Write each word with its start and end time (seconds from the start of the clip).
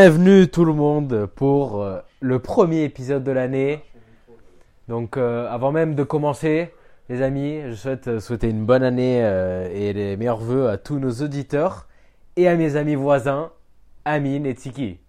Bienvenue 0.00 0.46
tout 0.46 0.64
le 0.64 0.72
monde 0.74 1.26
pour 1.34 1.82
euh, 1.82 1.98
le 2.20 2.38
premier 2.38 2.84
épisode 2.84 3.24
de 3.24 3.32
l'année. 3.32 3.82
Donc 4.86 5.16
euh, 5.16 5.50
avant 5.50 5.72
même 5.72 5.96
de 5.96 6.04
commencer, 6.04 6.72
les 7.08 7.20
amis, 7.20 7.62
je 7.66 7.74
souhaite 7.74 8.06
euh, 8.06 8.20
souhaiter 8.20 8.48
une 8.48 8.64
bonne 8.64 8.84
année 8.84 9.18
et 9.74 9.92
les 9.92 10.16
meilleurs 10.16 10.38
voeux 10.38 10.68
à 10.68 10.78
tous 10.78 11.00
nos 11.00 11.10
auditeurs 11.10 11.88
et 12.36 12.46
à 12.46 12.54
mes 12.54 12.76
amis 12.76 12.94
voisins, 12.94 13.50
Amine 14.04 14.46
et 14.46 14.54
Tiki. 14.54 15.00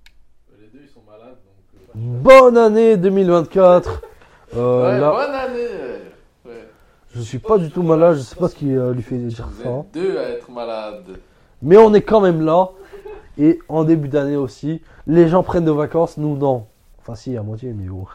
Les 0.60 0.66
deux 0.74 0.80
ils 0.84 0.90
sont 0.90 1.04
malades 1.08 1.38
donc. 1.94 2.24
Bonne 2.24 2.58
année 2.58 2.98
2024. 2.98 4.02
Euh, 4.58 4.92
ouais, 4.92 5.00
là, 5.00 5.12
bonne 5.12 5.36
année 5.36 5.68
ouais. 6.48 6.68
je 7.14 7.22
suis 7.22 7.38
pas 7.38 7.60
du 7.60 7.70
tout 7.70 7.84
malade, 7.84 8.16
je 8.16 8.22
sais 8.22 8.36
pas 8.36 8.48
ce 8.48 8.56
qui 8.56 8.66
lui 8.66 9.04
fait 9.04 9.18
dire 9.18 9.50
Vous 9.52 9.64
ça. 9.64 9.70
êtes 9.70 9.94
deux 9.94 10.18
à 10.18 10.30
être 10.30 10.50
malades. 10.50 11.20
Mais 11.62 11.78
on 11.78 11.94
est 11.94 12.02
quand 12.02 12.22
même 12.22 12.44
là. 12.44 12.70
Et 13.40 13.60
en 13.70 13.84
début 13.86 14.10
d'année 14.10 14.36
aussi, 14.36 14.82
les 15.08 15.28
gens 15.30 15.44
prennent 15.44 15.66
de 15.66 15.72
vacances, 15.72 16.18
nous 16.18 16.36
non. 16.38 16.66
Enfin 17.00 17.16
si, 17.16 17.36
à 17.38 17.42
moitié, 17.42 17.72
mais 17.74 17.88
bon. 17.88 18.06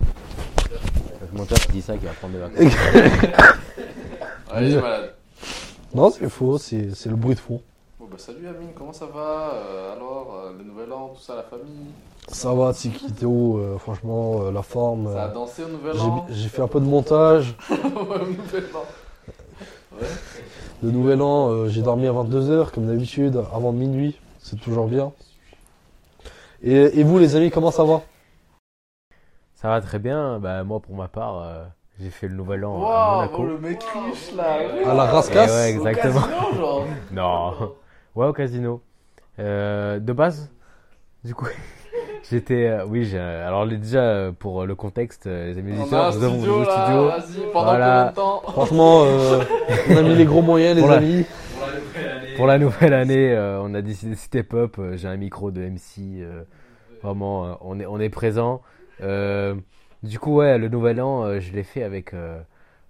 Le 0.00 1.38
monteur 1.38 1.58
qui 1.58 1.72
dit 1.72 1.82
ça 1.82 1.96
qui 1.96 2.04
va 2.04 2.12
prendre 2.12 2.34
des 2.34 2.40
vacances. 2.40 2.74
Malade. 4.82 5.14
Non, 5.94 6.10
c'est 6.10 6.28
faux, 6.28 6.58
c'est 6.58 6.94
c'est 6.94 7.08
le 7.08 7.16
bruit 7.16 7.34
de 7.34 7.40
fond. 7.40 7.60
Bon 7.98 8.06
bah 8.10 8.16
salut 8.18 8.46
Amine, 8.46 8.68
comment 8.76 8.92
ça 8.92 9.06
va 9.06 9.52
Euh, 9.54 9.92
Alors, 9.94 10.34
euh, 10.44 10.52
le 10.58 10.64
nouvel 10.64 10.92
an, 10.92 11.12
tout 11.14 11.22
ça, 11.22 11.34
la 11.36 11.42
famille? 11.42 11.86
Ça 12.28 12.52
va, 12.52 12.72
Tiki 12.72 13.10
Théo, 13.12 13.58
euh, 13.58 13.78
franchement, 13.78 14.42
euh, 14.42 14.52
la 14.52 14.62
forme. 14.62 15.12
Ça 15.12 15.24
a 15.24 15.28
euh, 15.28 15.32
dansé 15.34 15.62
au 15.64 15.68
nouvel 15.68 15.94
j'ai- 15.94 16.00
an? 16.02 16.26
J'ai 16.30 16.48
fait 16.48 16.62
un 16.62 16.68
peu 16.68 16.80
de 16.80 16.84
montage. 16.86 17.56
Ouais, 17.70 17.76
au 18.20 18.26
nouvel 18.26 18.64
an. 18.74 18.84
Ouais. 20.00 20.06
Le 20.82 20.90
nouvel 20.90 21.22
an, 21.22 21.48
euh, 21.50 21.68
j'ai 21.68 21.82
dormi 21.82 22.06
à 22.06 22.12
22h, 22.12 22.70
comme 22.70 22.86
d'habitude, 22.86 23.42
avant 23.54 23.72
minuit. 23.72 24.18
C'est 24.40 24.60
toujours 24.60 24.86
bien. 24.86 25.12
Et, 26.62 27.00
et 27.00 27.02
vous, 27.04 27.18
les 27.18 27.36
amis, 27.36 27.50
comment 27.50 27.70
ça 27.70 27.84
va? 27.84 28.02
Ça 29.54 29.68
va 29.68 29.80
très 29.80 29.98
bien. 29.98 30.38
Bah, 30.40 30.62
moi 30.64 30.80
pour 30.80 30.94
ma 30.94 31.08
part, 31.08 31.38
euh, 31.38 31.64
j'ai 31.98 32.10
fait 32.10 32.28
le 32.28 32.34
nouvel 32.34 32.64
an 32.64 32.84
à 32.90 33.16
Monaco. 33.16 33.36
oh, 33.38 33.46
le 33.46 33.58
mec 33.58 33.82
riche 33.82 34.34
là 34.36 34.58
À 34.90 34.94
la 34.94 35.04
Et 35.04 35.08
rascasse 35.08 35.50
ouais, 35.50 35.76
Au 35.78 35.86
exactement. 35.86 36.20
casino, 36.20 36.56
genre. 36.58 36.84
Non. 37.12 37.72
Ouais, 38.14 38.26
au 38.26 38.32
casino. 38.32 38.82
Euh, 39.38 39.98
de 40.00 40.12
base, 40.12 40.50
du 41.24 41.34
coup, 41.34 41.46
j'étais. 42.30 42.66
euh, 42.68 42.84
oui, 42.86 43.04
j'ai. 43.04 43.18
Alors, 43.18 43.64
les- 43.64 43.76
déjà, 43.76 44.00
euh, 44.00 44.32
pour 44.32 44.64
le 44.66 44.74
contexte, 44.74 45.26
euh, 45.26 45.52
les 45.52 45.58
amis 45.58 45.72
On 45.74 45.78
a 45.78 45.80
auditeurs, 45.82 46.04
un 46.04 46.16
nous 46.16 46.24
avons 46.24 46.34
un 46.34 46.38
studio 46.38 46.62
là, 46.64 46.70
studio. 46.70 47.04
vas-y, 47.42 47.52
pendant 47.52 47.64
Voilà. 47.66 47.86
combien 47.86 48.10
de 48.10 48.14
temps 48.44 48.52
Franchement, 48.52 49.02
euh, 49.04 49.40
on 49.90 49.96
a 49.96 50.02
mis 50.02 50.14
les 50.14 50.24
gros 50.24 50.42
moyens, 50.42 50.74
les 50.76 50.80
Pour 50.82 50.90
la- 50.90 50.96
amis. 50.98 51.24
Pour 52.36 52.46
la 52.48 52.58
nouvelle 52.58 52.94
année, 52.94 53.30
euh, 53.32 53.60
on 53.62 53.74
a 53.74 53.80
décidé 53.82 54.12
de 54.12 54.16
step 54.18 54.54
up. 54.54 54.76
Euh, 54.78 54.96
J'ai 54.96 55.06
un 55.08 55.16
micro 55.16 55.50
de 55.52 55.62
MC. 55.62 56.20
euh, 56.20 56.42
vraiment, 57.02 57.44
euh, 57.46 57.52
on 57.60 57.78
est, 57.78 57.86
on 57.86 58.00
est 58.00 58.08
présent. 58.10 58.60
Euh, 59.02 59.54
du 60.02 60.18
coup, 60.18 60.36
ouais, 60.36 60.58
le 60.58 60.68
nouvel 60.68 61.00
an, 61.00 61.24
euh, 61.24 61.38
je 61.40 61.52
l'ai 61.52 61.62
fait 61.62 61.84
avec, 61.84 62.12
euh, 62.12 62.40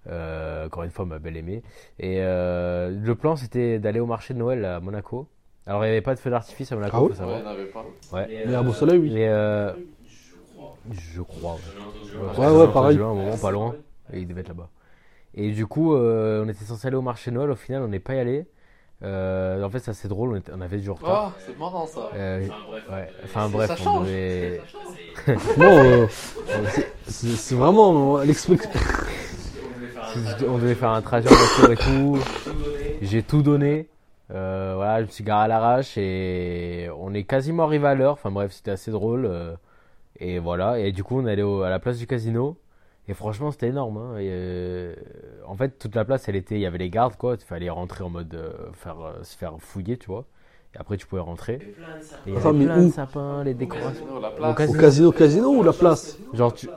euh, 0.09 0.65
encore 0.65 0.81
une 0.83 0.89
fois, 0.89 1.05
ma 1.05 1.19
belle 1.19 1.37
aimée. 1.37 1.61
Et 1.99 2.17
euh, 2.21 2.91
le 2.99 3.15
plan, 3.15 3.35
c'était 3.35 3.77
d'aller 3.77 3.99
au 3.99 4.05
marché 4.07 4.33
de 4.33 4.39
Noël 4.39 4.65
à 4.65 4.79
Monaco. 4.79 5.27
Alors, 5.67 5.83
il 5.83 5.87
n'y 5.87 5.91
avait 5.93 6.01
pas 6.01 6.13
de 6.15 6.19
feu 6.19 6.29
d'artifice 6.29 6.71
à 6.71 6.75
Monaco, 6.75 6.95
Ah 6.97 7.01
oui 7.03 7.09
faut 7.09 7.15
savoir. 7.15 7.37
Ouais, 7.37 7.41
il 7.43 7.45
n'avait 7.49 7.65
pas. 7.65 7.85
Ouais. 8.13 8.43
Mais 8.47 8.55
à 8.55 8.61
Beau 8.61 8.73
Soleil, 8.73 8.99
oui. 8.99 9.11
Et 9.17 9.27
euh, 9.27 9.71
je 10.91 11.21
crois. 11.21 11.57
Ouais, 12.37 12.47
ouais, 12.51 12.67
pareil. 12.71 12.97
Un 12.97 13.13
moment 13.13 13.37
pas 13.37 13.51
loin. 13.51 13.75
Et 14.13 14.19
il 14.19 14.27
devait 14.27 14.41
être 14.41 14.49
là-bas. 14.49 14.69
Et 15.33 15.51
du 15.51 15.65
coup, 15.65 15.95
euh, 15.95 16.43
on 16.45 16.49
était 16.49 16.63
censé 16.65 16.87
aller 16.87 16.95
au 16.95 17.01
marché 17.01 17.31
Noël. 17.31 17.49
Au 17.49 17.55
final, 17.55 17.81
on 17.81 17.87
n'est 17.87 17.99
pas 17.99 18.13
y 18.15 18.19
allé. 18.19 18.45
Euh, 19.03 19.61
en 19.63 19.69
fait, 19.69 19.79
c'est 19.79 19.91
assez 19.91 20.07
drôle. 20.07 20.31
On, 20.33 20.35
était- 20.37 20.51
on 20.55 20.61
avait 20.61 20.77
du 20.77 20.89
retard. 20.89 21.33
Oh, 21.35 21.39
c'est 21.45 21.57
marrant 21.59 21.85
ça. 21.87 22.09
Euh, 22.15 22.39
ouais. 22.41 23.09
Enfin 23.25 23.49
bref, 23.49 23.67
Ça 23.69 23.75
on 23.81 23.83
change. 23.83 24.07
devait. 24.07 24.61
Non, 25.57 25.83
euh, 25.83 26.07
c'est- 27.07 27.55
vraiment 27.55 28.17
euh, 28.19 28.23
l'expect- 28.23 28.69
On 30.47 30.57
devait 30.59 30.75
faire 30.75 30.91
un 30.91 31.01
trajet 31.01 31.27
en 31.29 31.33
voiture 31.35 31.71
et 31.71 31.75
tout. 31.75 32.17
J'ai 33.01 33.21
tout 33.23 33.41
donné. 33.41 33.89
Euh, 34.31 34.73
voilà, 34.75 35.01
je 35.01 35.05
me 35.07 35.11
suis 35.11 35.23
garé 35.23 35.43
à 35.45 35.47
l'arrache 35.47 35.97
et 35.97 36.89
on 36.97 37.13
est 37.13 37.23
quasiment 37.25 37.63
arrivé 37.65 37.87
à 37.87 37.95
l'heure. 37.95 38.13
Enfin 38.13 38.31
bref, 38.31 38.51
c'était 38.53 38.71
assez 38.71 38.91
drôle. 38.91 39.25
euh, 39.25 39.55
et 40.19 40.39
voilà. 40.39 40.79
Et 40.79 40.91
du 40.91 41.03
coup, 41.03 41.19
on 41.21 41.27
est 41.27 41.31
allé 41.33 41.43
au- 41.43 41.63
à 41.63 41.69
la 41.69 41.79
place 41.79 41.97
du 41.99 42.07
casino. 42.07 42.57
Et 43.07 43.13
franchement, 43.13 43.51
c'était 43.51 43.67
énorme. 43.69 43.97
hein. 43.97 44.17
Et, 44.19 44.27
euh, 44.31 44.95
en 45.47 45.55
fait, 45.55 45.77
toute 45.79 45.95
la 45.95 46.05
place, 46.05 46.27
elle 46.29 46.35
était. 46.37 46.55
Il 46.55 46.61
y 46.61 46.65
avait 46.67 46.77
les 46.79 46.89
gardes, 46.89 47.15
quoi. 47.17 47.35
Il 47.35 47.45
fallait 47.45 47.69
rentrer 47.69 48.03
en 48.03 48.09
mode. 48.09 48.33
euh, 48.35 48.53
faire, 48.73 48.99
euh, 49.01 49.23
se 49.23 49.37
faire 49.37 49.53
fouiller, 49.59 49.97
tu 49.97 50.07
vois. 50.07 50.25
Et 50.75 50.79
après, 50.79 50.97
tu 50.97 51.05
pouvais 51.07 51.21
rentrer. 51.21 51.55
Et 51.55 52.31
il 52.31 52.33
y 52.33 52.37
Attends, 52.37 52.49
avait 52.49 52.59
mais 52.59 52.65
plein 52.65 52.83
de 52.83 52.87
où 52.87 52.91
sapins, 52.91 53.43
les 53.43 53.53
décorations. 53.53 54.05
Casino, 54.05 54.19
la 54.21 54.29
Au 54.29 54.31
place. 54.33 54.49
Au 54.51 54.53
casino. 54.55 54.79
casino, 54.79 55.11
casino 55.11 55.49
ou 55.51 55.63
la 55.63 55.73
place? 55.73 56.17
Genre, 56.33 56.53
tu. 56.53 56.67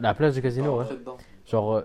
La 0.00 0.14
place 0.14 0.34
du 0.34 0.42
casino, 0.42 0.70
ouais. 0.72 0.78
Rentrer 0.78 0.96
dedans. 0.96 1.16
Genre, 1.46 1.74
euh, 1.76 1.82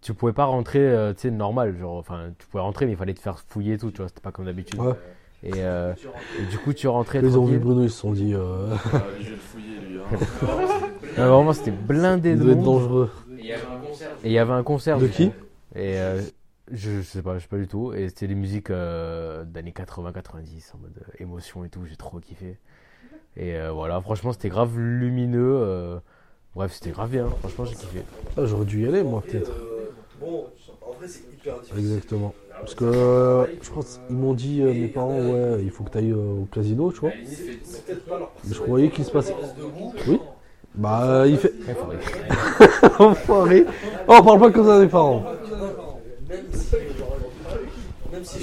tu 0.00 0.14
pouvais 0.14 0.32
pas 0.32 0.44
rentrer, 0.46 0.78
euh, 0.80 1.12
tu 1.12 1.20
sais, 1.22 1.30
normal. 1.30 1.76
Genre, 1.78 1.96
enfin, 1.96 2.30
tu 2.38 2.46
pouvais 2.46 2.62
rentrer, 2.62 2.86
mais 2.86 2.92
il 2.92 2.96
fallait 2.96 3.14
te 3.14 3.20
faire 3.20 3.38
fouiller 3.38 3.74
et 3.74 3.78
tout, 3.78 3.90
tu 3.90 3.98
vois. 3.98 4.08
C'était 4.08 4.20
pas 4.20 4.32
comme 4.32 4.46
d'habitude. 4.46 4.78
Ouais. 4.80 4.94
Et, 5.42 5.52
euh, 5.56 5.94
et 6.38 6.46
du 6.50 6.58
coup, 6.58 6.72
tu 6.72 6.86
rentrais. 6.88 7.20
Ils 7.20 7.38
ont 7.38 7.44
vu. 7.46 7.58
Bruno, 7.58 7.82
ils 7.82 7.90
se 7.90 7.98
sont 7.98 8.12
dit, 8.12 8.34
euh, 8.34 8.74
Ah, 8.92 9.02
je 9.20 9.24
vais 9.26 9.30
le 9.30 9.36
fouiller 9.36 9.78
lui. 9.88 9.98
Hein. 9.98 10.16
Ouais, 11.18 11.24
vraiment, 11.28 11.52
c'était 11.52 11.70
blindé 11.70 12.30
il 12.32 12.38
de 12.38 12.42
doit 12.42 12.52
être 12.52 12.58
monde. 12.58 12.80
dangereux. 12.80 13.10
Et 13.38 14.26
il 14.28 14.32
y 14.32 14.38
avait 14.38 14.52
un 14.52 14.62
concert. 14.62 14.98
De 14.98 15.06
qui. 15.06 15.24
Et 15.74 15.98
euh, 15.98 16.20
je, 16.70 16.90
je 16.98 17.02
sais 17.02 17.22
pas, 17.22 17.38
je 17.38 17.42
sais 17.42 17.48
pas 17.48 17.56
du 17.56 17.66
tout. 17.68 17.92
Et 17.94 18.08
c'était 18.08 18.26
des 18.28 18.34
musiques 18.34 18.70
euh, 18.70 19.44
d'années 19.44 19.72
80-90, 19.72 20.74
en 20.74 20.78
mode 20.78 21.02
émotion 21.18 21.64
et 21.64 21.68
tout. 21.70 21.80
J'ai 21.88 21.96
trop 21.96 22.18
kiffé. 22.20 22.58
Et 23.36 23.54
euh, 23.56 23.70
voilà, 23.72 24.00
franchement, 24.00 24.32
c'était 24.32 24.48
grave 24.50 24.78
lumineux. 24.78 25.54
euh, 25.62 25.98
bref, 26.54 26.72
c'était 26.72 26.90
grave 26.90 27.10
bien. 27.10 27.26
Franchement, 27.40 27.64
j'ai 27.64 27.76
kiffé. 27.76 28.02
Ah, 28.36 28.44
J'aurais 28.44 28.64
dû 28.66 28.82
y 28.82 28.86
aller, 28.86 29.02
moi, 29.02 29.22
peut-être. 29.26 29.52
Bon, 30.20 30.44
en 30.82 30.92
vrai, 30.92 31.06
c'est 31.08 31.20
hyper 31.32 31.60
difficile. 31.60 31.78
Exactement. 31.78 32.34
Parce 32.60 32.74
que 32.74 32.84
euh, 32.84 33.46
je 33.62 33.70
pense 33.70 34.00
qu'ils 34.06 34.16
m'ont 34.16 34.34
dit, 34.34 34.60
euh, 34.60 34.74
mes 34.74 34.88
parents, 34.88 35.18
ouais, 35.18 35.60
il 35.62 35.70
faut 35.70 35.82
que 35.84 35.90
tu 35.90 35.98
ailles 35.98 36.12
au 36.12 36.46
casino, 36.52 36.92
tu 36.92 37.00
vois. 37.00 37.10
Mais 38.44 38.54
je 38.54 38.60
croyais 38.60 38.90
qu'il 38.90 39.04
se 39.04 39.10
passait. 39.10 39.34
Oui 40.06 40.20
Bah, 40.74 41.02
euh, 41.04 41.26
il 41.28 41.38
fait. 41.38 41.54
Enfoiré. 42.98 43.64
Oh, 44.06 44.16
on 44.18 44.22
parle 44.22 44.40
pas 44.40 44.50
comme 44.50 44.66
ça 44.66 44.78
des 44.80 44.88
parents. 44.88 45.24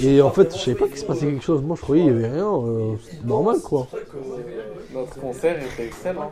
Et 0.02 0.20
en 0.20 0.30
fait, 0.30 0.52
je 0.56 0.58
savais 0.58 0.76
pas 0.76 0.88
qu'il 0.88 0.96
se 0.98 1.04
passait 1.04 1.26
quelque 1.26 1.44
chose. 1.44 1.62
Moi, 1.62 1.76
je 1.76 1.82
croyais 1.82 2.02
qu'il 2.04 2.12
y 2.12 2.16
avait 2.16 2.30
rien. 2.34 2.46
euh, 2.52 2.94
c'est 3.02 3.24
normal, 3.24 3.56
quoi. 3.62 3.86
C'est 4.88 4.94
Notre 4.94 5.20
concert 5.20 5.56
était 5.62 5.86
excellent. 5.86 6.30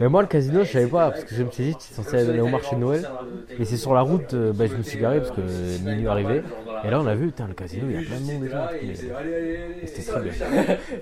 Mais 0.00 0.08
moi, 0.08 0.22
le 0.22 0.28
casino, 0.28 0.64
je 0.64 0.72
savais 0.72 0.86
pas, 0.86 1.10
parce 1.10 1.24
que 1.24 1.34
je 1.34 1.42
me 1.42 1.50
suis 1.50 1.64
dit, 1.64 1.70
es 1.70 1.94
censé 1.94 2.16
aller 2.16 2.40
au 2.40 2.46
marché 2.48 2.76
de 2.76 2.80
Noël. 2.80 3.08
Et 3.58 3.64
c'est 3.64 3.76
sur 3.76 3.94
la 3.94 4.00
route, 4.02 4.32
euh, 4.34 4.52
bah, 4.52 4.66
je 4.66 4.74
me 4.76 4.82
suis 4.82 4.98
garé 4.98 5.18
parce 5.20 5.32
que 5.32 5.40
minuit 5.84 6.06
arrivait. 6.06 6.42
Et 6.84 6.90
là, 6.90 7.00
on 7.00 7.06
a 7.06 7.14
vu, 7.14 7.26
putain, 7.26 7.48
le 7.48 7.54
casino, 7.54 7.86
il 7.88 7.94
y 7.96 7.98
a 7.98 8.06
plein 8.06 8.20
de 8.20 8.24
monde 8.24 8.42
déjà. 8.42 8.70
C'était 9.86 10.02
très 10.12 10.20
bien. 10.22 10.32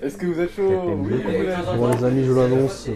Est-ce 0.01 0.17
que 0.17 0.25
vous 0.25 0.39
êtes 0.39 0.51
chaud. 0.51 0.97
Bon, 1.77 1.91
les 1.95 2.03
amis, 2.03 2.23
je 2.25 2.31
l'annonce. 2.33 2.89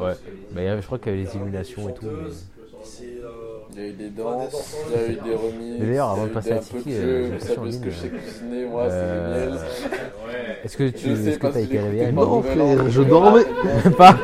Ouais. 0.00 0.12
Bah, 0.52 0.60
il 0.60 0.64
y 0.64 0.68
avait- 0.68 0.80
je 0.82 0.86
crois 0.86 0.98
qu'il 0.98 1.12
y 1.12 1.14
avait 1.14 1.24
les 1.24 1.36
illuminations 1.36 1.88
et 1.88 1.94
tout. 1.94 2.06
mais- 2.06 2.30
c'est. 2.84 3.04
Euh, 3.78 3.80
Il 3.80 3.82
y 3.82 3.84
a 3.84 3.88
eu 3.88 3.92
des 3.92 4.08
danses, 4.10 4.76
il 4.88 4.92
y 4.92 5.04
a 5.04 5.08
eu 5.08 5.14
des 5.14 5.34
remises. 5.34 5.76
Mais 5.80 5.86
d'ailleurs, 5.86 6.10
avant 6.10 6.24
de 6.24 6.30
passer 6.30 6.52
à 6.52 6.58
Tiki, 6.58 6.82
euh, 6.88 7.24
vous 7.26 7.32
l'impression, 7.32 7.54
savez 7.56 7.72
ce 7.72 7.78
que 7.78 7.90
je 7.90 7.96
sais 7.96 8.06
euh, 8.06 8.18
cuisiner, 8.18 8.66
moi, 8.66 8.82
euh, 8.82 9.50
c'est 9.50 9.88
miel. 9.88 9.96
Est-ce 10.64 10.76
que 10.76 10.88
tu 10.88 11.08
est-ce 11.28 11.38
que 11.38 11.46
t'as 11.46 11.60
écouté 11.60 11.78
Amine 12.04 12.14
Non, 12.14 12.42
je 12.88 13.02
dormais. 13.02 13.44
Pas 13.96 14.16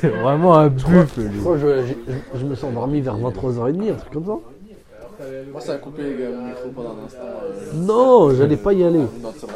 C'est 0.00 0.08
vraiment 0.08 0.54
un 0.56 0.68
buff, 0.68 1.16
lui. 1.16 1.40
Moi, 1.40 1.56
je, 1.58 1.82
je- 1.86 2.38
je 2.38 2.44
me 2.44 2.54
suis 2.54 2.66
endormi 2.66 3.00
vers 3.00 3.16
23h30, 3.18 3.90
un 3.90 3.94
truc 3.94 4.12
comme 4.12 4.26
ça. 4.26 4.38
Moi, 5.52 5.60
ça 5.60 5.74
a 5.74 5.76
coupé 5.78 6.02
mon 6.02 6.46
micro 6.48 6.68
pendant 6.74 6.90
un 6.90 7.06
instant. 7.06 7.18
euh, 7.22 7.72
Non, 7.76 8.34
j'allais 8.34 8.56
pas 8.56 8.72
y 8.72 8.82
aller. 8.84 9.00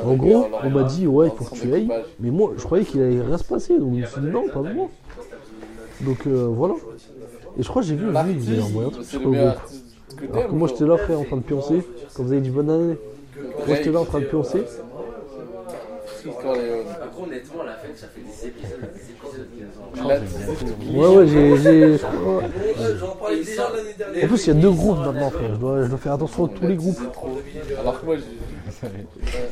En 0.05 0.15
gros, 0.15 0.47
on 0.65 0.71
m'a 0.71 0.85
dit, 0.85 1.07
ouais, 1.07 1.27
il 1.27 1.33
faut 1.37 1.45
que 1.55 1.61
tu 1.61 1.75
ailles. 1.75 1.89
Mais 2.21 2.31
moi, 2.31 2.53
je 2.57 2.63
croyais 2.63 2.85
qu'il 2.85 3.03
allait 3.03 3.21
rien 3.21 3.37
se 3.39 3.45
passer. 3.45 3.77
Donc, 3.79 3.95
je 3.95 4.01
me 4.01 4.07
suis 4.07 4.21
dit, 4.21 4.29
non, 4.29 4.45
pas 4.49 4.61
de 4.61 4.73
moi. 4.73 4.89
Donc, 6.01 6.19
euh, 6.27 6.47
voilà. 6.51 6.75
Et 7.59 7.63
je 7.63 7.69
crois 7.69 7.83
que 7.83 7.89
j'ai 7.89 7.97
vu 7.97 8.07
vie, 8.11 8.53
il 8.55 8.61
a 8.61 8.65
envoyé 8.65 8.89
un 8.89 8.93
truc 8.93 9.07
sur 9.07 9.21
le 9.21 9.25
groupe. 9.27 9.39
Alors 10.33 10.47
que 10.49 10.53
moi, 10.55 10.69
j'étais 10.69 10.85
là, 10.87 10.97
frère, 10.97 11.21
en 11.21 11.25
train 11.25 11.37
de 11.37 11.43
pioncer. 11.43 11.83
Quand 12.15 12.23
vous 12.23 12.33
avez 12.33 12.41
dit 12.41 12.51
bonne 12.51 12.71
année. 12.71 12.97
Moi, 13.67 13.77
j'étais 13.77 13.91
là 13.91 14.01
en 14.01 14.05
train 14.05 14.21
de 14.21 14.25
pioncer. 14.27 14.63
Après, 16.29 16.49
honnêtement, 17.23 17.63
la 17.65 17.75
fête, 17.75 17.97
ça 17.97 18.07
fait 18.09 18.21
des 18.21 18.49
épisodes, 18.49 18.81
des 18.81 19.11
épisodes 19.11 19.49
qui 19.55 19.63
nous 19.63 20.03
ont- 20.03 20.07
Il 20.95 21.01
a- 21.03 21.09
Ouais, 21.09 21.17
ouais, 21.17 21.27
j'ai. 21.59 21.99
J'en 22.99 23.09
parlais 23.17 23.39
déjà 23.39 23.71
l'année 23.75 23.95
dernière. 23.97 24.25
En 24.25 24.29
plus, 24.29 24.47
il 24.47 24.49
y 24.49 24.51
a 24.51 24.61
deux 24.61 24.71
groupes 24.71 24.99
maintenant, 24.99 25.31
frère. 25.31 25.55
Je 25.55 25.61
dois, 25.61 25.83
je 25.85 25.89
dois 25.89 25.99
faire 25.99 26.13
attention 26.15 26.45
à 26.47 26.49
tous 26.49 26.67
les 26.67 26.77
groupes. 26.77 26.99
Alors 27.81 28.01
que 28.01 28.07
moi, 28.07 28.17
j'ai 28.17 28.23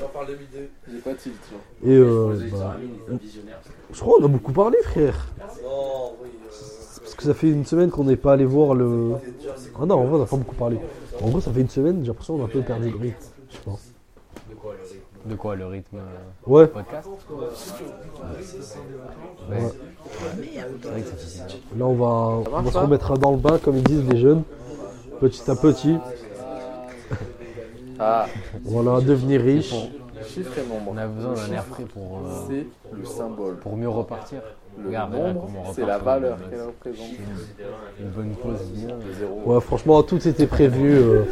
J'en 0.00 0.08
parle 0.08 0.26
2002. 0.26 0.68
j'ai 0.92 0.98
pas 0.98 1.14
tilt. 1.14 1.34
genre. 1.50 1.60
Et 1.90 1.96
euh, 1.96 2.34
bah, 2.52 2.76
je 3.92 4.00
crois 4.00 4.18
qu'on 4.18 4.24
a 4.24 4.28
beaucoup 4.28 4.52
parlé, 4.52 4.78
frère. 4.84 5.26
Non, 5.62 6.12
oui. 6.22 6.28
Parce 7.16 7.28
que 7.28 7.32
ça 7.32 7.34
fait 7.34 7.48
une 7.48 7.64
semaine 7.64 7.88
qu'on 7.90 8.04
n'est 8.04 8.16
pas 8.16 8.34
allé 8.34 8.44
voir 8.44 8.74
le. 8.74 9.12
Ah 9.80 9.86
non, 9.86 9.94
en 10.00 10.04
vrai, 10.04 10.16
on 10.16 10.18
n'a 10.18 10.26
pas 10.26 10.36
beaucoup 10.36 10.54
parlé. 10.54 10.78
En 11.22 11.28
gros, 11.30 11.40
ça 11.40 11.50
fait 11.50 11.62
une 11.62 11.68
semaine, 11.70 12.00
j'ai 12.02 12.08
l'impression 12.08 12.36
qu'on 12.36 12.42
a 12.42 12.44
un 12.44 12.48
peu 12.48 12.60
perdu 12.60 12.90
le 12.90 12.96
rythme. 12.98 13.16
Je 13.48 13.54
sais 13.56 13.62
pas. 13.64 13.78
De 15.24 15.34
quoi 15.34 15.56
le 15.56 15.66
rythme 15.66 15.96
euh, 15.96 16.00
Ouais, 16.46 16.66
podcast 16.68 17.08
Ouais. 19.50 19.56
Ouais. 19.56 21.04
Là 21.78 21.84
on 21.86 21.94
va, 21.94 22.04
on 22.06 22.40
va 22.42 22.50
marche, 22.62 22.72
se 22.74 22.78
remettre 22.78 23.18
dans 23.18 23.30
le 23.32 23.38
bain, 23.38 23.58
comme 23.58 23.76
ils 23.78 23.82
disent 23.82 24.04
les 24.08 24.18
jeunes, 24.18 24.42
petit 25.18 25.50
à 25.50 25.56
petit. 25.56 25.96
Ah, 27.98 28.26
Voilà, 28.64 29.00
devenir 29.00 29.40
riche. 29.40 29.74
chiffre 30.26 30.52
et 30.58 30.68
nombre. 30.68 30.92
On 30.92 30.96
a 30.98 31.06
besoin 31.06 31.32
d'un 31.32 31.52
air 31.54 31.64
frais 31.64 31.84
pour, 31.84 32.18
euh, 32.18 32.44
C'est 32.48 32.66
le 32.96 33.04
symbole. 33.04 33.56
pour 33.56 33.76
mieux 33.76 33.88
repartir. 33.88 34.42
Le 34.78 34.88
Regarde, 34.88 35.12
nombre, 35.12 35.48
c'est 35.74 35.86
la 35.86 35.98
valeur 35.98 36.38
qu'elle 36.50 36.62
représente. 36.62 37.06
Une 38.00 38.08
bonne 38.08 38.34
zéro. 39.18 39.42
Ouais, 39.46 39.60
franchement, 39.60 40.02
tout 40.02 40.26
était 40.28 40.46
prévu. 40.46 40.92
euh, 40.94 41.22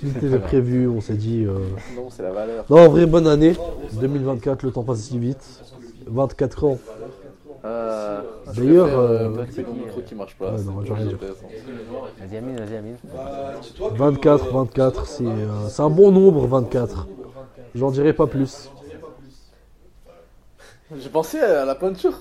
tout 0.00 0.24
était 0.26 0.38
prévu, 0.38 0.88
on 0.88 1.00
s'est 1.00 1.14
dit. 1.14 1.44
euh, 1.46 1.58
Non, 1.96 2.08
c'est 2.10 2.22
la 2.22 2.30
valeur. 2.32 2.64
Non, 2.68 2.86
en 2.86 2.88
vrai, 2.88 3.06
bonne 3.06 3.26
année. 3.26 3.54
2024, 3.92 4.62
le 4.62 4.70
temps 4.72 4.82
passe 4.84 5.00
si 5.00 5.18
vite. 5.18 5.62
24 6.06 6.64
ans. 6.64 6.78
Euh, 7.64 8.20
je 8.52 8.60
D'ailleurs, 8.60 8.84
préfère, 8.86 9.00
euh, 9.00 9.28
euh, 9.38 9.44
c'est 9.50 9.68
micro 9.68 10.00
qui 10.00 10.14
marche 10.14 10.36
pas. 10.36 10.52
Ouais, 10.52 10.58
c'est 10.58 10.64
non, 10.66 10.72
trop 10.74 10.84
j'ai 10.84 10.92
rien 10.94 11.06
dit. 11.06 11.14
intéressant. 11.14 11.46
Vas-y 12.20 12.36
Amine, 12.36 12.56
vas-y 12.56 12.76
Amine. 12.76 12.96
24, 13.96 14.52
24, 14.52 15.06
c'est 15.06 15.24
euh, 15.26 15.68
c'est 15.68 15.82
un 15.82 15.90
bon 15.90 16.12
nombre, 16.12 16.46
24. 16.46 17.08
J'en 17.74 17.90
dirai 17.90 18.12
pas 18.12 18.26
plus. 18.26 18.70
J'ai 20.96 21.08
pensé 21.10 21.38
à 21.38 21.64
la 21.64 21.74
peinture. 21.74 22.14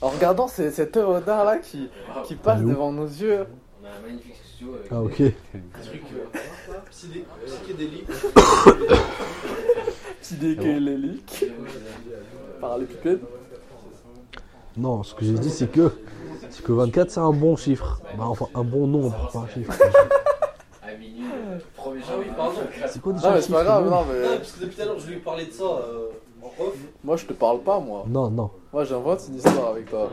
En 0.00 0.08
regardant 0.10 0.46
ces- 0.46 0.70
cette 0.70 0.96
œuvre 0.96 1.20
d'art 1.20 1.44
là 1.44 1.58
qui, 1.58 1.88
qui 2.24 2.34
passe 2.36 2.60
devant 2.62 2.92
nos 2.92 3.06
yeux. 3.06 3.46
On 3.82 3.86
a 3.86 3.88
un 3.88 4.00
magnifique 4.06 4.34
studio 4.44 4.74
avec 4.74 4.88
Ah, 4.92 5.00
ok. 5.02 5.18
des 5.18 5.34
trucs. 5.82 6.02
euh, 6.14 6.74
Psyché- 6.90 7.24
Psychédélique. 7.46 8.06
Psychédélique. 10.20 11.44
Parallépipède. 12.60 13.20
Non, 14.76 15.02
ce 15.02 15.14
que 15.14 15.24
j'ai 15.24 15.32
dit, 15.32 15.50
c'est 15.50 15.70
que, 15.72 15.90
c'est 16.50 16.62
que 16.62 16.72
24, 16.72 17.10
c'est 17.10 17.20
un 17.20 17.32
bon 17.32 17.56
chiffre. 17.56 18.00
Bah, 18.18 18.24
enfin, 18.26 18.46
un 18.54 18.62
bon 18.64 18.86
nombre, 18.86 19.30
pas 19.32 19.38
un 19.40 19.48
chiffre. 19.48 19.72
à 20.82 20.92
minuit, 20.92 21.24
1er 21.76 22.00
Ah 22.06 22.12
janvier. 22.12 22.30
pardon. 22.36 22.58
C'est 22.86 23.00
quoi 23.00 23.12
déjà 23.14 23.28
Non, 23.30 23.34
mais 23.36 23.40
c'est 23.42 23.52
pas 23.52 23.64
grave, 23.64 23.88
non 23.88 24.04
mais. 24.10 24.36
parce 24.36 24.52
que 24.52 24.60
depuis 24.64 24.76
tout 24.76 24.82
à 24.82 24.84
l'heure, 24.84 24.98
je 24.98 25.06
lui 25.08 25.14
ai 25.16 25.18
parlé 25.20 25.46
de 25.46 25.52
ça 25.52 25.64
euh. 25.64 26.08
Moi, 27.04 27.16
je 27.16 27.26
te 27.26 27.32
parle 27.32 27.60
pas, 27.60 27.78
moi. 27.80 28.04
Non, 28.08 28.30
non. 28.30 28.50
Moi, 28.72 28.84
j'invente 28.84 29.20
une 29.28 29.36
histoire 29.36 29.70
avec 29.70 29.88
toi. 29.90 30.08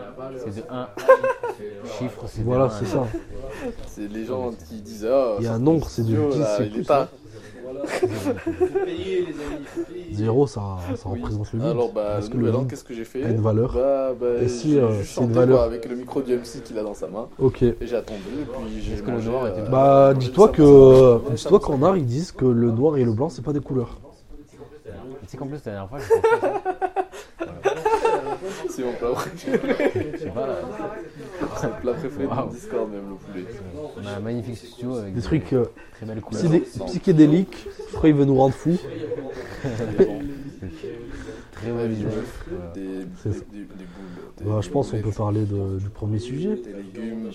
C'est 0.46 0.56
de 0.58 0.64
1. 0.70 0.88
Chiffre, 1.98 2.24
c'est 2.28 2.44
Voilà, 2.44 2.70
c'est 2.70 2.86
ça. 2.86 3.04
C'est 3.88 4.08
les 4.12 4.26
gens 4.26 4.52
qui 4.68 4.76
disent 4.82 5.08
Ah, 5.10 5.36
Il 5.40 5.46
y 5.46 5.48
a 5.48 5.54
un 5.54 5.60
nombre, 5.60 5.88
c'est 5.90 6.04
du 6.04 6.14
studio, 6.14 6.30
10, 6.32 6.40
là, 6.40 6.56
c'est 6.58 6.70
plus. 6.72 6.84
pas. 6.84 7.10
payer, 8.86 9.26
les 9.26 9.34
amis. 9.34 10.14
Zéro, 10.14 10.46
ça, 10.48 10.62
ça 10.96 11.10
Oui. 11.10 11.20
représente 11.22 11.52
le 11.54 11.60
vide. 11.60 11.68
Alors, 11.70 11.92
bah, 11.92 12.02
Parce 12.14 12.30
que 12.30 12.38
le 12.38 12.52
vide 12.52 12.68
qu'est-ce 12.70 12.84
que 12.84 12.94
j'ai 12.94 13.04
fait 13.06 13.24
a 13.24 13.30
une 13.30 13.42
valeur. 13.42 13.74
Bah, 13.74 14.14
bah, 14.20 14.28
Et 14.42 14.48
si, 14.48 14.78
euh, 14.78 15.04
c'est 15.04 15.22
une 15.22 15.32
valeur. 15.32 15.58
quoi, 15.58 15.66
avec 15.66 15.90
le 15.90 15.96
micro 15.96 16.22
du 16.22 16.34
MC 16.36 16.62
qu'il 16.64 16.78
a 16.78 16.84
dans 16.84 16.94
sa 16.94 17.08
main. 17.08 17.28
Ok. 17.40 17.64
Et 17.64 17.76
j'ai 17.82 17.96
attendu, 17.96 18.20
et 18.42 18.46
puis 18.46 18.82
j'ai 18.82 19.02
que 19.02 19.12
le 19.12 19.22
noir 19.22 19.48
était 19.48 19.62
euh, 19.62 19.70
Bah, 19.70 20.14
dis-toi 20.14 20.48
mangé 20.48 20.58
que, 20.58 21.34
dis-toi 21.36 21.60
qu'en 21.60 21.82
art, 21.84 21.98
ils 21.98 22.06
disent 22.06 22.32
que 22.32 22.46
le 22.46 22.72
noir 22.72 22.98
et 22.98 23.04
le 23.04 23.12
blanc, 23.14 23.30
c'est 23.30 23.44
pas 23.44 23.54
des 23.54 23.60
couleurs. 23.62 24.00
Tu 25.24 25.30
sais 25.30 25.38
qu'en 25.38 25.48
plus, 25.48 25.56
la 25.66 25.72
dernière 25.72 25.90
fois, 25.90 26.00
j'ai 26.00 26.08
pensé 26.22 26.36
à 26.36 26.40
ça. 26.42 26.62
C'est 28.70 28.84
mon 28.84 28.94
plat 28.94 29.12
préféré. 29.12 30.12
Je 30.14 30.18
sais 30.20 30.30
pas, 30.30 30.60
C'est 31.58 31.68
le 31.68 31.74
plat 31.82 31.94
préféré 31.94 32.26
mon 32.26 32.36
Waouh. 32.36 32.50
Discord, 32.50 32.92
même 32.92 33.10
le 33.10 33.16
poulet. 33.16 33.46
on 34.02 34.06
a 34.06 34.12
un 34.18 34.20
magnifique 34.20 34.58
studio 34.58 34.96
avec 34.98 35.14
Des 35.14 35.22
trucs 35.22 35.54
euh, 35.54 35.66
très 35.94 36.06
belles 36.06 36.22
couleurs. 36.22 36.44
psydé- 36.44 36.86
psychédéliques. 36.88 37.68
Je 37.92 37.96
crois 37.96 38.10
qu'il 38.10 38.16
veut 38.18 38.26
nous 38.26 38.36
rendre 38.36 38.54
fous. 38.56 38.78
Très 41.52 41.72
belles 41.72 41.94
images. 42.00 42.14
Voilà. 42.50 42.72
Des, 42.74 43.06
C'est 43.22 43.30
des, 43.30 43.36
ça. 43.38 43.44
des, 43.52 43.58
des 43.60 43.64
boules. 43.66 44.34
Des, 44.38 44.44
Bah, 44.46 44.60
je 44.62 44.70
pense 44.70 44.92
qu'on 44.92 45.02
peut 45.02 45.12
parler 45.12 45.46
de- 45.46 45.78
du 45.80 45.90
premier 45.90 46.20
sujet. 46.20 46.56
Des 46.56 46.74
légumes. 46.74 47.30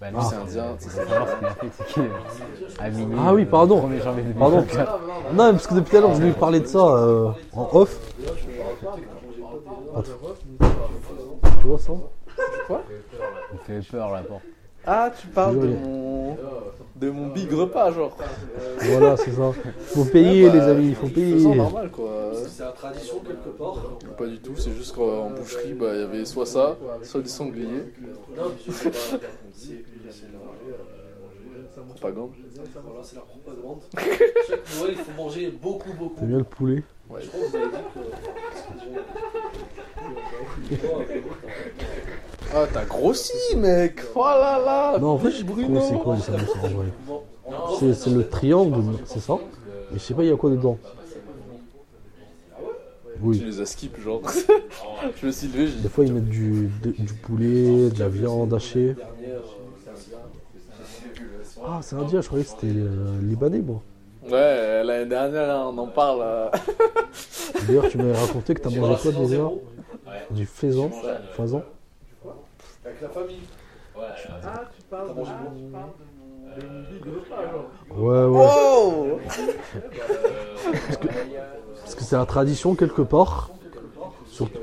Bah, 0.00 0.10
Lui, 0.10 0.16
lui, 0.18 0.24
c'est 0.30 0.36
indien. 0.36 0.76
c'est 0.78 1.00
est 1.00 2.78
à 2.78 2.90
minuit. 2.90 3.16
Ah 3.20 3.34
oui, 3.34 3.44
pardon. 3.44 3.88
1er 3.88 4.02
janvier 4.02 4.24
Pardon. 4.38 4.60
2024. 4.60 5.00
Non, 5.32 5.50
parce 5.52 5.66
que 5.66 5.74
depuis 5.74 5.90
tout 5.90 5.96
à 5.96 6.00
l'heure, 6.00 6.14
je 6.14 6.22
lui 6.22 6.28
ai 6.28 6.32
parlé 6.32 6.60
de 6.60 6.66
ça 6.66 6.78
euh, 6.78 7.30
en 7.52 7.68
off. 7.72 7.98
Attends. 9.96 10.02
Tu 11.60 11.66
vois 11.66 11.78
ça 11.78 11.92
Il 13.52 13.58
fait 13.80 13.90
peur 13.90 14.12
la 14.12 14.20
porte. 14.20 14.42
Ah, 14.90 15.10
tu 15.20 15.26
parles 15.26 15.60
de 15.60 15.66
mon, 15.68 16.36
de 16.96 17.10
mon 17.10 17.26
big 17.28 17.52
repas, 17.52 17.90
genre. 17.92 18.16
Voilà, 18.80 19.16
c'est 19.18 19.32
ça. 19.32 19.52
Faut 19.88 20.04
payer, 20.06 20.44
Ouais, 20.44 20.50
bah, 20.50 20.54
les 20.56 20.70
amis, 20.72 20.88
il 20.88 20.94
faut 20.94 21.08
payer. 21.08 21.54
normal, 21.56 21.90
quoi. 21.90 22.32
C'est 22.34 22.62
la 22.64 22.70
tradition 22.72 23.16
quelque 23.20 23.50
part. 23.58 23.76
Pas 24.16 24.26
du 24.26 24.38
tout, 24.38 24.56
c'est 24.56 24.72
juste 24.72 24.94
qu'en 24.94 25.30
boucherie, 25.30 25.74
bah, 25.74 25.88
il 25.94 26.00
y 26.00 26.04
avait 26.04 26.24
soit 26.24 26.46
ça, 26.46 26.76
soit 27.02 27.20
des 27.20 27.28
sangliers. 27.28 27.92
Non, 28.36 28.44
mais 28.66 28.72
c'est 28.72 28.90
pas- 28.90 28.96
c'est- 29.54 29.84
c'est 30.10 30.26
la- 30.32 30.38
Propagande. 31.94 32.30
Voilà, 32.84 33.02
c'est 33.02 33.16
la 33.16 33.22
propagande. 33.22 33.80
Chaque 34.48 34.80
Noël, 34.80 34.94
il 34.94 34.96
faut 34.96 35.12
manger 35.22 35.50
beaucoup, 35.62 35.92
beaucoup. 35.92 36.20
T'aimes 36.20 36.28
bien 36.28 36.38
le 36.38 36.44
poulet 36.44 36.82
Ouais. 37.10 37.20
Je 37.22 37.28
crois 37.28 37.40
que 37.40 37.46
vous 37.48 37.56
avez 37.56 37.68
dit 37.68 37.78
que. 37.94 38.94
Ah, 42.54 42.66
t'as 42.72 42.84
grossi, 42.84 43.32
mec 43.56 44.00
Oh 44.14 44.20
là 44.24 44.58
là 44.64 44.98
Non, 44.98 45.08
en 45.10 45.18
fait, 45.18 45.30
je 45.30 45.44
Bruno. 45.44 45.80
c'est 45.80 45.98
quoi 45.98 46.14
vrai. 46.16 46.86
Bon, 47.06 47.22
C'est 47.78 47.94
c'est 47.94 48.10
le 48.10 48.26
triangle, 48.28 48.82
c'est 49.06 49.20
ça 49.20 49.36
Mais 49.92 49.98
je 49.98 50.02
sais 50.02 50.14
pas, 50.14 50.22
il 50.22 50.28
y 50.30 50.32
a 50.32 50.36
quoi 50.36 50.50
dedans 50.50 50.78
Tu 52.56 53.20
Oui. 53.22 53.38
les 53.44 53.60
as 53.60 53.66
skip, 53.66 53.98
genre. 54.00 54.22
je 55.20 55.26
me 55.26 55.32
suis 55.32 55.48
levé, 55.48 55.66
j'ai 55.66 55.80
Des 55.80 55.88
fois, 55.88 56.04
ils 56.04 56.12
mettent 56.12 56.28
du, 56.28 56.70
de- 56.82 56.92
du 56.92 57.14
poulet, 57.14 57.90
de 57.90 57.98
la 57.98 58.08
viande 58.08 58.54
hachée. 58.54 58.94
Ah, 61.66 61.80
c'est 61.82 61.96
indien, 61.96 62.20
je 62.22 62.26
croyais 62.28 62.44
que 62.44 62.50
c'était 62.50 62.66
euh, 62.68 63.20
libanais, 63.22 63.60
moi. 63.60 63.82
Ouais, 64.30 64.84
l'année 64.84 65.06
dernière, 65.06 65.56
on 65.68 65.78
en 65.78 65.86
parle. 65.86 66.20
euh. 66.22 66.48
D'ailleurs, 67.66 67.88
tu 67.88 67.98
m'avais 67.98 68.16
raconté 68.16 68.54
que 68.54 68.60
t'as 68.60 68.70
mangé 68.70 68.94
quoi 69.02 69.12
déjà. 69.12 69.48
Du 70.30 70.46
faisan 70.46 70.90
Faisan 71.32 71.62
Avec 72.84 73.00
la 73.00 73.08
famille. 73.08 73.40
Ah, 73.96 74.02
tu 74.76 74.82
parles 74.84 75.08
T'as 75.08 75.14
mangé 75.14 75.30
Ouais, 77.96 78.24
ouais. 78.24 78.46
Oh 78.50 79.18
Parce 81.82 81.94
que 81.94 82.02
c'est 82.04 82.16
la 82.16 82.26
tradition 82.26 82.74
quelque 82.74 83.02
part. 83.02 83.50
Surtout. 84.26 84.58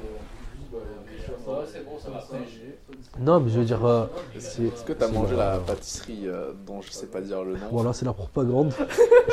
Non, 3.19 3.39
mais 3.39 3.49
je 3.49 3.59
veux 3.59 3.65
dire, 3.65 3.83
euh. 3.85 4.05
Est-ce 4.35 4.83
que 4.83 4.91
t'as 4.93 5.07
mangé 5.07 5.35
la 5.37 5.57
pâtisserie 5.57 6.23
euh, 6.25 6.51
dont 6.67 6.81
je 6.81 6.91
sais 6.91 7.05
pas 7.05 7.21
dire 7.21 7.43
le 7.43 7.53
nom 7.53 7.67
Voilà, 7.71 7.93
c'est 7.93 8.03
la 8.05 8.11
propagande. 8.13 8.73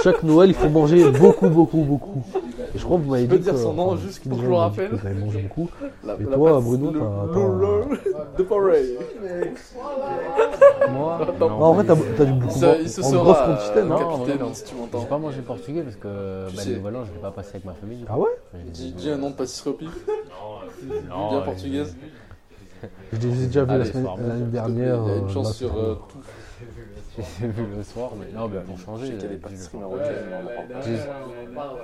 Chaque 0.05 0.23
Noël, 0.23 0.51
il 0.51 0.55
faut 0.55 0.69
manger 0.69 1.11
beaucoup, 1.11 1.49
beaucoup, 1.49 1.79
beaucoup. 1.83 2.23
Et 2.75 2.79
je 2.79 2.85
crois 2.85 2.97
que 2.99 3.03
vous 3.03 3.11
m'avez 3.11 3.25
Tu 3.25 3.29
peux 3.31 3.39
dit 3.39 3.45
dire 3.45 3.59
son 3.59 3.75
nom 3.75 3.97
juste 3.97 4.23
pour 4.29 4.39
que 4.39 4.45
je 4.45 4.49
le 4.49 4.55
dit 4.55 4.59
rappelle 4.59 4.91
Vous 4.95 5.07
avez 5.07 5.19
mangé 5.19 5.43
beaucoup. 5.43 5.69
La, 6.05 6.15
Et 6.15 6.23
la 6.23 6.37
toi, 6.37 6.61
Bruno, 6.61 6.91
t'as- 6.93 8.39
de 8.39 8.43
pareil. 8.45 8.99
Moi 10.91 11.19
Non, 11.41 11.49
Non, 11.49 11.55
en 11.65 11.73
vrai, 11.75 11.85
t'as 11.85 12.25
dû 12.25 12.33
beaucoup 12.33 12.55
il 12.81 12.89
se 12.89 13.01
en 13.01 13.05
sera, 13.05 13.23
grosse 13.25 13.37
euh, 13.39 13.47
quantité, 13.57 13.83
non 13.83 13.99
capitaine, 13.99 14.39
non. 14.39 14.55
si 14.55 14.65
tu 14.65 14.71
J'ai 14.75 14.81
m'entends. 14.81 15.05
pas 15.05 15.19
mangé 15.19 15.41
portugais 15.43 15.83
parce 15.83 15.97
que 15.97 16.47
bah, 16.57 16.63
le 16.67 16.77
nouvel 16.77 16.97
an, 16.97 17.05
je 17.05 17.13
l'ai 17.13 17.19
pas 17.21 17.31
passé 17.31 17.51
avec 17.55 17.65
ma 17.65 17.75
famille. 17.75 18.05
Ah 18.09 18.19
ouais 18.19 18.31
je 18.55 18.71
Dis, 18.71 19.11
un 19.11 19.17
nom 19.19 19.31
de 19.31 19.35
pâtisserie 19.35 19.71
au 19.71 19.73
pif. 19.75 19.91
Non, 21.09 21.29
bien 21.31 21.39
euh, 21.39 21.45
portugaise. 21.45 21.97
Je 23.13 23.19
les 23.29 23.45
ai 23.45 23.47
déjà 23.47 23.65
vus 23.65 23.79
la 23.79 23.85
semaine- 23.85 24.05
soir, 24.05 24.17
l'année 24.19 24.41
Il 24.43 24.49
y 24.49 24.53
dernière. 24.53 24.95
a 24.95 25.17
une 25.17 25.25
euh, 25.25 25.29
chance 25.29 25.57
sur 25.57 25.77
euh, 25.77 25.95
tout. 26.09 26.19
J'ai 27.41 27.47
vu 27.49 27.67
le 27.77 27.83
soir, 27.83 28.11
mais 28.19 28.27
non, 28.37 28.49
mais 28.49 28.61
pour 28.61 28.77
Je 28.79 28.85
changer. 28.85 29.07
sais 29.07 29.13
qu'il 29.15 29.23
y 29.23 29.27
a 29.27 29.29
des 29.29 29.37
pâtisseries 29.37 29.79
marocaines. 29.79 30.07
mais 30.31 30.37
on 30.37 30.41
en 30.41 31.55
parle 31.55 31.77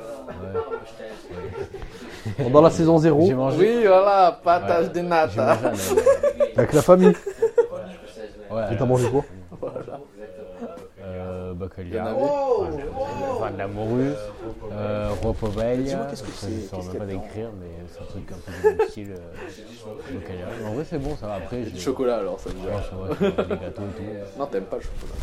pas. 2.37 2.45
ouais. 2.45 2.51
Dans 2.51 2.63
la 2.63 2.71
saison 2.71 2.99
0, 2.99 3.27
J'ai 3.27 3.35
mangé. 3.35 3.59
Oui, 3.59 3.87
voilà, 3.87 4.41
des 4.93 5.03
J'ai 5.03 5.03
nata. 5.03 5.59
avec 6.57 6.73
la 6.73 6.83
famille. 6.83 7.15
Ouais, 8.51 8.73
Et 8.73 8.77
t'as 8.77 8.87
mangé 8.87 9.11
quoi? 9.11 9.25
En 9.53 9.57
Baccalia, 11.59 12.05
avait. 12.05 12.21
enfin 12.23 13.51
de 13.51 13.59
la 13.59 13.67
morue, 13.69 14.13
euh, 14.73 15.11
ropobaille. 15.23 15.79
Dis-moi, 15.85 16.07
qu'est-ce 16.11 16.23
que 16.23 16.31
Ça, 16.31 16.47
c'est 16.47 16.53
Je 16.63 16.67
saurais 16.69 16.83
Qu'est-ce 16.83 16.93
même 16.93 16.99
pas 16.99 17.07
décrire, 17.07 17.51
mais 17.61 17.69
c'est 17.93 18.01
un 18.03 18.07
truc 18.07 18.31
un 18.33 18.37
peu 18.63 18.69
même 18.79 18.89
style. 18.89 19.13
Euh, 19.13 20.15
Baccalia. 20.19 20.47
En 20.69 20.73
vrai, 20.75 20.85
c'est 20.89 20.99
bon, 20.99 21.17
ça 21.17 21.27
va. 21.27 21.35
Après, 21.35 21.63
Du 21.63 21.71
j'ai. 21.71 21.79
chocolat 21.81 22.17
alors, 22.19 22.39
ça 22.41 22.51
veut 22.51 22.57
dire. 22.57 22.71
des 23.49 23.57
gâteaux 23.57 23.83
et 23.83 23.97
tout. 23.97 24.39
Non, 24.39 24.47
t'aimes 24.47 24.65
pas 24.65 24.77
le 24.77 24.83
chocolat. 24.83 25.15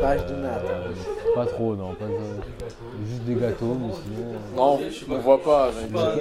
De. 0.00 0.32
Euh, 0.32 1.34
pas 1.34 1.46
trop, 1.46 1.76
non. 1.76 1.94
Pas 1.94 2.06
de- 2.06 3.06
Juste 3.06 3.22
des 3.24 3.34
gâteaux, 3.34 3.74
mais 3.78 3.92
sinon. 3.92 4.32
euh, 4.32 4.56
Non, 4.56 4.78
on 5.10 5.18
voit 5.18 5.42
pas. 5.42 5.70
j'ai 5.78 5.88
Pas 5.92 6.14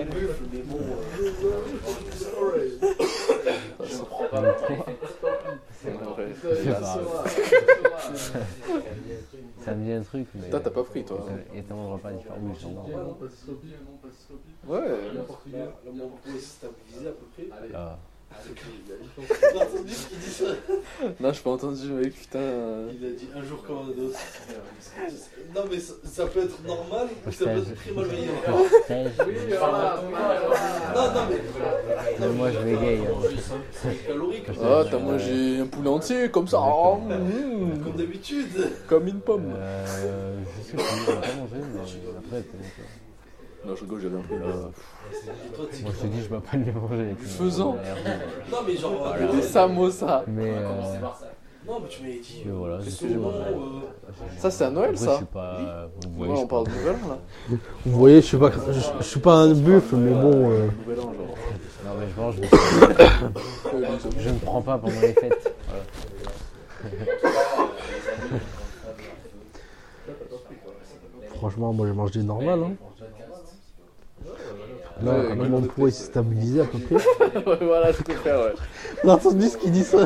C'est 5.82 5.92
vrai. 5.92 6.28
ça 9.64 9.76
me 9.76 9.86
dit 9.86 9.94
un 9.94 10.02
truc. 10.02 10.28
Mais... 10.36 10.50
Toi, 10.50 10.60
t'as 10.60 10.72
pas 10.72 10.84
pris, 10.84 11.06
toi. 11.06 11.26
Et 11.54 11.64
t'as 11.64 11.74
un 11.74 11.94
repas 11.94 12.12
différent. 12.12 12.36
Oui, 12.42 12.54
sûrement. 12.58 12.86
Ouais. 14.68 14.78
À 14.78 15.24
peu 15.24 15.24
près. 15.24 15.52
Ah. 18.32 18.36
T'as 19.42 19.66
entendu 19.66 19.94
ce 19.94 20.08
qu'il 20.08 20.18
dit 20.20 20.30
ça 20.30 20.46
Non, 21.20 21.34
j'ai 21.34 21.42
pas 21.42 21.50
entendu, 21.50 21.88
mec, 21.92 22.14
putain. 22.14 22.40
Il 23.00 23.06
a 23.06 23.10
dit 23.12 23.28
un 23.36 23.44
jour 23.44 23.64
comme 23.64 23.78
un 23.78 23.90
autre. 24.06 24.20
Non, 25.56 25.62
mais 25.70 25.80
ça, 25.80 25.94
ça 26.04 26.26
peut 26.28 26.44
être 26.44 26.64
normal 26.64 27.08
ou 27.28 27.32
ça 27.32 27.46
peut 27.46 27.58
être 27.58 27.76
très 27.76 27.92
malveillant. 27.92 28.32
Stage. 28.86 29.12
Non, 30.96 31.14
non, 31.14 31.22
mais. 31.30 31.42
Mais 32.20 32.28
moi, 32.30 32.52
je 32.52 32.60
bégaye. 32.60 33.00
hein. 33.00 33.58
C'est 33.72 34.08
calorique. 34.08 34.46
Ah, 34.64 34.84
t'as 34.90 35.00
mangé 35.00 35.60
un 35.60 35.68
poulet 35.68 35.90
entier, 35.90 36.30
comme 36.30 36.48
ça. 36.48 36.60
Oh, 36.62 36.98
mmh, 36.98 37.84
Comme 37.84 37.96
d'habitude. 37.98 38.70
comme 38.88 39.08
une 39.08 39.20
pomme. 39.22 39.54
Euh, 39.56 40.38
je 40.58 40.72
sais 40.72 40.78
plus, 40.78 41.14
va 41.14 41.22
pas 41.22 41.28
manger, 41.36 41.64
mais 41.74 41.80
après, 42.18 42.42
peut-être. 42.42 42.76
Non, 43.66 43.76
je 43.76 43.82
rigole, 43.82 44.02
là. 44.04 44.08
Et 44.32 45.56
toi, 45.56 45.66
tu- 45.72 45.84
Moi, 45.84 45.92
je 45.96 46.02
te 46.02 46.08
dis, 46.08 46.22
je 46.24 46.30
vais 46.30 46.40
pas 46.40 46.58
le 46.58 46.72
manger. 46.72 47.16
puis, 47.20 47.28
Faisant. 47.28 47.76
euh, 47.78 48.16
Non, 48.52 48.58
mais 48.66 48.76
genre. 48.78 49.16
Des 49.34 49.42
samosa. 49.42 50.24
Mais 50.28 50.54
euh, 50.56 50.70
Non, 51.68 51.80
mais 51.82 51.88
tu 51.90 52.02
m'avais 52.02 52.20
dit. 52.20 52.42
que 52.46 52.50
voilà, 52.50 52.80
c'est 52.82 52.98
tout. 53.08 53.14
euh, 53.26 53.44
Ça, 54.38 54.50
c'est 54.50 54.64
à 54.64 54.70
Noël, 54.70 54.92
Après, 54.92 55.00
je 55.06 55.10
ça 55.10 55.18
suis 55.18 55.26
pas. 55.26 55.90
Vous 56.02 56.10
Ouais, 56.10 56.16
voyez, 56.28 56.34
on 56.34 56.42
je 56.44 56.46
parle 56.48 56.66
de 56.68 56.72
nouvel 56.72 56.96
an, 56.96 57.08
là. 57.10 57.18
Vous 57.86 58.00
voyez, 58.00 58.22
je 58.22 58.26
suis 58.28 58.38
pas, 58.38 58.52
je, 58.72 58.80
je 59.00 59.04
suis 59.04 59.20
pas 59.20 59.34
un 59.34 59.54
buffle, 59.54 59.96
mais 59.98 60.12
bon. 60.14 60.52
euh, 60.52 60.68
Nouvel 60.88 61.00
an, 61.00 61.04
genre. 61.14 61.36
Non, 61.86 61.92
mais 62.00 62.06
je 62.16 62.22
mange, 62.22 62.36
mais 62.40 62.48
je 64.20 64.30
ne 64.30 64.40
prends 64.40 64.62
pas 64.62 64.78
pendant 64.78 65.02
les 65.02 65.14
fêtes. 65.14 65.54
Voilà. 65.68 65.84
franchement, 71.36 71.74
moi, 71.74 71.88
je 71.88 71.94
mange 71.94 72.12
des 72.12 72.24
normales. 72.24 72.60
Hein. 72.64 72.74
Là, 75.04 75.12
Ouais, 75.14 75.36
mon 75.50 75.62
poids 75.62 75.90
il 75.90 75.92
s'est 75.94 76.06
stabilisé 76.06 76.62
à 76.62 76.66
peu 76.66 76.78
près. 76.80 76.96
ouais, 76.96 77.58
voilà, 77.66 77.92
je 77.92 77.98
fais, 78.14 78.32
ouais. 78.32 78.54
T'as 79.04 79.14
entendu 79.14 79.48
ce 79.48 79.58
qu'il 79.58 79.72
dit 79.72 79.84
ça 79.84 80.00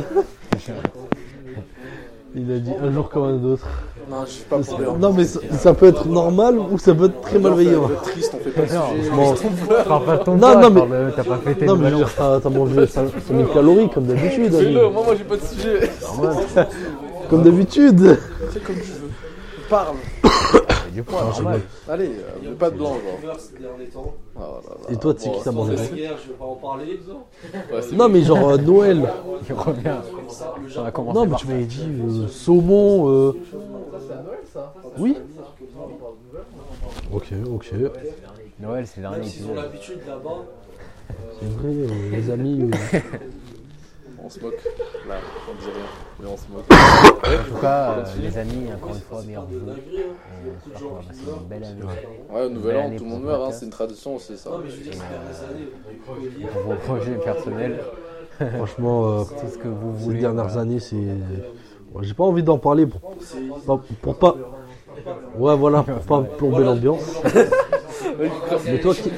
Il 2.36 2.52
a 2.52 2.58
dit 2.60 2.72
un 2.82 2.92
jour 2.92 3.10
comme 3.10 3.24
un 3.24 3.44
autre. 3.44 3.68
Non, 4.10 4.18
je 4.26 4.32
suis 4.32 4.44
pas 4.44 4.58
pour 4.60 4.98
Non, 5.00 5.14
mais 5.14 5.24
ça, 5.24 5.40
ça 5.52 5.74
peut 5.74 5.88
être 5.88 6.08
normal 6.08 6.60
ou 6.60 6.78
ça 6.78 6.94
peut 6.94 7.06
être 7.06 7.22
très 7.22 7.40
malveillant. 7.40 7.90
C'est 8.04 8.12
triste, 8.12 8.36
on 8.36 8.44
fait 8.44 8.50
pas 8.52 8.62
de 8.66 8.74
Non, 8.74 8.90
sujet. 8.98 9.10
Bon. 9.10 9.84
Parle 9.88 10.06
pas 10.06 10.18
de 10.18 10.24
ton 10.24 10.36
Non, 10.36 10.40
poids, 10.40 10.56
non, 10.70 10.70
mais- 10.86 11.06
de- 11.06 11.12
T'as 11.16 11.24
pas 11.24 11.38
fêté 11.38 11.66
Non, 11.66 11.76
mais 11.78 11.92
dire, 11.92 12.10
t'as 12.16 12.50
mangé 12.50 12.88
5000 12.88 13.46
calories 13.54 13.90
comme 13.90 14.06
d'habitude. 14.06 14.54
Fais-le, 14.54 14.90
moi, 14.90 15.04
moi, 15.06 15.16
j'ai 15.16 15.24
pas 15.24 15.38
de 15.38 15.42
sujet. 15.42 15.90
Comme 17.30 17.44
d'habitude. 17.44 18.18
Fais 18.52 18.60
comme 18.60 18.76
tu 18.76 18.82
veux. 18.92 19.10
Parle. 19.70 19.96
du 20.94 21.02
poids, 21.04 21.24
normal. 21.24 21.62
Allez, 21.90 22.08
euh, 22.08 22.40
mais 22.44 22.50
pas 22.52 22.70
de 22.70 22.76
blanc, 22.78 22.98
genre. 23.94 24.14
Ah, 24.36 24.40
là, 24.40 24.48
là. 24.88 24.94
Et 24.94 24.98
toi, 24.98 25.14
tu 25.14 25.22
sais 25.22 25.30
Bon, 25.30 25.34
qui 25.38 25.44
t'a 25.44 25.50
c'est- 25.52 25.56
mangé 25.56 25.78
c'est- 25.78 25.88
quoi 25.90 25.98
je 25.98 26.28
vais 26.30 26.34
pas 26.40 26.46
en 26.46 26.56
parler. 26.56 27.00
ouais, 27.72 27.82
c'est- 27.82 27.96
Non, 27.96 28.10
mais 28.10 28.22
genre 28.24 28.50
euh, 28.50 28.58
Noël. 28.58 29.08
Il 29.50 29.54
revient. 29.54 29.96
On 30.78 30.82
va 30.84 30.92
commencer 30.92 31.20
Non, 31.20 31.26
mais 31.28 31.36
tu 31.36 31.48
m'avais 31.48 31.66
dit 31.66 31.86
euh, 31.88 32.28
saumon. 32.28 33.10
euh, 33.10 33.34
Oui. 34.98 35.18
Ok, 37.14 37.28
ok. 37.54 37.74
Noël, 38.60 38.88
c'est 38.88 39.02
dernier 39.02 39.24
S'ils 39.28 39.46
ont 39.50 39.56
l'habitude 39.56 40.00
là-bas, 40.08 40.44
C'est 41.40 41.50
vrai, 41.50 41.68
euh, 41.70 42.10
les 42.12 42.30
amis. 42.32 42.72
On 44.26 44.30
se 44.30 44.40
moque. 44.40 44.54
Là, 45.08 45.16
on 45.50 45.54
dit 45.62 45.66
rien. 45.68 45.84
Mais 46.20 46.28
on 46.28 46.38
se 46.38 46.44
moque. 46.52 46.64
En 46.72 47.44
tout 47.54 47.60
cas, 47.62 47.92
euh, 47.98 48.04
les 48.22 48.38
amis, 48.38 48.70
encore 48.74 48.96
une 48.96 49.02
fois, 49.02 49.18
va 49.18 49.24
passer 51.08 51.24
une 51.28 51.48
belle 51.50 51.64
année. 51.66 51.82
Ouais, 52.32 52.42
au 52.46 52.50
nouvel 52.50 52.78
an, 52.78 52.92
tout 52.98 53.04
le 53.04 53.10
monde 53.10 53.24
meurt, 53.24 53.44
hein, 53.44 53.52
c'est 53.52 53.66
une 53.66 53.72
tradition 53.72 54.16
aussi, 54.16 54.38
ça. 54.38 54.50
non, 54.52 54.60
mais 54.64 54.70
je 54.70 54.76
veux 54.78 54.84
dire, 54.84 54.94
ces 54.94 55.00
dernières 55.00 55.44
années, 55.50 55.68
Covid, 56.08 56.46
Pour 56.48 56.62
vos 56.62 56.76
projets 56.76 57.16
personnels, 57.16 57.80
Franchement, 58.58 59.10
euh, 59.10 59.24
tout 59.26 59.48
ce 59.52 59.58
que 59.58 59.68
vous 59.68 59.94
ces 59.98 60.04
voulez. 60.06 60.20
dernières 60.22 60.46
voilà. 60.48 60.62
années, 60.62 60.80
c'est. 60.80 60.96
Ouais, 60.96 62.02
J'ai 62.04 62.14
pas 62.14 62.24
envie 62.24 62.44
d'en 62.44 62.58
parler 62.58 62.88
pour, 62.88 63.00
pas- 63.66 63.82
pour 64.02 64.16
pas. 64.18 64.36
Ouais, 65.36 65.56
voilà, 65.56 65.84
pour 65.84 66.00
pas 66.00 66.22
plomber 66.38 66.64
l'ambiance. 66.64 67.02
Mais 68.66 68.80
toi, 68.80 68.94
qui- 68.94 69.10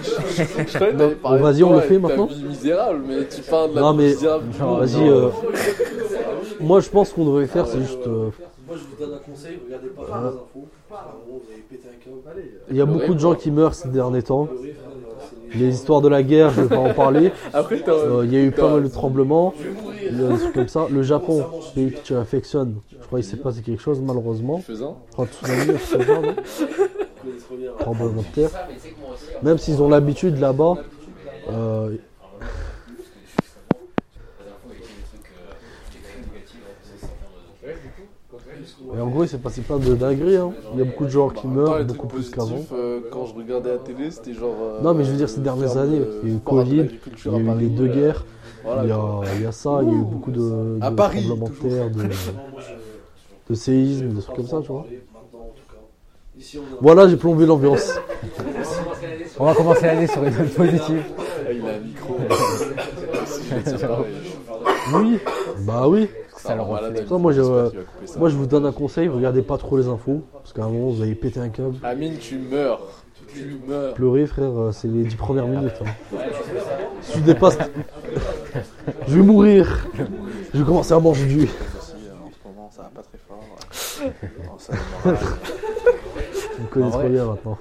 parler 1.21 1.41
vas-y, 1.41 1.63
on 1.63 1.73
le 1.73 1.81
fait 1.81 1.99
maintenant 1.99 2.27
misérable, 2.47 3.01
mais 3.07 3.27
tu 3.27 3.41
parles 3.41 3.71
de 3.71 3.75
la 3.75 3.81
Non, 3.81 3.93
mais- 3.93 4.07
misérable. 4.07 4.45
Non, 4.59 4.75
vas-y. 4.77 5.09
euh, 5.09 5.29
Moi, 6.59 6.79
je 6.79 6.89
pense 6.89 7.11
qu'on 7.13 7.25
devrait 7.25 7.47
faire, 7.47 7.67
c'est 7.67 7.79
juste. 7.81 8.05
euh, 8.07 8.29
moi 8.67 8.75
je 8.77 8.81
vous 8.81 9.05
donne 9.05 9.15
un 9.15 9.17
conseil, 9.19 9.59
regardez 9.65 9.87
pas 9.89 10.01
les 10.03 10.11
infos. 10.11 10.67
À 10.91 10.95
un 10.95 11.27
moment, 11.27 11.41
vous 11.43 11.51
avez 11.51 11.61
pété 11.69 11.87
un 11.87 12.03
câble. 12.03 12.43
Il 12.71 12.75
y 12.77 12.81
a 12.81 12.85
beaucoup 12.85 13.13
de 13.13 13.19
gens 13.19 13.35
qui 13.35 13.51
meurent 13.51 13.73
ces 13.75 13.89
derniers 13.89 14.23
temps. 14.23 14.45
Frère, 14.45 14.57
c'est- 15.51 15.57
Les 15.57 15.73
histoires 15.75 16.01
de 16.01 16.07
la 16.09 16.23
guerre, 16.23 16.49
je 16.51 16.61
vais 16.61 16.67
pas 16.69 16.77
en 16.81 16.93
parler. 16.93 17.31
Après. 17.53 17.81
Euh, 17.87 18.21
Il 18.25 18.33
y 18.33 18.37
a 18.37 18.41
eu 18.41 18.51
pas 18.51 18.69
mal 18.69 18.83
de 18.83 18.87
tremblements. 18.89 19.53
Il 20.09 20.19
y 20.21 20.23
a 20.23 20.27
des 20.29 20.37
trucs 20.39 20.53
comme 20.53 20.67
ça. 20.67 20.87
Le 20.89 21.01
Japon, 21.03 21.43
pays 21.75 21.91
que 21.91 21.99
tu 22.03 22.15
affectionnes, 22.15 22.75
je 22.91 23.05
crois 23.05 23.19
qu'il 23.19 23.27
s'est 23.29 23.37
passé 23.37 23.61
quelque 23.61 23.81
chose 23.81 23.99
malheureusement. 24.01 24.59
Faisant. 24.59 24.97
Je 25.09 25.13
crois 25.13 25.27
tsunami, 25.27 25.77
terre. 28.33 28.49
Même 29.41 29.57
s'ils 29.57 29.81
ont 29.81 29.89
l'habitude 29.89 30.39
là-bas. 30.39 30.77
euh, 31.49 31.95
Et 38.95 38.99
en 38.99 39.07
gros, 39.07 39.23
il 39.23 39.27
s'est 39.27 39.37
passé 39.37 39.61
plein 39.61 39.77
de 39.77 39.93
dingueries. 39.95 40.37
hein. 40.37 40.53
Il 40.71 40.77
y 40.77 40.81
a 40.81 40.85
beaucoup 40.85 41.05
de 41.05 41.09
gens 41.09 41.27
qui 41.29 41.47
Attends, 41.47 41.49
meurent, 41.49 41.83
beaucoup 41.85 42.07
plus 42.07 42.29
qu'avant. 42.29 42.65
euh, 42.71 43.01
quand 43.11 43.25
je 43.25 43.33
regardais 43.35 43.69
la 43.69 43.77
télé, 43.77 44.09
c'était 44.11 44.33
genre. 44.33 44.55
euh, 44.61 44.81
Non, 44.81 44.93
mais 44.93 45.03
je 45.03 45.11
veux 45.11 45.17
dire, 45.17 45.29
ces 45.29 45.41
dernières 45.41 45.73
de- 45.75 45.79
années, 45.79 46.01
il 46.23 46.29
y 46.29 46.31
a 46.31 46.35
eu 46.35 46.39
Covid, 46.39 46.87
Il 47.25 47.31
y 47.31 47.35
a 47.35 47.39
eu 47.39 47.57
les 47.59 47.67
deux 47.67 47.87
guerres. 47.87 48.25
voilà, 48.63 48.83
Il 48.83 48.89
y, 48.89 48.91
a, 48.91 49.21
il 49.35 49.41
y 49.41 49.45
a 49.45 49.51
ça, 49.51 49.79
il 49.83 49.89
y 49.89 49.91
a 49.91 49.95
eu 49.95 50.03
beaucoup 50.03 50.31
de, 50.31 50.77
À 50.81 50.91
de 50.91 50.95
tremblements 50.95 51.49
de 51.49 51.69
terre, 51.69 51.89
de 53.49 53.55
séismes, 53.55 54.09
des 54.09 54.21
trucs 54.21 54.35
comme 54.35 54.47
ça, 54.47 54.61
tu 54.61 54.67
vois. 54.69 54.85
Maintenant, 55.13 55.39
en 55.39 55.53
tout 55.55 55.63
cas. 55.71 56.34
On 56.57 56.59
Voilà, 56.81 57.07
j'ai 57.07 57.17
plombé 57.17 57.45
l'ambiance. 57.45 57.91
On 59.39 59.45
va 59.45 59.53
commencer 59.53 59.85
l'année 59.85 60.07
sur 60.07 60.23
une 60.23 60.35
note 60.37 60.53
positive. 60.53 61.03
Ah, 61.19 61.51
il 61.51 61.61
a 61.61 61.73
un 61.73 61.79
micro. 61.79 62.17
Oui, 64.93 65.19
bah 65.61 65.87
oui. 65.87 66.07
Ça 66.37 66.55
Ça, 67.07 67.17
moi, 67.17 67.31
je-. 67.31 67.71
Moi, 68.17 68.29
je 68.29 68.35
vous 68.35 68.45
donne 68.45 68.65
un 68.65 68.71
conseil, 68.71 69.07
regardez 69.07 69.41
pas 69.41 69.57
trop 69.57 69.77
les 69.77 69.87
infos, 69.87 70.21
parce 70.33 70.53
qu'à 70.53 70.63
un 70.63 70.69
moment, 70.69 70.91
vous 70.91 71.01
allez 71.01 71.15
péter 71.15 71.39
un 71.39 71.49
câble. 71.49 71.77
Amine, 71.83 72.17
tu 72.19 72.37
meurs. 72.37 72.81
Tu 73.33 73.57
meurs. 73.67 73.93
Pleurer, 73.95 74.27
frère, 74.27 74.51
euh, 74.57 74.71
c'est 74.71 74.87
les 74.87 75.03
dix 75.03 75.15
premières 75.15 75.47
minutes. 75.47 75.73
hein. 75.81 76.17
Si 77.01 77.13
tu 77.13 77.21
dépasses... 77.21 77.57
je 79.07 79.15
vais 79.15 79.23
mourir. 79.23 79.87
Je 80.53 80.59
vais 80.59 80.65
commencer 80.65 80.93
à 80.93 80.99
manger 80.99 81.25
du... 81.25 81.41
Euh, 81.41 81.45
en 81.45 82.29
ce 82.31 82.47
moment, 82.47 82.69
ça 82.71 82.83
va 82.83 82.91
pas 82.95 83.01
très 83.01 83.17
fort. 83.27 83.43
Connaissez 86.71 86.95
En 86.95 86.99
trop 86.99 87.09
bien 87.09 87.25
maintenant. 87.25 87.57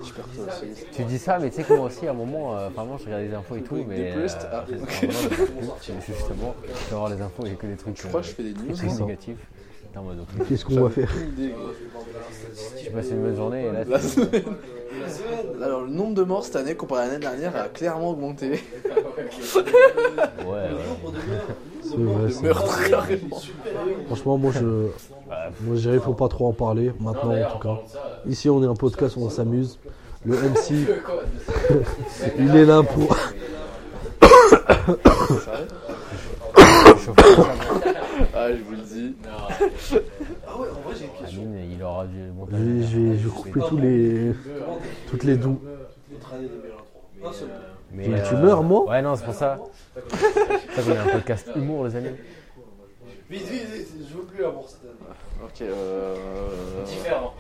Tu 0.92 1.04
dis 1.04 1.18
ça, 1.18 1.38
mais 1.38 1.50
tu 1.50 1.56
sais 1.56 1.62
que 1.64 1.72
moi 1.74 1.86
aussi, 1.86 2.06
à 2.06 2.10
un 2.10 2.14
moment, 2.14 2.56
euh, 2.56 2.68
vraiment, 2.68 2.96
je 2.98 3.04
regardais 3.04 3.28
des 3.28 3.34
infos 3.34 3.56
et 3.56 3.62
tout, 3.62 3.76
mais. 3.86 4.12
Euh, 4.16 4.26
Ah, 4.52 4.64
c'est- 4.68 5.06
ok. 5.08 5.10
Justement, 6.06 6.54
je 6.66 6.90
vais 6.90 6.96
voir 6.96 7.08
les 7.10 7.20
infos, 7.20 7.44
j'ai 7.46 7.54
que 7.54 7.66
des 7.66 7.76
trucs. 7.76 8.00
Je 8.00 8.06
crois 8.08 8.20
que 8.20 8.26
je 8.26 8.32
fais 8.32 8.42
des 8.42 8.52
news. 8.52 9.04
négatifs. 9.06 9.36
T'es 9.92 9.98
en 9.98 10.02
mode, 10.02 10.20
ok. 10.20 10.46
Qu'est-ce 10.48 10.64
qu'on 10.64 10.80
va 10.82 10.90
faire 10.90 11.08
Aucune 11.14 11.28
idée. 11.44 11.54
Une 13.10 13.22
bonne 13.22 13.36
journée 13.36 13.64
et 13.66 13.72
là, 13.72 13.84
La 13.84 13.98
c'est- 14.00 14.08
semaine. 14.24 14.42
Alors, 15.62 15.82
le 15.82 15.90
nombre 15.90 16.14
de 16.14 16.22
morts 16.22 16.44
cette 16.44 16.56
année 16.56 16.74
comparé 16.76 17.02
à 17.02 17.06
l'année 17.06 17.18
dernière 17.20 17.54
a 17.56 17.64
clairement 17.68 18.10
augmenté. 18.10 18.50
Ouais, 18.50 20.44
ouais. 20.46 20.68
C'est 21.96 22.02
vrai, 22.02 22.30
ça. 22.30 22.42
Meurtre, 22.42 22.88
carrément. 22.88 23.40
Franchement, 24.06 24.38
moi, 24.38 24.52
je... 24.52 24.88
Moi, 25.60 25.76
je 25.76 25.80
dirais, 25.80 25.98
faut 25.98 26.14
pas 26.14 26.28
trop 26.28 26.48
en 26.48 26.52
parler, 26.52 26.92
maintenant, 27.00 27.34
en 27.34 27.50
tout 27.52 27.58
cas. 27.58 27.80
Ici, 28.26 28.48
on 28.50 28.62
est 28.62 28.66
un 28.66 28.74
podcast 28.74 29.16
où 29.16 29.22
on 29.22 29.30
s'amuse. 29.30 29.78
Le 30.24 30.36
MC, 30.36 30.72
il 32.38 32.56
est 32.56 32.64
là 32.64 32.82
pour... 32.82 33.14
Ah, 38.34 38.48
je 38.50 38.62
vous 38.62 38.72
le 38.72 38.82
dis. 38.82 39.14
Ah 40.46 40.58
ouais, 40.58 40.68
en 40.68 40.80
vrai, 40.80 40.94
j'ai 40.98 41.04
une 41.04 41.10
question. 41.20 41.42
Il 41.76 41.82
aura 41.82 42.06
du 42.06 42.26
Je 42.26 42.32
montage. 42.32 42.60
vais, 42.60 43.18
je 43.18 43.28
vais, 43.28 43.34
couper 43.34 43.60
tous 43.68 43.76
les... 43.76 44.32
toutes 45.10 45.24
les 45.24 45.36
doux. 45.36 45.60
Notre 46.12 46.34
année 46.34 46.48
2023. 46.48 47.32
Seul. 48.02 48.10
Mais, 48.10 48.22
Tu- 48.22 48.28
tu 48.28 48.34
euh, 48.34 48.38
meurs, 48.38 48.62
moi 48.62 48.84
Ouais, 48.88 49.02
non, 49.02 49.14
c'est 49.16 49.24
pour 49.24 49.34
ça. 49.34 49.58
Ça 50.74 50.82
qu'on 50.82 50.90
a 50.92 51.00
un 51.00 51.06
podcast 51.12 51.48
humour, 51.56 51.84
les 51.86 51.96
amis. 51.96 52.08
Vite, 53.30 53.42
vite, 53.48 53.68
vite, 53.72 53.88
je 54.10 54.14
veux 54.16 54.22
plus 54.24 54.44
avoir 54.44 54.64
cette 54.68 54.82
année. 54.84 54.92
Ok, 55.44 55.62
euh. 55.62 56.14
Différent. 56.86 57.34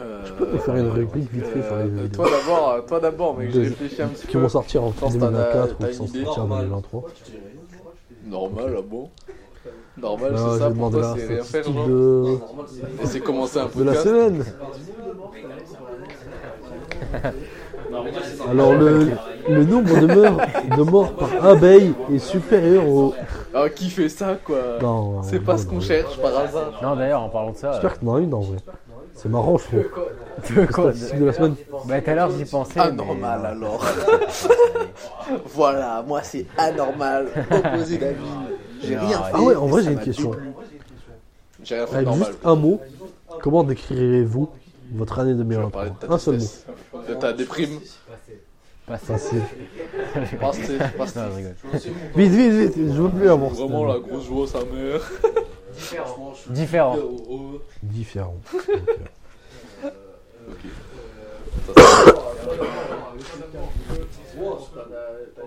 euh, 0.00 0.22
Je 0.26 0.32
peux 0.32 0.58
faire 0.58 0.76
une 0.76 0.88
réplique 0.90 1.30
vite 1.32 1.46
fait 1.46 1.62
sur 1.62 1.76
les 1.76 1.82
euh, 1.82 1.86
vidéos. 1.86 2.08
Toi 2.24 2.28
d'abord, 2.30 2.70
euh, 2.70 2.80
toi 2.82 3.00
d'abord, 3.00 3.36
mec, 3.36 3.50
j'ai 3.50 3.58
Deux- 3.62 3.68
réfléchi 3.68 4.02
un 4.02 4.08
petit 4.08 4.26
Qui 4.26 4.32
peu. 4.34 4.38
vont 4.40 4.48
sortir 4.48 4.82
en 4.84 4.90
pense 4.90 5.14
que 5.14 5.18
t'as- 5.18 5.26
2024 5.30 5.72
ou 5.72 5.76
qui 5.76 5.84
idée. 5.84 6.24
sortis 6.24 6.40
en 6.40 6.46
2023. 6.48 7.04
Normal, 8.26 8.74
ah 8.78 8.82
bon 8.82 9.10
Normal, 9.96 10.32
c'est 10.36 10.44
je 10.54 10.58
ça. 10.58 10.70
Pour 10.70 10.90
toi, 10.90 11.00
la 11.00 11.14
c'est 11.16 11.26
rien 11.26 11.42
faire, 11.42 11.64
genre. 11.64 12.40
c'est 13.04 13.20
commencer 13.20 13.58
un 13.58 13.66
de 13.74 13.82
la 13.84 13.94
semaine. 13.94 14.44
Alors 18.50 18.74
le, 18.74 19.10
le 19.48 19.64
nombre 19.64 19.98
de 20.00 20.06
morts, 20.06 20.40
de 20.76 20.82
morts 20.82 21.12
par 21.14 21.44
abeille 21.46 21.94
est 22.12 22.18
supérieur 22.18 22.86
au... 22.86 23.14
Ah, 23.54 23.68
qui 23.70 23.88
fait 23.88 24.08
ça, 24.10 24.36
quoi 24.44 24.78
Non, 24.82 25.22
C'est 25.22 25.38
non, 25.38 25.44
pas 25.44 25.58
ce 25.58 25.66
qu'on 25.66 25.76
non. 25.76 25.80
cherche 25.80 26.18
par 26.18 26.36
hasard. 26.38 26.78
Non, 26.82 26.96
d'ailleurs, 26.96 27.22
en 27.22 27.28
parlant 27.30 27.52
de 27.52 27.56
ça. 27.56 27.72
J'espère 27.72 27.98
que 27.98 28.04
t'en 28.04 28.16
as 28.16 28.20
une 28.20 28.34
en 28.34 28.40
vrai. 28.40 28.58
C'est 29.14 29.28
marrant, 29.30 29.56
je 29.58 29.64
trouve. 29.64 29.80
de 30.56 30.66
quoi 30.66 30.92
Statistique 30.92 31.18
de 31.20 31.24
la 31.24 31.32
semaine. 31.32 31.54
Bah, 31.86 32.00
tout 32.00 32.10
à 32.10 32.14
l'heure, 32.14 32.30
j'y 32.30 32.44
pensais. 32.44 32.78
Anormal 32.78 33.40
mais- 33.42 33.48
alors. 33.48 33.84
voilà, 35.46 36.04
moi 36.06 36.22
c'est 36.22 36.46
anormal. 36.56 37.26
Opposé 37.50 37.98
David. 37.98 38.16
J'ai 38.82 38.94
Non, 38.96 39.06
rien 39.06 39.18
fait. 39.22 39.32
Ah 39.34 39.40
ouais, 39.42 39.56
en 39.56 39.66
vrai 39.66 39.82
j'ai 39.82 39.92
une 39.92 39.98
question. 39.98 40.30
J'ai 41.64 41.74
rien 41.76 41.86
fait 41.86 41.92
de 41.92 41.96
Avec 41.96 42.06
normal. 42.08 42.26
juste 42.28 42.38
un 42.44 42.54
mot, 42.54 42.80
comment 43.42 43.64
décrirez-vous 43.64 44.48
votre 44.92 45.18
année 45.18 45.32
Je 45.32 45.42
vais 45.42 45.70
parler 45.70 45.90
de 45.90 45.94
2023 45.96 46.08
ta 46.08 46.14
Un 46.14 46.18
seul 46.18 46.38
mot. 46.38 47.02
De 47.08 47.14
ta 47.14 47.32
déprime. 47.32 47.80
Non, 48.88 48.96
je 50.52 51.36
rigole. 51.36 51.54
Vite, 52.16 52.32
vite, 52.32 52.52
vite, 52.52 52.74
je 52.76 53.02
veux 53.02 53.10
plus 53.10 53.28
avoir 53.28 53.50
Vraiment 53.50 53.84
la 53.84 53.98
grosse 53.98 54.24
joie, 54.26 54.46
sa 54.46 54.60
mère. 54.64 55.00
Différent. 56.48 56.96
Différent. 57.82 58.36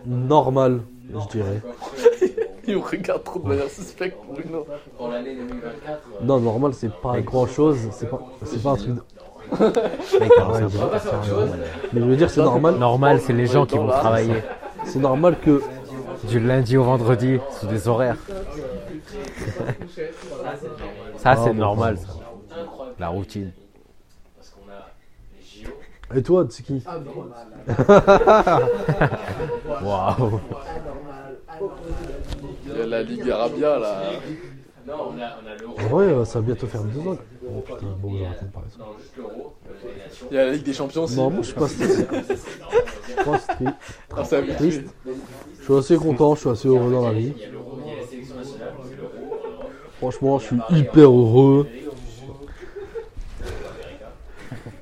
Normal, 0.05 0.81
je 1.09 1.27
dirais. 1.31 1.61
Il 2.67 2.75
me 2.77 2.81
regarde 2.81 3.23
trop 3.23 3.39
de 3.39 3.47
manière 3.47 3.69
suspecte, 3.69 4.17
Bruno. 4.29 4.65
Pour 4.97 5.07
l'année 5.09 5.35
2024, 5.35 5.71
euh, 5.89 6.25
Non, 6.25 6.39
normal, 6.39 6.73
c'est 6.73 6.93
pas 6.93 7.19
grand 7.21 7.47
chose. 7.47 7.77
C'est 7.91 8.07
pas, 8.09 8.19
c'est 8.45 8.61
pas 8.61 8.71
un 8.71 8.75
truc. 8.75 8.95
de- 8.95 9.01
Mais 9.59 10.29
je 11.93 11.99
veux 12.05 12.15
dire, 12.15 12.29
c'est 12.29 12.41
normal. 12.41 12.75
Normal, 12.77 13.19
c'est 13.21 13.33
les 13.33 13.47
gens 13.47 13.65
qui 13.65 13.77
vont 13.77 13.87
travailler 13.87 14.43
C'est 14.85 14.99
normal 14.99 15.37
que. 15.43 15.61
du 16.27 16.39
lundi 16.39 16.77
au 16.77 16.83
vendredi 16.83 17.39
sous 17.59 17.67
des 17.67 17.87
horaires. 17.87 18.17
ça, 21.17 21.35
c'est 21.35 21.49
Ah, 21.49 21.53
bon, 21.53 21.53
normal, 21.53 21.97
ça. 21.97 22.07
La 22.99 23.07
routine. 23.09 23.51
parce 24.37 24.49
qu'on 24.51 24.69
a 24.71 24.87
les 25.35 25.43
JO. 25.63 25.71
Et 26.15 26.21
toi, 26.23 26.45
c'est 26.49 26.63
qui 26.63 26.83
Waouh. 29.83 30.39
Il 32.67 32.77
y 32.77 32.81
a 32.81 32.85
la 32.85 33.03
Ligue 33.03 33.29
Arabia 33.29 33.79
là. 33.79 34.01
Non, 34.91 34.97
on 35.15 35.21
a, 35.21 35.37
on 35.43 35.47
a 35.47 35.55
l'euro. 35.57 35.75
En 35.79 35.87
vrai, 35.89 36.05
euh, 36.05 36.25
ça 36.25 36.39
va 36.39 36.45
bientôt 36.45 36.67
faire 36.67 36.83
deux 36.83 36.99
ans. 37.07 37.17
Oh 37.47 37.61
putain, 37.61 37.87
bon, 37.99 38.09
parler 38.53 38.67
de 38.67 38.71
ça. 38.73 38.77
Non, 38.79 38.85
juste 38.99 39.17
l'euro, 39.17 39.53
euh. 39.67 39.73
Il 40.29 40.35
y 40.35 40.39
a 40.39 40.45
la 40.45 40.51
Ligue 40.51 40.63
des 40.63 40.73
Champions 40.73 41.03
aussi. 41.03 41.15
Non, 41.15 41.29
moi, 41.29 41.41
je 41.41 41.47
suis 41.47 41.55
pas 41.55 41.67
stressé. 41.69 42.07
Je 42.11 42.33
suis 42.35 43.15
pas 43.23 43.37
stressé. 43.39 43.73
Ah. 44.51 44.55
Triste. 44.55 44.81
Je 45.59 45.63
suis 45.63 45.75
assez 45.75 45.95
content, 45.97 46.35
je 46.35 46.39
suis 46.41 46.49
assez 46.49 46.67
heureux 46.67 46.91
dans 46.91 47.05
la 47.07 47.13
vie. 47.13 47.33
Il 47.35 47.41
y 47.41 47.45
a 47.45 47.49
l'euro, 47.51 47.77
il 47.85 47.89
y 47.91 47.95
a 47.95 48.01
les 48.01 48.05
sélections 48.07 48.35
nationales, 48.35 48.73
l'euro, 48.97 49.37
Franchement, 49.99 50.39
je 50.39 50.45
suis 50.45 50.57
hyper 50.71 51.09
heureux. 51.09 51.67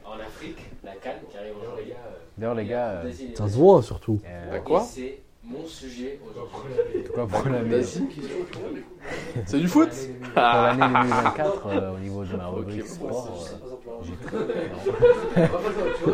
en 0.05 0.13
Afrique, 0.19 0.57
la 0.83 0.91
Cannes 0.95 1.19
qui 1.29 1.37
arrive 1.37 1.53
en 1.71 1.77
juillet. 1.77 1.95
euh, 1.95 2.11
D'ailleurs, 2.37 2.55
les 2.55 2.65
gars, 2.65 3.03
Ça 3.35 3.47
se 3.47 3.55
voit 3.57 3.83
surtout. 3.83 4.19
euh, 4.25 4.51
Bah 4.51 4.59
quoi 4.59 4.85
mon 5.43 5.65
sujet 5.65 6.19
aujourd'hui. 6.29 7.03
quoi 7.13 7.27
pour 7.27 7.49
l'année 7.49 7.69
Vas-y. 7.81 8.03
C'est 9.45 9.59
du 9.59 9.67
foot 9.67 9.89
pour 10.33 10.41
l'année 10.41 10.79
2024, 10.93 11.67
euh, 11.67 11.95
au 11.95 11.97
niveau 11.99 12.23
de 12.25 12.35
ma 12.35 12.47
rubrique 12.47 12.85
sport, 12.87 13.47
euh, 13.51 14.03
j'ai 14.03 14.15
très- 15.35 15.49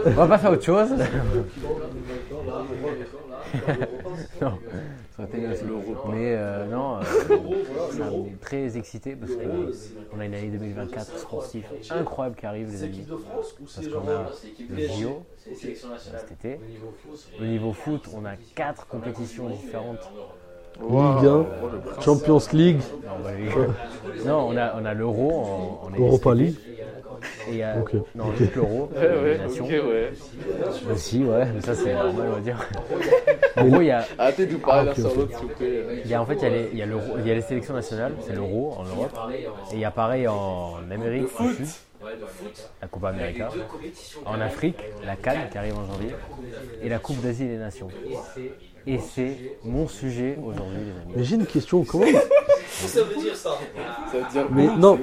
On 0.07 0.11
va 0.11 0.27
pas 0.27 0.37
faire 0.37 0.51
autre 0.51 0.63
chose. 0.63 0.89
non, 0.91 0.97
ça 0.97 1.07
aurait 2.83 3.75
été 3.75 4.04
bien 5.33 5.51
aussi. 5.51 5.63
Mais 6.09 6.35
euh, 6.35 6.65
non, 6.67 6.97
euh, 6.97 7.03
ça 7.91 8.09
met 8.09 8.35
très 8.41 8.77
excité 8.77 9.15
parce 9.15 9.31
qu'on 9.33 10.19
a 10.19 10.25
une 10.25 10.33
année 10.33 10.49
2024 10.49 11.17
sportive 11.17 11.65
incroyable 11.89 12.35
qui 12.35 12.45
arrive, 12.45 12.69
les 12.69 12.83
amis. 12.83 13.07
Parce 13.07 13.87
qu'on 13.87 14.07
a 14.07 14.29
le 14.69 14.87
JO 14.87 15.23
cet 15.53 16.31
été. 16.31 16.59
Au 17.39 17.45
niveau 17.45 17.73
foot, 17.73 18.09
on 18.13 18.25
a 18.25 18.35
quatre 18.55 18.87
compétitions 18.87 19.49
différentes. 19.49 20.09
Ligue 20.81 21.27
1, 21.97 22.01
Champions 22.01 22.39
League, 22.53 22.79
Non, 23.05 23.11
bah, 23.23 23.29
les- 23.37 24.25
non, 24.25 24.47
on 24.49 24.57
a, 24.57 24.73
on 24.79 24.85
a 24.85 24.93
l'euro 24.93 25.31
en, 25.31 25.87
en 25.87 25.97
Europa. 25.97 26.33
League. 26.33 26.55
Et 27.51 27.63
Ok. 27.79 27.93
non, 28.15 28.25
juste 28.37 28.55
l'euro, 28.55 28.89
Ouais, 28.95 29.39
ouais. 29.79 30.11
Aussi, 30.91 31.23
ouais, 31.23 31.45
mais 31.53 31.61
ça 31.61 31.73
c'est 31.75 31.93
normal, 31.93 32.27
on 32.29 32.33
va 32.35 32.39
dire. 32.41 32.57
En 33.57 33.65
gros, 33.67 33.81
il 33.81 33.87
y 33.87 33.91
a, 33.91 34.03
Arrêtez 34.17 34.47
de 34.47 34.51
nous 34.53 34.59
parler 34.59 34.85
l'un 34.87 34.91
ok, 34.91 34.97
sur 34.97 35.05
ok. 35.11 35.15
l'autre, 35.17 35.37
s'il 35.37 35.47
vous 35.47 35.53
plaît. 35.55 35.83
il 36.03 36.11
y 36.11 36.13
a 36.13 36.21
en 36.21 36.25
fait, 36.25 36.35
il 36.35 36.41
y 36.41 36.45
a 36.45 36.49
les, 36.49 36.69
il 36.73 36.77
y 36.77 36.81
a 36.81 36.85
l'euro- 36.85 37.15
il 37.19 37.27
y 37.27 37.31
a 37.31 37.33
les 37.35 37.41
sélections 37.41 37.73
nationales, 37.73 38.13
c'est 38.27 38.33
l'euro 38.33 38.75
en 38.77 38.83
Europe. 38.83 39.17
Et 39.71 39.75
il 39.75 39.79
y 39.79 39.85
a 39.85 39.91
pareil 39.91 40.27
en 40.27 40.73
Amérique 40.91 41.23
du 41.39 41.55
Sud, 41.55 41.65
la 42.81 42.87
Copa 42.89 43.09
América. 43.09 43.49
En 44.25 44.41
Afrique, 44.41 44.77
la 45.05 45.15
Cannes 45.15 45.47
qui 45.51 45.57
arrive 45.57 45.75
en 45.77 45.85
janvier. 45.85 46.13
Et 46.83 46.89
la 46.89 46.99
Coupe 46.99 47.21
d'Asie 47.21 47.47
des 47.47 47.57
Nations. 47.57 47.87
Et 48.87 48.99
c'est 48.99 49.37
mon 49.63 49.87
sujet 49.87 50.37
aujourd'hui, 50.45 50.77
les 50.85 50.91
amis. 50.91 51.11
Mais 51.15 51.23
j'ai 51.23 51.35
une 51.35 51.45
question, 51.45 51.83
comment 51.83 52.05
Ça 52.69 53.01
veut 53.03 53.15
dire 53.21 53.35
ça. 53.35 53.57
Ça 54.11 54.17
veut 54.19 54.31
dire. 54.31 54.45
Mais 54.51 54.67
non, 54.77 54.99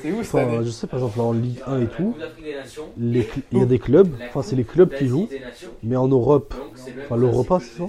C'est 0.00 0.12
où 0.12 0.22
cette 0.22 0.34
enfin, 0.34 0.62
je 0.62 0.70
sais 0.70 0.86
par 0.86 1.00
exemple 1.00 1.20
en 1.20 1.32
Ligue 1.32 1.60
1 1.66 1.80
et 1.80 1.88
tout, 1.88 2.14
les 2.96 3.22
cl- 3.22 3.42
il 3.52 3.58
y 3.58 3.62
a 3.62 3.66
des 3.66 3.78
clubs, 3.78 4.08
enfin 4.28 4.42
c'est 4.42 4.54
les 4.56 4.64
clubs 4.64 4.92
qui 4.94 5.06
jouent, 5.08 5.28
mais 5.82 5.96
en 5.96 6.06
Europe, 6.08 6.54
enfin 7.04 7.16
l'Europa 7.16 7.58
c'est 7.60 7.78
ça 7.78 7.88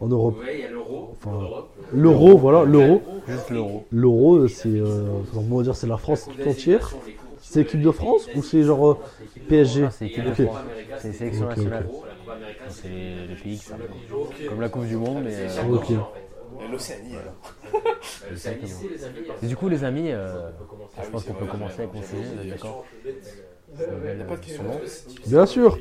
En 0.00 0.06
Europe. 0.08 0.36
Ouais, 0.48 0.54
il 0.56 0.60
y 0.60 0.64
a 0.64 0.68
l'euro. 0.68 1.10
Enfin, 1.20 1.50
l'Europe. 1.92 1.92
l'euro, 1.92 2.38
voilà, 2.38 2.64
l'euro. 2.64 3.02
Juste 3.28 3.50
l'euro. 3.50 3.84
L'euro, 3.90 4.48
c'est, 4.48 4.68
euh, 4.68 5.04
comment 5.34 5.60
dire, 5.60 5.76
c'est 5.76 5.86
la 5.86 5.98
France 5.98 6.28
tout 6.40 6.48
entière. 6.48 6.94
C'est 7.42 7.60
l'équipe 7.60 7.82
de 7.82 7.90
France 7.90 8.30
ou 8.34 8.42
c'est 8.42 8.62
genre 8.62 8.90
euh, 8.90 8.96
PSG 9.48 9.84
Ah, 9.84 9.90
c'est 9.90 10.06
l'équipe 10.06 10.24
de 10.24 10.30
Ok. 10.30 10.42
France. 10.42 10.58
C'est 10.98 11.08
Ok, 11.10 11.34
ok. 11.34 11.48
nationales. 11.48 11.88
C'est 12.68 12.88
les, 12.88 13.34
pays 13.42 13.58
qui. 13.58 14.46
Comme 14.48 14.60
la 14.60 14.68
Coupe 14.68 14.86
du 14.86 14.96
Monde, 14.96 15.22
mais. 15.24 15.34
euh, 15.34 15.48
l'Océanie 16.70 17.14
alors. 17.16 17.82
exactement. 18.30 18.80
Et 19.42 19.46
du 19.46 19.56
coup, 19.56 19.68
les 19.68 19.84
amis, 19.84 20.10
euh, 20.10 20.50
je 21.02 21.08
pense 21.10 21.24
qu'on 21.24 21.34
peut 21.34 21.46
commencer 21.46 21.82
avec 21.82 21.94
mon 21.94 22.02
sujet, 22.02 22.22
vous 22.34 22.42
êtes 22.42 22.50
d'accord 22.50 22.84
pas 24.26 24.36
de 24.36 24.40
question. 24.40 24.64
c'est 24.84 25.08
bon 25.08 25.14
Bien 25.26 25.46
sûr. 25.46 25.78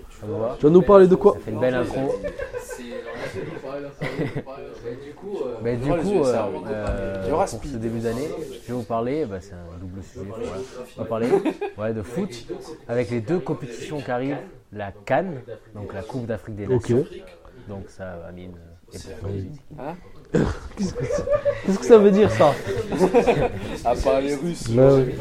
Tu 0.60 0.66
vas 0.66 0.70
nous 0.70 0.82
parler 0.82 1.08
de 1.08 1.16
quoi 1.16 1.34
Ça 1.34 1.40
fait 1.40 1.52
une 1.52 1.60
belle 1.60 1.76
intro. 1.76 2.16
c'est 2.62 2.84
du 5.04 5.14
coup, 5.14 5.38
euh, 5.44 5.58
Oh, 5.60 5.66
euh, 5.66 6.50
oui. 6.54 6.62
euh, 6.68 7.22
Il 7.26 7.30
y 7.30 7.32
aura 7.32 7.46
pour 7.46 7.64
ce 7.64 7.78
début 7.78 8.00
d'année, 8.00 8.30
je 8.64 8.68
vais 8.68 8.74
vous 8.74 8.84
parler, 8.84 9.26
bah, 9.26 9.38
c'est 9.42 9.54
un 9.54 9.78
double 9.80 10.02
sujet, 10.04 10.26
voilà. 10.28 10.46
on 10.98 11.02
va 11.02 11.08
parler 11.08 11.28
ouais, 11.78 11.94
de 11.94 12.02
foot 12.02 12.46
avec 12.88 13.10
les 13.10 13.22
deux 13.22 13.40
compétitions 13.40 14.02
qui 14.02 14.12
arrivent, 14.12 14.38
la 14.72 14.92
Cannes, 14.92 15.42
donc 15.74 15.94
la 15.94 16.04
Coupe 16.04 16.26
d'Afrique 16.26 16.56
des 16.56 16.66
Ok. 16.68 16.90
Nations, 16.90 17.06
donc 17.68 17.90
ça, 17.90 18.26
Amine, 18.28 18.54
est 18.94 19.16
pour 19.20 19.30
toi. 19.30 19.96
Qu'est-ce 21.66 21.80
que 21.80 21.86
ça 21.86 21.98
veut 21.98 22.12
dire 22.12 22.32
ça 22.32 22.54
À 23.86 23.96
part 23.96 24.22
les 24.22 24.36
Russes. 24.36 24.70
Bah 24.70 24.96
oui. 24.96 25.14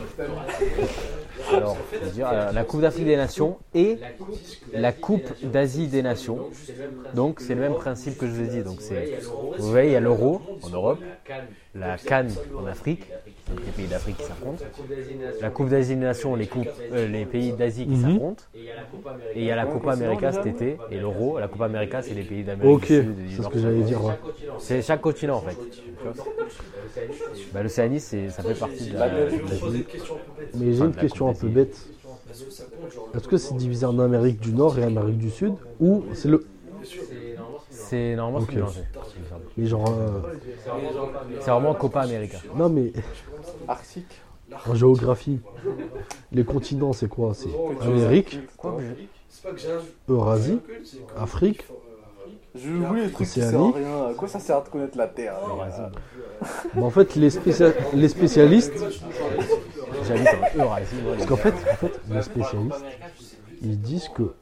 Alors, 1.53 1.77
je 1.93 1.99
veux 1.99 2.11
dire, 2.11 2.29
euh, 2.33 2.51
la 2.53 2.65
Coupe 2.65 2.81
d'Afrique 2.81 3.05
des 3.05 3.17
Nations 3.17 3.59
et 3.75 3.99
la 4.73 4.93
Coupe 4.93 5.33
d'Asie 5.45 5.87
des 5.87 6.03
Nations. 6.03 6.51
Donc, 7.15 7.41
c'est 7.41 7.55
le 7.55 7.61
même 7.61 7.75
principe 7.75 8.19
que 8.19 8.27
je 8.27 8.33
vous 8.33 8.43
ai 8.43 8.49
dit. 8.49 8.63
Donc, 8.63 8.81
c'est, 8.81 9.19
vous 9.59 9.71
voyez, 9.71 9.91
il 9.91 9.93
y 9.93 9.97
a 9.97 10.01
l'euro 10.01 10.43
en 10.63 10.69
Europe, 10.71 11.01
la 11.75 11.99
Cannes 11.99 12.33
en 12.57 12.67
Afrique, 12.67 13.07
donc 13.49 13.65
les 13.65 13.73
pays 13.73 13.87
d'Afrique 13.87 14.17
qui 14.17 14.25
s'affrontent, 14.25 14.63
la 15.41 15.51
Coupe 15.51 15.69
d'Asie 15.69 15.95
des 15.95 16.01
Nations, 16.01 16.35
les, 16.35 16.47
coupes, 16.47 16.69
euh, 16.93 17.07
les 17.07 17.27
pays 17.27 17.53
d'Asie 17.53 17.85
qui 17.85 17.91
Mhm. 17.91 18.03
s'affrontent, 18.03 18.45
et 19.35 19.41
il 19.41 19.45
y 19.45 19.51
a 19.51 19.57
la 19.57 19.67
Copa 19.67 19.93
América 19.93 20.33
cet 20.33 20.47
été, 20.47 20.79
et 20.91 20.99
l'euro. 20.99 21.39
La 21.39 21.49
Copa 21.49 21.67
América, 21.67 22.03
c'est 22.03 22.15
les 22.15 22.23
pays 22.25 22.43
d'Amérique 22.43 22.75
Ok, 22.77 22.87
du 22.89 22.95
Sud 22.95 23.17
du 23.17 23.37
c'est 23.37 23.43
ce 23.43 23.49
que 23.49 23.59
j'allais 23.59 23.83
dire. 23.83 24.05
ouais. 24.05 24.15
C'est 24.59 24.83
chaque 24.83 25.01
continent 25.01 25.37
en 25.37 25.41
fait. 25.43 25.57
Vois 26.03 26.15
Bah, 27.53 27.63
L'Océanie, 27.63 28.01
c'est, 28.01 28.31
ça 28.31 28.43
fait 28.43 28.55
partie 28.55 28.85
de 28.87 28.95
la. 28.95 29.09
Mais 30.57 30.73
j'ai 30.73 30.85
une 30.85 30.95
question 30.95 31.29
un 31.29 31.35
peu 31.35 31.49
bête. 31.49 31.77
Est-ce 33.15 33.29
que 33.29 33.37
c'est 33.37 33.57
divisé 33.57 33.87
en 33.87 33.99
Amérique 33.99 34.41
du 34.41 34.53
Nord 34.53 34.79
et 34.79 34.83
Amérique 34.85 35.19
du 35.19 35.31
Sud 35.31 35.53
ou 35.81 36.03
c'est 36.15 36.29
le 36.29 36.45
C'est 37.89 38.17
normalement 38.17 38.41
Ok. 38.41 38.49
c'est 38.51 38.57
mélangé. 38.57 38.81
il 39.17 39.23
me 39.23 39.29
semble. 39.29 39.43
mais 39.57 39.67
genre 39.67 39.89
euh, 39.89 40.21
C'est 41.41 41.51
vraiment 41.51 41.75
Copa 41.75 42.01
América. 42.01 42.39
non 42.55 42.69
mais 42.69 42.93
Arctique. 43.69 44.07
en 44.69 44.75
géographie 44.75 45.41
les 46.33 46.45
continents 46.45 46.93
c'est 46.93 47.09
quoi? 47.09 47.33
C'est 47.35 47.49
Amérique, 47.83 48.39
Quoi 48.57 48.79
Eurasie, 50.09 50.59
Afrique, 51.17 51.65
J'ai 52.55 52.71
oublié 52.73 53.07
les 53.07 53.13
trucs 53.13 53.29
qui 53.29 53.41
servent 53.41 53.55
à 53.75 53.79
rien. 53.79 54.07
À 54.11 54.15
quoi 54.15 54.27
ça 54.29 54.41
sert 54.41 54.63
de 54.65 54.69
connaître 54.69 54.97
la 54.99 55.07
Terre? 55.07 55.35
Mais 56.75 56.83
en 56.83 56.91
fait, 56.91 57.15
les, 57.15 57.31
spécia- 57.31 57.73
les 57.93 58.09
spécialistes, 58.09 58.73
J'habite 60.09 60.29
en 60.59 60.63
Eurasie. 60.65 60.97
parce 61.17 61.27
qu'en 61.27 61.37
fait, 61.37 61.55
en 61.55 61.77
fait, 61.77 62.01
les 62.11 62.23
spécialistes, 62.23 62.85
ils 63.63 63.81
disent 63.81 64.09
que 64.09 64.33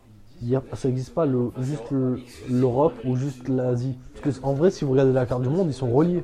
y 0.49 0.57
a, 0.57 0.63
ça 0.75 0.89
n'existe 0.89 1.15
pas 1.15 1.27
le, 1.27 1.51
juste 1.61 1.91
le- 1.91 2.19
l'Europe 2.51 2.95
ou 3.05 3.17
juste 3.17 3.49
l'Asie. 3.49 3.97
Parce 4.23 4.39
que 4.39 4.45
en 4.45 4.55
vrai, 4.55 4.71
si 4.71 4.85
vous 4.85 4.93
regardez 4.93 5.13
la 5.13 5.27
carte 5.27 5.43
du 5.43 5.49
monde, 5.49 5.69
ils 5.69 5.75
sont 5.75 5.91
reliés. 5.91 6.23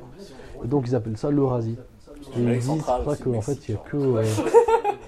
Et 0.63 0.67
donc 0.67 0.85
ils 0.87 0.95
appellent 0.95 1.17
ça 1.17 1.29
l'Eurasie. 1.31 1.77
Et 2.37 2.39
ils 2.41 2.53
disent 2.59 2.65
centrale, 2.65 3.03
pas 3.03 3.15
qu'en 3.15 3.41
fait, 3.41 3.57
il 3.67 3.71
n'y 3.75 3.77
a 3.79 3.83
que, 3.89 3.97
euh, 3.97 4.23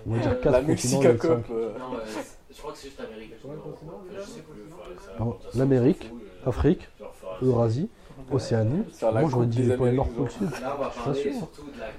on 0.08 0.14
va 0.14 0.20
dire, 0.20 0.42
continents. 0.42 1.02
Euh, 1.52 1.70
Non, 1.80 1.96
euh, 1.96 2.00
je 2.52 2.58
crois 2.60 2.72
que 2.72 2.78
c'est 2.78 2.88
juste 2.88 3.00
Amérique. 3.00 3.34
du 3.42 3.48
Nord. 3.86 4.02
Enfin, 4.10 4.20
je 4.20 4.22
sais 4.22 4.40
plus. 4.42 4.62
Enfin, 4.72 4.90
ça- 5.06 5.12
Alors, 5.24 5.40
L'Amérique, 5.56 6.12
Afrique, 6.46 6.90
Eurasie, 7.42 7.90
Océanie. 8.32 8.84
Moi, 9.02 9.24
j'aurais 9.30 9.46
dit 9.46 9.58
des 9.58 9.64
le 9.64 9.78
pôle 9.78 9.88
Amériques 9.90 9.98
Nord, 9.98 10.08
pôle 10.18 10.32
Sud. 10.32 10.50
Pas 10.50 10.92
parler 11.06 11.22
sûr. 11.22 11.32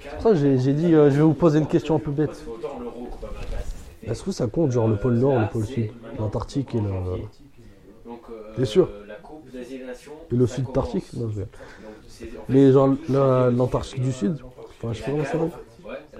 C'est 0.00 0.11
pour 0.11 0.22
ça 0.22 0.31
que 0.31 0.35
j'ai 0.37 0.59
j'ai 0.59 0.72
dit, 0.72 0.94
euh, 0.94 1.11
je 1.11 1.16
vais 1.16 1.22
vous 1.22 1.35
poser 1.35 1.59
une 1.61 1.66
question 1.66 1.94
un 1.96 1.98
peu 2.00 2.11
bête. 2.11 2.31
Autant 2.48 2.79
l'euro 2.81 3.05
Coupe 3.11 3.24
América, 3.24 3.57
c'était. 3.64 3.93
Est-ce 4.06 4.22
que 4.22 4.32
ça 4.32 4.46
compte, 4.46 4.70
genre 4.70 4.88
le 4.88 4.96
pôle 4.96 5.14
Nord, 5.14 5.38
le 5.38 5.46
pôle 5.46 5.66
Sud, 5.66 5.90
l'Antarctique 6.18 6.74
et 6.74 6.80
le, 6.80 6.90
Bien 8.56 8.64
sûr. 8.64 8.88
Et 10.32 10.36
le 10.36 10.46
Sud 10.46 10.64
commence. 10.66 10.94
Arctique 10.94 11.12
Non, 11.14 11.28
je 11.28 11.34
rigole. 11.34 11.46
Donc, 11.46 11.94
c'est- 12.08 12.24
en 12.24 12.28
fait, 12.28 12.52
Mais 12.52 12.72
genre 12.72 12.94
la- 13.08 13.50
l'Antarctique 13.50 14.02
du 14.02 14.12
Sud, 14.12 14.36
enfin, 14.78 14.92
je 14.92 14.98
sais 14.98 15.04
pas 15.04 15.10
comment 15.12 15.24
ça 15.24 15.38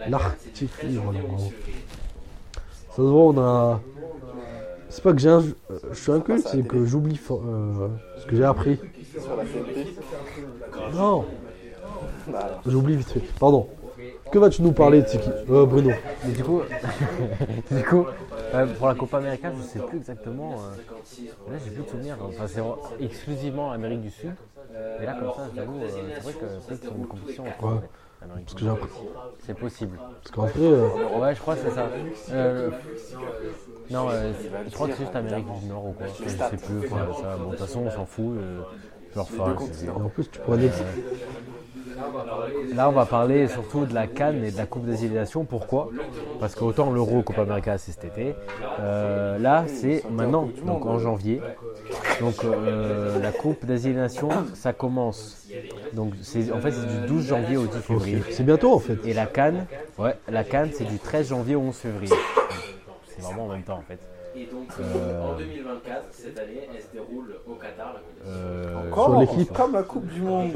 L'Arctique, 0.09 0.51
c'est 0.55 0.64
du 0.66 0.70
13 0.70 0.90
oui, 0.90 0.97
voilà, 1.03 1.18
janvier 1.18 1.23
au 1.23 1.29
bravo. 1.29 1.44
11 1.47 1.53
février. 1.53 1.85
Ça 2.90 2.97
se 2.97 3.03
voit, 3.03 3.23
on 3.23 3.38
a. 3.38 3.81
C'est 4.88 5.03
pas 5.03 5.12
que 5.12 5.18
j'ai 5.18 5.29
un. 5.29 5.42
euh, 5.70 5.79
Je 5.92 6.01
suis 6.01 6.12
inculte, 6.12 6.42
Ça, 6.44 6.51
c'est 6.51 6.62
que 6.66 6.85
j'oublie 6.85 7.18
euh, 7.31 7.88
ce 8.20 8.27
que 8.27 8.37
j'ai 8.37 8.44
appris. 8.44 8.79
Non, 10.94 11.25
j'oublie 12.66 12.97
vite 12.97 13.09
fait. 13.09 13.20
Pardon. 13.38 13.68
Que 14.35 14.40
vas-tu 14.40 14.62
nous 14.62 14.73
parler, 14.73 15.05
Tiki 15.05 15.31
euh, 15.49 15.64
Bruno 15.64 15.92
Mais 16.27 16.33
du 16.33 16.42
coup, 16.42 16.61
du 17.70 17.85
coup 17.85 18.05
euh, 18.53 18.66
pour 18.66 18.88
la 18.88 18.97
Copa 18.97 19.18
América, 19.18 19.53
je 19.57 19.62
sais 19.62 19.79
plus 19.79 19.99
exactement. 19.99 20.55
euh, 20.55 21.53
là, 21.53 21.59
j'ai 21.64 21.70
plus 21.70 21.85
de 21.85 21.88
souvenirs. 21.88 22.16
Enfin, 22.20 22.49
c'est 22.49 23.05
exclusivement 23.05 23.70
Amérique 23.70 24.01
du 24.01 24.11
Sud. 24.11 24.33
Et 25.01 25.07
là, 25.07 25.14
comme 25.20 25.29
ça, 25.37 25.49
j'avoue, 25.55 25.77
euh, 25.77 25.88
c'est 26.16 26.23
vrai 26.25 26.33
que 26.33 26.47
a 26.47 26.97
une 26.97 27.07
compétition 27.07 27.44
entre 27.47 27.62
Ouais. 27.62 27.81
Amérique 28.23 28.47
Parce 28.47 28.55
que 28.55 28.64
j'ai. 28.64 28.70
C'est 29.47 29.55
possible. 29.55 29.99
Parce 30.25 30.35
qu'en 30.35 30.47
vrai, 30.47 30.53
euh, 30.64 30.88
Ouais, 31.20 31.33
je 31.37 31.40
crois 31.40 31.55
que 31.55 31.61
c'est 31.68 31.70
ça. 31.77 31.88
Euh, 32.33 32.70
non, 33.88 34.09
euh, 34.11 34.33
je 34.66 34.75
crois 34.75 34.88
que 34.88 34.94
c'est 34.94 35.03
juste 35.05 35.14
Amérique 35.14 35.47
du 35.61 35.66
Nord 35.68 35.87
ou 35.87 35.92
quoi. 35.92 36.09
Je 36.09 36.29
sais 36.29 36.57
plus. 36.57 36.88
Ça, 36.88 37.37
bon, 37.37 37.44
de 37.44 37.51
toute 37.51 37.59
façon, 37.61 37.83
on 37.87 37.90
s'en 37.92 38.05
fout. 38.05 38.37
euh, 38.37 38.62
c'est- 39.14 39.88
en 39.90 40.09
plus, 40.09 40.29
tu 40.29 40.40
prenais. 40.40 40.70
Là, 42.75 42.88
on 42.88 42.92
va 42.92 43.07
parler 43.07 43.49
surtout 43.49 43.87
de 43.87 43.94
la 43.94 44.07
Cannes 44.07 44.44
et 44.44 44.51
de 44.51 44.57
la 44.57 44.66
Coupe 44.66 44.87
des. 44.87 44.97
Pourquoi? 45.49 45.90
Parce 46.40 46.55
qu'autant 46.55 46.90
l'Euro 46.90 47.23
Copa 47.23 47.42
América, 47.42 47.79
c'est 47.79 47.92
cet 47.92 48.05
été. 48.05 48.35
Euh, 48.81 49.38
là, 49.38 49.64
c'est 49.66 50.03
maintenant, 50.11 50.49
donc 50.64 50.87
en 50.87 50.99
janvier. 50.99 51.40
Donc 52.20 52.44
euh, 52.44 53.20
la 53.20 53.33
Coupe 53.33 53.64
des 53.64 53.94
ça 54.55 54.73
commence. 54.73 55.47
Donc 55.92 56.14
c'est 56.23 56.51
en 56.53 56.61
fait 56.61 56.73
c'est 56.73 56.87
du 56.87 57.07
12 57.07 57.27
janvier 57.27 57.57
au 57.57 57.66
10 57.66 57.79
février. 57.81 58.23
C'est 58.31 58.44
bientôt 58.44 58.73
en 58.73 58.79
fait. 58.79 58.99
Et 59.05 59.12
la 59.14 59.27
Cannes, 59.27 59.66
ouais, 59.99 60.14
la 60.29 60.44
Cannes, 60.44 60.70
c'est 60.73 60.85
du 60.85 60.99
13 60.99 61.29
janvier 61.29 61.55
au 61.55 61.61
11 61.61 61.75
février. 61.75 62.14
C'est 63.09 63.23
vraiment 63.23 63.47
en 63.47 63.49
même 63.49 63.62
temps 63.62 63.79
en 63.79 63.83
fait. 63.83 63.99
Et 64.37 64.47
donc, 64.47 64.66
Euh, 64.81 65.23
en 65.23 65.37
2024, 65.38 66.07
cette 66.11 66.38
année, 66.38 66.68
elle 66.75 66.83
se 66.83 66.88
déroule 66.92 67.37
au 67.47 67.55
Qatar, 67.55 67.94
la. 67.94 68.31
Euh, 68.31 68.88
Encore 68.90 69.20
l'équipe. 69.20 69.53
Comme 69.53 69.75
la 69.75 69.83
Coupe 69.85 70.07
du 70.07 70.20
Monde. 70.23 70.51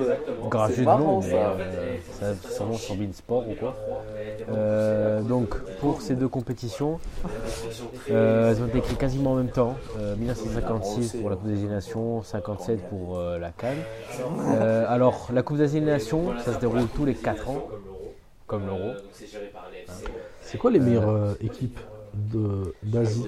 Marrant 0.85 1.23
ça. 1.23 1.29
euh, 1.29 1.95
ça 2.11 2.35
sûrement 2.51 2.75
sur 2.75 2.97
Sport 3.13 3.49
ou 3.49 3.55
quoi. 3.55 3.77
Euh, 4.51 5.23
donc 5.23 5.57
pour 5.81 6.01
ces 6.03 6.17
deux 6.17 6.27
compétitions, 6.29 6.99
euh, 8.11 8.51
elles 8.51 8.63
ont 8.63 8.67
été 8.67 8.79
écrites 8.79 8.99
quasiment 8.99 9.33
en 9.33 9.37
même 9.37 9.51
temps. 9.51 9.77
Euh, 10.01 10.17
1956 10.17 11.17
pour 11.21 11.31
la 11.31 11.37
Coupe 11.37 11.49
des 11.49 11.63
Nations, 11.69 12.23
57 12.23 12.81
pour 12.89 13.19
euh, 13.19 13.39
la 13.39 13.51
Cannes. 13.51 13.77
Euh, 14.57 14.85
alors 14.89 15.29
la 15.33 15.43
Coupe 15.43 15.59
des 15.59 15.81
Nations, 15.81 16.33
ça 16.45 16.55
se 16.55 16.59
déroule 16.59 16.87
tous 16.95 17.05
les 17.05 17.15
4 17.15 17.49
ans, 17.49 17.69
comme 18.47 18.67
l'Euro. 18.67 18.79
Donc, 18.79 18.97
c'est 19.13 19.27
géré 19.27 19.51
par 19.53 19.67
l'AFC. 19.71 20.09
C'est 20.41 20.59
quoi 20.59 20.71
les 20.71 20.81
meilleures 20.81 21.11
euh, 21.11 21.35
équipes 21.43 21.79
d'Asie 22.83 23.27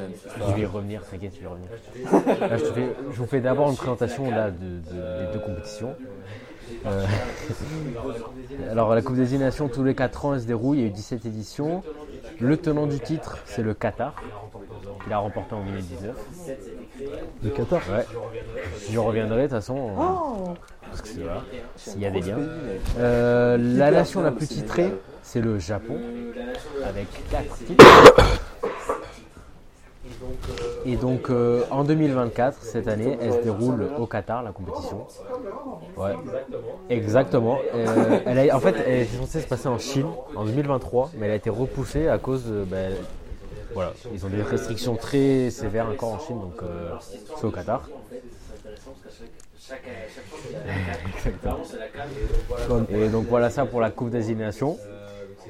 Je 0.49 0.55
vais 0.55 0.61
y 0.63 0.67
revenir, 0.67 1.03
t'inquiète, 1.11 1.33
je 1.35 1.41
vais 1.41 1.47
y 1.47 1.49
revenir. 1.49 2.41
Là, 2.49 2.57
je, 2.57 2.65
te 2.65 2.73
fais- 2.73 2.97
je 3.13 3.17
vous 3.17 3.27
fais 3.27 3.41
d'abord 3.41 3.71
une 3.71 3.77
présentation 3.77 4.31
là, 4.31 4.51
de, 4.51 4.57
de- 4.57 5.27
des 5.27 5.33
deux 5.33 5.39
compétitions. 5.41 5.95
Euh, 6.87 7.05
alors, 8.71 8.95
la 8.95 9.03
Coupe 9.03 9.17
des 9.17 9.39
Nations, 9.39 9.69
tous 9.69 9.85
les 9.85 9.95
4 9.95 10.25
ans, 10.25 10.35
elle 10.35 10.41
se 10.41 10.47
déroule. 10.47 10.77
Il 10.77 10.81
y 10.83 10.85
a 10.85 10.87
eu 10.87 10.91
17 10.91 11.27
éditions. 11.27 11.83
Le 12.41 12.57
tenant 12.57 12.87
du 12.87 12.99
titre, 13.01 13.39
c'est 13.45 13.63
le 13.63 13.75
Qatar. 13.75 14.15
Il 15.07 15.13
a 15.13 15.19
remporté 15.19 15.55
en 15.55 15.65
2019. 15.65 16.17
Le 17.43 17.51
Qatar? 17.51 17.81
Ouais. 17.91 18.05
J'y 18.89 18.99
reviendrai 18.99 19.43
de 19.43 19.47
toute 19.49 19.51
façon. 19.57 19.77
euh, 19.91 20.55
Parce 20.89 21.03
que 21.03 21.09
c'est 21.09 21.21
voilà, 21.21 21.43
s'il 21.77 22.01
y 22.01 22.07
a 22.07 22.11
des 22.11 22.21
liens. 22.21 22.39
Euh, 22.99 23.57
la 23.59 23.91
nation 23.91 24.23
la 24.23 24.31
plus 24.31 24.47
titrée, 24.47 24.93
c'est 25.23 25.41
le 25.41 25.59
Japon, 25.59 25.97
avec 26.85 27.07
4 27.31 27.57
titres. 27.65 27.85
Et 30.87 30.97
donc 30.97 31.31
euh, 31.31 31.63
en 31.71 31.85
2024, 31.85 32.63
cette 32.63 32.89
année, 32.89 33.17
elle 33.21 33.33
se 33.35 33.39
déroule 33.43 33.89
au 33.99 34.07
Qatar, 34.07 34.43
la 34.43 34.53
compétition. 34.53 35.07
Ouais, 35.97 36.13
exactement. 36.89 37.59
Euh, 37.75 38.19
elle 38.27 38.51
a- 38.51 38.57
en 38.57 38.61
fait, 38.61 38.75
elle 38.87 39.03
était 39.03 39.17
censée 39.17 39.41
se 39.41 39.47
passer 39.47 39.69
en 39.69 39.79
Chine 39.79 40.07
en 40.37 40.45
2023, 40.45 41.11
mais 41.17 41.27
elle 41.27 41.33
a 41.33 41.37
été 41.37 41.51
repoussée 41.51 42.09
à 42.09 42.19
cause 42.19 42.45
de. 42.47 42.65
ben, 42.65 42.93
voilà, 43.75 43.93
ils 44.13 44.27
ont 44.27 44.29
des 44.29 44.43
restrictions 44.43 44.97
très 44.97 45.51
sévères 45.51 45.89
encore 45.89 46.15
en 46.15 46.19
Chine, 46.19 46.41
donc 46.41 46.61
euh, 46.63 46.91
c'est 47.37 47.45
au 47.47 47.51
Qatar. 47.51 47.89
Et 52.91 53.09
donc 53.09 53.27
voilà 53.29 53.51
ça 53.51 53.65
pour 53.67 53.81
la 53.81 53.91
Coupe 53.91 54.11
des 54.11 54.35
Nations. 54.35 54.77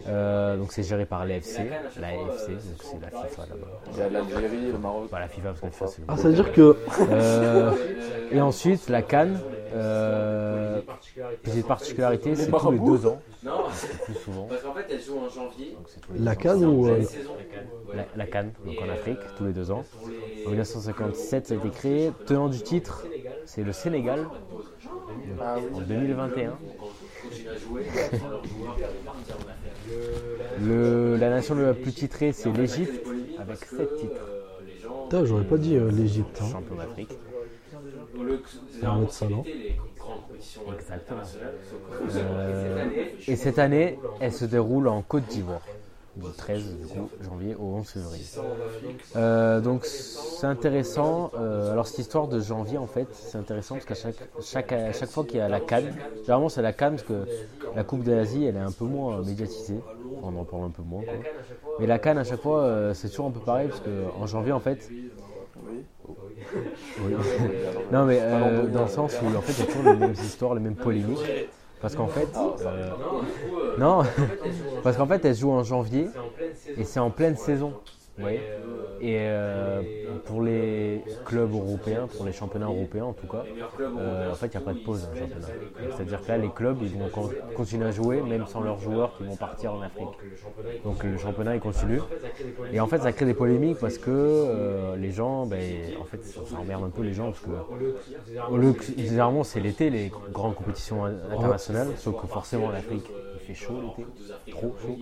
Euh, 0.09 0.57
donc 0.57 0.73
c'est 0.73 0.83
géré 0.83 1.05
par 1.07 1.25
l'AFC, 1.27 1.59
la 2.01 2.09
AFC, 2.09 2.49
donc 2.49 2.83
c'est 2.83 3.01
la 3.01 3.09
FIFA 3.11 3.43
là-bas. 3.43 3.67
Il 3.93 3.99
y 3.99 4.03
a 4.03 4.09
l'Algérie, 4.09 4.73
le 4.73 4.79
Maroc. 4.79 5.09
Pas 5.11 5.21
la 5.21 5.29
FIFA 5.29 5.49
parce 5.49 5.61
que 5.61 5.67
la 5.67 5.71
FIFA 5.73 5.87
c'est. 5.89 6.03
Ah, 6.09 6.17
ça 6.17 6.29
veut 6.29 6.35
dire 6.35 6.53
que. 6.53 6.77
Euh, 7.11 7.73
et 8.33 8.41
ensuite 8.41 8.89
la 8.89 9.03
Cannes, 9.03 9.39
euh, 9.75 10.81
petite 11.43 11.67
particularité, 11.67 12.35
c'est 12.35 12.51
tous 12.51 12.71
les 12.71 12.79
deux 12.79 13.07
ans, 13.07 13.21
Non, 13.43 13.65
plus 14.05 14.15
souvent. 14.15 14.47
parce 14.49 14.63
qu'en 14.63 14.75
fait, 14.75 14.87
elle 14.91 15.01
joue 15.01 15.19
en 15.19 15.29
janvier. 15.29 15.73
Donc 15.77 15.89
c'est 15.89 16.01
tous 16.01 16.13
les 16.13 16.19
La 16.21 16.35
deux 16.35 16.39
ans. 16.39 16.43
Cannes 16.43 16.65
ou. 16.65 16.87
euh. 16.89 17.03
La, 17.95 18.05
la 18.17 18.27
Cannes, 18.27 18.53
donc 18.65 18.77
en 18.81 18.89
Afrique, 18.89 19.19
tous 19.37 19.45
les 19.45 19.53
deux 19.53 19.71
ans. 19.71 19.85
En 20.47 20.51
1957, 20.51 21.47
ça 21.49 21.55
a 21.55 21.57
été 21.57 21.71
créé. 21.71 22.13
Tenant 22.27 22.49
du 22.49 22.61
titre, 22.63 23.05
c'est 23.45 23.63
le 23.65 23.73
Sénégal 23.73 24.27
Ah 25.41 25.57
en 25.75 25.81
2021. 25.81 26.53
Le, 30.61 31.17
la 31.17 31.31
nation 31.31 31.55
la 31.55 31.75
plus 31.75 31.93
titrée, 31.93 32.33
c'est 32.33 32.51
l'Égypte, 32.53 33.07
avec 33.39 33.59
7 33.59 33.97
titres. 33.97 34.13
Euh, 34.29 34.37
Putain, 35.05 35.25
j'aurais 35.25 35.45
pas 35.45 35.57
dit 35.57 35.77
euh, 35.77 35.91
l'Égypte. 35.91 36.39
hein. 36.41 36.49
Champion 36.53 36.77
d'Afrique. 36.77 37.11
grandes 38.81 40.21
compétitions 40.27 40.63
Exactement. 40.75 41.23
Euh, 42.17 42.87
et 43.27 43.37
cette 43.37 43.59
année, 43.59 43.99
elle 44.21 44.33
se 44.33 44.45
déroule 44.45 44.89
en 44.89 45.03
Côte 45.03 45.27
d'Ivoire, 45.27 45.63
du 46.21 46.31
13 46.37 46.63
du 46.79 46.87
coup, 46.87 47.09
janvier 47.23 47.55
au 47.55 47.65
11 47.77 47.87
février. 47.89 48.25
Euh, 49.17 49.61
donc 49.61 49.85
c'est 49.87 50.47
intéressant. 50.47 51.31
euh, 51.39 51.73
alors 51.73 51.87
cette 51.87 51.99
histoire 51.99 52.29
de 52.29 52.41
janvier 52.41 52.79
en 52.79 52.87
fait, 52.87 53.07
c'est 53.13 53.39
intéressant 53.39 53.75
parce 53.77 53.87
qu'à 53.87 53.95
chaque, 53.95 54.17
chaque, 54.41 54.73
à 54.73 54.93
chaque 54.93 55.11
fois 55.11 55.25
qu'il 55.25 55.39
y 55.39 55.41
a 55.41 55.49
la 55.49 55.61
Cannes, 55.61 55.95
généralement 56.23 56.49
c'est 56.49 56.63
la 56.63 56.73
Cannes 56.73 56.97
parce 56.97 57.09
que 57.09 57.25
la 57.75 57.85
Coupe 57.85 58.03
d'Asie 58.05 58.45
elle 58.45 58.57
est 58.57 58.61
un 58.61 58.73
peu 58.73 58.85
moins 58.85 59.19
euh, 59.19 59.25
médiatisée, 59.25 59.81
on 60.23 60.37
en 60.37 60.45
parle 60.45 60.65
un 60.65 60.71
peu 60.71 60.83
moins. 60.83 61.03
quoi. 61.03 61.15
Mais 61.79 61.87
la 61.87 61.99
Cannes 61.99 62.19
à 62.19 62.25
chaque 62.25 62.41
fois 62.43 62.61
euh, 62.63 62.95
c'est 62.95 63.09
toujours 63.09 63.27
un 63.27 63.31
peu 63.31 63.41
pareil 63.41 63.69
parce 63.69 63.81
qu'en 63.81 64.27
janvier 64.27 64.53
en 64.53 64.61
fait, 64.61 64.89
Oui. 65.69 65.85
oui. 66.09 67.15
non 67.93 68.05
mais 68.07 68.19
euh, 68.21 68.67
dans 68.69 68.83
le 68.83 68.89
sens 68.89 69.15
où 69.23 69.37
en 69.37 69.41
fait 69.43 69.53
il 69.53 69.61
y 69.61 69.63
a 69.63 69.67
toujours 69.73 69.85
les 69.93 69.97
mêmes 69.99 70.13
histoires, 70.13 70.55
les 70.55 70.61
mêmes 70.61 70.77
polémiques. 70.77 71.19
Parce 71.81 71.95
qu'en 71.95 72.09
fait, 72.09 72.51
euh, 72.67 72.95
non, 73.77 74.03
parce 74.83 74.97
qu'en 74.97 75.07
fait 75.07 75.25
elle 75.25 75.35
joue 75.37 75.53
en 75.53 75.65
janvier 75.65 76.11
et 76.77 76.85
c'est 76.85 77.01
en 77.01 77.11
pleine 77.11 77.37
saison. 77.37 77.79
Et 79.01 79.17
euh, 79.19 79.83
pour 80.25 80.43
les 80.43 81.05
clubs 81.25 81.53
européens, 81.53 82.09
pour 82.09 82.25
les 82.25 82.33
championnats 82.33 82.67
européens 82.67 83.07
en 83.07 83.13
tout 83.15 83.27
cas, 83.27 83.47
euh, 83.99 84.31
en 84.33 84.37
fait, 84.37 84.47
il 84.49 84.51
n'y 84.51 84.57
a 84.59 84.61
pas 84.61 84.75
de 84.75 84.79
pause 84.79 85.03
dans 85.03 85.11
le 85.11 85.17
championnat. 85.17 85.55
C'est-à-dire 85.91 86.23
que 86.25 86.31
là, 86.33 86.39
les 86.39 86.51
clubs, 86.51 86.83
ils 86.83 86.91
vont 86.91 87.09
con- 87.09 87.35
continuer 87.55 87.87
à 87.87 87.91
jouer, 87.93 88.23
même 88.23 88.47
sans 88.47 88.61
leurs 88.61 88.79
joueurs 88.81 89.17
qui 89.17 89.25
vont 89.25 89.37
partir 89.37 89.75
en 89.75 89.81
Afrique. 89.83 90.19
Donc 90.85 91.05
le 91.05 91.17
championnat, 91.19 91.55
il 91.57 91.61
continue. 91.61 92.03
Et 92.73 92.81
en 92.81 92.87
fait, 92.87 93.01
ça 93.01 93.13
crée 93.13 93.27
des 93.27 93.35
polémiques 93.35 93.79
parce 93.81 93.99
que 93.99 94.11
euh, 94.11 94.97
les 94.97 95.13
gens, 95.13 95.47
ben, 95.47 95.95
en 96.01 96.05
fait, 96.05 96.21
ça, 96.25 96.59
emmerde 96.59 96.85
un 96.85 96.91
peu 96.91 97.03
les 97.03 97.15
gens 97.15 97.27
parce 97.27 97.41
que 97.41 97.51
au 98.47 98.57
lieu 98.59 98.73
que- 98.75 98.85
généralement, 98.97 99.45
c'est 99.45 99.61
l'été, 99.61 99.91
les 99.91 100.11
grandes 100.33 100.55
compétitions 100.55 101.05
internationales, 101.05 101.89
sauf 101.97 102.17
que 102.17 102.27
forcément, 102.27 102.67
en 102.67 102.75
Afrique, 102.75 103.15
il 103.35 103.41
fait 103.41 103.55
chaud 103.55 103.81
l'été, 103.81 104.07
trop 104.51 104.75
chaud. 104.85 104.99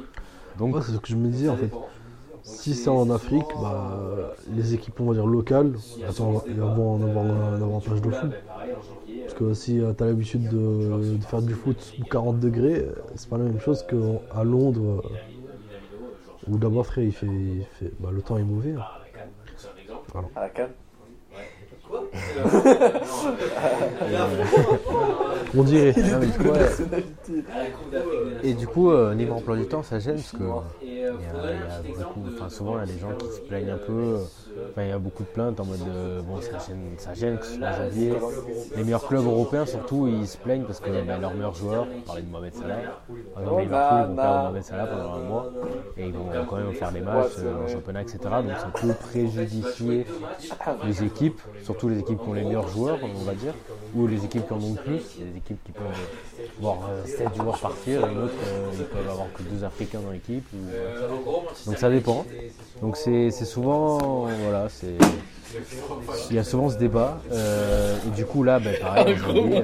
Donc, 0.58 0.74
Ouais, 0.74 0.82
c'est 0.82 0.92
ce 0.92 0.98
que 0.98 1.08
je 1.08 1.16
me 1.16 1.28
disais 1.28 1.48
en 1.48 1.56
fait. 1.56 1.70
Si 2.42 2.74
c'est 2.74 2.88
en 2.90 3.10
Afrique, 3.10 3.46
bah, 3.60 4.34
les 4.54 4.74
équipes 4.74 5.00
on 5.00 5.06
va 5.06 5.14
dire 5.14 5.26
locales, 5.26 5.72
elles, 6.06 6.22
ont- 6.22 6.42
elles 6.46 6.54
vont 6.60 6.94
en 6.94 7.02
avoir 7.02 7.24
un 7.26 7.54
avantage 7.62 8.00
de 8.02 8.10
fou. 8.10 8.26
Parce 9.22 9.34
que 9.34 9.54
si 9.54 9.80
tu 9.96 10.02
as 10.02 10.06
l'habitude 10.06 10.48
de, 10.48 11.16
de 11.16 11.24
faire 11.24 11.42
du 11.42 11.54
foot 11.54 11.80
sous 11.80 12.02
40 12.04 12.40
degrés, 12.40 12.78
euh, 12.80 12.92
c'est 13.14 13.28
pas 13.28 13.36
la 13.38 13.44
même 13.44 13.60
chose 13.60 13.84
qu'à 13.86 14.42
Londres 14.44 15.02
euh, 15.04 16.50
où 16.50 16.58
là-bas 16.58 16.82
frère 16.82 17.04
il 17.04 17.12
fait, 17.12 17.26
il 17.26 17.64
fait- 17.78 17.92
bah, 18.00 18.08
le 18.12 18.22
temps 18.22 18.38
est 18.38 18.42
mauvais. 18.42 18.72
hein. 18.72 18.82
À 20.34 20.40
la 20.42 20.48
canne. 20.48 20.70
On 25.56 25.62
dirait. 25.62 25.94
Ah. 25.96 26.20
Et 28.42 28.54
du 28.54 28.66
coup, 28.66 28.90
euh, 28.90 29.14
niveau 29.14 29.34
emploi 29.34 29.56
du 29.56 29.66
temps, 29.66 29.82
ça 29.82 29.98
gêne 29.98 30.16
parce 30.16 30.32
que 30.32 30.42
il 30.98 31.04
y 31.04 31.06
a, 31.06 31.80
il 31.84 31.90
y 31.90 31.94
a 31.94 31.98
beaucoup, 31.98 32.24
enfin 32.34 32.48
souvent 32.48 32.76
il 32.78 32.86
y 32.86 32.90
a 32.90 32.92
des 32.94 32.98
gens 32.98 33.14
qui 33.16 33.26
se 33.26 33.40
plaignent 33.40 33.70
un 33.70 33.78
peu. 33.78 34.18
Enfin, 34.70 34.82
il 34.82 34.88
y 34.88 34.92
a 34.92 34.98
beaucoup 34.98 35.22
de 35.22 35.28
plaintes 35.28 35.60
en 35.60 35.64
mode 35.64 35.78
bon 36.26 36.40
ça 36.40 36.58
gêne, 36.66 36.94
ça 36.98 37.14
gêne 37.14 37.38
que 37.38 37.46
ce 37.46 37.56
soit 37.56 37.72
janvier. 37.72 38.14
Les 38.76 38.84
meilleurs 38.84 39.06
clubs 39.06 39.24
européens 39.24 39.66
surtout 39.66 40.08
ils 40.08 40.26
se 40.26 40.36
plaignent 40.36 40.64
parce 40.64 40.80
que 40.80 40.90
ben, 40.90 41.20
leurs 41.20 41.34
meilleurs 41.34 41.54
joueurs, 41.54 41.86
on 41.96 42.00
parlait 42.00 42.22
de 42.22 42.30
Mohamed 42.30 42.54
Salah, 42.54 42.76
par 43.34 43.42
exemple 43.42 43.62
Liverpool 43.62 43.62
ils 43.62 44.08
vont 44.08 44.16
perdre 44.16 44.42
Mohamed 44.42 44.64
Salah 44.64 44.86
pendant 44.86 45.12
un 45.14 45.18
mois 45.18 45.52
et 45.96 46.06
ils 46.06 46.12
vont 46.12 46.26
quand 46.48 46.56
même 46.56 46.72
faire 46.72 46.92
des 46.92 47.00
matchs 47.00 47.32
euh, 47.38 47.64
en 47.64 47.68
championnat 47.68 48.02
etc. 48.02 48.18
Donc 48.22 48.56
ça 48.58 48.70
peut 48.74 48.94
préjudier 48.94 50.06
les 50.84 51.04
équipes, 51.04 51.40
surtout 51.62 51.88
les 51.88 51.98
équipes 51.98 52.20
qui 52.20 52.28
ont 52.28 52.34
les 52.34 52.44
meilleurs 52.44 52.68
joueurs 52.68 52.98
on 53.02 53.24
va 53.24 53.34
dire, 53.34 53.54
ou 53.94 54.06
les 54.06 54.24
équipes 54.24 54.46
qui 54.46 54.52
en 54.52 54.60
ont 54.60 54.74
plus, 54.74 55.18
des 55.18 55.36
équipes 55.36 55.62
qui 55.64 55.72
peuvent 55.72 55.84
euh, 56.38 56.44
voir 56.60 56.78
7 57.06 57.34
joueurs 57.36 57.58
partir 57.58 58.06
et 58.06 58.12
une 58.12 58.18
autre 58.22 58.32
euh, 58.46 58.70
ils 58.78 58.84
peuvent 58.84 59.08
avoir 59.10 59.26
que 59.32 59.42
deux 59.42 59.64
Africains 59.64 60.00
dans 60.00 60.10
l'équipe. 60.12 60.44
ou, 60.54 60.56
euh, 60.72 61.08
donc 61.66 61.78
ça 61.78 61.90
dépend. 61.90 62.24
Donc 62.82 62.96
c'est 62.96 63.30
c'est 63.30 63.44
souvent 63.44 64.26
voilà 64.44 64.68
c'est 64.68 64.94
il 66.30 66.36
y 66.36 66.38
a 66.38 66.44
souvent 66.44 66.68
ce 66.68 66.76
débat 66.76 67.20
euh, 67.32 67.96
et 68.06 68.10
du 68.14 68.26
coup 68.26 68.42
là 68.42 68.58
ben, 68.60 68.76
pareil 68.78 69.16
euh, 69.28 69.62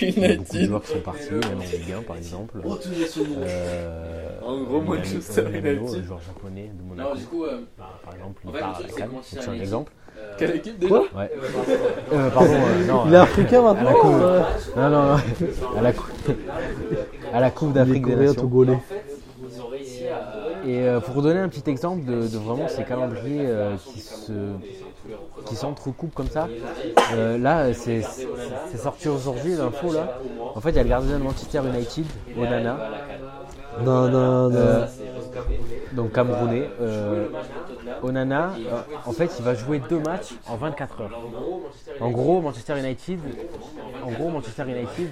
il 0.00 0.18
y 0.18 0.24
a 0.24 0.36
beaucoup 0.36 0.56
de 0.56 0.64
joueurs 0.64 0.82
qui 0.82 0.92
sont 0.92 1.00
partis 1.00 1.30
même 1.32 1.58
en 1.58 1.60
Ligue 1.60 1.92
1 1.98 2.02
par 2.02 2.16
exemple. 2.16 2.58
Euh, 2.64 4.28
En 4.42 4.62
gros, 4.62 4.80
Manchester 4.80 5.42
United. 5.50 5.80
le 5.80 6.02
joueur 6.02 6.20
japonais 6.26 6.70
de 6.74 6.82
Monaco. 6.82 7.08
Non, 7.10 7.14
du 7.14 7.24
coup, 7.26 7.44
euh, 7.44 7.60
Par 7.76 8.14
exemple, 8.14 8.40
il 8.44 8.50
part 8.52 8.76
à 8.76 8.80
la 8.82 8.88
c'est 8.88 8.94
Cannes, 8.94 9.10
c'est 9.22 9.48
un 9.48 9.54
exemple. 9.54 9.92
Quelle 10.38 10.56
équipe 10.56 10.78
déjà 10.78 10.88
Quoi 10.94 11.04
Ouais. 11.16 11.30
Euh, 12.12 12.30
pardon, 12.30 12.50
euh, 12.52 12.86
non. 12.86 13.02
Il 13.06 13.14
est 13.14 13.16
euh, 13.16 13.22
africain 13.22 13.60
à 13.60 13.62
la 13.62 13.72
maintenant 13.74 13.92
coupe, 14.00 14.12
euh, 14.14 14.40
non, 14.76 14.90
non, 14.90 15.02
non, 15.04 15.16
à 15.78 15.82
la 15.82 15.92
coupe, 15.92 16.10
à 17.32 17.40
la 17.40 17.50
coupe 17.50 17.68
Il 17.74 17.76
est 17.76 17.84
d'Afrique 17.84 18.06
des 18.06 18.16
Nations. 18.16 18.42
togolais. 18.42 18.78
Et 20.66 20.80
euh, 20.88 21.00
pour 21.00 21.22
donner 21.22 21.38
un 21.40 21.48
petit 21.48 21.68
exemple 21.70 22.04
de, 22.04 22.26
de 22.26 22.38
vraiment 22.38 22.66
ces 22.68 22.82
calendriers 22.82 23.46
euh, 23.46 23.76
qui 23.76 24.00
se 24.00 24.32
qui 25.44 25.54
s'entrecoupent 25.54 26.14
comme 26.14 26.28
ça, 26.28 26.48
euh, 27.14 27.38
là 27.38 27.72
c'est 27.72 28.02
c'est 28.70 28.78
sorti 28.78 29.08
aujourd'hui 29.08 29.54
l'info 29.56 29.92
là. 29.92 30.18
En 30.56 30.60
fait 30.60 30.70
il 30.70 30.76
y 30.76 30.80
a 30.80 30.82
le 30.82 30.88
gardien 30.88 31.18
de 31.18 31.22
Manchester 31.22 31.60
United, 31.72 32.04
Onana, 32.36 32.76
Non, 33.84 34.08
non, 34.08 34.48
non. 34.48 34.56
euh, 34.56 34.86
donc 35.92 36.12
camerounais. 36.12 36.68
euh, 36.80 37.26
Onana, 38.02 38.52
euh, 38.58 38.80
en 39.06 39.12
fait 39.12 39.30
il 39.38 39.44
va 39.44 39.54
jouer 39.54 39.80
deux 39.88 39.98
matchs 40.00 40.34
en 40.48 40.56
24 40.56 41.00
heures. 41.02 41.20
En 42.00 42.10
gros 42.10 42.40
Manchester 42.40 42.78
United, 42.78 43.18
en 44.02 44.10
gros 44.10 44.30
Manchester 44.30 44.62
United, 44.64 45.08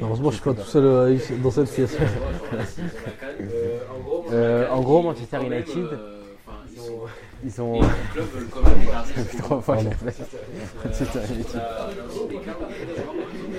Heureusement, 0.00 0.30
je 0.30 0.36
suis 0.36 0.44
pas 0.44 0.54
tout 0.54 0.62
seul 0.68 1.18
dans 1.42 1.50
cette 1.50 1.70
pièce. 1.72 1.96
en 4.70 4.80
gros 4.80 5.02
Manchester 5.02 5.38
United, 5.44 5.86
ils 7.44 7.50
sont. 7.52 7.80
trois 9.38 9.60
fois. 9.60 9.76
Manchester 10.84 11.18
United. 11.34 11.60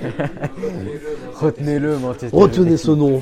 Retenez-le, 1.39 1.97
Manchester 1.97 2.29
Retenez 2.37 2.77
ce 2.77 2.91
nom. 2.91 3.21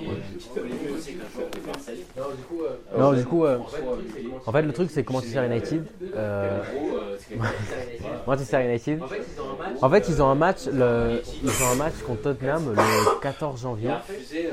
Non, 3.01 3.13
du 3.13 3.25
coup, 3.25 3.45
euh, 3.45 3.57
en 4.45 4.51
fait, 4.51 4.61
le 4.61 4.73
truc, 4.73 4.89
c'est 4.91 5.03
que 5.03 5.11
Manchester 5.13 5.45
United, 5.45 5.83
euh, 6.15 6.59
Manchester 8.27 8.63
United, 8.65 8.99
en 9.81 9.89
fait, 9.89 10.07
ils 10.09 10.21
ont 10.21 10.27
un 10.27 10.35
match, 10.35 10.65
le, 10.71 11.21
ils 11.43 11.49
ont 11.63 11.71
un 11.73 11.75
match 11.75 11.93
contre 12.05 12.21
Tottenham 12.23 12.73
le 12.75 13.19
14 13.21 13.61
janvier, 13.61 13.91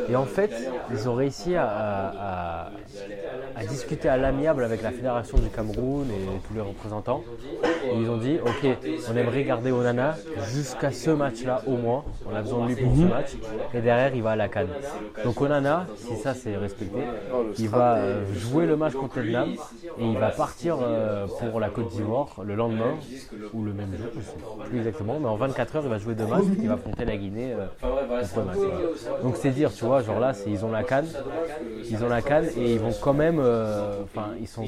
et 0.09 0.17
en 0.17 0.25
fait, 0.25 0.51
ils 0.93 1.09
ont 1.09 1.15
réussi 1.15 1.55
à, 1.55 1.65
à- 1.65 2.09
à- 2.67 2.71
à 3.57 3.65
discuter 3.65 4.09
à 4.09 4.17
l'amiable 4.17 4.63
avec 4.63 4.83
la 4.83 4.91
fédération 4.93 5.37
du 5.39 5.49
Cameroun 5.49 6.07
et 6.11 6.39
tous 6.47 6.55
les 6.55 6.61
représentants. 6.61 7.25
Et 7.85 7.97
ils 8.01 8.09
ont 8.09 8.17
dit, 8.17 8.39
ok, 8.41 8.69
on 9.13 9.17
aimerait 9.17 9.43
garder 9.45 9.73
Onana 9.73 10.17
jusqu'à 10.53 10.93
ce 10.93 11.11
match-là 11.11 11.63
au 11.67 11.77
moins. 11.77 12.05
On 12.31 12.35
a 12.37 12.41
besoin 12.43 12.65
de 12.67 12.73
lui 12.75 12.77
pour 12.83 12.95
ce 12.95 13.01
match, 13.03 13.31
et 13.75 13.81
derrière, 13.81 14.15
il 14.15 14.23
va 14.23 14.31
à 14.31 14.37
la 14.37 14.49
Cannes. 14.49 14.69
Donc 15.25 15.41
Onana, 15.41 15.87
si 15.97 16.17
ça 16.17 16.35
c'est 16.35 16.57
respecté, 16.57 17.01
il 17.59 17.69
va 17.69 17.97
euh, 17.97 18.23
jouer 18.39 18.67
le 18.67 18.77
match 18.77 18.95
contre 18.95 19.15
Tottenham 19.15 19.55
et 19.99 20.05
il 20.05 20.17
va 20.17 20.31
partir 20.31 20.79
euh, 20.81 21.27
pour 21.27 21.61
la 21.61 21.69
Côte 21.69 21.89
d'Ivoire 21.89 22.37
le 22.45 22.55
lendemain 22.55 22.95
ou 23.53 23.65
le 23.65 23.73
même 23.73 23.91
jour, 23.97 24.09
je 24.15 24.21
sais 24.21 24.69
plus 24.69 24.79
exactement, 24.79 25.19
mais 25.21 25.29
en 25.29 25.37
24 25.37 25.77
heures 25.77 25.83
il 25.85 25.91
va 25.91 25.99
jouer 25.99 26.15
deux 26.15 26.27
matchs, 26.27 26.45
il 26.59 26.69
va 26.69 26.75
affronter 26.75 27.05
la 27.05 27.17
Guinée 27.17 27.55
euh, 27.55 27.67
contre 28.23 28.39
le 28.39 28.45
match. 28.45 28.59
Donc 29.23 29.37
c'est 29.37 29.51
dire, 29.51 29.73
tu 29.73 29.85
vois, 29.85 30.03
genre 30.03 30.21
là 30.21 30.33
ils 30.47 30.65
ont 30.65 30.71
la 30.71 30.85
canne, 30.85 31.07
ils 31.91 32.05
ont 32.05 32.09
la 32.09 32.23
canne 32.23 32.47
et 32.57 32.75
ils 32.75 32.81
vont 32.81 32.95
quand 33.01 33.15
même, 33.15 33.41
euh, 33.41 34.03
enfin 34.05 34.29
ils 34.41 34.49
sont, 34.49 34.65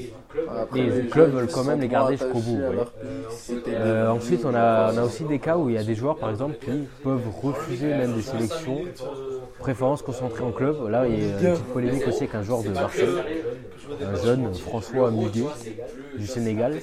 les 0.75 1.07
clubs 1.07 1.33
veulent 1.33 1.51
quand 1.53 1.65
même 1.65 1.81
les 1.81 1.89
garder 1.89 2.17
jusqu'au 2.17 2.41
bout. 2.41 2.61
ensuite, 4.09 4.45
on 4.45 4.55
a, 4.55 4.93
on 4.93 4.99
a 4.99 5.03
aussi 5.03 5.25
des 5.25 5.39
cas 5.39 5.57
où 5.57 5.69
il 5.69 5.77
y 5.77 5.79
a 5.79 5.85
des 5.85 5.95
joueurs, 5.95 6.17
par 6.17 6.31
exemple, 6.31 6.57
qui 6.61 6.89
peuvent 7.03 7.29
refuser 7.43 7.89
même 7.89 8.15
des 8.15 8.23
sélections, 8.23 8.81
préférence 9.59 10.03
concentrée 10.03 10.45
en 10.45 10.53
club. 10.53 10.89
Là, 10.89 11.07
il 11.07 11.21
y 11.21 11.25
a 11.25 11.29
une 11.29 11.55
petite 11.55 11.73
polémique 11.73 12.07
aussi 12.07 12.25
avec 12.25 12.35
un 12.35 12.43
joueur 12.43 12.63
de 12.63 12.71
Marseille, 12.71 13.09
un 14.03 14.25
jeune 14.25 14.55
François 14.55 15.11
Muguet 15.11 15.45
du 16.17 16.27
Sénégal. 16.27 16.79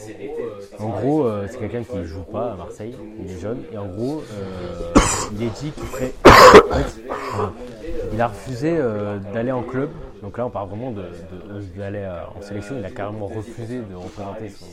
En 0.80 0.90
gros, 0.90 1.26
euh, 1.26 1.48
c'est 1.50 1.58
quelqu'un 1.60 1.84
qui 1.84 1.98
ne 1.98 2.04
joue 2.06 2.24
pas 2.24 2.54
à 2.54 2.56
Marseille, 2.56 2.96
il 3.20 3.32
est 3.32 3.40
jeune, 3.40 3.64
et 3.72 3.78
en 3.78 3.88
gros, 3.88 4.24
euh, 4.34 4.94
il 5.34 5.44
est 5.44 5.62
dit 5.62 5.72
qu'il 5.72 5.84
ferait. 5.84 6.14
il 8.14 8.22
a 8.22 8.28
refusé 8.28 8.76
euh, 8.78 9.18
d'aller 9.34 9.52
en 9.52 9.64
club. 9.64 9.90
Donc 10.22 10.38
là, 10.38 10.46
on 10.46 10.50
parle 10.50 10.70
vraiment 10.70 10.92
de- 10.92 11.02
de- 11.02 11.78
d'aller 11.80 12.00
euh, 12.00 12.22
en 12.38 12.42
sélection. 12.42 12.76
Il 12.78 12.86
a 12.86 12.90
carrément 12.92 13.28
refusé 13.28 13.80
de 13.80 13.96
représenter 13.96 14.50
son, 14.50 14.66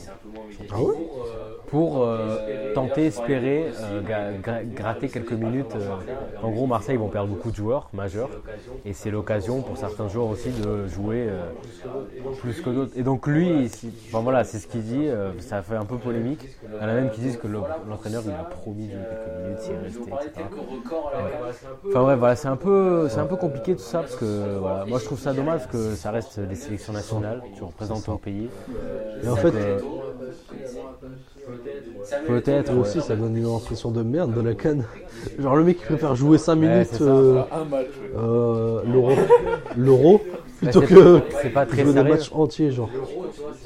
Ah 0.71 0.81
ouais 0.81 0.93
pour 1.67 2.03
euh, 2.03 2.73
tenter, 2.75 3.07
espérer 3.07 3.71
euh, 3.81 4.01
ga- 4.01 4.31
gra- 4.33 4.63
gratter 4.63 5.09
quelques 5.09 5.31
minutes. 5.33 5.75
euh. 5.75 5.89
En 6.43 6.51
gros, 6.51 6.67
Marseille 6.67 6.97
vont 6.97 7.07
perdre 7.09 7.29
beaucoup 7.29 7.49
de 7.51 7.55
joueurs 7.55 7.89
majeurs 7.93 8.29
et 8.85 8.93
c'est 8.93 9.09
l'occasion 9.11 9.61
pour 9.61 9.77
certains 9.77 10.07
joueurs 10.07 10.27
aussi 10.27 10.49
de 10.51 10.87
jouer 10.87 11.27
euh, 11.27 11.49
plus 12.39 12.61
que 12.61 12.69
d'autres. 12.69 12.91
Et 12.95 13.03
donc 13.03 13.25
lui, 13.27 13.49
il- 13.65 13.91
enfin 14.07 14.21
voilà, 14.21 14.43
c'est 14.43 14.59
ce 14.59 14.67
qu'il 14.67 14.83
dit. 14.83 15.07
euh, 15.07 15.31
ça 15.39 15.61
fait 15.61 15.75
un 15.75 15.85
peu 15.85 15.97
polémique. 15.97 16.47
Il 16.63 16.75
y 16.75 16.79
en 16.79 16.87
a 16.89 16.93
même 16.93 17.09
qui 17.09 17.21
disent 17.21 17.37
que 17.37 17.47
le- 17.47 17.59
l'entraîneur 17.89 18.21
il 18.25 18.31
a 18.31 18.43
promis 18.43 18.87
de 18.87 18.91
jouer 18.93 19.01
quelques 19.09 19.43
minutes 19.43 19.59
s'il 19.59 19.75
restait, 19.77 20.27
etc. 20.27 20.45
Enfin 21.89 22.03
ouais, 22.03 22.15
voilà, 22.15 22.35
c'est 22.35 22.47
un 22.47 22.55
peu, 22.55 23.07
c'est 23.09 23.19
un 23.19 23.25
peu 23.25 23.35
compliqué 23.35 23.75
tout 23.75 23.81
ça 23.83 23.99
parce 23.99 24.15
que 24.15 24.57
voilà, 24.59 24.85
moi 24.85 24.99
je 24.99 25.05
trouve 25.05 25.19
ça 25.19 25.33
dommage 25.35 25.61
parce 25.61 25.71
que 25.71 25.95
ça 25.95 26.11
reste 26.11 26.39
des 26.39 26.55
sélections 26.55 26.93
nationales. 26.93 27.41
Tu 27.55 27.63
représentes 27.63 28.05
ton 28.05 28.17
pays. 28.17 28.49
Et 29.23 29.27
en 29.27 29.35
fait, 29.35 29.53
peut-être 32.27 32.73
ouais. 32.73 32.79
aussi, 32.79 33.01
ça 33.01 33.15
donne 33.15 33.35
une 33.37 33.45
impression 33.45 33.91
de 33.91 34.01
merde 34.03 34.33
de 34.33 34.41
la 34.41 34.53
canne. 34.53 34.83
Genre 35.39 35.55
le 35.55 35.63
mec 35.63 35.77
qui 35.79 35.85
préfère 35.85 36.15
jouer 36.15 36.37
5 36.37 36.55
Ouais, 36.55 36.67
minutes 36.67 37.01
euh, 37.01 37.43
euh, 38.17 38.81
l'euro, 38.85 39.11
l'euro 39.75 40.21
plutôt 40.65 40.81
c'est- 40.81 40.87
que 40.87 41.27
c'est 41.29 41.49
pas 41.49 41.65
très 41.65 41.83
jouer 41.83 41.93
des 41.93 41.99
sérieux. 41.99 42.09
matchs 42.09 42.29
entiers 42.33 42.71
genre. 42.71 42.91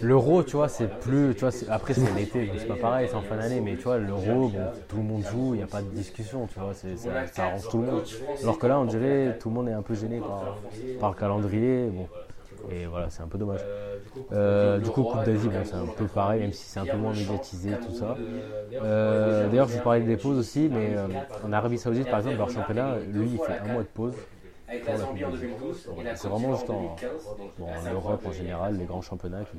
L'euro, 0.01 0.43
tu 0.43 0.55
vois, 0.55 0.69
c'est 0.69 0.87
plus. 0.87 1.35
Tu 1.35 1.41
vois, 1.41 1.51
c'est- 1.51 1.67
après, 1.69 1.93
c'est 1.93 2.11
l'été, 2.11 2.45
donc 2.45 2.59
c'est 2.59 2.67
pas 2.67 2.77
pareil, 2.77 3.07
c'est 3.09 3.15
en 3.15 3.21
fin 3.23 3.37
d'année, 3.37 3.61
mais 3.61 3.75
tu 3.77 3.83
vois, 3.83 3.97
l'euro, 3.97 4.49
bon, 4.49 4.71
tout 4.87 4.97
le 4.97 5.03
monde 5.03 5.23
joue, 5.25 5.53
il 5.55 5.57
n'y 5.57 5.63
a 5.63 5.67
pas 5.67 5.81
de 5.81 5.89
discussion, 5.89 6.47
tu 6.47 6.59
vois, 6.59 6.73
c'est- 6.73 6.97
ça, 6.97 7.25
ça 7.27 7.43
arrange 7.45 7.67
tout 7.67 7.77
le 7.77 7.83
monde. 7.83 8.03
Alors 8.41 8.59
que 8.59 8.67
là, 8.67 8.79
on 8.79 8.85
dirait, 8.85 9.35
tout 9.39 9.49
le 9.49 9.55
monde 9.55 9.67
est 9.69 9.73
un 9.73 9.81
peu 9.83 9.95
gêné 9.95 10.21
par, 10.21 10.63
par 10.97 11.09
le 11.09 11.15
calendrier. 11.15 11.89
Bon. 11.89 12.09
Et 12.69 12.85
voilà, 12.87 13.09
c'est 13.09 13.23
un 13.23 13.27
peu 13.27 13.37
dommage. 13.37 13.67
Euh, 14.31 14.79
du 14.79 14.91
coup, 14.91 15.05
Coupe 15.05 15.23
d'Asie, 15.23 15.49
bon, 15.49 15.63
c'est 15.65 15.75
un 15.77 15.87
peu 15.87 16.07
pareil, 16.09 16.41
même 16.41 16.53
si 16.53 16.67
c'est 16.69 16.79
un 16.79 16.87
peu 16.87 16.97
moins 16.97 17.13
médiatisé, 17.13 17.77
tout 17.79 17.91
ça. 17.91 18.19
Euh, 18.81 19.49
D'ailleurs, 19.49 19.67
je 19.67 19.73
vous 19.73 19.81
parlais 19.81 20.01
des 20.03 20.17
pauses 20.17 20.37
aussi, 20.39 20.69
mais 20.69 20.95
euh, 20.95 21.07
en 21.41 21.51
Arabie 21.53 21.77
Saoudite, 21.79 22.09
par 22.09 22.19
exemple, 22.19 22.37
leur 22.39 22.49
championnat, 22.49 22.99
lui, 22.99 23.33
il 23.33 23.39
fait 23.39 23.57
un 23.57 23.67
mois 23.67 23.83
de 23.83 23.89
pause. 23.89 24.21
Avec 24.69 24.83
Pour 24.83 24.93
la 24.93 24.99
Zambie 24.99 25.25
en 25.25 25.29
Coupe 25.29 25.39
d'Asie. 25.39 25.53
2012 25.59 25.89
et 25.99 26.03
la 26.03 26.15
C'est 26.15 26.27
vraiment 26.27 26.55
juste 26.55 26.69
en 26.69 26.73
en, 26.75 26.81
2015. 26.81 27.11
donc 27.37 27.51
bon, 27.57 27.67
c'est 27.81 27.89
en 27.89 27.93
Europe 27.93 28.21
en 28.25 28.31
général, 28.31 28.77
les 28.77 28.85
grands 28.85 29.01
championnats 29.01 29.43
qui, 29.43 29.57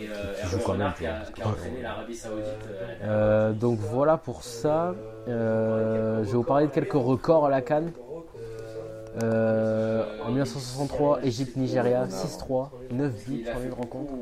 Et 0.00 0.08
euh, 0.08 0.34
qui 0.40 0.46
jouent 0.46 0.58
quand 0.64 0.74
même, 0.74 0.92
qui 0.96 1.06
a, 1.06 1.18
vois. 1.24 1.32
qui 1.32 1.42
a 1.42 1.48
entraîné 1.48 1.82
l'Arabie 1.82 2.14
Saoudite. 2.14 2.44
euh, 2.46 2.96
Euh, 3.02 3.52
donc 3.52 3.78
voilà 3.80 4.16
pour 4.16 4.44
ça. 4.44 4.94
Euh, 5.26 6.22
je 6.24 6.30
vais 6.30 6.36
vous 6.36 6.42
parler 6.44 6.66
de 6.66 6.72
quelques 6.72 6.92
records 6.92 7.46
à 7.46 7.50
la 7.50 7.62
Cannes. 7.62 7.92
Euh, 9.24 10.04
en 10.22 10.28
1963, 10.28 11.20
Égypte-Nigeria 11.24 12.06
6-3, 12.06 12.70
9 12.92 13.12
buts 13.26 13.44
une 13.64 13.72
rencontre. 13.72 14.12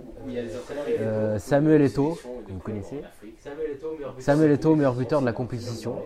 Euh, 1.01 1.39
Samuel 1.39 1.83
Eto'o, 1.83 2.19
que 2.47 2.53
vous 2.53 2.59
connaissez. 2.61 3.03
en 3.03 3.07
Afrique. 3.07 3.37
Samuel 3.39 3.73
Eto'o, 3.73 3.91
meilleur 3.95 4.13
buteur. 4.15 4.25
Samuel 4.25 4.51
Eto'o, 4.53 4.75
meilleur 4.77 4.95
buteur 4.95 5.21
de 5.21 5.27
la 5.27 5.33
compétition, 5.35 5.97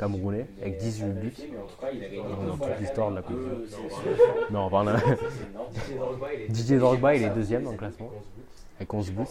camerounais, 0.00 0.46
avec 0.62 0.78
18 0.78 1.04
buts. 1.12 1.34
Gagné 1.82 2.22
Dans 2.46 2.56
toute 2.56 2.80
l'histoire 2.80 3.10
de 3.10 3.16
la 3.16 3.22
Coupe. 3.22 3.36
deux 3.36 3.66
sélections. 3.66 3.98
Non. 4.50 4.70
C'est 4.70 5.92
énorme. 5.92 6.16
Didier 6.48 6.78
Drogba, 6.78 7.14
il 7.14 7.22
est 7.24 7.30
deuxième 7.30 7.64
dans 7.64 7.72
le 7.72 7.76
classement, 7.76 8.10
avec 8.78 8.94
11 8.94 9.10
buts. 9.12 9.24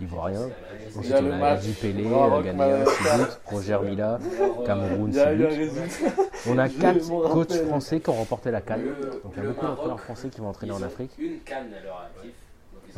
Ivoirien. 0.00 0.48
Ensuite, 0.96 1.14
on 1.20 1.42
a. 1.42 1.54
Eddie 1.54 1.72
Pelé, 1.74 2.04
Ghanéen, 2.04 2.54
Madagascar. 2.54 3.18
6 3.18 3.18
buts. 3.18 3.32
Roger 3.46 3.78
Mila, 3.84 4.18
Cameroun, 4.64 5.08
Il 5.08 5.14
6 5.14 5.18
y 5.18 5.22
a 5.22 5.32
eu 5.34 5.44
un 5.44 5.48
buts. 5.48 6.04
On 6.48 6.58
a 6.58 6.68
Je 6.68 6.78
4 6.78 7.08
m'en 7.08 7.20
coachs 7.28 7.52
français 7.66 8.00
qui 8.00 8.10
ont 8.10 8.14
remporté 8.14 8.50
la 8.50 8.62
Cannes. 8.62 8.86
Donc 9.22 9.32
il 9.36 9.42
y 9.42 9.46
a 9.46 9.48
beaucoup 9.50 9.66
d'entraîneurs 9.66 10.00
français 10.00 10.28
qui 10.30 10.40
vont 10.40 10.48
entraîner 10.48 10.72
en 10.72 10.82
Afrique. 10.82 11.10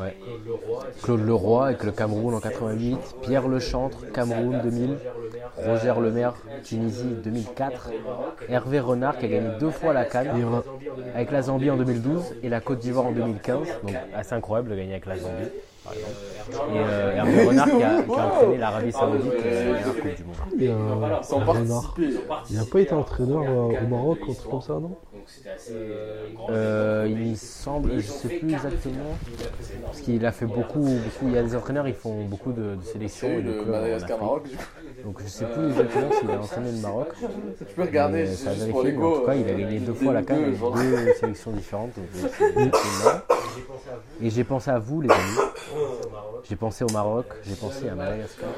Ouais. 0.01 0.17
Claude 0.17 0.47
Leroy. 0.47 0.85
Claude 1.03 1.27
Leroy 1.27 1.67
avec 1.67 1.85
le 1.85 1.93
Cameroun 1.93 2.35
en 2.35 2.41
88, 2.41 2.99
Pierre 3.23 3.49
Lechantre, 3.49 4.11
Cameroun 4.13 4.61
2000, 4.63 4.97
Roger 5.67 5.95
Lemaire, 6.01 6.35
Tunisie 6.65 7.17
2004, 7.23 7.91
Hervé 8.49 8.81
Renard 8.81 9.19
qui 9.19 9.27
a 9.27 9.29
gagné 9.29 9.49
deux 9.59 9.71
fois 9.71 9.93
la 9.93 10.05
Cannes 10.05 10.31
avec 11.15 11.31
la 11.31 11.43
Zambie 11.43 11.71
en 11.71 11.77
2012 11.77 12.37
et 12.43 12.49
la 12.49 12.61
Côte 12.61 12.79
d'Ivoire 12.79 13.07
en 13.07 13.13
2015. 13.13 13.59
Donc 13.83 13.95
assez 14.15 14.35
incroyable 14.35 14.71
de 14.71 14.77
gagner 14.77 14.93
avec 14.93 15.07
la 15.07 15.19
Zambie. 15.19 15.49
par 15.85 15.93
exemple. 15.93 16.73
Et 16.75 16.79
euh, 16.79 17.13
Hervé 17.17 17.45
Renard 17.47 17.67
qui 17.67 17.83
a, 17.83 18.03
qui 18.03 18.11
a 18.13 18.27
entraîné 18.27 18.57
l'Arabie 18.59 18.93
Saoudite 18.93 19.33
euh, 19.45 19.75
à 19.75 19.79
la 19.79 19.83
Coupe 19.83 20.17
du 20.17 20.25
Monde. 20.25 20.37
et, 20.63 20.69
euh, 20.69 21.23
Sans 21.23 21.39
Renard. 21.39 21.95
participer. 21.95 22.19
Il 22.51 22.57
n'a 22.57 22.65
pas 22.65 22.81
été 22.81 22.93
entraîneur 22.95 23.43
euh, 23.43 23.85
au 23.85 23.87
Maroc 23.89 24.19
ou 24.27 24.31
un 24.31 24.35
truc 24.35 24.51
comme 24.51 24.61
ça, 24.63 24.73
non? 24.75 24.97
Donc 25.21 25.29
c'était 25.29 25.51
assez 25.51 25.75
euh, 25.77 26.29
grand. 26.35 26.55
Euh, 26.55 27.07
il 27.11 27.17
me 27.17 27.35
semble, 27.37 28.01
je 28.01 28.09
sais 28.09 28.29
plus 28.31 28.53
exactement, 28.53 29.17
parce 29.87 30.01
qu'il 30.01 30.25
a 30.25 30.33
fait 30.33 30.47
beaucoup, 30.47 30.81
beaucoup. 30.81 31.27
Il 31.29 31.33
y 31.35 31.37
a 31.37 31.43
des 31.43 31.55
entraîneurs, 31.55 31.87
ils 31.89 31.95
font 31.95 32.25
beaucoup 32.25 32.53
de, 32.53 32.75
de 32.77 32.83
sélections 32.83 33.29
C'est 33.29 33.39
et 33.39 33.43
de 33.43 33.49
le 33.49 33.53
clubs 33.55 33.75
en 33.75 33.77
Afrique. 33.77 33.83
Madagascar-Maroc, 33.83 34.49
du 34.51 34.57
coup. 34.57 34.65
Donc 35.05 35.21
je 35.23 35.29
sais 35.29 35.45
plus 35.45 35.63
exactement 35.69 36.11
s'il 36.21 36.31
a 36.31 36.41
entraîné 36.41 36.73
le 36.73 36.79
Maroc. 36.79 37.09
Je 37.69 37.75
peux 37.75 37.83
regarder, 37.83 38.19
Mais 38.25 38.27
c'est 38.29 38.37
ça 38.45 38.51
a 38.51 38.55
juste 38.55 38.71
pour 38.71 38.83
vérifié, 38.83 38.93
mais 38.93 38.99
en 38.99 39.09
l'ego. 39.11 39.19
tout 39.21 39.27
cas, 39.27 39.35
il 39.35 39.47
a 39.49 39.53
euh, 39.53 39.59
gagné 39.59 39.81
deux 39.81 39.93
fois 39.95 40.13
la 40.15 40.23
deux, 40.23 40.35
avec 40.35 40.59
deux 40.59 41.13
sélections 41.21 41.51
différentes. 41.53 41.93
donc, 41.97 42.07
euh, 42.17 42.29
c'est- 42.39 42.45
c'est 42.55 43.05
énorme. 43.05 43.21
Et 44.23 44.31
j'ai 44.31 44.45
pensé 44.45 44.71
à 44.71 44.79
vous, 44.79 45.01
les 45.03 45.11
amis. 45.11 45.21
J'ai 46.49 46.57
pensé 46.57 46.85
au 46.85 46.91
Maroc, 46.93 47.27
j'ai 47.47 47.55
pensé 47.57 47.89
à 47.91 47.95
Madagascar. 47.95 48.49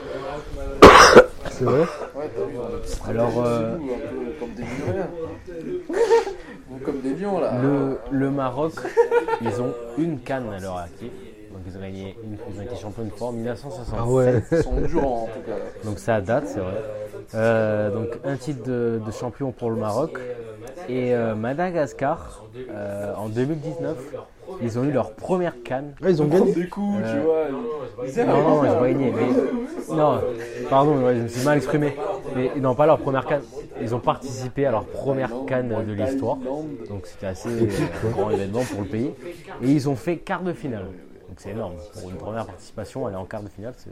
C'est 1.51 1.65
vrai? 1.65 1.81
Ouais, 1.81 1.87
t'as 2.35 2.45
vu, 2.45 2.57
Alors, 3.09 3.45
euh, 3.45 3.75
un 3.75 3.79
peu 3.79 4.31
comme 4.41 4.55
des 4.55 4.63
Comme 6.85 7.01
des 7.01 7.15
lions, 7.15 7.41
là. 7.41 7.59
Le, 7.61 7.99
le 8.11 8.31
Maroc, 8.31 8.73
ils 9.41 9.61
ont 9.61 9.73
une 9.99 10.21
canne 10.21 10.53
à 10.53 10.59
leur 10.59 10.79
actif. 10.79 11.11
Donc 11.53 11.61
ils 11.67 11.77
ont 11.77 11.81
gagné, 11.81 12.17
une, 12.25 12.37
ils 12.53 12.61
ont 12.61 12.63
été 12.63 12.77
champions 12.77 13.03
une 13.05 13.11
fois 13.11 13.29
en 13.29 13.33
1967. 13.33 13.95
Ah 13.99 14.07
ouais. 14.07 14.43
Ils 14.53 14.63
sont 14.63 14.81
durs, 14.81 15.07
en 15.07 15.27
tout 15.27 15.41
cas. 15.47 15.57
Donc 15.85 15.99
ça 15.99 16.21
date, 16.21 16.47
c'est 16.47 16.61
vrai. 16.61 16.83
Euh, 17.35 17.91
donc 17.91 18.09
un 18.25 18.37
titre 18.37 18.63
de, 18.65 19.01
de 19.05 19.11
champion 19.11 19.53
pour 19.53 19.71
le 19.71 19.77
Maroc. 19.77 20.19
Et 20.89 21.15
euh, 21.15 21.35
Madagascar, 21.35 22.45
euh, 22.71 23.15
en 23.17 23.29
2019, 23.29 23.97
ils 24.61 24.79
ont 24.79 24.85
eu 24.85 24.91
leur 24.91 25.13
première 25.13 25.63
canne. 25.63 25.95
Ah, 26.03 26.11
ils 26.11 26.21
ont 26.23 26.27
gagné 26.27 26.53
Des 26.53 26.69
coups, 26.69 27.03
Euh, 27.03 27.15
tu 27.15 28.17
vois. 28.17 28.25
Non, 28.27 28.43
non, 28.43 28.65
ils 28.65 28.71
ont 28.71 28.83
gagné. 28.83 29.13
Mais, 29.13 29.95
non, 29.97 30.21
pardon, 30.69 31.05
ouais, 31.05 31.17
je 31.17 31.23
me 31.23 31.29
suis 31.29 31.45
mal 31.45 31.57
exprimé. 31.59 31.97
Mais 32.35 32.51
non, 32.61 32.75
pas 32.75 32.87
leur 32.87 32.99
première 32.99 33.27
canne. 33.27 33.43
Ils 33.81 33.95
ont 33.95 34.01
participé 34.01 34.67
à 34.67 34.71
leur 34.73 34.85
première 34.85 35.31
canne 35.47 35.75
de 35.87 35.93
l'histoire. 35.93 36.37
Donc 36.89 37.07
c'était 37.07 37.27
assez 37.27 37.49
grand 38.13 38.31
événement 38.31 38.63
pour 38.71 38.83
le 38.83 38.89
pays. 38.89 39.11
Et 39.63 39.69
ils 39.71 39.89
ont 39.89 39.97
fait 39.97 40.17
quart 40.17 40.43
de 40.43 40.53
finale. 40.53 40.87
Donc 41.33 41.41
c'est 41.41 41.53
énorme. 41.53 41.77
Pour 41.95 42.11
une 42.11 42.19
première 42.19 42.45
participation, 42.45 43.07
aller 43.07 43.17
en 43.17 43.25
quart 43.25 43.43
de 43.43 43.49
finale, 43.49 43.73
c'est. 43.79 43.89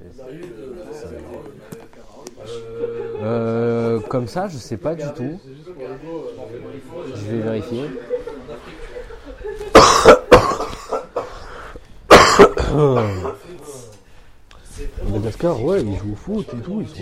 Euh, 3.23 3.99
comme 4.01 4.29
ça, 4.29 4.47
je 4.49 4.59
sais 4.59 4.77
pas 4.77 4.95
du 4.95 5.07
tout. 5.17 5.41
Je 7.15 7.25
vais 7.31 7.39
vérifier. 7.41 7.81
Madagascar, 15.07 15.65
ouais, 15.65 15.81
ils 15.83 15.97
jouent 15.97 16.13
au 16.13 16.17
foot 16.17 16.47
et 16.53 16.57
tout, 16.61 16.83
il 16.83 16.89
il 16.89 16.93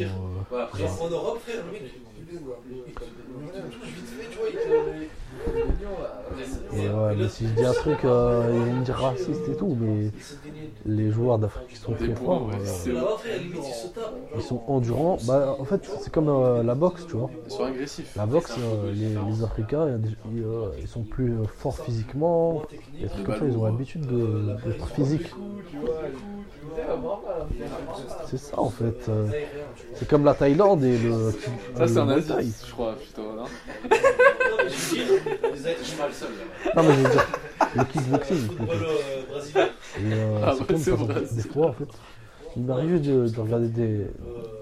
touche 3.73 3.89
vite 3.89 4.07
fait, 4.07 4.29
tu 4.31 4.39
vois, 4.39 4.49
il 4.49 4.55
te- 4.55 4.61
Et 6.79 6.91
ouais, 6.91 7.15
mais 7.17 7.29
si 7.29 7.49
je 7.49 7.55
dis 7.55 7.65
un 7.65 7.73
truc, 7.73 8.05
euh, 8.05 8.53
ils 8.55 8.65
vont 8.65 8.75
me 8.75 8.85
dire 8.85 8.97
raciste 8.97 9.49
et 9.49 9.57
tout, 9.57 9.77
mais 9.81 10.11
les 10.87 11.11
joueurs 11.11 11.39
d'Afrique 11.39 11.69
qui 11.69 11.77
sont 11.77 11.95
très 11.95 12.15
forts, 12.15 12.51
euh, 12.53 13.05
ils 14.37 14.43
sont 14.43 14.63
endurants. 14.67 15.19
Bah, 15.27 15.57
en 15.59 15.65
fait, 15.65 15.83
c'est 16.01 16.13
comme 16.13 16.29
euh, 16.29 16.63
la 16.63 16.75
boxe, 16.75 17.07
tu 17.07 17.17
vois. 17.17 17.31
Ils 17.47 17.53
sont 17.53 17.65
agressifs. 17.65 18.15
La 18.17 18.27
boxe, 18.27 18.55
euh, 18.59 18.93
les, 18.93 19.33
les 19.33 19.43
Africains, 19.43 19.87
ils, 19.89 20.43
euh, 20.45 20.71
ils 20.81 20.89
sont 20.89 21.05
plus 21.05 21.33
forts 21.57 21.79
physiquement. 21.79 22.63
Trucs 23.11 23.27
comme 23.27 23.37
ça, 23.37 23.47
ils 23.47 23.57
ont 23.57 23.65
l'habitude 23.65 24.07
de- 24.07 24.55
d'être 24.65 24.89
physiques. 24.89 25.35
C'est 28.27 28.39
ça 28.39 28.61
en 28.61 28.71
fait. 28.71 29.11
c'est 29.95 30.09
comme 30.09 30.25
la 30.25 30.35
Thaïlande 30.35 30.85
et 30.85 30.99
le. 30.99 31.33
Ça, 31.77 31.89
c'est 31.89 31.99
en 31.99 32.09
Asie, 32.09 32.53
je 32.67 32.73
crois, 32.73 32.95
plutôt, 32.95 33.33
non? 33.35 33.45
Non, 36.75 36.83
mais 36.85 36.95
je 36.95 37.01
veux 37.01 37.09
dire, 37.09 37.27
le 37.75 37.85
kickboxing. 37.85 38.51
euh. 38.61 38.65
Et, 39.97 40.01
euh, 40.15 40.41
Ah 40.47 40.53
c'est 40.55 40.61
ouais, 40.61 40.67
comme 40.67 40.85
ça, 40.85 40.97
des 41.31 41.43
fois 41.43 41.69
en 41.69 41.73
fait. 41.73 41.89
Il 42.57 42.63
m'est 42.65 42.73
arrivé 42.73 42.99
de, 43.01 43.29
de 43.29 43.41
regarder 43.41 43.69
des, 43.69 44.07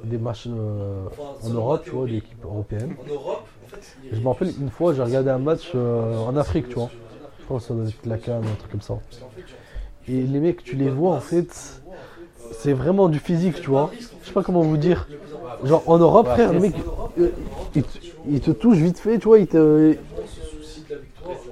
des 0.05 0.19
matchs 0.19 0.47
euh, 0.49 1.07
en 1.43 1.51
Europe, 1.51 1.85
tu 1.85 1.95
vois, 1.97 2.07
d'équipes 2.09 2.45
européennes. 2.45 2.95
En 2.99 3.07
Europe, 3.07 3.49
en 3.65 3.67
fait, 3.69 3.97
Et 4.13 4.17
je 4.17 4.21
me 4.21 4.29
rappelle 4.29 4.55
une 4.59 4.71
fois, 4.71 4.93
j'ai 4.95 5.03
regardé 5.03 5.31
un 5.31 5.39
match 5.39 5.73
euh, 5.75 6.19
en 6.19 6.37
Afrique, 6.37 6.69
tu 6.69 6.75
vois. 6.77 6.93
Je 7.41 7.47
pense 7.47 7.63
que 7.63 7.69
ça 7.69 7.75
doit 7.75 7.87
être 7.89 8.07
la 8.07 8.19
Cannes, 8.19 8.49
un 8.49 8.57
truc 8.57 8.73
comme 8.73 8.83
ça. 8.83 9.03
Et 10.09 10.23
les 10.23 10.41
mecs, 10.41 10.63
tu 10.63 10.77
les 10.77 10.89
vois 10.91 11.13
en 11.13 11.21
fait, 11.21 11.83
c'est 12.51 12.73
vraiment 12.73 13.09
du 13.09 13.19
physique, 13.19 13.61
tu 13.61 13.71
vois. 13.71 13.97
Je 14.23 14.29
sais 14.29 14.33
pas 14.33 14.43
comment 14.43 14.63
vous 14.63 14.77
dire. 14.77 15.11
Genre 15.63 15.83
en 15.87 15.99
Europe, 15.99 16.29
frère, 16.29 16.53
le 16.53 16.61
mec, 16.61 16.77
euh, 17.19 17.31
il, 17.75 17.85
te- 17.85 17.99
il 18.25 18.41
te 18.41 18.51
touche 18.51 18.79
vite 18.79 18.99
fait, 18.99 19.19
tu 19.19 19.25
vois, 19.29 19.39
il 19.39 19.47
te. 19.49 19.97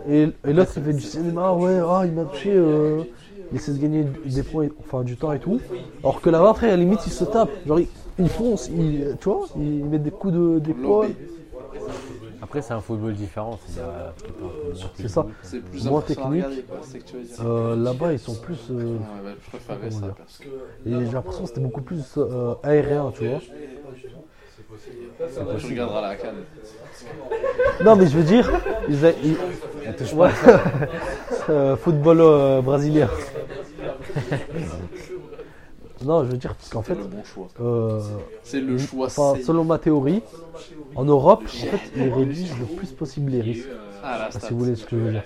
Et, 0.05 0.29
et 0.45 0.53
l'autre, 0.53 0.73
il 0.77 0.83
fait 0.83 0.93
du 0.95 1.03
cinéma, 1.03 1.53
ouais, 1.55 1.79
ah, 1.87 2.03
il 2.07 2.12
m'a 2.12 2.27
touché, 2.27 2.53
euh, 2.55 3.05
il 3.51 3.57
essaie 3.57 3.73
de 3.73 3.79
gagner 3.79 4.05
des 4.25 4.43
points, 4.43 4.69
enfin 4.79 5.03
du 5.05 5.17
temps 5.19 5.33
et 5.33 5.40
tout. 5.40 5.64
Alors 6.03 6.21
que 6.21 6.31
là-bas, 6.31 6.55
frère, 6.55 6.73
à 6.75 6.77
la 6.77 6.83
limite, 6.83 7.07
il 7.07 7.12
se 7.12 7.25
tape. 7.25 7.59
Genre, 7.64 7.81
il, 7.81 7.88
il 8.19 8.29
fonce, 8.29 8.69
il, 8.69 9.17
tu 9.21 9.29
vois, 9.29 9.49
il 9.55 9.85
met 9.87 9.99
des 9.99 10.11
coups 10.12 10.35
de- 10.35 10.59
d'épaule. 10.59 11.17
Après, 12.40 12.61
c'est 12.62 12.75
un 12.75 12.81
football 12.81 13.14
différent. 13.14 13.59
C'est 13.67 13.81
euh, 13.81 14.11
ça. 15.09 15.23
technique. 15.23 15.37
C'est 15.43 15.61
plus 15.62 15.85
Moins 15.85 16.03
technique. 16.03 16.45
que. 16.45 17.43
Euh, 17.43 17.77
Là-bas, 17.77 18.12
ils 18.12 18.19
sont 18.19 18.37
plus. 18.37 18.71
euh, 18.71 18.99
Ouais, 18.99 19.05
bah, 19.23 19.31
je 19.40 19.47
préférerais 19.47 19.88
Comment 19.88 20.01
ça, 20.01 20.07
dire 20.07 20.14
perso. 20.14 20.45
et 20.85 21.07
j'ai 21.07 21.12
l'impression 21.12 21.45
que 21.45 21.49
c'était 21.49 21.61
beaucoup 21.61 21.83
plus 21.83 22.14
euh, 22.19 22.55
aérien, 22.62 23.11
tu 23.12 23.25
vois. 23.25 23.40
Tu 25.59 25.67
regarderas 25.67 26.01
la 26.03 26.17
canne. 26.17 26.35
Non, 27.85 27.97
mais 27.97 28.07
je 28.07 28.17
veux 28.19 28.23
dire, 28.25 28.51
ils 28.89 29.05
a- 29.07 29.11
ils- 29.23 29.37
Ouais. 30.15 30.31
Euh, 31.51 31.77
football 31.77 32.20
euh, 32.22 32.62
brésilien. 32.62 33.09
non, 36.05 36.25
je 36.25 36.31
veux 36.31 36.37
dire, 36.39 36.55
parce 36.55 36.68
qu'en 36.70 36.83
C'est 36.83 36.95
fait, 36.95 37.01
le 37.01 37.07
bon 37.07 37.22
choix. 37.25 37.49
euh, 37.61 38.01
C'est 38.43 38.61
le 38.61 38.79
choix. 38.79 39.07
enfin, 39.07 39.35
c'est- 39.37 39.43
selon 39.43 39.64
ma 39.64 39.79
théorie, 39.79 40.22
en 40.97 41.05
Europe, 41.05 41.43
en 41.45 41.49
fait, 41.49 41.79
ils 41.97 42.12
réduisent 42.12 42.59
le 42.59 42.66
plus 42.77 42.93
possible 42.93 43.31
les 43.33 43.41
risques. 43.43 43.68
Ah, 44.03 44.18
la 44.18 44.31
stat. 44.31 44.41
si 44.49 44.53
vous 44.53 44.59
voulez 44.59 44.77
ce 44.77 44.85
que 44.87 44.97
je 44.97 45.03
veux 45.03 45.11
dire. 45.12 45.22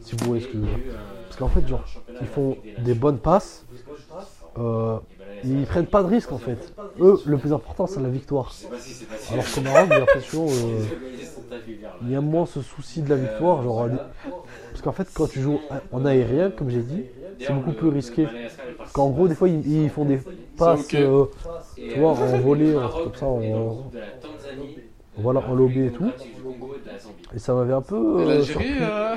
Si 0.00 0.16
vous 0.16 0.24
voyez 0.26 0.42
ce 0.42 0.48
que 0.48 0.54
je 0.54 0.58
veux 0.58 0.64
dire. 0.66 0.78
Parce 1.28 1.36
qu'en 1.38 1.48
fait, 1.48 1.66
genre, 1.66 1.84
ils 2.20 2.26
font 2.26 2.56
des 2.78 2.94
bonnes 2.94 3.18
passes. 3.18 3.64
euh, 4.58 4.98
ils 5.44 5.66
prennent 5.66 5.86
pas 5.86 6.02
de 6.02 6.08
risques 6.08 6.32
en 6.32 6.38
fait. 6.38 6.74
Eux, 7.00 7.22
le 7.24 7.38
plus 7.38 7.52
important, 7.52 7.86
c'est 7.86 8.00
la 8.00 8.08
victoire. 8.10 8.54
Alors 9.30 9.50
qu'au 9.50 9.60
Maroc, 9.62 9.90
j'ai 9.92 9.98
l'impression. 10.00 10.46
euh, 10.50 10.86
il 12.00 12.10
y 12.10 12.14
a 12.14 12.20
moins 12.20 12.46
ce 12.46 12.62
souci 12.62 13.02
de 13.02 13.08
la 13.10 13.16
victoire. 13.16 13.62
Genre, 13.62 13.88
les- 13.88 13.98
parce 14.72 14.82
qu'en 14.82 14.92
fait, 14.92 15.08
quand 15.12 15.28
tu 15.28 15.40
joues 15.42 15.62
en 15.92 16.04
aérien, 16.04 16.50
comme 16.50 16.70
j'ai 16.70 16.82
dit, 16.82 17.04
c'est 17.40 17.52
beaucoup 17.52 17.72
plus 17.74 17.88
risqué. 17.88 18.28
Parce 18.82 18.92
qu'en 18.94 19.10
gros, 19.10 19.28
des 19.28 19.34
fois, 19.34 19.48
ils, 19.48 19.90
font 19.90 20.04
des 20.04 20.20
passes, 20.56 20.86
euh, 20.94 21.26
tu 21.88 21.98
vois, 21.98 22.12
en 22.12 22.38
volée, 22.38 22.76
comme 23.02 23.14
ça, 23.14 23.26
en, 23.26 23.92
voilà, 25.16 25.40
en 25.40 25.54
lobby 25.54 25.86
et 25.86 25.90
tout. 25.90 26.10
Et 27.34 27.38
ça 27.38 27.54
m'avait 27.54 27.72
un 27.72 27.82
peu. 27.82 27.96
Et 27.96 28.22
euh, 28.22 28.28
l'Algérie, 28.34 28.72
euh, 28.80 29.16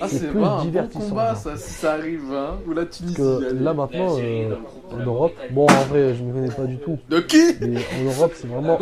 ah, 0.00 0.08
C'est 0.08 0.28
plus 0.28 0.42
un 0.42 0.56
bon 0.56 0.62
divertissant, 0.62 1.08
combat, 1.08 1.34
genre. 1.34 1.36
ça, 1.36 1.56
si 1.56 1.70
ça 1.70 1.92
arrive, 1.92 2.32
hein. 2.32 2.58
Ou 2.66 2.72
la 2.72 2.86
Tunisie. 2.86 3.14
Parce 3.16 3.44
que 3.44 3.54
là 3.54 3.74
maintenant, 3.74 4.16
euh, 4.18 4.56
en 4.92 4.98
Europe, 4.98 5.34
bon 5.50 5.64
en 5.64 5.82
vrai 5.84 6.14
je 6.14 6.22
ne 6.22 6.32
connais 6.32 6.50
pas 6.50 6.64
du 6.64 6.78
tout, 6.78 6.98
De 7.08 7.20
qui 7.20 7.56
mais 7.60 7.76
en 7.78 8.04
Europe 8.04 8.32
c'est 8.34 8.46
vraiment, 8.46 8.78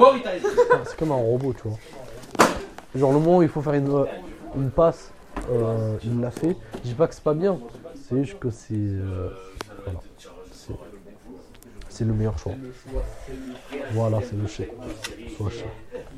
c'est 0.84 0.96
comme 0.96 1.12
un 1.12 1.16
robot 1.16 1.52
tu 1.52 1.68
vois. 1.68 1.78
Genre 2.94 3.12
le 3.12 3.18
moment 3.18 3.38
où 3.38 3.42
il 3.42 3.48
faut 3.48 3.60
faire 3.62 3.74
une, 3.74 3.90
euh, 3.90 4.04
une 4.56 4.70
passe, 4.70 5.10
euh, 5.50 5.96
il 6.04 6.20
l'a 6.20 6.30
fait. 6.30 6.56
Je 6.84 6.88
dis 6.90 6.94
pas 6.94 7.08
que 7.08 7.14
c'est 7.14 7.24
pas 7.24 7.34
bien, 7.34 7.58
c'est 8.08 8.22
juste 8.24 8.38
que 8.38 8.48
euh, 8.48 8.50
c'est, 8.52 9.53
c'est 11.94 12.04
le 12.04 12.12
meilleur 12.12 12.36
choix. 12.38 12.52
Voilà, 13.92 14.18
c'est 14.20 14.36
le 14.36 14.48
choix. 14.48 14.66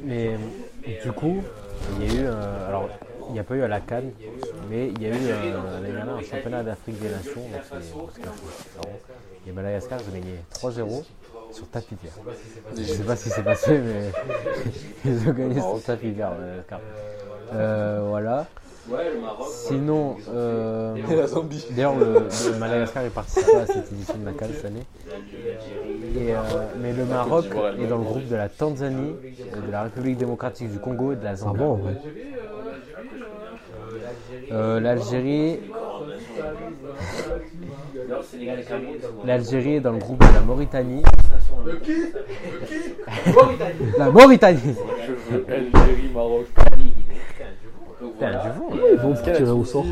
Mais 0.02 0.36
du 1.04 1.12
coup, 1.12 1.42
il 2.00 2.06
y 2.06 2.10
a 2.10 2.14
eu, 2.14 2.24
euh, 2.24 2.68
alors 2.68 2.88
il 3.28 3.32
n'y 3.32 3.38
a 3.38 3.44
pas 3.44 3.56
eu 3.56 3.62
à 3.62 3.68
la 3.68 3.80
Cannes, 3.80 4.12
mais 4.70 4.88
il 4.88 5.02
y 5.02 5.06
a 5.06 5.08
eu 5.10 5.12
euh, 5.12 6.16
un 6.18 6.22
championnat 6.22 6.62
d'Afrique 6.62 6.98
des 7.00 7.10
Nations. 7.10 7.42
donc. 7.92 8.90
Et 9.46 9.52
Madagascar, 9.52 10.00
ils 10.00 10.10
ont 10.10 10.20
gagné 10.20 10.38
3-0 10.54 11.04
sur 11.52 11.68
tapis 11.68 11.96
vert. 12.02 12.12
Je 12.74 12.80
ne 12.80 12.84
sais 12.84 13.02
pas 13.04 13.14
ce 13.14 13.24
qui 13.24 13.30
s'est 13.30 13.42
passé, 13.42 13.78
mais 13.78 14.10
ils 15.04 15.28
ont 15.28 15.32
gagné 15.32 15.60
sur 15.60 15.82
tapis 15.82 16.10
vert. 16.10 16.32
Madagascar. 16.32 16.80
Euh, 17.52 18.06
voilà. 18.08 18.46
Ouais, 18.89 19.11
le 19.14 19.20
Maroc. 19.20 19.47
Sinon, 19.51 20.16
euh, 20.32 20.95
Et 21.11 21.16
la 21.16 21.26
Zambie. 21.26 21.66
d'ailleurs, 21.70 21.97
le, 21.97 22.05
le 22.53 22.59
Madagascar 22.59 23.03
est 23.05 23.11
participé 23.11 23.57
à 23.57 23.66
cette 23.66 23.91
édition 23.93 24.14
de 24.18 24.24
la 24.26 24.32
Cannes 24.32 24.51
cette 24.55 24.64
année. 24.66 24.84
Et, 26.16 26.32
euh, 26.32 26.37
mais 26.80 26.93
le 26.93 27.05
Maroc 27.05 27.47
est 27.80 27.87
dans 27.87 27.99
le 27.99 28.05
groupe 28.05 28.28
de 28.28 28.37
la 28.37 28.49
Tanzanie, 28.49 29.14
euh, 29.20 29.66
de 29.66 29.72
la 29.72 29.82
République 29.84 30.18
démocratique 30.18 30.70
du 30.70 30.78
Congo 30.78 31.12
et 31.12 31.16
de 31.16 31.24
la 31.24 31.30
Ah 31.30 31.37
Zambie. 31.37 31.59
bon. 31.59 31.80
Euh, 34.53 34.78
L'Algérie, 34.80 35.59
l'Algérie 39.24 39.74
est 39.76 39.80
dans 39.80 39.93
le 39.93 39.99
groupe 39.99 40.20
de 40.20 40.34
la 40.34 40.41
Mauritanie. 40.43 41.03
Mauritanie. 43.26 43.74
La 43.99 44.11
Mauritanie. 44.11 44.76
Algérie, 45.49 46.11
Maroc. 46.14 46.47
Putain, 48.18 48.30
du 48.30 48.58
vent, 48.58 48.74
là. 48.74 48.82
Ils 48.92 48.98
vont 48.98 49.14
tirer 49.14 49.50
au 49.50 49.64
sort. 49.64 49.84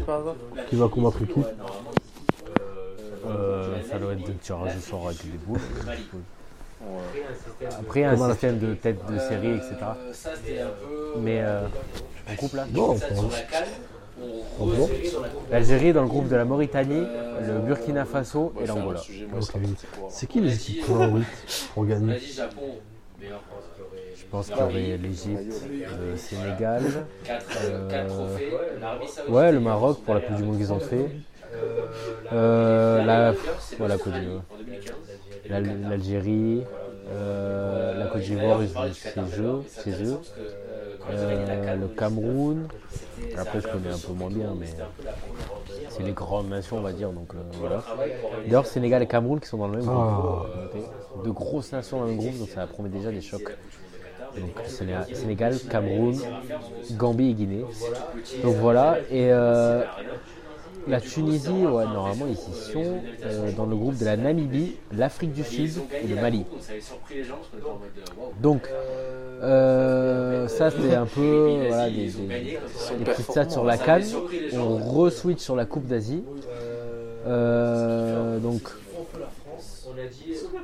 Qui 0.69 0.77
va 0.77 0.89
combattre 0.89 1.19
qui 1.19 1.41
Euh, 3.27 3.77
ça 3.91 3.99
doit 3.99 4.13
être 4.13 4.27
de 4.27 4.33
tirage 4.33 4.77
au 4.77 4.81
sort 4.81 5.07
avec 5.07 5.23
des 5.25 5.39
boules. 5.39 5.59
Après, 7.81 8.01
il 8.01 8.03
y 8.03 8.07
a 8.07 8.11
un 8.11 8.17
Comment 8.17 8.31
système 8.31 8.59
de 8.59 8.75
tête 8.75 8.99
de 9.11 9.19
série, 9.19 9.53
etc. 9.53 9.77
Euh, 9.83 10.69
peu. 11.15 11.21
Mais 11.21 11.41
euh, 11.43 11.63
on 12.31 12.37
coupe 12.37 12.55
là. 12.55 12.67
Non, 12.73 12.97
on. 14.61 14.89
L'Algérie 15.51 15.89
est 15.89 15.93
dans 15.93 16.03
le 16.03 16.09
groupe 16.09 16.29
de 16.29 16.37
la 16.37 16.45
Mauritanie, 16.45 17.05
le 17.47 17.59
Burkina 17.67 18.05
Faso 18.05 18.53
et 18.61 18.67
l'Angola. 18.67 18.99
autre 18.99 19.01
sujet, 19.01 19.27
moi, 19.27 19.41
Ok. 19.41 19.45
ça, 19.47 19.59
c'est 20.09 20.27
qui 20.27 20.41
les 20.41 20.55
équipes 20.55 20.85
favorites 20.85 21.27
pour 21.75 21.85
gagner 21.87 22.17
pense 24.35 24.47
qu'il 24.49 24.57
y 24.57 24.63
aurait 24.63 24.97
l'Égypte, 24.99 25.65
le 26.11 26.17
Sénégal. 26.17 26.83
4 27.25 27.47
Euh, 27.65 28.09
trophées. 28.09 28.51
L'Arabie 28.81 29.07
Saoudite. 29.09 29.33
Ouais, 29.35 29.53
le 29.53 29.61
Maroc 29.61 29.99
pour 30.05 30.15
la 30.15 30.21
Coupe 30.21 30.37
du 30.37 30.43
Monde 30.43 30.57
qu'ils 30.59 30.73
ont 30.73 30.81
fait. 30.81 31.07
Euh, 32.33 33.05
la, 33.05 33.33
C'est 33.61 33.77
voilà, 33.79 33.97
Côte 33.97 34.07
l'Australie, 34.07 34.27
d'Ivoire. 34.27 34.43
en 34.53 34.59
2015. 34.59 34.95
La- 35.51 35.61
l'Algérie, 35.91 36.63
euh, 37.13 37.99
la 37.99 38.07
Côte 38.07 38.23
d'Ivoire, 38.23 38.61
chez 38.93 39.21
eux, 39.41 39.63
chez 39.85 40.05
eux. 40.05 40.19
Euh, 41.13 41.77
le 41.77 41.87
Cameroun. 41.89 42.67
Après, 43.39 43.61
je 43.61 43.69
connais 43.69 43.91
un 43.91 43.99
peu 43.99 44.13
moins 44.15 44.31
bien, 44.31 44.53
mais 44.59 44.67
c'est 45.91 46.03
les 46.03 46.13
grandes 46.13 46.49
nations, 46.49 46.79
on 46.79 46.83
va 46.83 46.93
dire. 46.93 47.11
Donc 47.11 47.33
euh, 47.35 47.39
voilà. 47.61 47.85
D'ailleurs, 48.45 48.67
Sénégal 48.67 49.03
et 49.03 49.07
Cameroun 49.07 49.39
qui 49.39 49.47
sont 49.49 49.59
dans 49.59 49.69
le 49.69 49.79
même 49.79 49.89
Ah. 49.89 50.43
groupe. 51.13 51.25
De 51.25 51.31
grosses 51.31 51.71
nations 51.73 51.99
dans 51.99 52.05
le 52.05 52.11
même 52.11 52.19
groupe, 52.19 52.39
donc 52.39 52.49
ça 52.49 52.67
promet 52.67 52.89
déjà 52.89 53.11
des 53.13 53.21
chocs. 53.21 53.55
Donc 54.39 54.67
Séné- 54.67 54.95
Sénégal, 55.15 55.59
Cameroun, 55.71 56.17
Gambie 56.93 57.31
et 57.31 57.35
Guinée. 57.35 57.65
Donc 58.43 58.57
voilà. 58.57 58.99
Et 59.11 59.33
euh, 59.33 59.83
la 60.87 61.01
Tunisie, 61.01 61.51
ouais, 61.67 61.85
normalement, 61.87 62.27
ils 62.29 62.37
sont 62.37 63.01
euh, 63.25 63.53
dans 63.53 63.65
le 63.67 63.75
groupe 63.77 63.97
de 63.97 64.05
la 64.05 64.17
Namibie, 64.17 64.77
l'Afrique 64.97 65.33
du 65.33 65.43
Sud 65.45 65.73
et 66.03 66.07
le 66.07 66.17
Mali. 66.17 66.45
Donc, 68.43 68.69
euh, 69.43 70.47
ça 70.49 70.71
c'était 70.71 70.95
un 70.95 71.07
peu 71.07 71.49
des, 71.91 72.11
des- 73.05 73.13
stats 73.23 73.49
sur 73.51 73.65
la 73.65 73.79
Cannes. 73.79 74.05
On 74.53 74.77
re-switch 74.77 75.39
sur 75.41 75.57
la 75.57 75.65
Coupe 75.65 75.87
d'Asie. 75.87 76.23
Euh, 77.27 78.39
donc, 78.39 78.63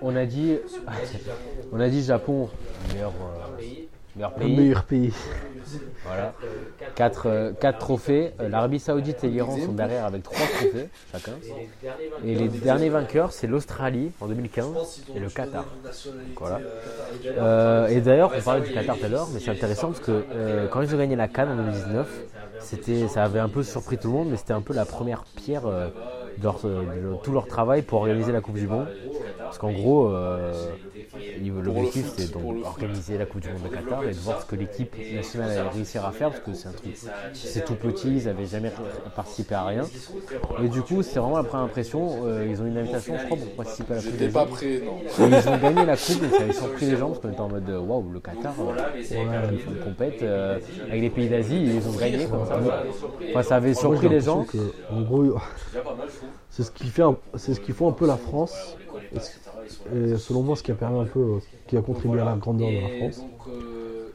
on 0.02 0.14
a 0.16 0.26
dit, 0.26 0.56
on 1.72 1.80
a 1.80 1.88
dit 1.88 2.02
Japon, 2.02 2.48
meilleur, 2.93 3.12
euh, 3.12 3.62
meilleur 4.16 4.33
Le 4.37 4.45
pays. 4.45 4.57
meilleur 4.57 4.83
pays. 4.85 5.12
Voilà. 6.05 6.33
4, 6.97 7.78
trophées. 7.78 8.33
Euh, 8.41 8.49
L'Arabie 8.49 8.81
Saoudite 8.81 9.22
et 9.24 9.28
l'Iran 9.28 9.57
sont 9.59 9.72
derrière 9.72 10.05
avec 10.07 10.22
3 10.22 10.37
trophées 10.37 10.89
chacun. 11.12 11.33
Et 12.24 12.35
les 12.35 12.49
derniers 12.49 12.89
vainqueurs, 12.89 13.33
c'est 13.33 13.47
l'Australie 13.47 14.11
en 14.20 14.26
2015 14.26 15.05
et 15.14 15.20
le 15.20 15.28
Qatar. 15.28 15.64
Voilà. 16.39 16.61
Euh, 17.26 17.87
et 17.89 18.01
d'ailleurs, 18.01 18.33
on 18.37 18.41
parlait 18.41 18.66
du 18.66 18.72
Qatar 18.72 18.97
tout 18.99 19.05
à 19.05 19.09
l'heure, 19.09 19.28
mais 19.33 19.41
c'est 19.41 19.51
intéressant 19.51 19.89
parce 19.89 20.01
que 20.01 20.24
euh, 20.35 20.66
quand 20.68 20.83
ils 20.83 20.95
ont 20.95 20.99
gagné 20.99 21.16
la 21.16 21.28
Cannes 21.28 21.51
en 21.51 21.57
2019, 21.57 22.09
c'était, 22.61 23.09
ça 23.09 23.24
avait 23.24 23.39
un 23.39 23.49
peu 23.49 23.62
surpris 23.62 23.97
tout 23.97 24.09
le 24.09 24.14
monde, 24.14 24.28
mais 24.31 24.37
c'était 24.37 24.53
un 24.53 24.61
peu 24.61 24.74
la 24.74 24.85
première 24.85 25.24
pierre 25.37 25.66
euh, 25.66 25.89
leur- 26.45 26.61
de 26.62 27.22
tout 27.22 27.32
leur 27.32 27.47
travail 27.47 27.82
pour 27.82 28.01
organiser 28.01 28.32
la 28.32 28.41
Coupe 28.41 28.55
du 28.57 28.66
Monde. 28.66 28.86
Parce 29.38 29.59
qu'en 29.59 29.72
gros, 29.72 30.09
euh, 30.11 30.53
l'objectif 31.64 32.12
c'est 32.16 32.30
pour 32.30 32.41
le 32.43 32.47
donc 32.49 32.57
foot. 32.59 32.66
organiser 32.66 33.18
la 33.18 33.26
Coupe 33.26 33.41
du 33.41 33.49
Monde 33.49 33.62
de 33.64 33.68
Qatar 33.74 34.05
et 34.05 34.11
de 34.12 34.18
voir 34.20 34.41
ce 34.41 34.47
que 34.47 34.55
l'équipe 34.55 34.95
nationale 35.14 35.51
allait 35.51 35.68
réussir 35.70 36.05
à 36.07 36.12
faire 36.12 36.30
parce 36.30 36.41
que 36.43 36.55
c'est 36.55 36.68
un 36.68 36.72
truc, 36.72 36.97
c'est 37.32 37.64
tout 37.64 37.74
petit, 37.74 38.16
ils 38.18 38.24
n'avaient 38.26 38.47
jamais 38.47 38.70
participé 39.16 39.55
à 39.57 39.64
rien. 39.64 39.82
Et 40.62 40.68
du 40.68 40.82
coup, 40.82 41.03
c'est 41.03 41.18
vraiment 41.18 41.38
la 41.38 41.43
première 41.43 41.64
impression. 41.66 42.24
euh, 42.26 42.47
ils 42.49 42.61
ont 42.62 42.66
une 42.66 42.78
invitation, 42.78 43.14
je 43.18 43.24
crois, 43.24 43.36
pour 43.36 43.49
participer 43.57 43.95
à 43.95 43.97
la 43.97 44.03
Coupe 44.03 44.16
du 44.16 44.28
pas 44.28 44.41
Monde. 44.45 44.51
prêt, 44.51 44.82
non. 44.84 45.26
Et 45.26 45.28
ils 45.30 45.49
ont 45.49 45.59
gagné 45.59 45.84
la 45.86 45.97
coupe, 45.97 46.20
donc 46.22 46.30
ça 46.32 46.43
avait 46.45 46.53
surpris 46.53 46.86
les 46.86 46.97
gens 46.97 47.09
parce 47.09 47.18
qu'on 47.20 47.30
était 47.32 47.41
en 47.41 47.49
mode 47.49 47.68
euh, 47.70 47.78
waouh, 47.80 48.11
le 48.12 48.20
Qatar, 48.20 48.55
euh, 48.61 48.64
ouais, 48.72 49.01
ils 49.53 49.59
font 49.59 49.70
une 49.72 49.80
compète 49.84 50.22
euh, 50.22 50.59
avec 50.88 51.01
les 51.01 51.11
pays 51.11 51.28
d'Asie, 51.28 51.57
et 51.57 51.74
ils 51.76 51.88
ont 51.88 51.93
gagné 51.99 52.26
comme 52.26 52.47
ça. 52.47 52.61
Enfin, 53.30 53.43
ça 53.43 53.57
avait 53.57 53.74
surpris 53.74 54.09
les 54.09 54.20
gens. 54.20 54.38
l'impression 54.41 54.61
que, 54.88 54.95
en 54.95 55.01
gros, 55.03 55.34
c'est 56.51 56.62
ce 56.64 56.70
qui 56.70 56.89
fait, 56.89 57.03
un- 57.03 57.16
c'est 57.37 57.55
ce 57.55 57.61
qui 57.61 57.72
fait 57.72 57.85
un 57.87 57.93
peu 57.93 58.07
la 58.07 58.16
France. 58.16 58.76
Et, 59.95 60.16
selon 60.18 60.43
moi, 60.43 60.57
ce 60.57 60.62
qui 60.62 60.70
a 60.70 60.74
permis 60.74 60.99
un 61.01 61.05
peu, 61.07 61.20
euh, 61.20 61.39
qui 61.66 61.76
a 61.76 61.83
contribué 61.83 62.20
à 62.20 62.24
la 62.24 62.37
grandeur 62.37 62.70
de 62.72 62.81
la 62.81 62.89
France. 62.89 63.24
Euh, 63.49 64.11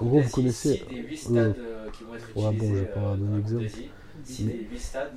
En 0.00 0.04
gros, 0.06 0.20
vous 0.20 0.30
connaissez, 0.30 0.70
ici, 0.70 0.84
des 0.88 0.96
8 0.96 1.36
euh, 1.36 1.52
stades 1.52 1.54
qui 1.92 2.04
vont 2.04 2.14
être 2.14 2.36
ouais, 2.36 2.52
bon, 2.52 2.74
je 2.74 2.80
vais 2.80 2.86
pas 2.86 3.00
donner 3.16 3.30
la 3.30 3.36
l'exemple. 3.36 3.64
Coupe 3.64 3.72
d'Asie. 3.72 3.90
Ici, 4.24 4.42
les 4.44 4.64
8 4.70 4.78
stades, 4.78 5.10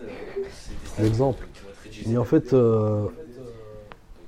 c'est 0.52 0.80
des 0.80 0.86
stades 0.86 1.06
L'exemple. 1.06 1.47
qui 1.54 1.62
vont 1.62 1.70
être 1.70 1.86
utilisés. 1.86 2.14
Et 2.14 2.18
en 2.18 2.24
fait, 2.26 2.54
euh, 2.54 3.08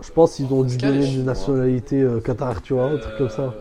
je 0.04 0.12
pense 0.12 0.36
qu'ils 0.36 0.52
ont 0.54 0.64
dû 0.64 0.78
donner 0.78 1.06
une 1.06 1.24
nationalité 1.24 2.02
euh, 2.02 2.20
Qatar, 2.20 2.62
tu 2.62 2.74
vois, 2.74 2.86
un 2.86 2.98
truc 2.98 3.16
comme 3.18 3.30
ça. 3.30 3.54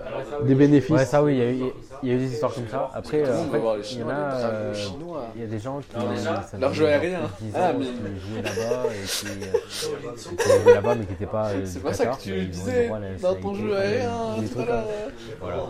Des 0.44 0.54
bénéfices. 0.54 0.90
Ouais, 0.90 1.04
ça 1.04 1.22
oui, 1.22 1.34
il 1.34 1.38
y, 1.38 1.42
a 1.42 1.52
eu, 1.52 1.72
il 2.02 2.08
y 2.08 2.12
a 2.12 2.14
eu 2.14 2.18
des 2.18 2.32
histoires 2.32 2.54
comme 2.54 2.68
ça. 2.68 2.90
Après, 2.94 3.22
euh, 3.24 3.44
les 3.44 3.50
fait, 3.50 3.92
il 3.92 3.98
y 4.00 4.02
en 4.02 4.08
a, 4.08 4.12
euh, 4.12 4.74
Chinois. 4.74 5.26
il 5.34 5.40
y 5.40 5.44
a 5.44 5.46
des 5.46 5.58
gens 5.58 5.78
qui, 5.80 6.58
leur 6.58 6.72
jeu 6.74 6.86
aérien. 6.86 7.20
plus 7.36 7.46
de 7.46 7.50
10 7.50 7.56
Ah, 7.56 7.72
mais- 7.78 7.84
qui 7.84 7.92
jouaient 8.30 8.42
là-bas 8.42 8.82
et 8.90 9.06
qui, 9.06 9.26
euh, 9.26 10.36
qui 10.36 10.62
jouaient 10.64 10.74
là-bas 10.74 10.94
mais 10.94 11.04
qui 11.04 11.10
n'étaient 11.12 11.26
pas. 11.26 11.48
euh, 11.48 11.62
C'est 11.64 11.82
pas 11.82 11.92
ça 11.94 12.06
que 12.06 12.20
tu 12.22 12.46
disais 12.46 12.90
dans 13.22 13.34
ton 13.34 13.54
jeu 13.54 13.76
aérien. 13.76 14.10
Voilà. 15.40 15.64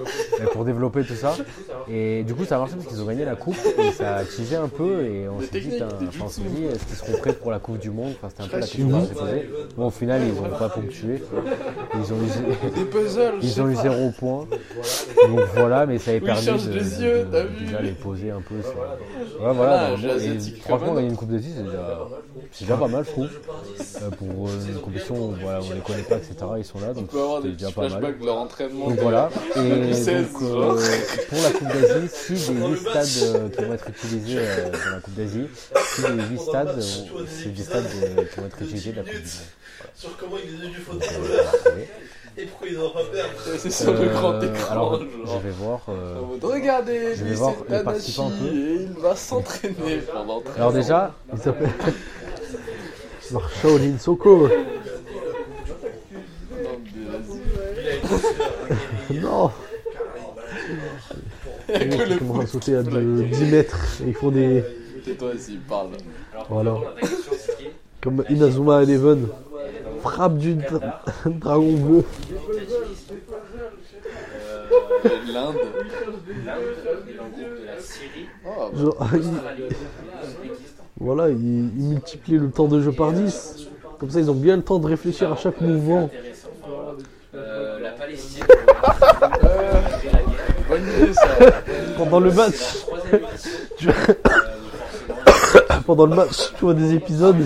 Pour 0.53 0.65
développer 0.65 1.05
tout 1.05 1.15
ça. 1.15 1.35
Et 1.89 2.23
du 2.25 2.35
coup, 2.35 2.45
ça 2.45 2.57
a 2.57 2.59
marché 2.59 2.75
parce 2.77 2.87
qu'ils 2.87 3.01
ont 3.03 3.07
gagné 3.07 3.25
la 3.25 3.37
coupe 3.37 3.57
et 3.79 3.93
ça 3.93 4.17
a 4.17 4.25
tigé 4.25 4.57
un 4.57 4.69
peu. 4.69 5.03
Et 5.05 5.29
on 5.29 5.41
s'est 5.41 5.61
dit, 5.61 5.79
on 6.23 6.29
s'est 6.29 6.43
dit, 6.43 6.65
est-ce 6.65 6.85
qu'ils 6.87 6.97
seront 6.97 7.19
prêts 7.19 7.33
pour 7.33 7.51
la 7.51 7.59
Coupe 7.59 7.79
du 7.79 7.91
Monde? 7.91 8.13
Enfin, 8.23 8.29
C'était 8.31 8.43
un 8.43 8.47
peu 8.49 8.57
la 8.59 8.67
question 8.67 8.89
qu'on 8.91 9.05
s'est 9.07 9.15
posée. 9.15 9.51
Bon, 9.77 9.87
au 9.87 9.91
final, 9.91 10.21
ils 10.23 10.35
n'ont 10.35 10.57
pas 10.57 10.69
ponctué. 10.69 11.23
Ils 11.95 12.13
ont 12.13 12.17
eu, 12.17 12.29
ils 13.43 13.61
ont 13.63 13.69
eu 13.69 13.75
zéro 13.77 14.11
point. 14.19 14.47
Donc 15.29 15.41
voilà, 15.55 15.87
mais 15.87 15.99
ça 15.99 16.11
avait 16.13 16.20
change 16.27 16.65
de, 16.67 16.73
les 16.73 16.81
de- 16.81 17.03
yeux, 17.03 17.19
de- 17.25 17.31
t'as 17.31 17.45
vu 17.45 17.65
déjà 17.65 17.81
les 17.83 17.91
poser 17.93 18.31
un 18.31 18.41
peu. 18.41 18.61
sur- 18.63 18.71
Ouais, 19.43 19.53
Voilà, 19.55 19.91
franchement, 20.65 20.95
gagner 20.95 21.09
une 21.09 21.17
Coupe 21.17 21.31
d'Asie, 21.31 21.53
c'est 21.57 21.63
déjà, 21.65 21.99
c'est 22.53 22.65
déjà 22.65 22.77
pas 22.77 22.89
mal, 22.89 23.05
je 23.05 23.11
trouve. 23.11 23.29
Euh, 24.03 24.11
pour 24.11 24.49
euh, 24.49 24.53
une 24.69 24.81
compétition 24.81 25.15
où 25.17 25.35
voilà, 25.41 25.61
on 25.63 25.75
les 25.75 25.81
connaît 25.81 26.03
pas, 26.03 26.17
etc. 26.17 26.35
Ils 26.59 26.65
sont 26.65 26.81
là, 26.81 26.89
On 26.97 27.01
donc 27.01 27.11
c'est 27.43 27.53
déjà 27.53 27.71
pas 27.71 27.89
mal. 27.89 28.19
de 28.21 28.25
leur 28.27 28.37
entraînement. 28.39 28.87
Donc 28.89 28.97
de- 28.97 29.01
voilà, 29.03 29.31
et 29.57 29.61
2016, 29.69 30.33
donc 30.33 30.43
euh, 30.43 30.81
pour 31.29 31.39
la 31.43 31.51
Coupe 31.51 31.69
d'Asie, 31.69 32.09
si 32.13 32.33
des 32.53 32.67
8 32.67 32.77
stades 32.79 33.35
euh, 33.35 33.49
qui 33.49 33.65
vont 33.65 33.73
être 33.75 33.89
utilisés 33.89 34.39
euh, 34.39 34.71
dans 34.71 34.91
la 34.97 35.01
Coupe 35.01 35.15
d'Asie, 35.15 35.47
si 35.95 36.03
les 36.03 36.09
8 36.31 36.39
stades, 36.41 36.69
euh, 36.79 37.25
c'est 37.29 37.53
des 37.55 37.63
stades 37.63 37.85
euh, 38.03 38.25
qui 38.25 38.41
vont 38.41 38.47
être 38.47 38.63
utilisés 38.63 38.93
de 38.93 38.97
la 38.97 39.03
Coupe 39.03 39.15
Monde. 39.15 39.23
Sur 39.95 40.17
comment 40.17 40.37
il 40.43 40.55
est 40.65 40.69
du 40.69 40.81
Donc, 40.81 41.03
et 42.39 42.47
pourquoi 42.47 42.69
ils 42.69 42.79
n'ont 42.79 42.91
pas 42.91 43.05
perdre. 43.13 43.33
C'est 43.59 43.71
sur 43.71 43.93
le 43.93 44.09
grand 44.09 44.33
Euh, 44.35 44.53
écran. 44.53 44.73
Alors, 44.73 44.99
genre. 45.01 45.09
je 45.43 45.47
vais 45.47 45.55
voir. 45.55 45.81
euh, 45.89 46.15
Regardez, 46.43 47.15
je 47.17 47.25
vais 47.25 47.31
lui 47.31 47.37
voir 47.37 47.55
c'est 47.69 47.77
les 47.79 47.83
participants 47.85 48.27
un 48.29 48.31
peu. 48.31 48.47
et 48.47 48.83
il 48.83 48.93
va 49.01 49.17
s'entraîner 49.17 49.97
pendant 50.13 50.41
13 50.41 50.57
Alors 50.57 50.69
ans. 50.69 50.73
déjà, 50.73 51.15
Il 51.33 51.39
s'appelle. 51.41 51.71
Shaolin 53.63 53.99
Soccer. 53.99 54.31
Non, 54.33 54.49
mais 56.85 57.05
vas-y. 59.11 59.19
Non 59.21 59.51
Il 61.69 61.75
y 61.75 61.75
a 61.75 61.79
Les 61.79 61.89
que 61.89 61.97
mecs 61.97 62.09
le 62.09 62.15
qui 62.15 62.19
commencent 62.19 62.45
à 62.45 62.47
sauter 62.49 62.77
à 62.77 62.83
qui 62.83 62.85
de 62.87 62.91
fout 62.91 62.99
la 62.99 63.01
gueule. 63.05 63.31
10 63.31 63.45
mètres 63.51 63.87
et 64.05 64.09
ils 64.09 64.15
font 64.15 64.31
des. 64.31 64.65
Tais-toi 65.05 65.31
s'il 65.39 65.61
parle. 65.61 65.91
Alors, 66.33 66.47
Voilà. 66.49 66.75
Comme 68.03 68.25
Inazuma 68.31 68.83
Eleven. 68.83 69.29
Frappe 70.03 70.39
du 70.39 70.55
dra- 70.55 71.03
dragon 71.27 71.73
bleu. 71.73 72.05
L'Inde. 75.33 75.55
La 76.47 76.55
voilà, 80.99 81.29
ils, 81.31 81.37
ils 81.37 81.89
multiplient 81.89 82.39
le 82.39 82.51
temps 82.51 82.69
de 82.69 82.81
jeu 82.81 82.93
par 82.93 83.13
10. 83.13 83.69
Comme 83.99 84.11
ça, 84.11 84.21
ils 84.21 84.31
ont 84.31 84.35
bien 84.35 84.57
le 84.57 84.63
temps 84.63 84.79
de 84.79 84.87
réfléchir 84.87 85.33
à 85.33 85.37
chaque 85.37 85.61
mouvement. 85.61 86.11
Voilà. 86.67 86.93
Euh, 87.35 87.79
la 87.81 87.91
Palestine, 87.93 88.45
malgré 89.31 90.11
la 90.11 90.19
guerre. 90.19 90.67
bonne 90.69 90.83
idée 90.83 91.15
ça. 91.15 91.29
Pendant 91.97 92.21
le 92.21 92.33
match, 92.33 92.87
la 93.85 93.95
pendant 95.87 96.07
le 96.07 96.17
match, 96.17 96.53
tu 96.59 96.65
vois 96.65 96.75
des 96.75 96.93
épisodes 96.95 97.45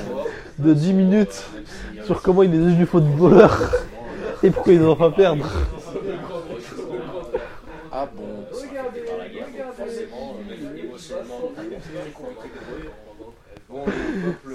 de 0.58 0.72
10 0.72 0.92
minutes 0.94 1.44
sur 2.04 2.22
comment 2.22 2.42
il 2.42 2.54
est 2.54 2.58
devenu 2.58 2.86
footballeur 2.86 3.70
et 4.42 4.50
pourquoi 4.50 4.72
ils 4.72 4.80
n'ont 4.80 4.96
pas 4.96 5.10
perdre. 5.10 5.46
Ah 7.90 8.08
bon. 8.14 8.22
c'est 8.50 10.08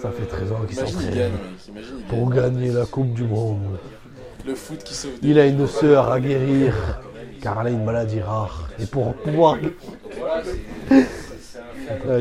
Ça 0.01 0.11
fait 0.11 0.25
13 0.25 0.51
ans 0.51 0.61
qu'il 0.67 0.77
s'entraîne 0.77 1.31
pour 2.07 2.29
gagne. 2.29 2.53
gagner 2.53 2.71
la 2.71 2.85
Coupe 2.85 3.13
du 3.13 3.23
Monde. 3.23 3.79
Le 4.45 4.55
foot 4.55 4.83
qui 4.83 4.93
sauve 4.93 5.11
Il 5.21 5.39
a 5.39 5.45
une 5.47 5.67
sœur 5.67 6.11
à 6.11 6.19
guérir 6.19 6.73
car 7.41 7.59
elle 7.61 7.67
a 7.67 7.69
une 7.71 7.83
maladie 7.83 8.21
rare. 8.21 8.69
Et 8.79 8.85
pour 8.85 9.13
pouvoir. 9.13 9.57
c'est 10.89 10.99
c'est 11.41 11.59
Ah, 12.07 12.17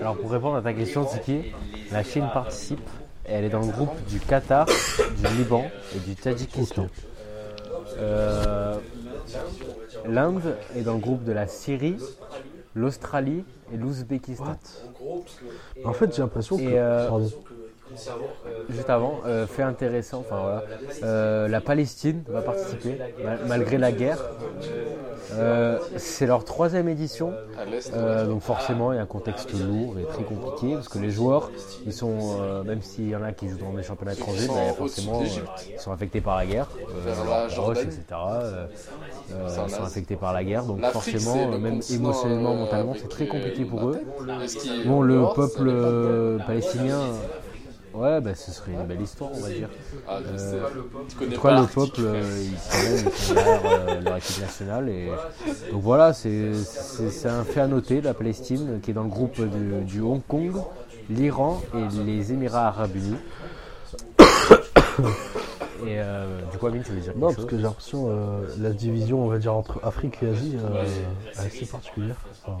alors 0.00 0.16
pour 0.16 0.30
répondre 0.30 0.56
à 0.56 0.62
ta 0.62 0.72
question, 0.72 1.04
Tiki, 1.04 1.52
la 1.94 2.02
Chine 2.02 2.28
participe. 2.32 2.86
Et 3.26 3.32
elle 3.32 3.44
est 3.44 3.50
dans 3.50 3.60
le 3.60 3.72
groupe 3.72 3.94
du 4.08 4.18
Qatar, 4.20 4.66
du 4.66 5.36
Liban 5.38 5.64
et 5.94 5.98
du 6.00 6.14
Tadjikistan. 6.14 6.88
Euh, 7.98 8.74
L'Inde 10.06 10.56
est 10.76 10.82
dans 10.82 10.94
le 10.94 10.98
groupe 10.98 11.24
de 11.24 11.32
la 11.32 11.46
Syrie, 11.46 11.96
l'Australie 12.74 13.44
et 13.72 13.76
l'Ouzbékistan. 13.78 14.58
En 15.84 15.92
fait, 15.94 16.14
j'ai 16.14 16.20
l'impression 16.20 16.58
que. 16.58 16.64
Euh. 16.66 17.08
Juste 18.70 18.90
avant, 18.90 19.20
euh, 19.26 19.46
fait 19.46 19.62
intéressant, 19.62 20.20
enfin 20.20 20.40
voilà, 20.40 20.64
euh, 21.02 21.48
la 21.48 21.60
Palestine 21.60 22.22
va 22.28 22.42
participer 22.42 22.98
mal- 23.22 23.40
malgré 23.46 23.78
la 23.78 23.92
guerre. 23.92 24.18
Euh, 25.32 25.78
c'est 25.96 26.26
leur 26.26 26.44
troisième 26.44 26.88
édition, 26.88 27.32
euh, 27.94 28.26
donc 28.26 28.42
forcément 28.42 28.92
il 28.92 28.96
y 28.96 28.98
a 28.98 29.02
un 29.02 29.06
contexte 29.06 29.52
lourd 29.52 29.96
et 29.98 30.04
très 30.04 30.22
compliqué 30.22 30.74
parce 30.74 30.88
que 30.88 30.98
les 30.98 31.10
joueurs, 31.10 31.50
ils 31.86 31.92
sont, 31.92 32.16
euh, 32.40 32.62
même 32.62 32.82
s'il 32.82 33.08
y 33.08 33.16
en 33.16 33.22
a 33.22 33.32
qui 33.32 33.48
jouent 33.48 33.58
dans 33.58 33.72
des 33.72 33.82
championnats 33.82 34.12
étrangers, 34.12 34.46
ben, 34.48 34.74
forcément 34.74 35.20
euh, 35.22 35.24
ils 35.74 35.80
sont 35.80 35.92
affectés 35.92 36.20
par 36.20 36.36
la 36.36 36.46
guerre, 36.46 36.68
euh, 37.06 37.14
la 37.28 37.48
Jordanie. 37.48 37.80
etc. 37.86 38.02
euh, 38.12 38.66
euh, 39.32 39.48
ils 39.66 39.70
sont 39.70 39.82
affectés 39.82 40.16
par 40.16 40.32
la 40.32 40.44
guerre, 40.44 40.64
donc 40.64 40.84
forcément, 40.92 41.52
euh, 41.52 41.58
même 41.58 41.80
émotionnellement, 41.90 42.52
euh, 42.52 42.58
mentalement, 42.58 42.94
c'est 42.94 43.08
très 43.08 43.24
euh, 43.24 43.28
compliqué 43.28 43.64
pour 43.64 43.88
eux. 43.88 44.00
Bon, 44.84 45.00
le 45.02 45.24
peuple 45.34 45.68
euh, 45.68 46.38
palestinien, 46.46 47.00
ouais, 47.94 48.20
bah, 48.20 48.34
ce 48.34 48.50
serait 48.52 48.72
une 48.72 48.84
belle 48.86 49.00
histoire, 49.02 49.30
on 49.34 49.40
va 49.40 49.48
dire. 49.50 49.68
Ah, 50.08 50.18
je 50.32 50.36
sais. 50.36 50.54
euh, 50.54 50.68
Tu 51.08 51.16
connais 51.16 51.36
pas 51.36 51.60
le 51.60 51.66
peuple, 51.66 52.00
euh, 52.00 52.22
ils 52.42 52.58
sont, 52.58 53.36
euh, 53.36 54.00
leur 54.00 54.16
équipe 54.16 54.40
nationale. 54.40 54.88
Et... 54.88 55.08
Donc 55.72 55.82
voilà, 55.82 56.12
c'est 56.12 56.52
un 57.26 57.44
fait 57.44 57.60
à 57.60 57.66
noter, 57.66 58.00
la 58.00 58.14
Palestine, 58.14 58.80
qui 58.82 58.90
est 58.90 58.94
dans 58.94 59.04
le 59.04 59.08
groupe 59.08 59.40
du, 59.40 59.84
du 59.84 60.00
Hong 60.00 60.22
Kong, 60.26 60.52
l'Iran 61.10 61.60
et 61.74 62.02
les 62.04 62.32
Émirats 62.32 62.68
Arabes 62.68 62.96
Unis. 62.96 63.16
Et 65.86 65.98
euh, 66.00 66.40
du 66.50 66.56
coup, 66.56 66.66
Amine, 66.66 66.82
tu 66.82 66.92
veux 66.92 67.00
dire 67.00 67.12
quelque 67.12 67.18
Non, 67.20 67.26
parce 67.26 67.36
chose 67.36 67.46
que 67.46 67.56
j'ai 67.56 67.62
l'impression 67.62 68.06
euh, 68.08 68.46
la 68.58 68.70
division, 68.70 69.22
on 69.24 69.28
va 69.28 69.38
dire, 69.38 69.54
entre 69.54 69.80
Afrique 69.84 70.22
et 70.22 70.28
Asie, 70.30 70.56
euh, 70.56 70.84
est 70.84 71.38
assez 71.38 71.66
particulière. 71.66 72.16
Enfin, 72.46 72.56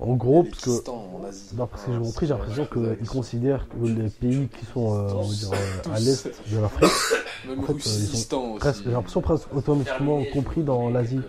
en 0.00 0.14
gros, 0.14 0.44
parce 0.44 0.62
que 0.64 1.56
d'après 1.56 1.80
ce 1.80 1.86
que 1.86 1.92
j'ai 1.92 1.98
montré, 1.98 2.26
j'ai 2.26 2.32
l'impression 2.34 2.66
qu'ils 2.66 3.08
considèrent 3.08 3.66
que 3.68 3.84
les 3.86 4.08
pays 4.10 4.48
qui 4.48 4.64
sont 4.66 4.94
euh, 4.94 5.08
on 5.14 5.22
va 5.22 5.34
dire, 5.34 5.50
euh, 5.52 5.94
à 5.94 5.98
l'est 5.98 6.26
de 6.50 6.58
l'Afrique, 6.60 6.84
en 7.58 7.62
fait, 7.62 7.72
euh, 7.72 7.76
ils 7.76 8.14
aussi. 8.14 8.28
presque, 8.60 8.84
j'ai 8.84 8.90
l'impression 8.92 9.20
presque 9.20 9.52
automatiquement 9.54 10.22
compris 10.32 10.62
dans 10.62 10.88
l'Asie. 10.90 11.20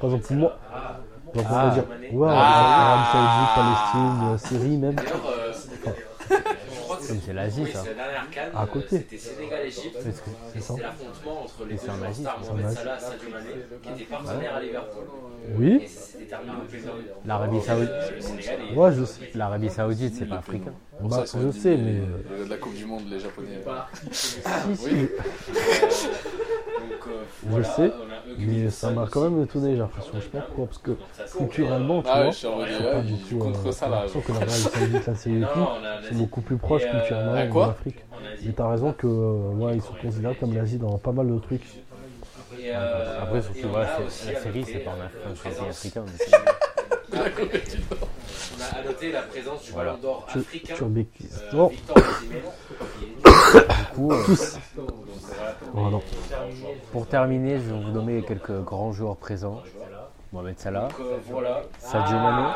Par 0.00 0.10
exemple, 0.10 0.24
pour 0.26 0.36
moi, 0.36 0.50
genre, 0.50 0.54
on 1.34 1.40
Ah. 1.48 1.68
va 1.68 1.70
dire, 1.74 1.84
ouais, 2.12 2.28
Arabie 2.28 3.08
Saoudite, 3.12 3.50
Palestine, 3.54 4.58
Syrie 4.58 4.76
même. 4.76 4.94
D'ailleurs, 4.96 5.26
euh, 5.28 5.52
je 6.32 6.80
crois 6.82 6.96
que 6.96 6.99
c'est 7.14 7.26
C'est 7.26 7.32
l'Asie, 7.32 7.62
oui, 7.64 7.72
ça. 7.72 7.82
c'est 7.82 7.88
la 7.90 7.94
dernière 7.94 8.30
canne. 8.30 8.50
À 8.54 8.62
euh, 8.62 8.66
côté. 8.66 8.98
C'était 8.98 9.18
Sénégal-Égypte. 9.18 9.96
Et 10.06 10.60
c'était 10.60 10.82
l'affrontement 10.82 11.42
entre 11.42 11.64
les 11.66 11.74
Et 11.74 11.78
deux 11.78 11.84
joueurs 11.92 12.14
stars, 12.14 12.40
Mohamed. 12.40 12.70
Salah 12.70 12.96
et 12.96 13.00
Sadio 13.00 13.28
Mané, 13.30 13.48
qui 13.82 13.88
étaient 13.90 14.04
partenaires 14.10 14.54
à 14.56 14.60
Liverpool. 14.60 15.04
Oui, 15.56 15.80
Et 15.82 15.88
c'était 15.88 16.24
terminé 16.24 16.52
au 16.52 16.64
pénal. 16.70 16.94
L'Arabie 17.24 17.60
Saoudite, 17.60 17.90
Euh, 17.90 18.72
est 18.72 18.76
ouais, 18.76 18.92
je 18.92 19.04
sais. 19.04 19.30
l'Arabie 19.34 19.70
Saoudite, 19.70 20.14
c'est 20.18 20.26
pas 20.26 20.36
africain. 20.36 20.72
Bah, 21.00 21.24
je 21.24 21.50
sais, 21.50 21.76
mais. 21.76 22.00
de 22.44 22.50
la 22.50 22.56
Coupe 22.58 22.74
du 22.74 22.84
Monde, 22.84 23.04
les 23.10 23.20
Japonais. 23.20 23.62
Si, 24.12 24.40
si, 24.40 24.84
Oui. 24.84 25.08
Donc, 26.80 27.06
euh, 27.06 27.10
Je 27.44 27.50
voilà, 27.50 27.64
sais, 27.64 27.82
on 27.82 28.10
a 28.10 28.36
mais 28.38 28.70
ça 28.70 28.90
m'a 28.90 29.06
quand 29.10 29.22
même 29.28 29.42
étonné, 29.42 29.72
j'ai 29.72 29.78
l'impression. 29.78 30.12
Je 30.16 30.20
sais 30.20 30.28
pas 30.28 30.40
pourquoi, 30.40 30.66
parce 30.66 30.78
que 30.78 30.96
Ça 31.16 31.24
culturellement, 31.36 32.02
tu 32.02 32.08
Ah 32.10 32.22
vois, 32.22 32.30
je 32.30 32.36
suis 32.36 32.48
pas 32.82 33.00
du 33.00 33.14
tout. 33.18 33.38
contre 33.38 33.66
euh, 33.68 33.72
ça 33.72 33.86
j'ai 33.86 33.90
là. 33.90 33.96
l'impression 33.96 34.20
que 34.20 34.32
la 35.06 35.14
Syrie 35.16 35.36
et 35.36 35.38
Non, 35.40 35.48
tout, 35.52 35.58
non, 35.60 35.68
on 35.80 35.84
a 35.84 36.02
c'est 36.08 36.14
beaucoup 36.16 36.40
plus 36.40 36.56
proche 36.56 36.82
euh, 36.84 36.90
culturellement 36.90 37.32
de 37.32 37.66
l'Afrique. 37.68 37.96
Mais 38.44 38.52
t'as 38.52 38.68
raison 38.70 38.92
que 38.92 39.06
ouais, 39.06 39.76
ils 39.76 39.82
sont 39.82 39.94
considérés 40.00 40.34
comme 40.36 40.54
l'Asie 40.54 40.78
dans 40.78 40.96
pas 40.98 41.12
mal 41.12 41.28
de 41.32 41.38
trucs. 41.38 41.62
Après, 43.22 43.42
surtout, 43.42 43.68
voilà, 43.70 43.98
la 44.00 44.40
série, 44.40 44.64
c'est 44.64 44.78
pas 44.80 44.90
en 44.92 44.96
la 44.96 45.04
Afrique, 45.04 45.22
c'est 45.34 45.50
présence- 45.50 45.68
africain. 45.70 46.04
On 47.12 48.62
a 48.62 48.78
à 48.78 48.84
noter 48.84 49.12
la 49.12 49.22
présence 49.22 49.64
du 49.64 49.72
Voilà. 49.72 49.90
ballon 49.92 50.02
d'or 50.02 50.26
Tu- 50.30 50.38
africain. 50.38 50.74
Euh, 50.80 50.86
Victor 50.88 51.66
Osimhen, 51.96 52.42
qui 52.86 53.04
est- 53.04 53.06
Du 53.06 53.39
coup, 53.94 54.12
euh, 54.12 55.98
pour 56.92 57.06
terminer, 57.06 57.56
je 57.58 57.72
vais 57.72 57.80
vous 57.84 57.90
nommer 57.90 58.22
quelques 58.22 58.60
grands 58.62 58.92
joueurs 58.92 59.16
présents. 59.16 59.62
Mohamed 60.32 60.58
Salah. 60.58 60.88
Sadio 61.78 62.16
Mané. 62.16 62.48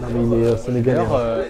Non, 0.00 0.06
mais 0.10 0.24
il 0.38 0.42
est 0.44 0.46
euh, 0.46 0.56
sénégalais. 0.56 1.00
Hein. 1.00 1.06
euh, 1.12 1.44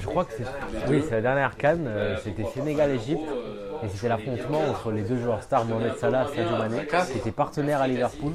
je 0.00 0.06
crois 0.06 0.24
que 0.24 0.32
c'est 0.36 0.44
oui, 0.90 1.02
la 1.10 1.20
dernière 1.20 1.56
canne, 1.56 1.88
c'était 2.24 2.44
Sénégal-Égypte. 2.44 3.22
Et 3.84 3.88
c'était 3.88 4.08
l'affrontement 4.08 4.60
entre 4.70 4.92
les 4.92 5.02
deux 5.02 5.18
joueurs 5.20 5.42
stars, 5.42 5.64
Mohamed 5.64 5.96
Salah 5.96 6.26
et 6.32 6.36
Sadio 6.36 6.56
Mané, 6.56 6.86
qui 6.86 7.18
étaient 7.18 7.32
partenaires 7.32 7.80
à 7.82 7.88
Liverpool. 7.88 8.32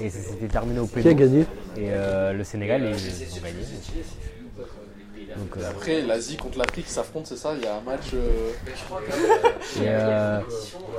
Et 0.00 0.08
ça 0.10 0.20
s'était 0.20 0.46
terminé 0.46 0.78
au 0.78 0.86
Qui 0.86 1.00
a 1.00 1.02
pénal. 1.02 1.16
gagné? 1.16 1.40
Et 1.76 1.90
euh, 1.90 2.32
le 2.32 2.44
Sénégal, 2.44 2.82
ils 2.82 2.86
ont 2.94 3.42
gagné. 3.42 3.64
Donc, 5.36 5.56
euh, 5.56 5.70
Après, 5.70 6.00
l'Asie 6.02 6.36
contre 6.36 6.58
l'Afrique 6.58 6.88
s'affrontent, 6.88 7.26
c'est 7.26 7.36
ça 7.36 7.52
Il 7.56 7.62
y 7.64 7.66
a 7.66 7.76
un 7.76 7.80
match. 7.80 8.10
euh, 8.14 8.50
et, 9.82 9.88
euh, 9.88 10.40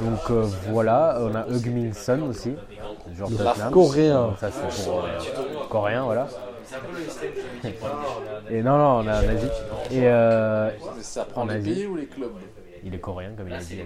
donc 0.01 0.19
euh, 0.29 0.45
voilà, 0.69 1.17
on 1.21 1.33
a 1.35 1.41
Heung-Min 1.47 1.93
Son 1.93 2.21
aussi, 2.23 2.53
joueur 3.15 3.29
de. 3.29 3.71
Coréen. 3.71 4.35
Ça 4.39 4.49
c'est 4.51 4.85
pour 4.85 5.03
euh, 5.03 5.07
coréen, 5.69 6.03
voilà. 6.03 6.27
C'est 6.65 6.75
un 6.75 6.79
peu 6.79 6.97
le 6.99 7.03
système 7.09 7.31
qui 7.61 8.53
Et 8.53 8.61
non, 8.61 8.77
non, 8.77 9.03
on 9.03 9.07
a 9.07 9.19
en 9.23 9.27
Asie. 9.29 9.47
Et 9.91 10.01
euh, 10.03 10.69
Mais 10.95 11.01
ça 11.03 11.25
prend 11.25 11.41
En 11.41 11.45
les 11.45 11.59
pays 11.59 11.85
ou 11.87 11.95
les 11.95 12.05
clubs? 12.05 12.31
Il 12.83 12.93
est 12.93 12.99
coréen, 12.99 13.31
comme 13.35 13.47
il 13.47 13.53
a 13.55 13.57
dit. 13.57 13.79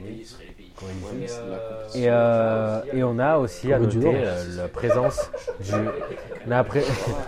Et, 1.95 2.05
euh, 2.09 2.79
et 2.93 3.03
on 3.03 3.19
a 3.19 3.37
aussi 3.37 3.71
à 3.71 3.79
noter 3.79 4.11
euh, 4.15 4.43
la 4.57 4.67
présence 4.67 5.29
du. 5.63 5.71
On 6.47 6.51
a, 6.51 6.57
après- 6.59 6.83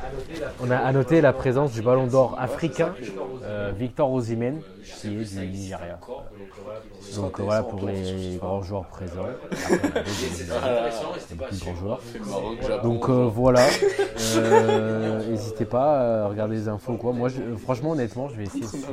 on 0.64 0.72
a 0.72 0.78
à 0.78 0.92
noter 0.92 1.22
la 1.22 1.34
présence 1.34 1.72
du 1.72 1.82
ballon 1.82 2.08
d'or 2.08 2.36
africain, 2.40 2.94
euh, 3.44 3.72
Victor 3.78 4.12
Osimhen, 4.12 4.62
qui 4.84 5.08
est 5.08 5.12
du 5.12 5.48
Nigeria. 5.48 6.00
Donc 7.16 7.40
euh, 7.40 7.44
voilà 7.44 7.64
pour 7.64 7.88
les 7.88 8.38
grands 8.42 8.62
joueurs 8.64 8.86
présents. 8.86 9.28
Après. 9.52 10.04
Donc 12.84 13.08
euh, 13.10 13.30
voilà, 13.32 13.62
Euh, 14.38 15.22
n'hésitez 15.30 15.66
pas 15.66 16.24
à 16.24 16.28
regarder 16.28 16.56
les 16.56 16.68
infos 16.68 16.96
quoi. 16.96 17.14
Moi, 17.14 17.30
je- 17.30 17.56
franchement, 17.64 17.92
honnêtement, 17.92 18.28
je 18.28 18.36
vais 18.36 18.44
essayer. 18.44 18.64
de 18.64 18.68
suivre. 18.68 18.88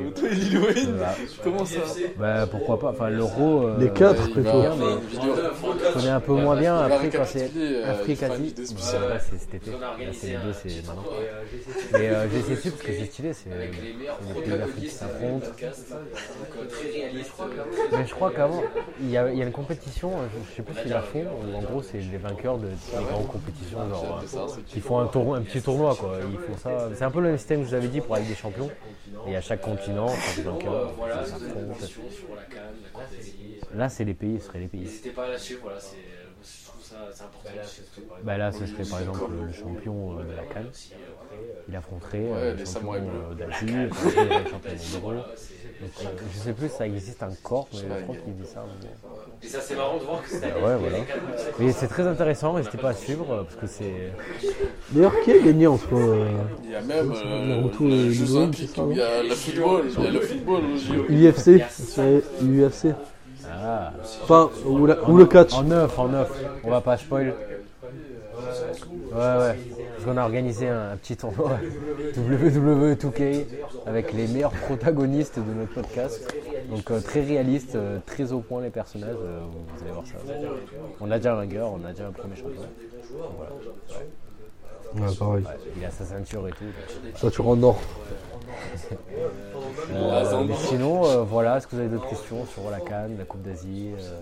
Comment 1.43 1.65
ça 1.65 1.79
Bah 2.17 2.45
pourquoi 2.49 2.79
pas. 2.79 2.91
Enfin 2.91 3.09
l'euro. 3.09 3.67
euh, 3.67 3.75
Les 3.79 3.89
quatre, 3.89 4.29
plutôt. 4.43 4.61
vidéo. 5.09 5.35
Je 5.87 5.93
connais 5.93 6.09
un 6.09 6.19
peu 6.19 6.33
moins 6.33 6.55
bien. 6.55 6.77
Après 6.77 7.09
quand 7.09 7.25
c'est 7.25 7.51
euh, 7.55 7.91
Afrique 7.91 8.23
Asie, 8.23 8.53
là, 8.57 9.19
c'est 9.19 9.39
cet 9.39 9.53
été. 9.53 9.71
C'est 10.13 10.27
les 10.27 10.37
deux, 10.37 10.53
c'est 10.53 10.87
maintenant. 10.87 11.03
euh, 11.11 11.43
essayé 11.59 11.91
Mais 11.93 12.09
euh, 12.09 12.29
j'ai 12.31 12.39
essayé 12.39 12.55
de 12.55 12.59
suivre 12.61 12.75
parce 12.75 12.87
que 12.87 12.93
c'est 12.93 13.05
stylé. 13.05 13.33
C'est 13.33 13.49
les 13.49 14.41
pays 14.41 14.57
d'Afrique 14.57 14.83
qui 14.83 14.89
s'affrontent. 14.89 15.47
euh. 15.61 15.69
Mais 17.91 18.05
je 18.05 18.13
crois 18.13 18.31
qu'avant, 18.31 18.63
il 19.01 19.09
y, 19.09 19.17
a, 19.17 19.27
une 19.27 19.51
compétition, 19.51 20.09
euh, 20.09 20.25
je, 20.33 20.49
je 20.51 20.55
sais 20.55 20.61
plus 20.61 20.75
s'ils 20.81 20.91
la 20.91 21.01
font, 21.01 21.23
où 21.23 21.55
en 21.55 21.61
gros 21.61 21.81
c'est 21.81 21.99
les 21.99 22.17
vainqueurs 22.17 22.57
de 22.57 22.67
les 22.67 23.05
grandes 23.05 23.27
compétitions, 23.27 23.79
genre, 23.89 24.23
c'est 24.25 24.37
euh, 24.37 24.61
qui 24.67 24.79
font 24.79 24.99
un, 24.99 25.41
petit 25.41 25.61
tournoi 25.61 25.95
quoi. 25.95 26.17
Ils 26.31 26.37
font 26.37 26.57
ça, 26.57 26.89
c'est 26.95 27.03
un 27.03 27.11
peu 27.11 27.19
le 27.21 27.29
même 27.29 27.37
système 27.37 27.59
que 27.59 27.65
je 27.65 27.69
vous 27.69 27.75
avais 27.75 27.87
dit 27.87 28.01
pour 28.01 28.15
la 28.15 28.21
Ligue 28.21 28.29
des 28.29 28.35
Champions. 28.35 28.69
Et 29.27 29.35
à 29.35 29.41
chaque 29.41 29.61
continent, 29.61 30.07
chaque 30.09 30.45
vainqueur, 30.45 30.93
Voilà, 30.97 31.25
ça 31.25 31.35
c'est 31.39 31.53
compétition 31.53 32.01
sur 32.09 32.35
la 32.35 32.43
canne, 32.43 32.73
la 32.83 32.89
Coupe 32.89 33.15
d'Asie. 33.15 33.59
Là 33.75 33.89
c'est 33.89 34.03
les 34.05 34.13
pays, 34.13 34.39
ce 34.39 34.47
serait 34.47 34.59
les 34.59 34.67
pays. 34.67 34.81
N'hésitez 34.81 35.11
pas 35.11 35.25
à 35.25 35.29
la 35.29 35.37
suivre, 35.37 35.61
voilà, 35.63 35.79
c'est, 35.79 35.95
euh, 35.95 35.99
je 36.43 36.65
trouve 36.65 36.83
ça 36.83 36.95
c'est 37.13 37.23
important. 37.23 37.49
Bah 38.23 38.37
là 38.37 38.51
ce 38.51 38.65
serait 38.65 38.83
par 38.83 38.99
exemple 38.99 39.31
le 39.47 39.51
champion 39.53 40.19
euh, 40.19 40.23
de 40.23 40.31
la 40.35 40.43
Cannes. 40.43 40.69
Euh, 40.71 41.63
Il 41.69 41.75
affronterait 41.75 42.19
Ouais, 42.19 42.31
euh, 42.33 42.53
les 42.53 42.59
le 42.59 42.65
champion 42.65 42.93
euh, 42.93 43.33
d'Asie, 43.33 43.65
le 43.67 43.89
champion 44.49 44.71
d'Euro. 44.93 45.13
Donc, 45.13 45.91
euh, 46.01 46.07
je 46.33 46.37
sais 46.39 46.53
plus 46.53 46.69
si 46.69 46.75
ça 46.75 46.85
existe 46.87 47.23
encore, 47.23 47.67
mais 47.73 47.79
je 47.79 48.03
crois 48.03 48.15
qu'il 48.15 48.35
dit 48.35 48.45
ça. 48.47 48.61
un. 48.61 49.12
Et 49.43 49.47
ça 49.47 49.59
c'est 49.61 49.75
marrant 49.75 49.97
de 49.97 50.03
voir 50.03 50.21
que 50.23 50.35
année, 50.35 50.53
Ouais, 50.53 50.75
voilà. 50.79 50.97
Mais 51.59 51.71
c'est 51.73 51.87
très 51.87 52.07
intéressant, 52.07 52.55
n'hésitez 52.55 52.77
pas 52.77 52.89
à 52.89 52.93
suivre 52.93 53.25
euh, 53.31 53.43
parce 53.43 53.55
que 53.55 53.67
c'est. 53.67 54.13
D'ailleurs, 54.91 55.13
qui 55.23 55.31
a 55.31 55.39
gagné 55.39 55.67
entre. 55.67 55.93
euh, 55.93 56.27
Il 56.63 56.71
y 56.71 56.75
a 56.75 56.81
même 56.81 57.11
euh, 57.11 57.45
Naruto 57.47 57.87
et 57.89 58.13
c'est 58.13 58.79
où 58.79 58.91
il 58.91 58.97
y 58.97 59.01
a 59.01 59.21
le 59.23 59.35
football, 59.35 59.83
il 59.97 60.03
y 60.03 60.07
a 60.07 60.11
le 60.11 60.21
football 60.21 60.61
C'est 61.69 62.23
l'UFC. 62.41 62.95
Ah. 63.51 63.91
Enfin, 64.23 64.49
ou, 64.65 64.85
la- 64.85 65.09
ou 65.09 65.17
le 65.17 65.25
catch. 65.25 65.53
En 65.53 65.63
neuf, 65.63 65.99
en 65.99 66.07
neuf. 66.07 66.31
On 66.63 66.69
va 66.69 66.81
pas 66.81 66.97
spoil. 66.97 67.33
Ouais, 69.11 69.17
ouais. 69.17 69.57
Parce 69.93 70.05
qu'on 70.05 70.17
a 70.17 70.23
organisé 70.23 70.67
un, 70.67 70.91
un 70.91 70.97
petit 70.97 71.15
tournoi 71.15 71.51
WWE 72.17 72.93
2K 72.95 73.45
avec 73.85 74.13
les 74.13 74.27
meilleurs 74.27 74.51
protagonistes 74.51 75.39
de 75.39 75.53
notre 75.53 75.73
podcast. 75.73 76.33
Donc 76.69 76.89
euh, 76.91 76.99
très 76.99 77.21
réaliste, 77.21 77.75
euh, 77.75 77.99
très 78.05 78.31
au 78.31 78.39
point 78.39 78.61
les 78.61 78.69
personnages. 78.69 79.15
euh, 79.21 79.41
vous, 79.41 79.83
allez 79.83 79.91
voir 79.91 80.05
ça. 80.07 80.13
On 81.01 81.11
a 81.11 81.17
déjà 81.17 81.33
un 81.33 81.35
vainqueur, 81.37 81.71
on 81.71 81.85
a 81.85 81.91
déjà 81.91 82.07
un 82.07 82.11
premier 82.11 82.35
champion. 82.35 82.61
Donc, 82.61 83.31
voilà. 83.37 85.09
Ouais, 85.09 85.15
pareil. 85.15 85.43
Ouais, 85.43 85.51
il 85.77 85.85
a 85.85 85.91
sa 85.91 86.05
ceinture 86.05 86.47
et 86.47 86.51
tout. 86.51 86.65
Ça, 87.15 87.31
tu 87.31 87.41
en 87.41 87.61
or. 87.63 87.79
Euh, 89.93 90.43
mais 90.47 90.55
sinon, 90.55 91.05
euh, 91.05 91.23
voilà, 91.23 91.57
est-ce 91.57 91.67
que 91.67 91.75
vous 91.75 91.81
avez 91.81 91.89
d'autres 91.89 92.09
questions 92.09 92.45
sur 92.45 92.69
la 92.69 92.79
Cannes, 92.79 93.15
la 93.17 93.25
Coupe 93.25 93.41
d'Asie 93.41 93.91
euh, 93.99 94.19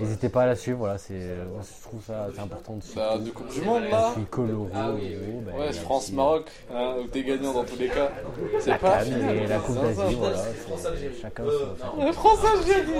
N'hésitez 0.00 0.28
pas 0.28 0.42
à 0.42 0.46
la 0.46 0.56
suivre, 0.56 0.78
voilà, 0.78 0.98
c'est, 0.98 1.18
je 1.20 1.82
trouve 1.82 2.02
ça 2.06 2.28
c'est 2.34 2.40
important 2.40 2.74
de 2.76 2.82
suivre. 2.82 3.00
Bah, 3.00 3.18
du 3.18 3.32
Coupe 3.32 3.52
du 3.52 3.60
Monde 3.62 3.84
là 3.90 4.08
Je 4.08 4.20
suis 4.20 5.12
y 5.12 5.58
Ouais, 5.58 5.72
France-Maroc, 5.72 6.50
hein, 6.72 6.94
où 7.02 7.06
t'es 7.08 7.22
gagnant 7.22 7.52
dans 7.52 7.64
tous 7.64 7.78
les 7.78 7.88
cas. 7.88 8.10
C'est 8.60 8.70
La 8.70 8.78
pas 8.78 8.98
Cannes 8.98 9.28
et 9.30 9.46
la 9.46 9.58
Coupe 9.58 9.80
d'Asie, 9.80 10.14
voilà, 10.18 10.36
c'est- 10.36 11.20
chacun 11.20 11.44
son. 11.44 12.12
France-Algérie 12.12 12.92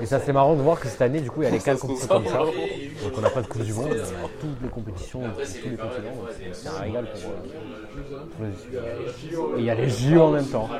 Et 0.00 0.06
ça, 0.06 0.20
c'est 0.20 0.32
marrant 0.32 0.54
de 0.54 0.62
voir 0.62 0.80
que 0.80 0.88
cette 0.88 1.02
année, 1.02 1.20
du 1.20 1.30
coup, 1.30 1.42
il 1.42 1.44
y 1.44 1.48
a 1.48 1.50
les 1.50 1.58
compétitions 1.58 2.08
comme 2.08 2.26
ça. 2.26 2.38
Donc, 2.38 3.12
on 3.16 3.20
n'a 3.20 3.30
pas 3.30 3.42
de 3.42 3.46
Coupe 3.46 3.62
du 3.62 3.72
Monde, 3.72 3.88
on 3.90 4.24
a 4.24 4.28
toutes 4.40 4.62
les 4.62 4.68
compétitions 4.68 5.20
de 5.20 5.28
tous 5.28 5.68
les 5.70 5.76
continents. 5.76 6.16
donc 6.16 6.28
c'est- 6.52 6.68
un 6.68 6.80
régal 6.80 7.06
pour, 7.12 7.32
pour 8.36 8.44
les. 8.44 8.52
Et 9.52 9.60
il 9.60 9.64
y 9.64 9.70
a 9.70 9.74
les 9.74 9.88
JO 9.88 10.22
en 10.22 10.30
même 10.30 10.48
temps. 10.48 10.74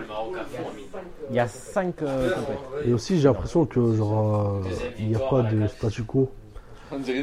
Il 1.29 1.35
y 1.35 1.39
a 1.41 1.49
cinq 1.49 2.03
euh, 2.03 2.31
compétitions. 2.31 2.71
Et 2.85 2.93
aussi, 2.93 3.19
j'ai 3.19 3.29
l'impression 3.29 3.67
que, 3.67 3.95
genre, 3.95 4.63
euh, 4.65 4.93
il 4.99 5.07
n'y 5.07 5.15
a 5.17 5.21
pas 5.21 5.43
de 5.43 5.67
statu 5.67 6.05
quo. 6.05 6.37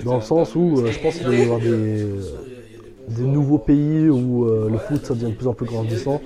Dans 0.02 0.16
le 0.16 0.22
sens 0.22 0.56
où 0.56 0.82
euh, 0.82 0.92
je 0.92 1.00
pense 1.00 1.18
qu'il 1.18 1.28
va 1.28 1.36
y 1.36 1.42
avoir 1.42 1.60
des, 1.62 2.34
des 3.08 3.26
nouveaux 3.28 3.60
pays 3.60 4.10
où 4.10 4.46
euh, 4.46 4.70
le 4.70 4.78
foot 4.80 5.06
ça 5.06 5.16
devient 5.16 5.32
de 5.32 5.36
plus 5.36 5.48
en 5.48 5.54
plus 5.54 5.66
grandissant. 5.66 6.24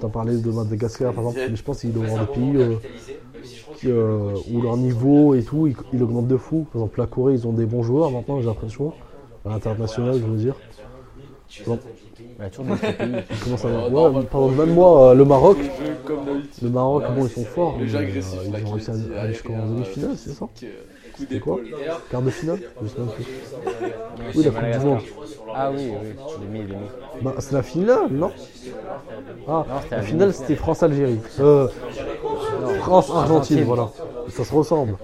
Tu 0.00 0.06
as 0.06 0.08
parlé 0.08 0.38
de 0.38 0.50
Madagascar 0.50 1.14
par 1.14 1.24
exemple, 1.24 1.42
mais 1.46 1.56
je 1.56 1.62
pense 1.64 1.80
qu'il 1.80 1.92
doit 1.92 2.02
y 2.02 2.04
avoir 2.06 2.18
des 2.20 2.26
pays 2.26 2.56
euh, 2.56 2.78
qui, 3.72 3.88
euh, 3.90 4.38
où 4.46 4.60
leur 4.62 4.76
niveau 4.76 5.34
et 5.34 5.44
tout, 5.44 5.66
il, 5.66 5.76
il 5.92 6.02
augmente 6.02 6.28
de 6.28 6.36
fou. 6.36 6.64
Par 6.72 6.82
exemple, 6.82 7.00
la 7.00 7.06
Corée, 7.06 7.34
ils 7.34 7.46
ont 7.46 7.52
des 7.52 7.66
bons 7.66 7.82
joueurs 7.82 8.10
maintenant, 8.12 8.40
j'ai 8.40 8.46
l'impression. 8.46 8.94
À 9.44 9.50
l'international, 9.50 10.20
je 10.20 10.26
veux 10.26 10.36
dire. 10.38 10.62
Toujours 12.50 12.76
pays. 12.80 13.12
Ouais, 13.90 14.10
exemple, 14.46 14.66
même 14.66 14.74
moi, 14.74 15.10
euh, 15.10 15.14
le 15.14 15.24
Maroc, 15.24 15.58
jeu 15.62 15.70
comme 16.04 16.24
d'habitude. 16.24 16.62
le 16.62 16.68
Maroc, 16.70 17.04
bon, 17.16 17.26
ils 17.26 17.30
sont 17.30 17.44
forts. 17.44 17.76
Le 17.80 17.86
jeu 17.86 17.98
mais, 17.98 18.04
agressif, 18.04 18.38
euh, 18.40 18.52
là, 18.52 18.58
ils 18.58 18.64
qui 18.64 18.70
ont 18.70 18.72
réussi 18.74 18.90
à 18.90 18.94
aller 18.94 19.32
jusqu'en 19.32 19.52
avec 19.54 19.64
un- 19.64 19.70
demi-finale, 19.72 20.16
c'est 20.16 20.30
ça 20.32 20.46
Coup 20.46 21.24
C'est 21.30 21.40
quoi 21.40 21.56
d'épaule. 21.56 21.66
Quart 22.10 22.22
de 22.22 22.30
finale 22.30 22.58
Je 22.82 22.88
sais 22.88 22.94
même 22.98 23.08
plus. 23.08 23.24
C'est 23.24 24.38
Oui, 24.38 24.44
la 24.44 24.50
Coupe 24.50 24.70
du. 24.80 24.86
Monde. 24.86 24.98
Ah 25.54 25.70
oui, 25.70 25.80
oui, 26.02 26.08
demi, 26.40 26.60
demi. 26.66 26.86
Bah, 27.20 27.34
c'est 27.38 27.52
la 27.52 27.62
finale, 27.62 28.08
non 28.10 28.30
Ah, 29.48 29.50
Non, 29.50 29.64
c'était 29.82 29.96
la 29.96 30.00
la 30.00 30.02
finale 30.02 30.32
c'était 30.32 30.56
France-Algérie. 30.56 31.18
Euh, 31.40 31.68
France-Argentine, 32.80 33.64
voilà. 33.64 33.90
Ça 34.30 34.44
se 34.44 34.54
ressemble. 34.54 34.96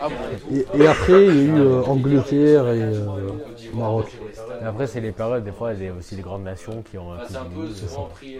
Ah 0.00 0.08
Et, 0.52 0.66
et 0.82 0.86
après, 0.86 1.26
il 1.26 1.36
y 1.36 1.40
a 1.40 1.42
eu 1.42 1.60
euh, 1.60 1.82
Angleterre 1.86 2.68
et 2.68 2.80
euh, 2.80 2.98
Maroc. 3.76 4.06
Et 4.60 4.64
après, 4.64 4.86
c'est 4.86 5.00
les 5.00 5.12
périodes, 5.12 5.44
des 5.44 5.52
fois, 5.52 5.72
il 5.74 5.82
y 5.82 5.88
a 5.88 5.92
aussi 5.92 6.14
les 6.16 6.22
grandes 6.22 6.44
nations 6.44 6.82
qui 6.82 6.98
ont 6.98 7.12
un 7.12 7.18
coup 7.18 7.24
C'est 7.30 7.36
un 7.36 7.44
de 7.44 7.48
peu 7.54 7.60
mou. 7.60 7.72
souvent 7.74 8.04
pris. 8.04 8.36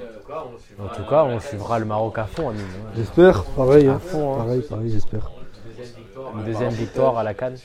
En 0.79 0.89
tout 0.89 1.05
cas, 1.09 1.25
on 1.25 1.41
suivra 1.41 1.79
le 1.79 1.85
Maroc 1.85 2.19
à 2.19 2.25
fond, 2.25 2.51
Amine. 2.51 2.63
hein. 2.63 2.91
J'espère, 2.97 3.45
pareil. 3.45 3.87
hein. 3.89 3.97
À 3.97 3.99
fond, 3.99 4.35
hein. 4.35 4.39
Pareil, 4.39 4.63
pareil, 4.63 4.91
j'espère. 4.91 5.31
Une 6.35 6.45
deuxième 6.45 6.73
victoire 6.73 7.19
à 7.19 7.23
la 7.23 7.35
Cannes. 7.35 7.59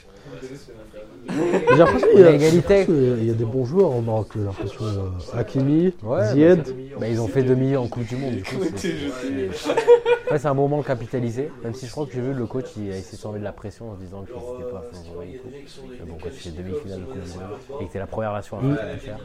J'ai 1.30 1.78
l'impression 1.78 2.07
qu'il 2.09 2.19
y, 2.19 2.23
a- 2.23 2.32
égalité. 2.32 2.86
il 2.89 3.25
y 3.25 3.30
a 3.30 3.34
des 3.34 3.45
bons 3.45 3.65
joueurs 3.65 3.91
au 3.95 4.01
Maroc. 4.01 4.30
J'ai 4.36 4.41
l'impression. 4.43 4.86
euh, 4.86 5.38
Hakimi, 5.39 5.93
Ouais, 6.03 6.25
Zied. 6.34 6.63
Bah, 6.99 7.07
ils 7.07 7.19
ont 7.21 7.28
fait 7.28 7.43
demi 7.43 7.75
en 7.75 7.88
Coupe 7.88 8.05
du 8.07 8.15
Monde. 8.15 8.36
Du 8.36 8.43
coup, 8.43 8.55
c'est-. 8.75 10.32
Ouais, 10.32 10.45
un 10.45 10.53
moment 10.53 10.82
capitalisé. 10.84 11.49
Même 11.63 11.73
si 11.73 11.86
je 11.86 11.91
crois 11.91 12.05
que 12.05 12.13
j'ai 12.13 12.21
vu 12.21 12.34
le 12.34 12.45
coach, 12.45 12.65
il 12.78 12.91
a 12.91 12.97
essayé 12.97 13.17
de 13.17 13.21
s'enlever 13.21 13.39
de 13.39 13.43
la 13.43 13.51
pression 13.51 13.91
en 13.91 13.95
se 13.95 13.99
disant 14.01 14.23
qu'il 14.23 14.36
n'était 14.36 14.71
pas 14.71 14.84
favori 14.91 15.36
et 15.36 15.38
tout. 15.38 15.47
Mais 15.91 16.05
bon, 16.09 16.17
quand 16.21 16.30
tu 16.30 16.36
fais 16.36 16.49
demi-finale 16.51 16.99
de 17.01 17.05
Coupe 17.05 17.21
du 17.23 17.30
Monde 17.38 17.82
et 17.82 17.86
que 17.86 17.91
t'es 17.93 17.99
la 17.99 18.07
première 18.07 18.34
nation 18.34 18.57
à 18.59 18.61
le 18.61 18.97
faire, 18.97 19.19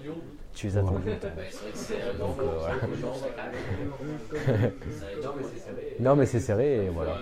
tu 0.54 0.66
les 0.66 0.76
attends. 0.76 0.86
Donc 0.92 1.00
euh, 2.40 2.44
voilà. 2.58 2.74
non, 6.00 6.16
mais 6.16 6.26
c'est 6.26 6.40
serré 6.40 6.86
et 6.86 6.88
voilà. 6.88 7.16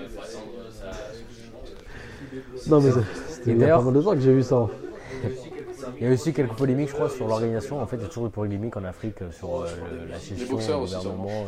Non, 2.68 2.80
mais 2.80 2.90
c'est- 2.90 3.00
c'était 3.28 3.29
il 3.46 3.58
y 3.58 3.64
a 3.64 3.76
pas 3.76 3.82
mal 3.82 3.94
de 3.94 4.00
temps 4.02 4.12
que 4.14 4.20
j'ai 4.20 4.32
vu 4.32 4.42
ça. 4.42 4.66
Il 6.00 6.06
y 6.06 6.10
a 6.10 6.12
aussi 6.12 6.32
quelques 6.32 6.52
polémiques, 6.52 6.88
je 6.88 6.94
crois, 6.94 7.08
sur 7.08 7.26
l'organisation. 7.26 7.80
En 7.82 7.86
fait, 7.86 7.96
il 7.96 8.02
y 8.02 8.04
a 8.04 8.08
toujours 8.08 8.26
eu 8.26 8.30
polémiques 8.30 8.76
en 8.76 8.84
Afrique 8.84 9.22
euh, 9.22 9.30
sur 9.32 9.48
euh, 9.62 9.64
le- 10.04 10.10
la 10.10 10.18
gestion, 10.18 10.56
aussi, 10.56 10.70
gouvernement 10.72 11.44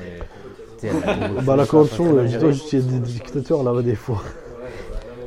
et 0.82 0.86
la 0.86 0.93
corruption, 0.93 1.43
Bah, 1.43 1.57
la 1.57 1.66
corruption, 1.66 2.05
euh, 2.16 2.53
qu'il 2.53 2.78
y 2.78 2.82
a 2.82 2.90
des 2.90 2.99
dictateurs 2.99 3.62
là-bas 3.62 3.82
des 3.82 3.95
fois. 3.95 4.22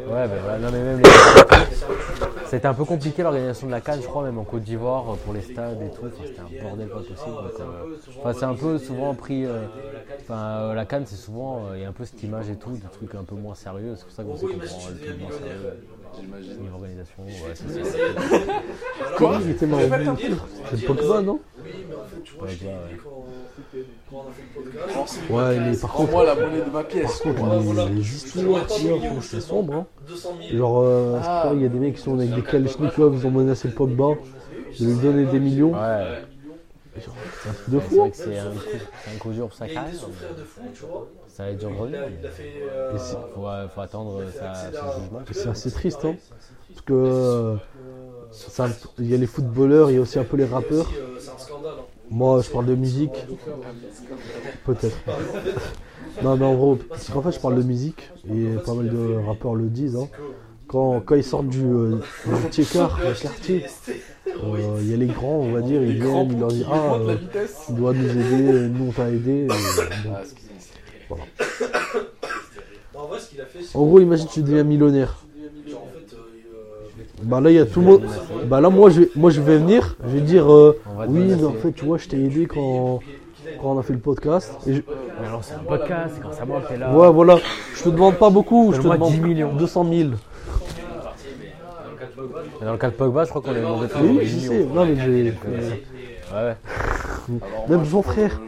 Ouais, 0.08 0.28
ben 0.28 0.40
voilà, 0.44 0.60
non 0.60 0.70
mais 0.72 0.84
même 0.84 1.00
les. 1.00 1.10
C'était 2.48 2.68
un 2.68 2.74
peu 2.76 2.86
compliqué 2.86 3.24
l'organisation 3.24 3.66
de 3.68 3.72
la 3.72 3.82
Cannes, 3.82 4.00
je 4.02 4.08
crois, 4.08 4.24
même 4.24 4.38
en 4.38 4.44
Côte 4.44 4.62
d'Ivoire, 4.62 5.04
euh, 5.10 5.16
pour 5.26 5.34
les 5.34 5.42
stades 5.42 5.82
et 5.82 5.90
tout. 5.90 6.06
Enfin, 6.06 6.24
c'était 6.28 6.40
un 6.42 6.64
bordel 6.64 6.88
pas 6.90 7.00
possible. 7.00 7.36
donc, 7.36 7.60
euh, 7.60 7.64
enfin, 8.20 8.34
c'est 8.38 8.46
un 8.46 8.54
peu 8.54 8.78
souvent 8.78 9.14
pris. 9.16 9.46
euh, 9.46 9.62
Enfin, 10.22 10.40
euh, 10.40 10.74
la 10.74 10.86
Cannes, 10.86 11.04
c'est 11.06 11.16
souvent. 11.18 11.66
euh, 11.72 11.78
Il 11.78 11.82
y 11.82 11.86
a 11.86 11.90
un 11.90 11.92
peu 11.92 12.06
cette 12.06 12.22
image 12.24 12.50
et 12.50 12.56
tout, 12.56 12.72
de 12.72 12.88
trucs 12.94 13.14
un 13.16 13.24
peu 13.24 13.36
moins 13.36 13.56
sérieux. 13.56 13.94
C'est 13.96 14.06
pour 14.06 14.14
ça 14.14 14.24
qu'on 14.24 14.36
sait 14.36 14.46
qu'on 14.48 14.58
prend 14.60 14.88
le 14.90 14.96
truc 14.96 15.20
moins 15.22 15.32
sérieux. 15.32 15.74
J'imagine. 16.22 16.62
Niveau 16.62 16.76
organisation, 16.76 17.24
ouais, 17.24 17.54
c'est 17.54 17.86
ça. 17.86 17.98
Quoi 19.18 19.40
Il 19.44 19.50
était 19.52 19.66
marrant. 19.66 20.16
C'est 20.72 20.86
Pogba, 20.86 21.22
non 21.22 21.40
Ouais, 22.42 22.50
déjà, 22.50 22.66
ouais. 22.68 22.98
Ouais, 25.30 25.60
mais 25.60 25.78
par 25.78 25.92
contre, 25.94 26.10
Prends-moi 26.12 26.26
la 26.26 26.36
monnaie 26.36 26.62
de 26.66 26.70
ma 26.70 26.84
pièce. 26.84 27.20
par 27.22 27.36
contre, 27.36 27.90
les, 27.92 28.02
histoires 28.16 28.68
franchement, 28.68 29.22
c'est 29.22 29.42
sombre. 29.42 29.74
Hein. 29.74 29.86
Genre, 30.52 30.82
euh, 30.84 31.18
c'est 31.20 31.26
pareil, 31.26 31.58
il 31.60 31.64
y 31.64 31.66
a 31.66 31.70
des 31.70 31.80
mecs 31.80 31.96
qui 31.96 32.02
sont 32.02 32.18
avec 32.18 32.34
des 32.34 32.42
Kalachnikov, 32.42 33.16
ils 33.20 33.28
ont 33.28 33.32
menacé 33.32 33.68
le 33.70 33.74
Pogba 33.74 34.16
de 34.80 34.86
lui 34.86 34.96
donner 34.96 35.26
des 35.26 35.40
millions. 35.40 35.74
Ouais. 35.74 36.22
C'est 36.98 37.50
un 37.50 37.54
truc 37.54 37.70
de 37.70 37.80
C'est 37.80 37.86
fou. 37.90 37.96
vrai 37.98 38.12
que 38.12 38.18
c'est 38.18 38.38
un, 38.40 39.18
coup- 39.20 39.32
dur 39.32 39.48
pour 39.48 39.58
sa 39.58 39.68
Il 39.68 39.72
a 39.72 39.74
carrière. 39.82 39.94
mais 40.08 40.14
frère 40.14 40.36
de 40.36 40.44
fou, 40.44 40.62
tu 40.74 40.82
vois. 40.86 41.08
Ça 41.36 41.44
va 41.44 41.50
être 41.50 41.58
dur 41.58 41.70
de 41.70 41.76
Il 41.76 41.80
revenir. 41.82 42.00
a, 42.00 42.04
il 42.22 42.26
a 42.26 42.30
fait. 42.30 42.44
euh, 42.64 42.98
Faut, 43.34 43.46
euh, 43.48 43.68
faut 43.68 43.82
attendre 43.82 44.22
sa, 44.40 44.72
son 44.72 45.02
jugement. 45.02 45.20
Et 45.30 45.34
C'est 45.34 45.50
assez 45.50 45.70
triste, 45.70 46.06
hein. 46.06 46.16
Parce 46.70 46.82
que 46.86 46.94
euh, 46.94 47.56
c'est 48.32 48.62
un- 48.64 48.70
il 49.00 49.08
y 49.10 49.14
a 49.14 49.18
les 49.18 49.28
footballeurs, 49.28 49.92
il 49.92 49.96
y 49.96 49.98
a 49.98 50.02
aussi 50.02 50.18
un 50.18 50.24
peu 50.24 50.38
les 50.38 50.46
rappeurs. 50.46 50.88
euh, 50.88 51.20
hein. 51.28 51.84
Moi, 52.10 52.42
je 52.42 52.50
parle 52.50 52.68
de 52.68 52.76
musique. 52.76 53.26
Peut-être. 54.66 54.98
Non, 56.24 56.38
mais 56.38 56.46
en 56.46 56.56
gros, 56.56 56.78
parce 56.78 57.10
qu'en 57.10 57.22
fait, 57.22 57.34
je 57.34 57.40
parle 57.42 57.56
de 57.56 57.64
musique. 57.64 58.10
Et 58.30 58.46
pas 58.66 58.74
mal 58.74 58.88
de 58.90 59.16
rappeurs 59.28 59.54
le 59.56 59.66
disent. 59.68 59.98
hein. 59.98 60.08
Quand, 60.68 61.02
quand 61.02 61.16
ils 61.16 61.24
sortent 61.26 61.50
du, 61.50 61.66
euh, 61.66 62.00
du 62.26 62.50
Tchekar, 62.50 63.02
le 63.04 63.14
quartier, 63.14 63.66
euh, 64.42 64.78
il 64.82 64.90
y 64.90 64.94
a 64.94 64.98
les 64.98 65.08
grands, 65.08 65.40
on 65.40 65.52
va 65.52 65.62
dire, 65.62 65.84
ils 65.84 66.00
viennent, 66.00 66.32
ils 66.32 66.40
leur 66.40 66.50
disent 66.52 66.66
Ah, 66.72 66.96
euh, 66.96 67.18
tu 67.66 67.74
dois 67.74 67.94
nous 67.94 68.18
aider, 68.18 68.70
nous 68.70 68.86
on 68.88 68.92
t'a 68.94 69.10
aidé. 69.12 69.52
Et, 69.52 69.94
bon. 69.94 70.16
Non, 71.10 73.02
en 73.02 73.06
vrai, 73.08 73.20
ce 73.20 73.30
qu'il 73.30 73.42
a 73.42 73.46
fait, 73.46 73.60
c'est. 73.64 73.78
En 73.78 73.86
gros, 73.86 74.00
imagine 74.00 74.28
tu 74.28 74.42
deviens 74.42 74.64
millionnaire. 74.64 75.18
Genre, 75.68 75.82
en 75.84 75.88
fait, 75.88 76.16
euh, 76.16 77.24
Bah 77.24 77.42
là, 77.42 77.50
il 77.52 77.56
y 77.56 77.60
a 77.60 77.66
tout 77.66 77.80
le 77.82 77.86
monde. 77.86 78.04
Bah 78.46 78.62
là, 78.62 78.70
moi, 78.70 78.90
je 78.90 79.02
vais, 79.02 79.10
moi, 79.16 79.30
je 79.32 79.42
vais 79.42 79.58
venir. 79.58 79.96
Je 80.08 80.14
vais 80.16 80.22
dire 80.22 80.52
euh, 80.52 80.80
Oui, 81.08 81.20
mais 81.38 81.44
en 81.44 81.54
fait, 81.54 81.72
tu 81.74 81.86
vois, 81.86 81.98
je 81.98 82.08
t'ai 82.08 82.18
aidé 82.24 82.46
quand, 82.46 83.00
quand 83.62 83.72
on 83.76 83.80
a 83.80 83.84
fait 83.84 83.94
le 83.94 84.00
podcast. 84.00 84.54
Et 84.68 84.76
je- 84.76 84.82
Mais 85.22 85.28
alors, 85.28 85.44
c'est 85.44 85.56
un 85.56 85.60
podcast, 85.60 86.14
c'est 86.16 86.22
quand 86.22 86.32
ça 86.34 86.46
moi 86.46 86.62
t'es 86.68 86.78
là. 86.78 86.92
Ouais, 86.94 87.12
voilà. 87.12 87.38
Je 87.76 87.84
te 87.84 87.90
demande 87.90 88.16
pas 88.16 88.30
beaucoup. 88.30 88.72
Je 88.74 88.78
te 88.82 88.84
demande 88.88 89.12
10 89.12 89.20
millions. 89.20 89.54
200 89.54 89.86
000. 89.92 90.10
Mais 92.60 92.66
dans 92.66 92.72
le 92.72 92.78
cas 92.78 92.90
de 92.90 92.96
Pogba, 92.96 93.24
je 93.26 93.30
crois 93.30 93.42
qu'on 93.42 93.52
a 93.52 93.54
demandé 93.56 93.88
de 93.88 93.94
Oui, 94.02 94.20
je 94.26 94.36
10 94.36 94.48
sais. 94.48 94.66
Non, 94.74 94.86
mais 94.86 94.96
j'ai. 94.96 95.34
Euh, 96.34 96.54
Ouais. 97.28 97.40
Alors, 97.42 97.70
Même 97.70 97.80
moi, 97.80 97.88
son 97.90 98.02
frère. 98.04 98.40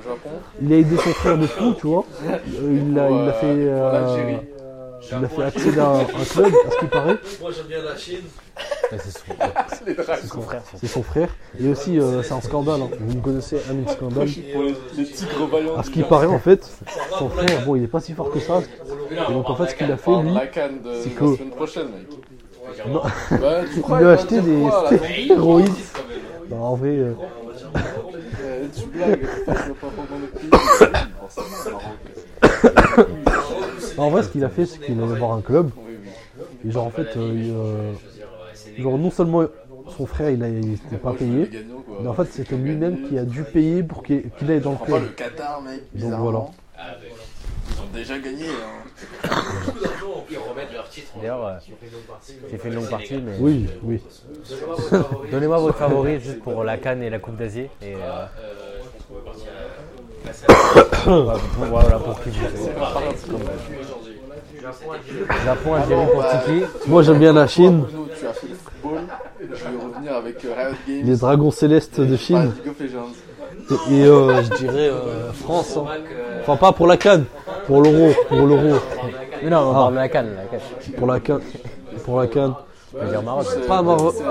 Le 0.62 0.68
Il 0.68 0.74
a 0.74 0.78
aidé 0.78 0.96
son 0.98 1.10
frère 1.10 1.38
de 1.38 1.48
fou, 1.48 1.74
tu 1.80 1.88
vois. 1.88 2.06
Euh, 2.28 2.40
il 2.72 2.94
l'a 2.94 3.10
il 3.10 3.26
l'a 3.26 3.34
fait. 3.34 3.46
euh, 3.48 4.38
il 5.12 5.22
l'a 5.22 5.28
fait 5.30 5.44
accéder 5.44 5.80
à 5.80 5.88
un, 5.90 6.00
un 6.02 6.04
club, 6.06 6.54
à 6.68 6.72
ce 6.72 6.78
qui 6.80 6.86
paraît. 6.86 7.18
Moi, 7.42 7.52
j'aime 7.56 7.66
bien 7.68 7.82
la 7.82 7.96
Chine. 7.96 8.18
Ouais, 8.92 8.98
C'est 9.04 9.12
son, 9.12 9.24
Les 9.88 9.94
dragons. 9.94 10.14
c'est 10.22 10.28
son 10.28 10.42
frère. 10.42 10.62
son- 10.72 10.78
C'est 10.80 10.88
son 10.88 11.04
frère. 11.04 11.30
Et 11.60 11.70
aussi, 11.70 12.00
euh, 12.00 12.22
c'est 12.24 12.34
un 12.34 12.42
scandale. 12.42 12.82
hein. 12.82 12.90
Vous 13.00 13.16
me 13.16 13.22
connaissez, 13.22 13.58
Amin 13.70 13.88
Scandale. 13.88 14.28
Pour 14.54 14.64
les, 14.64 14.76
les 14.98 15.06
tigres 15.06 15.48
vaillants. 15.52 15.78
À 15.78 15.84
ce 15.84 15.90
qui 15.90 16.04
paraît, 16.04 16.28
en 16.28 16.40
fait, 16.40 16.70
son 17.18 17.30
frère, 17.30 17.66
bon, 17.66 17.76
il 17.78 17.84
est 17.84 17.88
pas 17.88 18.00
si 18.00 18.14
fort 18.14 18.30
que 18.32 18.40
ça. 18.40 18.60
Et 19.12 19.34
donc, 19.34 19.50
en 19.50 19.56
fait, 19.56 19.68
ce 19.68 19.76
qu'il 19.76 19.92
a 19.92 19.98
fait, 19.98 20.12
Parle 20.12 20.24
de 20.26 20.30
lui, 20.30 20.36
la 20.36 20.48
canne 20.48 20.82
de 20.84 20.94
c'est 21.02 21.10
la 21.10 21.16
que- 21.16 21.36
semaine 21.36 21.50
prochaine, 21.52 21.88
mec. 21.88 22.88
Non. 22.92 23.02
Bah, 23.40 23.62
tu 23.74 23.82
crois 23.82 23.98
il 23.98 24.04
lui 24.04 24.06
a 24.12 24.16
va 24.16 24.22
acheté 24.22 24.42
dire 24.42 24.44
des 24.44 24.62
quoi, 24.70 24.90
là. 24.92 25.66
Non, 26.50 26.64
en 26.64 26.76
vrai. 26.76 26.90
euh, 26.90 27.14
Euh, 27.14 27.14
Tu 28.76 28.86
blagues, 28.88 29.26
marrant. 31.72 31.95
En 33.97 34.09
vrai, 34.09 34.24
ce 34.24 34.30
qu'il 34.30 34.43
a 34.43 34.49
fait, 34.49 34.65
c'est 34.65 34.80
qu'il 34.80 35.01
allait 35.01 35.15
voir 35.15 35.34
un 35.34 35.41
club. 35.41 35.70
Et 36.65 36.72
genre, 36.72 36.86
en 36.86 36.89
fait, 36.91 37.18
euh, 37.18 37.34
il, 37.34 37.51
euh, 37.51 37.93
genre, 38.82 38.97
non 38.97 39.11
seulement 39.11 39.43
son 39.97 40.05
frère, 40.05 40.30
il 40.30 40.39
n'était 40.39 40.97
pas 40.97 41.13
payé, 41.13 41.49
mais 42.01 42.07
en 42.07 42.13
fait, 42.13 42.28
c'était 42.32 42.55
lui-même 42.55 43.07
qui 43.07 43.18
a 43.18 43.24
dû 43.24 43.43
payer 43.43 43.84
pour 43.84 44.03
qu'il 44.03 44.24
aille 44.49 44.59
dans 44.59 44.72
le 44.74 44.86
club. 44.86 45.01
le 45.03 45.09
Qatar, 45.09 45.61
mec. 45.61 45.74
Donc, 45.74 45.82
bizarrement. 45.93 46.53
Ils 47.70 47.82
ont 47.82 47.93
déjà 47.93 48.18
gagné. 48.20 48.45
Hein. 48.47 49.30
Ils 50.30 50.38
remettent 50.38 50.74
leur 50.74 50.89
titre. 50.89 51.11
D'ailleurs, 51.20 51.45
euh, 51.45 51.53
Ils 51.68 51.74
ont 51.74 51.78
fait 51.78 51.88
une 51.88 51.93
longue 51.93 52.03
partie. 52.07 52.34
j'ai 52.51 52.57
fait 52.57 52.68
une 52.70 52.76
longue 52.76 52.89
partie, 52.89 53.18
mais. 53.18 53.32
Oui, 53.39 53.68
oui. 53.84 54.01
Donnez-moi 55.32 55.57
votre 55.59 55.78
favori 55.78 56.20
juste 56.20 56.41
pour 56.41 56.63
la 56.63 56.78
Cannes 56.78 57.03
et 57.03 57.09
la 57.09 57.20
Coupe 57.20 57.38
d'Asie. 57.38 57.68
Et 57.82 57.95
euh, 57.95 58.26
Euh, 61.07 61.22
voilà, 61.24 61.39
pour- 61.39 61.65
voilà 61.65 61.99
pour 61.99 62.22
qui 62.22 62.30
vous 62.32 62.70
Japon, 65.45 65.74
Algérie 65.76 66.05
pour 66.11 66.22
bah, 66.22 66.41
Tiki. 66.45 66.63
Moi, 66.88 67.03
j'aime 67.03 67.20
bien 67.20 67.32
la 67.34 67.47
Chine, 67.47 67.86
tu 68.20 68.26
as 68.28 68.34
fait 68.34 68.47
le 68.47 68.55
football. 68.55 69.01
Je 69.39 69.45
vais 69.47 69.84
revenir 69.86 70.13
avec 70.15 70.43
euh, 70.43 70.53
Riot 70.57 70.76
Games. 70.88 71.05
les 71.05 71.15
dragons 71.15 71.51
célestes 71.51 72.01
de 72.01 72.13
Ah, 72.13 72.18
Chine. 72.18 72.53
Et 73.91 74.03
euh, 74.03 74.43
je 74.43 74.53
dirais 74.57 74.89
euh, 74.89 75.32
France. 75.32 75.78
hein. 75.78 75.86
Enfin, 76.41 76.57
pas 76.57 76.72
pour 76.74 76.88
la 76.88 76.97
canne, 76.97 77.26
pour 77.68 77.82
l'euro. 77.84 78.13
Pour 78.30 78.38
l'euro. 78.47 78.80
Mais 79.43 79.49
non, 79.49 79.57
on 79.57 79.72
Ah. 79.72 79.74
parle 79.74 79.93
de 79.93 79.97
la 79.99 80.09
Cannes. 80.09 80.36
La 80.36 80.45
canne. 80.47 80.59
Pour 80.97 81.07
la 81.07 81.20
canne. 81.20 81.41
Pour 82.05 82.20
la 82.20 82.28
canne. 82.28 82.53
On 82.95 82.99
va 82.99 83.05
dire 83.11 83.22
Maroc. 83.22 83.45
C'est- 83.49 83.68
Pas 83.68 83.82
Maroc. 83.82 84.13
c'est 84.18 84.24
c'est. 84.24 84.26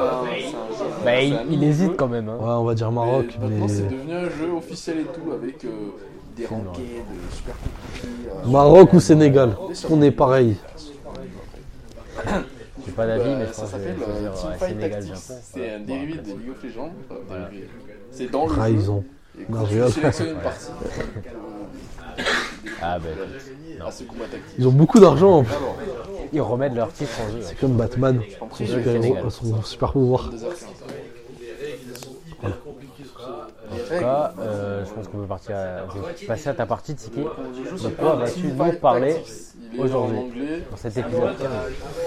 Bah, 1.04 1.10
C'est 1.14 1.28
il, 1.50 1.62
hésite 1.62 1.96
quand 1.96 2.08
même. 2.08 2.28
Hein. 2.28 2.36
Ouais, 2.40 2.48
on 2.50 2.64
va 2.64 2.74
dire 2.74 2.90
Maroc, 2.90 3.26
Mais 3.40 3.48
maintenant, 3.48 3.68
c'est 3.68 3.82
devenu 3.88 4.12
un 4.14 4.24
jeu 4.30 4.50
officiel 4.56 4.98
et 5.00 5.04
tout, 5.04 5.30
avec 5.32 5.64
euh, 5.64 5.68
des 6.36 6.46
ranked 6.46 6.66
euh, 6.80 7.02
super 7.30 7.54
compliqués. 7.56 8.08
euh, 8.28 8.48
Maroc 8.50 8.92
ou 8.92 9.00
Sénégal 9.00 9.56
On 9.90 10.02
est 10.02 10.10
pareil. 10.10 10.56
J'ai 12.86 12.92
pas 12.92 13.06
d'avis, 13.06 13.34
mais 13.36 13.46
je 13.46 13.52
ça 13.52 13.62
pense 13.62 13.70
que 13.72 13.76
euh, 13.76 13.80
euh, 14.26 14.30
Teamfight 14.30 14.68
Sénégal. 14.70 15.04
C'est 15.14 15.70
un 15.74 15.80
dérivé 15.80 16.12
de. 16.14 16.18
League 16.28 16.50
of 16.50 16.62
Legends. 16.64 16.92
C'est 18.10 18.30
dans 18.30 18.46
le 18.46 18.50
Trahison. 18.52 19.04
jeu. 19.36 19.42
Et 19.42 19.44
quand 19.52 19.64
tu 19.66 19.92
sélectionnes 19.92 20.28
une 20.30 20.36
partie, 20.36 20.70
Ah, 22.82 22.98
ben. 22.98 23.10
Ils 24.58 24.66
ont 24.66 24.72
beaucoup 24.72 25.00
d'argent. 25.00 25.44
Ils 26.32 26.40
remettent 26.40 26.74
leur 26.74 26.92
titre 26.92 27.12
en 27.26 27.30
jeu. 27.32 27.38
C'est 27.42 27.58
comme 27.58 27.76
Batman. 27.76 28.20
Son 28.38 28.48
super, 28.66 28.84
Sénégal. 28.84 29.18
héros- 29.18 29.30
son 29.30 29.62
super 29.62 29.92
pouvoir. 29.92 30.30
2h15. 30.30 30.66
En 33.68 33.76
tout 33.76 34.00
cas, 34.00 34.32
euh, 34.40 34.84
je 34.84 34.90
pense 34.92 35.08
qu'on 35.08 35.18
peut 35.18 35.26
partir 35.26 35.56
à, 35.56 36.26
passer 36.26 36.48
à 36.48 36.54
ta 36.54 36.66
partie, 36.66 36.94
Tiki. 36.94 37.20
De 37.20 37.88
quoi 37.90 38.16
vas-tu 38.16 38.46
nous 38.46 38.72
parler 38.80 39.16
Aujourd'hui 39.78 40.62
dans 40.70 40.76
cet 40.76 40.96
épisode 40.96 41.36
15 41.38 41.48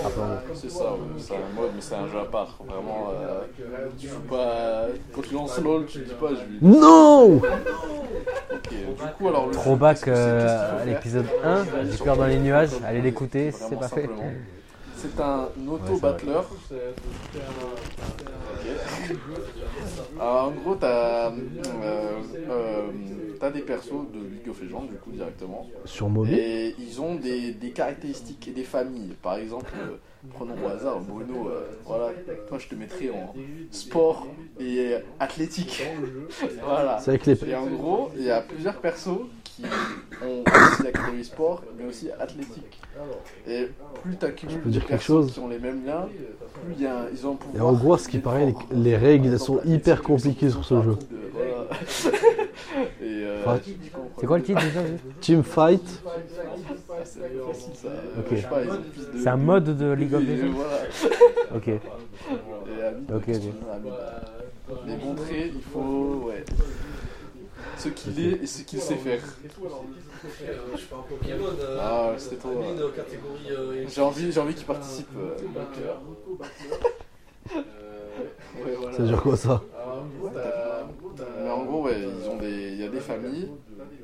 Rappelons-le. 0.04 0.56
C'est 0.56 0.70
ça, 0.72 0.84
ouais, 0.94 1.00
c'est 1.18 1.34
un 1.36 1.56
mode, 1.56 1.72
mais 1.76 1.82
c'est 1.82 1.96
un 1.96 2.08
jeu 2.08 2.20
à 2.20 2.26
part. 2.26 2.58
Vraiment, 2.66 3.12
euh, 3.14 3.42
tu 3.98 4.08
joues 4.08 4.20
pas. 4.22 4.88
Quand 5.14 5.22
tu 5.22 5.34
lances 5.34 5.60
LOL, 5.60 5.86
tu 5.86 6.00
dis 6.00 6.14
pas, 6.14 6.30
je 6.30 6.36
vais. 6.36 6.78
Non 6.78 7.36
Ok, 7.36 8.70
du 8.70 9.12
coup, 9.18 9.28
alors 9.28 9.48
le 9.48 9.52
Throwback 9.54 10.08
euh, 10.08 10.82
à 10.82 10.86
l'épisode 10.86 11.26
1, 11.44 11.64
j'ai 11.92 12.04
peur 12.04 12.18
dans 12.18 12.26
les 12.28 12.40
nuages, 12.40 12.70
allez 12.86 13.02
l'écouter 13.02 13.52
si 13.52 13.60
c'est 13.70 13.80
pas 13.80 13.88
fait. 13.88 14.02
simplement. 14.02 14.24
C'est 14.98 15.20
un 15.22 15.38
Ouais, 15.66 15.70
auto-battler. 15.72 16.42
Alors, 20.20 20.46
en 20.46 20.52
gros, 20.52 20.76
t'as 20.76 21.32
euh, 21.32 22.22
euh, 22.50 22.82
t'as 23.40 23.52
des 23.52 23.62
persos 23.62 24.06
de 24.14 24.20
League 24.20 24.50
of 24.50 24.62
Legends, 24.62 24.84
du 24.84 24.96
coup, 24.96 25.12
directement. 25.12 25.68
Sur 25.86 26.10
mobile 26.10 26.38
Et 26.38 26.76
ils 26.78 27.02
ont 27.02 27.16
des, 27.16 27.52
des 27.52 27.72
caractéristiques 27.72 28.48
et 28.48 28.52
des 28.52 28.64
familles. 28.64 29.16
Par 29.22 29.38
exemple, 29.38 29.72
euh, 29.80 29.96
prenons 30.34 30.56
au 30.64 30.68
hasard 30.68 31.00
Bruno, 31.00 31.48
euh, 31.48 31.72
voilà, 31.86 32.12
toi 32.48 32.58
je 32.58 32.68
te 32.68 32.76
mettrais 32.76 33.10
en 33.10 33.34
sport 33.72 34.28
et 34.60 34.96
athlétique. 35.20 35.84
voilà. 36.64 37.00
C'est 37.00 37.12
avec 37.12 37.26
les. 37.26 37.50
Et 37.50 37.56
en 37.56 37.68
gros, 37.68 38.12
il 38.16 38.24
y 38.24 38.32
a 38.32 38.42
plusieurs 38.42 38.76
persos 38.76 39.22
qui 39.44 39.64
ont 40.24 40.44
aussi 40.44 40.84
la 40.84 40.92
catégorie 40.92 41.24
sport, 41.24 41.64
mais 41.78 41.86
aussi 41.86 42.10
athlétique. 42.20 42.80
Et 43.48 43.68
plus 44.04 44.18
tu 44.18 44.26
accumules 44.26 44.62
peux 44.62 44.70
dire 44.70 44.82
de 44.82 44.88
quelque 44.88 44.98
persos 44.98 45.08
chose 45.08 45.34
qui 45.34 45.40
ont 45.40 45.48
les 45.48 45.60
mêmes 45.60 45.86
liens, 45.86 46.10
plus 46.64 46.74
il 46.78 46.84
y 46.84 46.88
a 46.88 47.00
un- 47.00 47.06
ils 47.14 47.26
ont 47.28 47.38
un 47.54 47.58
Et 47.58 47.62
en 47.62 47.74
gros, 47.74 47.98
ce 47.98 48.08
qui 48.08 48.20
paraît, 48.20 48.46
les, 48.48 48.56
les 48.92 48.98
règles 48.98 49.28
elles 49.28 49.40
sont 49.40 49.60
hyper 49.66 50.02
compliquées 50.04 50.50
sur 50.50 50.64
ce 50.66 50.82
jeu. 50.82 50.96
Euh, 53.02 53.44
Enfin, 53.46 53.60
C'est 54.20 54.26
quoi 54.28 54.38
le 54.38 54.44
titre 54.44 54.62
déjà 54.62 54.82
Team 55.22 55.44
Fight, 55.44 55.82
Ah, 56.08 56.12
c'est 59.18 59.28
un 59.30 59.38
mode 59.38 59.78
de 59.78 59.92
League 59.94 60.14
of 60.14 60.22
Legends 60.22 60.52
voilà. 60.54 61.56
Ok. 61.56 61.68
Et 61.68 61.80
Ami, 62.84 63.06
Ok, 63.14 63.24
ok. 63.30 63.36
Ami. 63.74 63.92
Les 64.88 64.98
montrer, 65.06 65.52
il 65.56 65.62
faut. 65.62 66.26
Ouais. 66.28 66.44
Ce 67.78 67.90
qu'il 67.90 68.20
est 68.20 68.44
et 68.44 68.46
ce 68.46 68.64
qu'il 68.64 68.80
sait 68.80 68.96
faire. 68.96 69.22
Je 70.24 70.78
suis 70.78 70.88
pas 70.88 70.98
un 70.98 71.02
Pokémon. 71.02 71.46
euh, 71.62 71.78
Ah, 71.80 72.14
c'était 72.18 72.38
trop. 72.38 72.50
Euh, 72.50 72.80
euh, 72.80 72.92
catégorie. 72.92 73.52
euh, 73.52 73.86
J'ai 73.88 74.02
envie, 74.02 74.32
j'ai 74.32 74.40
envie 74.40 74.54
qu'il 74.56 74.66
participe. 74.66 75.08
euh, 75.18 75.36
euh, 77.56 78.64
ouais, 78.66 78.76
voilà. 78.78 78.98
ça 78.98 79.04
dure 79.04 79.22
quoi 79.22 79.38
ça 79.38 79.64
Mais 81.44 81.50
en 81.50 81.64
gros, 81.66 81.84
ouais, 81.84 82.00
ils 82.02 82.30
ont 82.30 82.38
des, 82.38 82.70
il 82.74 82.80
y 82.80 82.84
a 82.84 82.90
des 82.90 83.00
familles, 83.00 83.50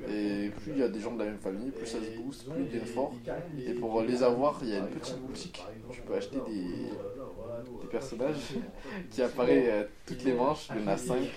et 0.07 0.49
plus 0.49 0.71
il 0.73 0.77
y 0.79 0.83
a 0.83 0.87
des 0.89 0.99
gens 0.99 1.13
de 1.13 1.19
la 1.19 1.25
même 1.25 1.39
famille, 1.39 1.71
plus 1.71 1.85
ça 1.87 1.99
se 2.01 2.09
booste, 2.11 2.49
plus 2.49 2.61
ils 2.61 2.65
deviennent 2.67 2.85
forts. 2.85 3.21
Et 3.65 3.73
pour 3.73 4.01
les 4.01 4.23
avoir, 4.23 4.59
il 4.63 4.69
y 4.69 4.75
a 4.75 4.79
une 4.79 4.89
petite 4.89 5.19
boutique. 5.19 5.71
Tu 5.89 6.01
peux 6.01 6.15
acheter 6.15 6.41
des, 6.41 6.99
des 7.81 7.87
personnages 7.87 8.35
qui 9.11 9.21
apparaissent 9.21 9.69
euh, 9.69 9.83
toutes 10.05 10.23
les 10.23 10.33
manches, 10.33 10.69
il 10.75 10.81
y 10.81 10.83
en 10.83 10.87
a 10.91 10.97
5. 10.97 11.17
Et 11.17 11.27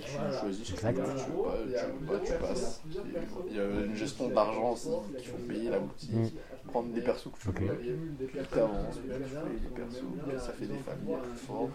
tu 0.00 0.10
choisis 0.40 0.66
ce 0.66 0.72
que 0.74 0.80
tu 0.80 0.86
veux, 0.86 0.92
tu 0.92 1.00
veux 1.00 1.42
pas, 1.42 1.56
tu 1.66 1.86
veux 1.86 2.18
pas, 2.18 2.24
tu 2.24 2.32
passes. 2.34 2.82
Il 3.48 3.56
y 3.56 3.60
a 3.60 3.64
une 3.64 3.96
gestion 3.96 4.28
d'argent 4.28 4.72
aussi, 4.72 4.88
qu'il 5.18 5.28
faut 5.28 5.36
payer 5.38 5.70
la 5.70 5.78
boutique, 5.78 6.36
prendre 6.68 6.88
des 6.92 7.00
persos 7.02 7.30
que 7.32 7.38
tu 7.40 7.48
veux. 7.48 7.74
Plus 8.26 8.46
t'avances, 8.50 8.98
plus 8.98 9.08
tu 9.08 9.18
payes 9.18 9.60
des 9.60 9.68
persos, 9.74 10.44
ça 10.44 10.52
fait 10.52 10.66
des 10.66 10.78
familles 10.78 11.16
plus 11.22 11.38
fortes. 11.38 11.70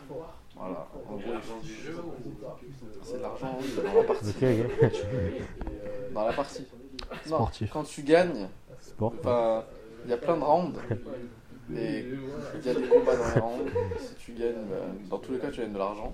Voilà. 0.56 0.88
En 1.08 1.16
gros, 1.18 1.62
du 1.62 1.74
jeu 1.74 1.96
ou 1.98 2.32
c'est 3.04 3.18
de 3.18 3.22
l'argent 3.22 3.58
dans 3.86 3.94
la 3.94 4.04
partie. 4.04 4.34
Dans 6.14 6.26
la 6.26 6.34
partie. 6.34 6.66
Non, 7.30 7.36
Sportif. 7.36 7.72
quand 7.72 7.84
tu 7.84 8.02
gagnes, 8.02 8.48
il 9.00 10.10
y 10.10 10.14
a 10.14 10.18
plein 10.18 10.38
de 10.38 10.44
rounds. 10.44 10.80
Et 11.76 12.06
il 12.60 12.66
y 12.66 12.70
a 12.70 12.74
des 12.74 12.88
combats 12.88 13.16
dans 13.16 13.36
les 13.36 13.42
rounds. 13.42 13.72
Si 14.00 14.16
tu 14.26 14.32
gagnes, 14.34 14.54
bah, 14.70 14.76
dans 15.10 15.18
tous 15.18 15.34
les 15.34 15.40
cas, 15.40 15.50
tu 15.52 15.62
gagnes 15.62 15.74
de 15.74 15.78
l'argent. 15.78 16.14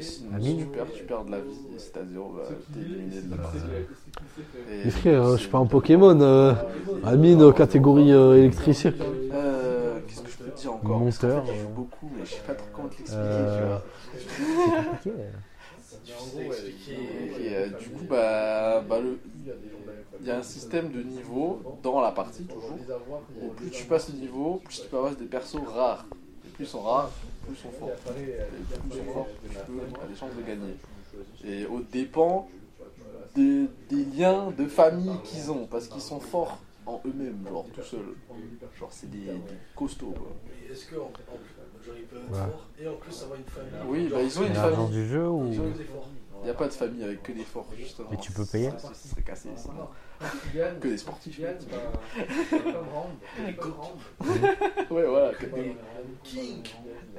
Sinon, 0.00 0.40
si 0.40 0.56
tu 0.58 0.64
perds, 0.66 0.86
tu 0.94 1.04
perds 1.04 1.24
de 1.24 1.30
la 1.32 1.38
vie. 1.40 1.44
Et 1.74 1.78
si 1.78 1.90
t'as 1.92 2.04
zéro, 2.04 2.32
bah, 2.36 2.42
t'es 2.72 2.80
éliminé 2.80 3.22
de 3.22 3.30
la 3.30 3.36
partie. 3.36 3.58
Et- 3.58 4.84
Mais 4.84 4.90
frère, 4.90 5.32
je 5.32 5.36
suis 5.38 5.48
pas 5.48 5.58
un 5.58 5.66
Pokémon. 5.66 6.18
Euh, 6.20 6.54
Amine, 7.04 7.52
catégorie 7.52 8.12
euh, 8.12 8.36
électricien. 8.38 8.92
Euh, 9.32 9.98
Qu'est-ce 10.06 10.22
que 10.22 10.30
je 10.30 10.36
peux 10.36 10.50
te 10.50 10.60
dire 10.60 10.72
encore 10.74 10.90
qu'en 10.90 10.98
Monteur, 11.04 11.46
fait, 11.46 11.52
je 11.54 11.58
joue 11.60 11.66
euh, 11.68 11.72
beaucoup, 11.74 12.10
mais 12.18 12.24
je 12.24 12.30
sais 12.30 12.40
pas 12.46 12.54
trop 12.54 12.66
comment 12.74 12.88
te 12.88 12.96
l'expliquer. 12.98 13.22
Euh, 13.22 13.76
tu 15.02 15.10
vois. 15.10 15.16
À 16.40 16.44
expliquer. 16.44 16.94
Et 17.40 17.54
euh, 17.56 17.66
du 17.68 17.88
coup, 17.90 18.04
bah, 18.08 18.80
bah, 18.88 18.98
le- 19.00 19.18
il 20.20 20.26
y 20.26 20.30
a 20.30 20.38
un 20.38 20.42
système 20.42 20.90
de 20.90 21.02
niveau 21.02 21.60
dans 21.82 22.00
la 22.00 22.12
partie 22.12 22.44
toujours. 22.44 22.76
Et 23.42 23.48
plus 23.48 23.70
tu 23.70 23.84
passes 23.84 24.08
le 24.12 24.18
niveau, 24.18 24.60
plus 24.64 24.82
tu 24.82 24.88
peux 24.88 24.96
avoir 24.98 25.14
des 25.16 25.24
persos 25.26 25.56
rares. 25.66 26.06
Et 26.46 26.48
plus 26.50 26.64
ils 26.64 26.68
sont 26.68 26.82
rares, 26.82 27.10
plus 27.46 27.54
ils 27.54 27.62
sont 27.62 27.70
forts. 27.70 27.90
Et 27.90 28.12
plus 28.18 28.90
ils 28.90 28.96
sont 28.98 29.12
forts, 29.12 29.26
plus 29.26 29.48
tu 29.50 29.56
peux, 29.56 30.02
as 30.02 30.06
des 30.06 30.14
chances 30.16 30.34
de 30.36 30.42
gagner. 30.42 30.74
Et 31.44 31.66
au 31.66 31.80
dépend 31.80 32.48
des, 33.34 33.66
des 33.88 34.04
liens 34.16 34.50
de 34.56 34.66
famille 34.66 35.16
qu'ils 35.24 35.50
ont, 35.50 35.66
parce 35.66 35.86
qu'ils 35.88 36.00
sont 36.02 36.20
forts 36.20 36.58
en 36.86 37.00
eux-mêmes, 37.06 37.44
genre 37.48 37.64
tout 37.74 37.82
seuls. 37.82 38.14
Genre 38.78 38.88
c'est 38.90 39.10
des, 39.10 39.18
des 39.26 39.40
costauds. 39.76 40.12
Quoi. 40.12 40.28
Mais 40.46 40.72
est-ce 40.74 40.86
que 40.86 40.96
en, 40.96 41.04
en 41.04 41.08
plus, 41.08 41.86
genre, 41.86 41.94
ils 41.98 42.04
peuvent 42.04 42.22
être 42.24 42.32
Ouais. 42.32 42.38
forts 42.38 42.66
et 42.80 42.88
en 42.88 42.94
plus 42.96 43.22
avoir 43.22 43.38
une 43.38 43.44
famille 43.44 43.70
Oui, 43.88 44.08
bah, 44.10 44.22
ils 44.22 44.38
ont 44.38 44.46
une 44.46 44.54
famille. 44.54 44.88
du 44.90 45.06
jeu 45.08 45.28
ou. 45.28 45.46
Ils 45.52 45.60
ont 45.60 45.64
une- 45.66 45.72
des 45.72 45.84
forts. 45.84 46.08
Il 46.42 46.44
n'y 46.44 46.50
a 46.50 46.54
pas 46.54 46.68
de 46.68 46.72
famille 46.72 47.04
avec 47.04 47.22
que 47.22 47.32
des 47.32 47.44
forts, 47.44 47.68
justement. 47.76 48.10
Et 48.12 48.16
tu 48.16 48.32
peux 48.32 48.46
payer 48.46 48.70
Ça, 48.70 48.78
ça 48.78 48.94
serait 48.94 49.20
cassé, 49.22 49.50
sinon. 49.56 49.74
Que 50.80 50.88
des 50.88 50.98
sportifs. 50.98 51.40
Ouais, 54.90 55.06
voilà, 55.06 55.32
que 55.34 55.46
des 55.46 55.76
King 56.24 56.62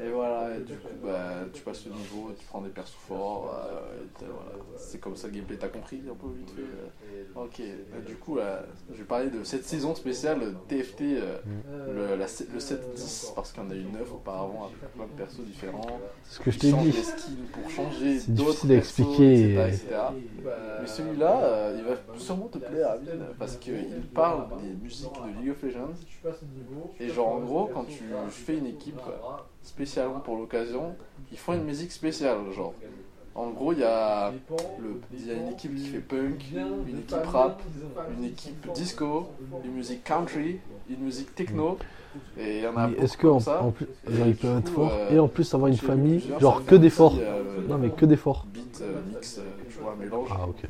Et 0.03 0.09
voilà, 0.09 0.55
et 0.55 0.59
du 0.59 0.73
coup, 0.75 0.87
bah, 1.03 1.45
tu 1.53 1.61
passes 1.63 1.85
le 1.85 1.91
niveau, 1.93 2.31
tu 2.37 2.45
prends 2.45 2.61
des 2.61 2.69
persos 2.69 2.93
forts, 3.07 3.55
euh, 3.55 4.03
et 4.03 4.07
t'as- 4.19 4.25
voilà. 4.25 4.51
c'est 4.77 4.99
comme 4.99 5.15
ça 5.15 5.27
le 5.27 5.33
gameplay, 5.33 5.57
t'as 5.57 5.69
compris 5.69 6.01
un 6.09 6.13
peu 6.15 6.27
vite 6.37 6.49
fait. 6.51 6.61
euh. 6.61 7.41
Ok, 7.43 7.59
euh, 7.61 8.01
du 8.05 8.15
coup, 8.15 8.35
là, 8.35 8.63
je 8.91 8.97
vais 8.97 9.03
parler 9.03 9.29
de 9.29 9.43
cette 9.43 9.65
saison 9.65 9.95
spéciale 9.95 10.39
TFT, 10.67 11.01
euh, 11.01 11.37
le, 11.87 12.15
la- 12.15 12.25
le 12.53 12.59
7-10, 12.59 13.33
parce 13.35 13.51
qu'il 13.53 13.63
y 13.63 13.65
en 13.65 13.69
a 13.71 13.75
eu 13.75 13.83
9 13.85 14.11
auparavant, 14.13 14.65
avec 14.65 14.77
plein 14.93 15.05
de 15.05 15.11
persos 15.11 15.41
différents. 15.45 15.99
C'est 16.23 16.35
ce 16.35 16.39
que 16.41 16.51
je 16.51 16.59
t'ai 16.59 16.71
changent 16.71 16.83
dit. 16.85 16.91
les 16.91 17.03
skins 17.03 17.45
pour 17.53 17.69
changer 17.71 18.19
C'est 18.19 18.33
d'autres 18.33 18.65
difficile 18.67 18.71
à 18.71 18.75
expliquer. 18.77 19.53
etc., 19.53 19.67
etc. 19.69 19.95
Mais 20.81 20.87
celui-là, 20.87 21.43
euh, 21.43 21.75
il 21.79 21.83
va 21.85 21.95
sûrement 22.19 22.47
te 22.47 22.57
plaire, 22.57 22.90
Parce 23.39 23.57
qu'il 23.57 24.01
parle 24.13 24.47
des 24.61 24.73
musiques 24.83 25.09
de 25.13 25.39
League 25.41 25.51
of 25.51 25.63
Legends. 25.63 25.93
Et 26.99 27.09
genre, 27.09 27.29
en 27.29 27.39
gros, 27.39 27.69
quand 27.73 27.85
tu 27.85 28.03
fais 28.29 28.57
une 28.57 28.67
équipe, 28.67 28.97
quoi, 28.97 29.47
spécialement 29.63 30.19
pour 30.19 30.37
l'occasion, 30.37 30.95
ils 31.31 31.37
font 31.37 31.53
une 31.53 31.63
musique 31.63 31.91
spéciale, 31.91 32.37
genre. 32.55 32.73
En 33.33 33.49
gros, 33.51 33.71
il 33.71 33.79
y 33.79 33.83
a, 33.85 34.31
le, 34.81 34.99
il 35.13 35.25
y 35.25 35.31
a 35.31 35.35
une 35.35 35.47
équipe 35.53 35.73
qui 35.75 35.85
fait 35.87 35.99
punk, 35.99 36.43
une 36.53 36.99
équipe 36.99 37.25
rap, 37.27 37.61
une 38.17 38.25
équipe 38.25 38.71
disco, 38.73 39.29
une 39.63 39.71
musique 39.71 40.03
country, 40.03 40.59
une 40.89 40.99
musique 40.99 41.33
techno, 41.33 41.77
et 42.37 42.57
il 42.57 42.63
y 42.63 42.67
en 42.67 42.75
a 42.75 42.89
Est-ce 42.91 43.15
que 43.17 43.27
en, 43.27 43.39
ça. 43.39 43.63
en 43.63 43.71
plus, 43.71 43.85
Et 43.85 44.27
ils 44.27 44.35
peuvent 44.35 44.57
être 44.59 44.67
forts 44.69 44.91
euh, 44.93 45.15
et 45.15 45.19
en 45.19 45.29
plus 45.29 45.53
avoir 45.53 45.69
une 45.71 45.77
famille, 45.77 46.21
genre 46.41 46.57
ça 46.57 46.63
que 46.67 46.75
des 46.75 46.89
forts. 46.89 47.15
euh, 47.21 47.61
Non 47.69 47.77
mais 47.77 47.89
que 47.91 48.05
des 48.05 48.17
forts. 48.17 48.45
beat 48.53 48.81
euh, 48.81 48.99
mix, 49.07 49.37
euh, 49.37 49.43
tu 49.69 49.77
vois, 49.79 49.93
un 49.93 49.95
mélange. 49.95 50.27
Ah 50.29 50.45
ok. 50.49 50.63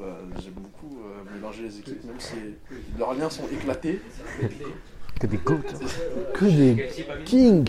Bah, 0.00 0.16
j'aime 0.42 0.54
beaucoup 0.54 0.96
euh, 1.04 1.34
mélanger 1.34 1.64
les 1.64 1.78
équipes, 1.78 2.02
même 2.04 2.18
si 2.18 2.34
leurs 2.98 3.12
liens 3.14 3.28
sont 3.28 3.46
éclatés. 3.52 4.00
Que 5.20 5.26
des 5.26 5.36
goats. 5.36 5.58
Que 6.32 6.44
des 6.46 6.88
kings. 7.26 7.68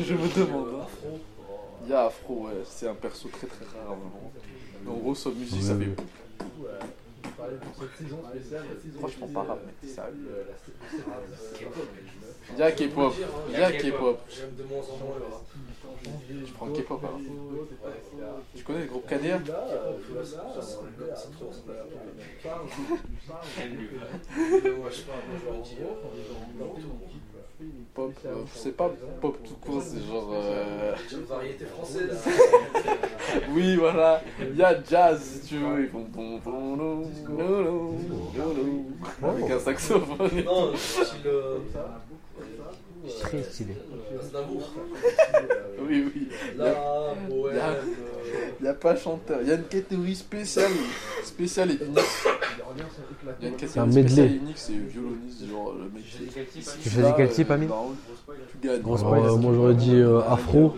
Je 0.00 0.14
me 0.14 0.38
demande. 0.46 0.68
hein. 0.80 0.86
Il 1.84 1.90
y 1.90 1.94
a 1.94 2.04
Afro, 2.06 2.46
ouais, 2.46 2.52
c'est 2.64 2.88
un 2.88 2.94
perso 2.94 3.28
très 3.28 3.46
très 3.48 3.64
rare. 3.76 3.96
En 4.88 4.92
gros, 4.94 5.14
sa 5.14 5.30
musique, 5.30 5.62
ça 5.62 5.74
fait. 5.76 5.88
Franchement, 8.98 9.28
pas 9.28 9.42
rap, 9.42 9.60
mec, 9.66 9.90
ça. 9.92 10.08
Il 12.52 12.58
y 12.58 12.62
a 12.62 12.72
K-pop, 12.72 13.14
il 13.48 13.58
y 13.58 13.62
a 13.62 13.72
K-pop. 13.72 14.20
J'aime 14.28 14.54
de 14.56 14.62
moins 14.64 14.82
en 14.82 14.96
moins 15.04 15.16
le 15.18 15.24
rap. 15.24 15.44
Je 16.30 16.52
prends 16.52 16.68
K-pop 16.68 17.04
alors. 17.04 17.20
Tu 18.54 18.62
connais 18.62 18.80
le 18.82 18.86
groupe 18.86 19.06
KDR 19.06 19.40
je 19.44 19.52
euh. 19.52 19.96
Pop, 27.94 28.12
euh, 28.26 28.44
c'est 28.54 28.76
pas 28.76 28.90
pop 29.20 29.38
tout 29.42 29.54
court, 29.54 29.82
c'est 29.82 30.02
genre. 30.06 30.30
euh, 30.34 30.94
variété 31.26 31.64
française. 31.64 32.18
Oui, 33.50 33.76
voilà, 33.76 34.22
il 34.40 34.56
y 34.56 34.62
a 34.62 34.76
jazz 34.88 35.20
si 35.42 35.48
tu 35.48 35.58
veux. 35.58 35.82
Ils 35.84 35.88
font. 35.88 36.06
lou, 36.46 37.04
lou, 37.28 37.94
lou, 38.36 38.84
Avec 39.22 39.50
un 39.50 39.58
saxophone. 39.58 40.44
Non, 40.44 40.72
style. 40.76 41.16
euh, 41.26 41.58
Très 43.20 43.42
stylé. 43.42 43.76
Aznavour. 44.20 44.62
Oui, 45.88 46.04
oui. 46.12 46.28
La 46.56 46.72
bohème. 47.28 47.56
y 47.56 47.60
a- 47.60 47.68
euh, 47.68 47.82
Il 48.58 48.62
n'y 48.64 48.68
a 48.68 48.74
pas 48.74 48.96
chanteur, 48.96 49.38
il 49.42 49.48
y 49.48 49.52
a 49.52 49.54
une 49.54 49.62
catégorie 49.64 50.16
spéciale, 50.16 50.72
spéciale 51.22 51.70
et 51.70 51.74
unique. 51.74 51.98
Il 53.40 53.44
y 53.44 53.46
a 53.46 53.48
une 53.48 53.54
un 53.54 53.56
catégorie 53.56 53.92
spéciale 53.92 54.26
et 54.26 54.34
unique, 54.36 54.56
c'est 54.58 54.72
violoniste, 54.72 55.48
genre 55.48 55.74
le 55.74 55.84
mec. 55.94 56.04
Tu 56.82 56.90
choisis 56.90 57.12
quel 57.16 57.28
type 57.30 57.50
ami 57.52 57.68
Tu 58.60 58.66
gagnes. 58.66 58.80
Euh, 58.80 59.36
moi 59.36 59.52
j'aurais 59.54 59.74
dit 59.74 59.94
euh, 59.94 60.20
afro. 60.28 60.74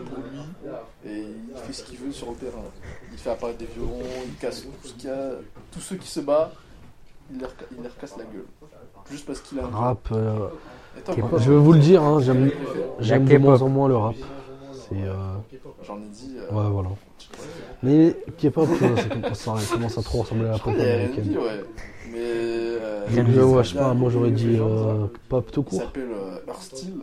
Et 1.07 1.21
il 1.21 1.57
fait 1.67 1.73
ce 1.73 1.85
qu'il 1.85 1.99
veut 1.99 2.13
sur 2.13 2.31
le 2.31 2.37
terrain. 2.37 2.65
Il 3.13 3.19
fait 3.19 3.31
apparaître 3.31 3.59
des 3.59 3.67
violons, 3.67 4.01
il 4.27 4.35
casse 4.37 4.63
tout 4.63 4.89
ce 4.89 4.93
qu'il 4.95 5.09
y 5.09 5.13
a. 5.13 5.31
Tous 5.73 5.81
ceux 5.81 5.97
qui 5.97 6.09
se 6.09 6.21
battent, 6.21 6.55
il 7.33 7.41
leur, 7.41 7.51
il 7.77 7.83
leur 7.83 7.97
casse 7.99 8.17
la 8.17 8.25
gueule. 8.25 8.47
Juste 9.11 9.27
parce 9.27 9.41
qu'il 9.41 9.59
a 9.61 9.65
un. 9.65 9.69
Rap. 9.71 10.09
euh, 10.13 10.49
je 11.39 11.51
vais 11.53 11.57
vous 11.59 11.73
le 11.73 11.79
dire, 11.79 12.03
hein, 12.03 12.21
j'aime 12.21 12.51
j'aime 12.99 13.25
de 13.25 13.39
moins 13.39 13.63
en 13.63 13.69
moins 13.69 13.89
le 13.89 13.97
rap. 13.97 14.17
C'est 14.73 14.97
euh, 15.03 15.15
J'en 15.87 15.99
ai 15.99 16.09
dit. 16.13 16.37
euh, 16.39 16.53
ouais 16.55 16.71
voilà. 16.71 16.89
Mais 17.83 18.17
K-pop, 18.39 18.69
euh, 18.83 18.97
ça 18.97 19.05
commence 19.09 19.49
à- 19.49 19.59
ça 19.61 19.75
commence 19.77 19.99
à 19.99 20.03
trop 20.03 20.23
ressembler 20.23 20.49
à 20.49 20.53
la 20.53 20.59
pop 20.59 20.73
américaine. 20.75 21.37
Ouais. 21.39 21.65
Mais. 22.11 22.17
euh, 22.19 23.07
Donc 23.07 23.15
Quel 23.15 23.27
je, 23.35 23.41
ouais, 23.41 23.47
musique 23.47 23.65
je 23.65 23.69
sais 23.71 23.79
pas, 23.79 23.95
moi 23.95 24.11
j'aurais 24.11 24.31
dit 24.33 24.57
euh, 24.59 25.07
pop 25.29 25.51
tout 25.53 25.61
Il 25.61 25.71
court. 25.71 25.81
s'appelle 25.83 26.09
euh, 26.13 26.39
Earth 26.49 26.63
Style. 26.63 26.95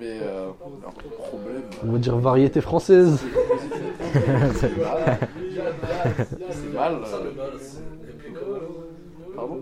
Mais 0.00 0.18
euh, 0.22 0.46
leur 0.82 0.92
problème. 0.92 1.62
On 1.86 1.92
va 1.92 1.98
dire 1.98 2.16
variété 2.16 2.60
française. 2.62 3.18
C'est 4.54 4.76
mal. 4.78 5.18
C'est 6.50 6.72
mal. 6.74 6.96
Ça, 7.04 7.16
euh, 7.16 7.30
Pardon 9.36 9.60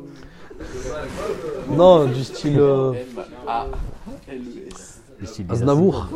Non, 1.71 2.05
du 2.07 2.23
style 2.23 2.61
euh, 2.61 2.93
M-A-L-E-S. 2.93 5.01
Le 5.21 5.27
style 5.27 5.47
Aznavour. 5.51 6.07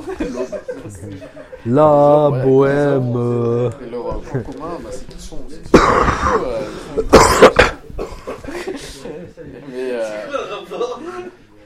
La 1.67 2.31
bohème. 2.45 3.15
euh, 3.17 3.71
Et 3.85 3.91
leur 3.91 4.21
point 4.21 4.41
commun, 4.43 4.79
bah, 4.83 4.91
c'est 4.93 5.09
qu'ils 5.09 5.21
sont. 5.21 5.39
Mais 9.71 9.91
euh, 9.93 10.21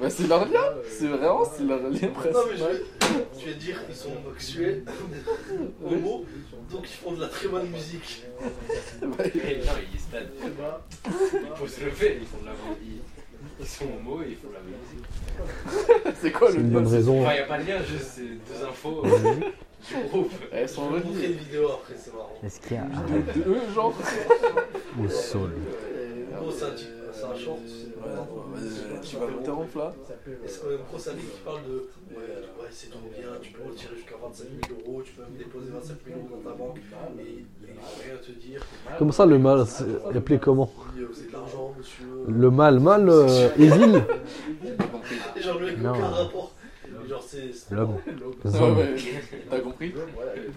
bah, 0.00 0.10
c'est 0.10 0.26
leur 0.26 0.46
lien. 0.48 0.60
C'est 0.88 1.06
vraiment 1.06 1.44
c'est 1.44 1.64
leur 1.64 1.78
lien 1.82 1.88
Non, 1.88 1.92
mais 1.92 2.00
je 2.00 2.06
principal. 2.08 2.72
vais, 2.72 3.24
je 3.40 3.44
vais 3.46 3.54
dire 3.54 3.86
qu'ils 3.86 3.94
sont 3.94 4.10
homosexuels, 4.24 4.84
homo, 5.84 6.24
donc 6.70 6.82
ils 6.84 6.88
font 6.88 7.12
de 7.12 7.20
la 7.20 7.28
très 7.28 7.48
bonne 7.48 7.68
musique. 7.68 8.24
Bah, 9.02 9.06
Eh, 9.24 9.56
Non, 9.58 9.72
ils 9.92 10.00
se 10.00 10.10
tannent. 10.10 10.28
Ils 11.34 11.48
posent 11.58 11.80
le 11.82 11.90
fait, 11.90 12.18
ils 12.20 12.26
font 12.26 12.38
de 12.42 12.46
la 12.46 12.52
ils, 12.82 13.00
ils 13.60 13.66
sont 13.66 13.84
homo 13.84 14.22
et 14.22 14.30
ils 14.30 14.36
font 14.36 14.48
de 14.48 14.54
la 14.54 14.60
musique. 14.60 16.14
C'est 16.20 16.32
quoi 16.32 16.48
C'est 16.50 16.56
le 16.58 16.62
une 16.64 16.72
lien 16.72 16.80
bonne 16.80 16.92
raison. 16.92 17.22
Enfin, 17.22 17.32
il 17.32 17.36
n'y 17.36 17.40
a 17.40 17.46
pas 17.46 17.58
de 17.58 17.66
lien, 17.68 17.78
juste 17.82 18.10
c'est 18.16 18.22
deux 18.22 18.64
infos 18.68 19.02
euh, 19.04 19.34
du 19.34 20.08
groupe. 20.08 20.32
Elles 20.52 20.68
sont 20.68 20.90
Je 20.90 20.94
vais 20.96 21.00
vous 21.00 21.08
montrer 21.08 21.24
une 21.26 21.30
reliées. 21.32 21.38
vidéo 21.44 21.68
après, 21.72 21.94
c'est 21.96 22.12
marrant. 22.12 22.34
Est-ce 22.44 22.60
qu'il 22.60 22.76
y 22.76 22.80
a 22.80 22.84
De, 22.84 23.40
de 23.40 23.48
eux, 23.50 23.60
genre. 23.74 23.94
ou 24.98 25.08
soul 25.08 25.50
Gros, 26.36 26.50
c'est 26.50 26.64
un, 26.64 26.70
type- 26.70 26.88
c'est 27.16 27.24
un 27.24 27.34
short. 27.34 27.60
Tu 29.02 29.16
vas 29.16 29.26
m'interrompre 29.26 29.78
là 29.78 29.94
Et 30.44 30.48
c'est 30.48 30.60
quand 30.62 30.68
même 30.70 30.78
gros, 30.90 31.08
un 31.08 31.14
mec 31.14 31.32
qui 31.32 31.40
parle 31.44 31.62
de 31.64 31.88
ouais, 32.10 32.22
ouais 32.22 32.68
c'est 32.70 32.90
trop 32.90 33.08
bien, 33.16 33.28
tu 33.40 33.52
peux 33.52 33.62
retirer 33.68 33.96
jusqu'à 33.96 34.16
25 34.22 34.44
000 34.68 34.80
euros, 34.86 35.02
tu 35.02 35.12
peux 35.12 35.22
même 35.22 35.36
déposer 35.38 35.70
25 35.72 35.96
000 36.06 36.18
euros 36.18 36.28
dans 36.42 36.50
ta 36.50 36.56
banque 36.56 36.78
et 37.18 37.44
il 37.62 37.66
faut 37.66 38.02
rien 38.04 38.16
te 38.18 38.32
dire. 38.32 38.60
Comme 38.98 39.12
ça, 39.12 39.26
le 39.26 39.38
mal, 39.38 39.64
c'est 39.66 40.16
appelé 40.16 40.38
comment 40.38 40.70
euh, 40.98 41.06
C'est 41.12 41.28
de 41.28 41.32
l'argent, 41.32 41.74
monsieur. 41.78 42.04
Le 42.28 42.50
mal, 42.50 42.80
mal, 42.80 43.08
euh. 43.08 43.48
Et 43.58 43.68
genre, 45.40 45.58
le 45.58 45.90
rapport. 45.90 46.55
Et 47.06 47.08
genre, 47.08 47.22
c'est 47.26 47.74
L'homme. 47.74 47.96
Ouais, 48.44 48.60
hommes, 48.60 48.78
ouais. 48.78 48.96
T'as 49.50 49.60
compris 49.60 49.94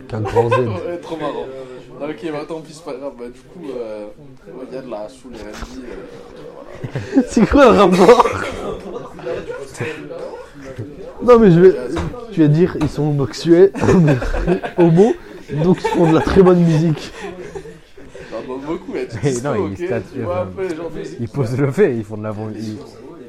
qu'un 0.08 0.22
grand 0.22 0.50
Z. 0.50 0.54
Ouais, 0.54 0.97
trop 1.02 1.18
marrant. 1.18 1.45
Ah, 2.02 2.06
ok, 2.06 2.32
bah 2.32 2.45
tant 2.47 2.62
pis, 2.62 2.74
c'est 2.74 2.86
pas 2.86 2.93
grave. 2.93 3.14
Bah, 3.20 3.26
du 3.28 3.39
coup, 3.39 3.70
euh, 3.78 4.06
ouais, 4.47 4.66
il 4.70 4.76
y 4.76 4.78
a 4.78 4.82
de 4.82 4.89
la 4.89 5.10
sous 5.10 5.30
les 5.30 5.38
RB. 5.38 5.45
Euh, 5.45 5.95
voilà. 7.14 7.28
C'est 7.28 7.45
quoi 7.47 7.72
le 7.72 7.78
rapport 7.78 8.30
Non 11.22 11.38
mais 11.39 11.52
je 11.52 11.60
vais, 11.60 11.76
tu 12.32 12.41
vas 12.41 12.47
dire 12.47 12.78
ils 12.80 12.89
sont 12.89 13.10
homosexuels, 13.10 13.74
homo, 14.78 15.14
donc 15.64 15.78
ils 15.84 15.89
font 15.89 16.10
de 16.10 16.16
la 16.16 16.22
très 16.22 16.41
bonne 16.41 16.64
musique. 16.64 17.12
Non, 18.32 18.58
beaucoup, 18.66 18.93
non, 18.93 19.76
statuent, 19.76 20.14
Tu 20.14 20.22
vois 20.22 20.41
un. 20.41 20.50
Ils 21.20 21.28
posent 21.28 21.58
le 21.58 21.72
fait, 21.72 21.97
ils 21.97 22.06
font 22.06 22.18
de 22.18 22.24
la 22.24 22.32
bonne 22.32 22.54
ils, 22.56 22.78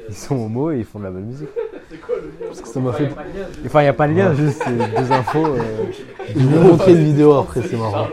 ils 0.09 0.15
sont 0.15 0.35
homo 0.35 0.71
et 0.71 0.79
ils 0.79 0.85
font 0.85 0.99
de 0.99 1.03
la 1.03 1.11
bonne 1.11 1.25
musique. 1.25 1.49
Ça 2.53 2.79
m'a 2.79 2.93
fait. 2.93 3.09
Enfin, 3.65 3.81
il 3.81 3.83
n'y 3.83 3.89
a 3.89 3.93
pas 3.93 4.07
de 4.07 4.13
lien, 4.13 4.33
juste 4.33 4.63
deux 4.67 5.11
infos. 5.11 5.45
euh, 5.45 5.57
Je 6.29 6.39
vais 6.39 6.57
vous 6.57 6.67
montrer 6.69 6.91
une 6.93 7.03
vidéo 7.03 7.33
après, 7.33 7.61
c'est 7.61 7.77
marrant. 7.77 8.07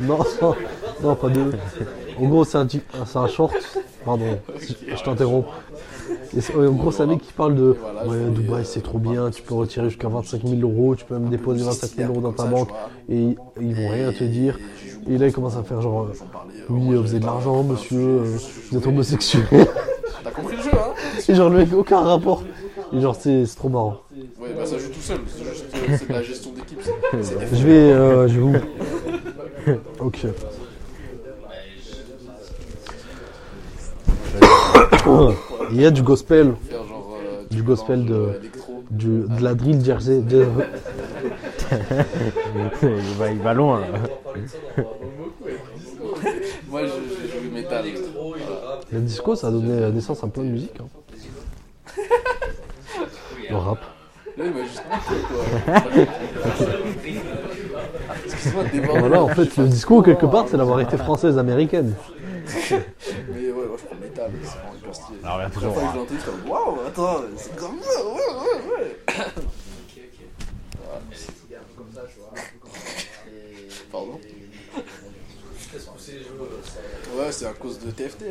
Non, 0.00 0.18
non, 0.42 0.54
non, 1.02 1.14
pas 1.14 1.28
deux. 1.28 1.52
En 2.20 2.24
gros, 2.26 2.44
c'est 2.44 2.58
un, 2.58 2.66
un 3.14 3.26
short. 3.28 3.54
Pardon, 4.04 4.38
je 4.58 5.02
t'interromps. 5.02 5.46
En 6.56 6.70
gros, 6.72 6.90
c'est 6.92 7.02
un 7.02 7.06
mec 7.06 7.20
qui 7.20 7.32
parle 7.32 7.54
de 7.54 7.76
Ouais, 8.06 8.16
Dubaï, 8.30 8.64
c'est 8.64 8.82
trop 8.82 8.98
bien, 8.98 9.30
tu 9.30 9.42
peux 9.42 9.54
retirer 9.54 9.88
jusqu'à 9.88 10.08
25 10.08 10.42
000 10.44 10.60
euros, 10.62 10.94
tu 10.94 11.04
peux 11.04 11.14
même 11.14 11.28
déposer 11.30 11.64
25 11.64 11.90
000 11.96 12.10
euros 12.12 12.20
dans 12.20 12.32
ta 12.32 12.44
banque 12.44 12.68
et 13.08 13.36
ils 13.60 13.74
vont 13.74 13.88
rien 13.88 14.12
te 14.12 14.24
dire. 14.24 14.58
Et 15.10 15.16
là, 15.18 15.26
il 15.26 15.32
commence 15.32 15.56
à 15.56 15.62
faire 15.62 15.80
genre 15.80 16.08
Oui, 16.68 16.94
vous 16.96 17.10
avez 17.10 17.18
de 17.20 17.24
l'argent, 17.26 17.62
monsieur, 17.62 17.98
euh, 17.98 18.36
vous 18.70 18.78
êtes 18.78 18.86
homosexuel. 18.86 19.44
T'as 20.22 20.30
compris 20.30 20.56
le 20.56 20.62
jeu, 20.62 20.70
hein 20.74 20.92
Et 21.28 21.34
genre, 21.34 21.48
le 21.50 21.58
mec, 21.58 21.68
aucun 21.72 22.00
rapport. 22.00 22.42
Et 22.92 23.00
genre, 23.00 23.14
c'est 23.16 23.44
c'est 23.46 23.56
trop 23.56 23.68
marrant. 23.68 23.98
Ouais, 24.40 24.48
bah 24.56 24.64
ça 24.66 24.78
joue 24.78 24.88
tout 24.88 25.00
seul. 25.00 25.18
C'est 25.28 25.44
juste 25.44 25.64
euh, 25.74 25.96
c'est 25.98 26.08
de 26.08 26.12
la 26.12 26.22
gestion 26.22 26.52
d'équipe. 26.52 26.80
Je 27.52 27.66
vais, 27.66 27.92
euh, 27.92 28.28
je 28.28 28.34
vais 28.34 28.40
vous. 28.40 28.54
Ok. 30.00 30.26
Il 35.70 35.80
y 35.80 35.84
a 35.86 35.90
du 35.90 36.02
gospel, 36.02 36.48
euh, 36.72 37.42
Du 37.50 37.62
gospel 37.62 38.04
de- 38.06 38.40
du, 38.90 39.24
de 39.28 39.42
la 39.42 39.54
drill 39.54 39.84
jersey. 39.84 40.20
De... 40.20 40.46
il, 42.82 43.14
va, 43.18 43.30
il 43.30 43.38
va 43.38 43.52
loin. 43.54 43.80
là. 43.80 43.86
Moi, 46.70 46.82
je, 46.84 46.88
je 46.88 46.92
joue 47.46 47.50
métal. 47.52 47.86
électro, 47.86 48.34
il 48.36 48.42
rappe. 48.44 48.84
Le 48.92 49.00
disco, 49.00 49.34
ça 49.34 49.48
a 49.48 49.50
donné 49.50 49.90
naissance 49.92 50.22
à 50.24 50.26
plein 50.28 50.44
de 50.44 50.48
musique. 50.48 50.78
hein. 50.80 50.86
Le 53.50 53.56
rap. 53.56 53.78
Là, 54.36 54.44
il 54.46 54.52
m'a 54.52 54.62
juste 54.62 54.82
quoi. 58.82 58.98
Voilà, 59.00 59.22
en 59.22 59.28
fait, 59.28 59.56
le 59.56 59.66
disco, 59.68 60.02
quelque 60.02 60.26
part, 60.26 60.46
c'est 60.48 60.56
la 60.56 60.64
variété 60.64 60.96
française-américaine. 60.96 61.94
Mais 62.70 63.50
ouais, 63.50 63.52
moi, 63.52 63.76
je 63.78 63.84
prends 63.84 63.94
le 64.00 64.00
métal. 64.08 64.30
C'est 64.42 64.48
vraiment 64.58 64.74
hyper 64.76 64.94
stylé. 64.94 65.18
Alors, 65.24 65.40
Chaque 65.40 65.52
toujours. 65.52 65.74
fois 65.74 65.82
que 65.82 65.88
je 65.92 65.96
l'entends, 65.98 66.14
je 66.14 66.20
suis 66.20 66.30
comme 66.30 66.50
waouh, 66.50 66.78
attends, 66.86 67.20
c'est 67.36 67.56
comme 67.56 67.78
ça, 67.82 68.04
ouais, 68.04 68.12
ouais, 68.12 68.60
ouais. 68.78 68.96
Pardon 73.90 74.18
les 76.10 76.18
jeux, 76.20 76.24
ça- 76.64 77.18
Ouais, 77.18 77.30
c'est 77.32 77.44
à 77.46 77.52
cause 77.52 77.78
de 77.80 77.90
TFT. 77.90 78.24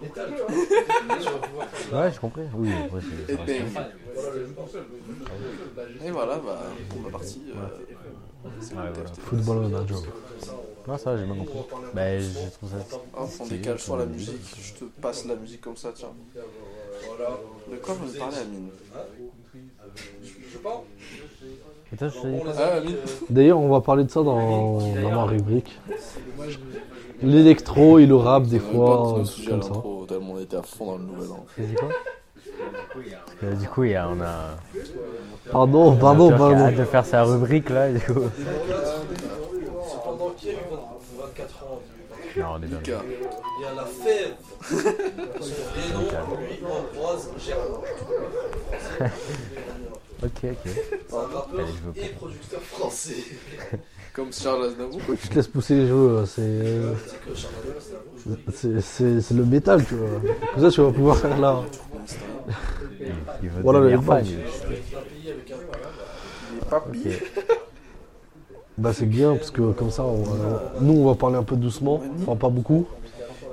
Métal, 0.00 0.30
Ouais, 1.92 2.10
j'ai 2.12 2.18
compris. 2.18 2.42
Oui, 2.54 2.70
après, 2.86 3.00
c'est- 3.00 3.34
Et 6.06 6.10
Voilà, 6.10 6.36
bah, 6.36 6.60
pour 6.88 7.02
la 7.04 7.10
partie. 7.10 7.42
euh, 7.50 7.52
c'est 8.60 8.74
Ouais, 8.74 8.80
le 8.86 8.92
voilà. 8.92 9.10
TFT. 9.10 9.20
Football 9.20 9.56
on 9.58 9.74
a 9.76 9.86
job. 9.86 10.04
Non, 10.88 10.96
ça, 10.98 11.16
j'ai 11.16 11.24
bien 11.24 11.34
compris. 11.36 11.58
Bah, 11.94 12.18
je 12.18 12.50
trouve 12.56 12.70
ça. 12.70 12.76
Ah, 13.16 13.24
on 13.40 13.46
décale 13.46 13.78
sur 13.78 13.96
la 13.96 14.06
musique, 14.06 14.40
je 14.60 14.72
te 14.80 14.84
passe 15.00 15.24
la 15.26 15.36
musique 15.36 15.60
comme 15.60 15.76
ça, 15.76 15.92
tiens. 15.94 16.08
De 17.70 17.76
quoi 17.76 17.94
vous 17.94 18.12
parlez, 18.18 18.36
Amine? 18.38 18.68
Je 20.52 20.58
parle 20.58 20.80
Ah, 22.56 22.76
Amine 22.76 22.96
D'ailleurs, 23.28 23.58
on 23.58 23.68
va 23.68 23.80
parler 23.80 24.04
de 24.04 24.10
ça 24.10 24.22
dans, 24.22 24.78
dans 24.94 25.10
ma 25.10 25.24
rubrique. 25.24 25.78
L'électro 27.22 27.98
et 27.98 28.06
le 28.06 28.16
rap, 28.16 28.44
des 28.44 28.58
fois, 28.58 29.18
euh, 29.18 29.24
comme 29.48 29.62
ça. 29.62 29.72
tellement 30.08 30.32
on 30.34 30.38
était 30.40 30.56
à 30.56 30.62
fond 30.62 30.86
dans 30.86 30.96
le 30.98 31.04
nouvel 31.04 31.30
an. 31.32 31.44
Dis 31.58 31.74
quoi 31.74 31.88
Euh, 33.44 33.52
Du 33.54 33.68
coup, 33.68 33.84
il 33.84 33.90
y 33.90 33.94
a, 33.94 34.08
on 34.08 34.20
a. 34.20 34.56
Pardon, 35.50 35.90
on 35.90 35.92
a 35.92 35.96
pardon, 35.96 36.28
peur 36.28 36.38
qu'il 36.38 36.46
pardon. 36.48 36.64
arrête 36.64 36.76
de 36.78 36.84
faire 36.84 37.04
sa 37.06 37.22
rubrique 37.24 37.68
là, 37.70 37.90
du 37.92 38.00
coup. 38.00 38.20
C'est 38.36 40.02
pendant 40.04 40.30
qu'il 40.30 40.48
y 40.48 40.52
a 40.52 40.54
eu 40.54 40.62
24 41.18 41.64
ans. 41.64 41.80
Non, 42.36 42.46
on 42.54 42.62
est 42.62 42.66
bien. 42.66 42.78
Lucas. 42.78 43.02
Il 43.58 43.62
y 43.64 43.66
a 43.66 43.74
la 43.74 43.84
fève. 43.84 44.34
Son 44.62 44.76
vrai 44.76 45.88
nom, 45.94 46.36
lui, 46.38 46.58
Ambroise 46.64 47.28
Germain. 47.38 47.80
Ok, 50.22 50.30
ok. 50.44 50.58
C'est 50.64 51.14
un 51.14 51.18
rappeur 51.18 51.48
Allez, 51.58 51.66
je 51.66 51.86
veux 51.86 51.92
pas. 51.92 52.00
et 52.00 52.08
producteur 52.10 52.60
français. 52.60 53.14
Comme 54.20 54.34
Charles 54.34 54.64
Aznavour. 54.66 55.00
Je 55.22 55.28
te 55.28 55.34
laisse 55.34 55.48
pousser 55.48 55.76
les 55.76 55.86
jeux, 55.86 56.24
c'est 56.26 56.42
euh, 56.42 56.92
C'est 58.52 58.82
c'est 58.82 59.34
le 59.34 59.46
métal, 59.46 59.82
tu 59.86 59.94
vois. 59.94 60.08
Comme 60.52 60.62
ça, 60.62 60.70
tu 60.70 60.82
vas 60.82 60.92
pouvoir 60.92 61.16
faire 61.16 61.38
là. 61.38 61.62
Il, 63.00 63.06
il 63.44 63.48
veut 63.48 63.62
Voilà, 63.62 63.80
le 63.80 63.90
fan. 63.92 64.04
badge. 64.04 64.28
lui. 64.28 64.36
un 64.36 65.00
pays 65.00 65.30
avec 65.30 65.50
un. 65.50 65.54
Il 66.52 66.58
est 66.58 66.68
papy. 66.68 66.98
Ok. 67.08 67.22
Bah, 68.76 68.92
c'est 68.92 69.06
bien, 69.06 69.36
parce 69.36 69.50
que 69.50 69.72
comme 69.72 69.90
ça, 69.90 70.04
on 70.04 70.22
nous, 70.82 71.00
on 71.00 71.06
va 71.06 71.14
parler 71.14 71.36
un 71.36 71.42
peu 71.42 71.56
doucement, 71.56 72.02
enfin 72.20 72.36
pas 72.36 72.50
beaucoup. 72.50 72.86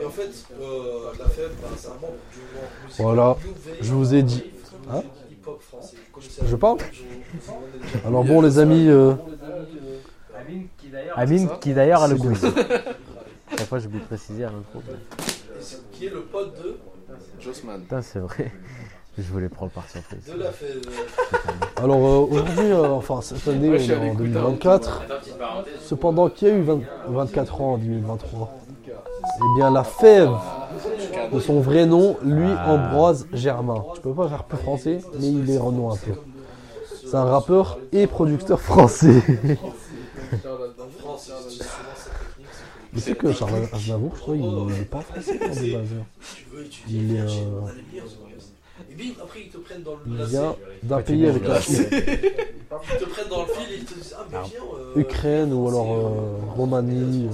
Et 0.02 0.06
en 0.06 0.10
fait, 0.10 0.30
euh, 0.62 1.12
la 1.18 1.30
fève, 1.30 1.52
bah, 1.62 1.70
c'est 1.78 1.88
un 1.88 1.92
membre 1.92 2.14
du 2.34 2.40
mouvement 2.40 2.68
musical 2.86 3.06
Voilà, 3.06 3.38
je 3.80 3.94
vous 3.94 4.14
ai 4.16 4.22
dit. 4.22 4.44
Hein 4.92 5.02
Je 6.46 6.56
parle 6.58 6.78
Alors 8.06 8.24
bon, 8.26 8.42
les 8.42 8.60
amis, 8.60 8.88
euh, 8.90 9.14
Amine, 11.16 11.50
qui 11.62 11.74
d'ailleurs 11.74 12.04
a 12.04 12.08
le 12.08 12.16
quiz. 12.16 12.42
Chaque 13.58 13.68
fois, 13.68 13.80
j'oublie 13.80 14.00
de 14.00 14.06
préciser 14.06 14.44
à 14.46 14.52
c'est- 15.60 15.82
qui 15.92 16.06
est 16.06 16.10
le 16.10 16.22
pote 16.22 16.54
de, 16.62 16.78
Jossman. 17.40 17.82
Putain, 17.82 18.02
c'est 18.02 18.20
vrai. 18.20 18.52
Je 19.18 19.24
voulais 19.32 19.50
prendre 19.50 19.72
par 19.72 19.90
surprise. 19.90 20.20
de 20.32 20.38
la 20.44 20.52
fève. 20.52 20.80
alors 21.78 21.98
euh, 21.98 22.28
aujourd'hui, 22.30 22.72
euh, 22.72 22.90
enfin 22.90 23.20
cette 23.22 23.48
année, 23.48 23.70
on 23.70 23.74
est 23.74 24.10
en 24.12 24.14
2024. 24.14 25.02
Cependant, 25.82 26.30
qui 26.30 26.46
a 26.46 26.50
eu 26.50 26.62
20 26.62 26.82
24 27.08 27.62
ans 27.62 27.74
en 27.74 27.78
2023 27.80 28.54
Eh 28.86 29.58
bien, 29.58 29.72
la 29.72 29.84
fève 29.84 30.30
de 31.34 31.40
son 31.40 31.62
vrai 31.62 31.88
nom, 31.88 32.16
lui, 32.24 32.48
Ah. 32.56 32.72
Ambroise 32.74 33.26
Germain. 33.34 33.84
Tu 33.96 34.02
peux 34.02 34.14
pas 34.14 34.28
faire 34.30 34.44
plus 34.44 34.58
français, 34.60 35.00
mais 35.20 35.28
il 35.32 35.50
est 35.50 35.58
renom 35.58 35.92
un 35.92 35.96
peu. 35.98 36.12
C'est 37.10 37.16
un 37.16 37.24
rappeur 37.26 37.80
et 37.94 38.06
producteur 38.06 38.60
français. 38.62 39.24
En 40.34 41.00
France, 41.00 41.30
ils 41.30 41.46
utilisent 41.46 41.58
souvent 41.58 41.96
cette 41.96 42.14
technique. 42.20 42.48
c'est 42.52 42.94
Mais 42.94 43.00
c'est 43.02 43.16
que 43.18 43.32
Charles 43.34 43.68
Aznavour, 43.74 44.12
je 44.16 44.20
crois, 44.22 44.36
il 44.36 44.66
n'est 44.66 44.86
pas 44.86 45.02
français 45.02 45.40
hein, 45.42 45.48
de 45.48 45.74
base. 45.74 45.90
que 45.90 46.36
Tu 46.36 46.46
veux 46.56 46.66
étudier, 46.66 47.00
Il 47.00 47.16
est, 47.16 47.20
euh. 47.22 47.26
Et 48.92 48.94
bim, 48.94 49.14
après 49.24 49.40
ils 49.46 49.50
te 49.50 49.58
prennent 49.58 49.82
dans 49.82 49.96
le 50.06 50.18
lacet. 50.18 50.38
d'un 50.84 51.02
pays 51.02 51.26
avec 51.28 51.44
la 51.48 51.54
lacet. 51.56 51.90
Ils 51.92 53.00
te 53.00 53.06
prennent 53.10 53.30
dans 53.30 53.42
le 53.42 53.48
fil 53.54 53.74
et 53.74 53.78
ils 53.80 53.86
te 53.86 53.94
disent 53.96 54.16
Ah, 54.18 54.26
mais 54.32 54.38
viens. 54.50 54.60
euh, 54.96 55.00
Ukraine 55.00 55.54
ou 55.54 55.68
alors 55.68 55.92
euh, 55.94 56.54
Roumanie. 56.56 57.28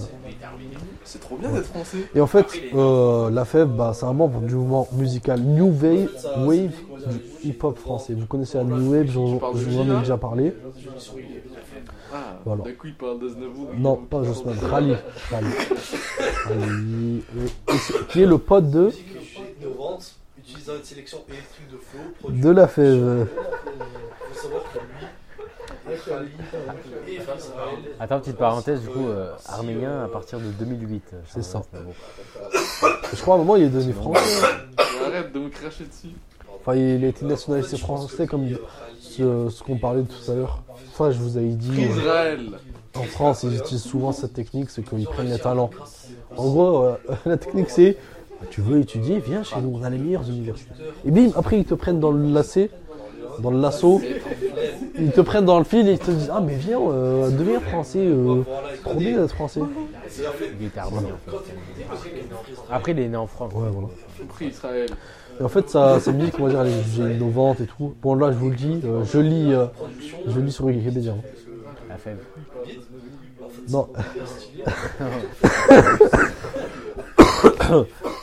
C'est 1.03 1.19
trop 1.19 1.35
bien 1.35 1.51
d'être 1.51 1.65
français. 1.65 1.97
Et 2.15 2.21
en 2.21 2.27
fait, 2.27 2.45
euh, 2.73 3.29
la 3.29 3.43
FEV, 3.43 3.67
bah, 3.75 3.91
c'est 3.93 4.05
un 4.05 4.13
membre 4.13 4.39
du 4.41 4.55
mouvement 4.55 4.87
musical 4.93 5.41
New 5.41 5.67
Wave, 5.81 6.07
wave 6.45 6.71
du 7.09 7.49
hip-hop 7.49 7.77
français. 7.77 8.13
Vous 8.13 8.25
connaissez 8.25 8.57
la 8.57 8.63
New 8.63 8.93
Wave, 8.93 9.07
je 9.07 9.19
vous 9.19 9.79
en 9.79 9.97
ai 9.97 9.99
déjà 9.99 10.17
parlé. 10.17 10.53
Ah, 12.13 12.39
Voilà. 12.45 12.63
d'un 12.63 12.71
coup 12.73 12.87
il 12.87 12.95
parle 12.95 13.19
d'Aznavour. 13.19 13.69
Non, 13.75 13.95
pas 13.97 14.23
Jossman, 14.23 14.55
Rally. 14.61 14.95
Rally. 15.31 15.47
Rally. 16.45 17.23
Et- 17.37 17.73
et 17.73 17.77
c'est- 17.77 18.07
qui 18.07 18.21
est 18.21 18.25
le 18.27 18.37
pote 18.37 18.69
de, 18.69 18.91
innovante, 19.59 20.13
utilisant 20.37 20.75
une 20.75 20.83
sélection 20.83 21.19
électrique 21.27 21.69
de 21.71 21.77
flow, 21.77 22.29
de 22.29 22.49
la 22.51 22.67
FEV. 22.67 23.21
Il 23.21 23.27
faut 24.35 24.41
savoir 24.41 24.63
que 24.71 24.77
lui, 24.79 25.07
Attends, 27.99 28.19
petite 28.19 28.37
parenthèse, 28.37 28.81
du 28.81 28.87
coup, 28.89 29.07
euh, 29.07 29.31
arménien 29.47 30.03
à 30.03 30.07
partir 30.07 30.39
de 30.39 30.45
2008. 30.51 31.03
euh, 31.13 31.21
C'est 31.27 31.43
ça. 31.43 31.61
Je 33.13 33.21
crois 33.21 33.35
à 33.35 33.37
un 33.37 33.41
moment, 33.41 33.55
il 33.55 33.63
est 33.63 33.69
devenu 33.69 33.93
français. 33.93 34.45
Arrête 35.05 35.31
de 35.33 35.39
me 35.39 35.49
cracher 35.49 35.85
dessus. 35.85 36.15
Enfin, 36.65 36.77
il 36.77 37.03
a 37.03 37.07
été 37.07 37.25
nationalisé 37.25 37.77
français 37.77 38.25
comme 38.25 38.47
ce, 38.99 39.49
ce 39.49 39.63
qu'on 39.63 39.77
parlait 39.77 40.03
tout 40.03 40.31
à 40.31 40.35
l'heure. 40.35 40.63
Enfin, 40.91 41.11
je 41.11 41.19
vous 41.19 41.37
avais 41.37 41.49
dit. 41.49 41.71
euh, 41.77 41.97
Israël. 41.97 42.39
En 42.95 43.03
France, 43.03 43.43
ils 43.43 43.57
utilisent 43.57 43.83
souvent 43.83 44.11
cette 44.11 44.33
technique, 44.33 44.69
c'est 44.69 44.83
qu'ils 44.83 45.05
prennent 45.05 45.29
les 45.29 45.39
talents. 45.39 45.71
En 46.37 46.49
gros, 46.49 46.83
euh, 46.83 46.95
la 47.25 47.37
technique, 47.37 47.69
c'est 47.69 47.97
tu 48.49 48.61
veux 48.61 48.79
étudier, 48.79 49.19
viens 49.19 49.43
chez 49.43 49.59
nous, 49.61 49.77
on 49.77 49.83
a 49.83 49.89
les 49.89 49.97
meilleures 49.97 50.27
universités. 50.27 50.73
Et 51.05 51.11
bim, 51.11 51.31
après, 51.35 51.59
ils 51.59 51.65
te 51.65 51.73
prennent 51.73 51.99
dans 51.99 52.11
le 52.11 52.31
lacet 52.31 52.69
dans 53.39 53.51
le 53.51 53.59
lasso, 53.59 54.01
ils 54.99 55.11
te 55.11 55.21
prennent 55.21 55.45
dans 55.45 55.57
le 55.57 55.63
fil 55.63 55.87
et 55.87 55.93
ils 55.93 55.99
te 55.99 56.11
disent 56.11 56.31
Ah, 56.31 56.41
mais 56.41 56.55
viens, 56.55 56.79
euh, 56.79 57.29
deviens 57.29 57.59
français, 57.59 57.99
euh, 57.99 58.43
c'est 58.75 58.81
trop 58.83 58.99
bien 58.99 59.19
d'être 59.19 59.33
français. 59.33 59.61
Ouais, 59.61 59.67
était. 60.61 60.79
Après, 62.69 62.91
il 62.91 62.99
est 62.99 63.07
né 63.07 63.17
en 63.17 63.27
France. 63.27 63.51
voilà. 63.53 63.87
Pris 64.29 64.47
Israël. 64.47 64.89
Et 65.39 65.43
en 65.43 65.47
fait, 65.49 65.69
sa, 65.69 65.99
sa 65.99 66.11
musique, 66.11 66.35
on 66.39 66.43
va 66.45 66.49
dire, 66.49 66.61
elle 66.61 66.67
est 66.67 66.83
jugée 66.83 67.13
innovante 67.15 67.61
et 67.61 67.65
tout. 67.65 67.93
Bon, 68.01 68.15
là, 68.15 68.31
je 68.31 68.37
vous 68.37 68.49
le 68.49 68.55
dis, 68.55 68.79
euh, 68.85 69.03
je 69.03 69.19
lis, 69.19 69.53
euh, 69.53 69.65
je 70.27 70.39
lis 70.39 70.51
sur 70.51 70.65
Wikipédia. 70.65 71.13
hein. 71.13 71.17
La 71.89 71.97
fève. 71.97 72.19
Non. 73.69 73.87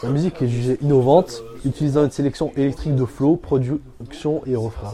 La 0.03 0.09
musique 0.09 0.41
est 0.43 0.49
jugée 0.49 0.79
innovante, 0.81 1.43
utilisant 1.65 2.05
une 2.05 2.11
sélection 2.11 2.53
électrique 2.57 2.95
de 2.95 3.05
flow, 3.05 3.37
production 3.37 4.43
et 4.47 4.57
refrain. 4.57 4.93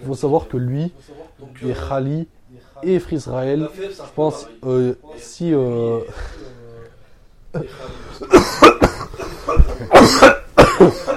Il 0.00 0.06
faut 0.06 0.14
savoir 0.14 0.48
que 0.48 0.56
lui 0.56 0.92
et 1.64 1.72
Khali 1.72 2.26
et 2.82 2.98
Frisraël, 2.98 3.68
je 3.78 4.12
pense, 4.14 4.46
euh, 4.66 4.94
si. 5.16 5.52
euh, 5.54 6.00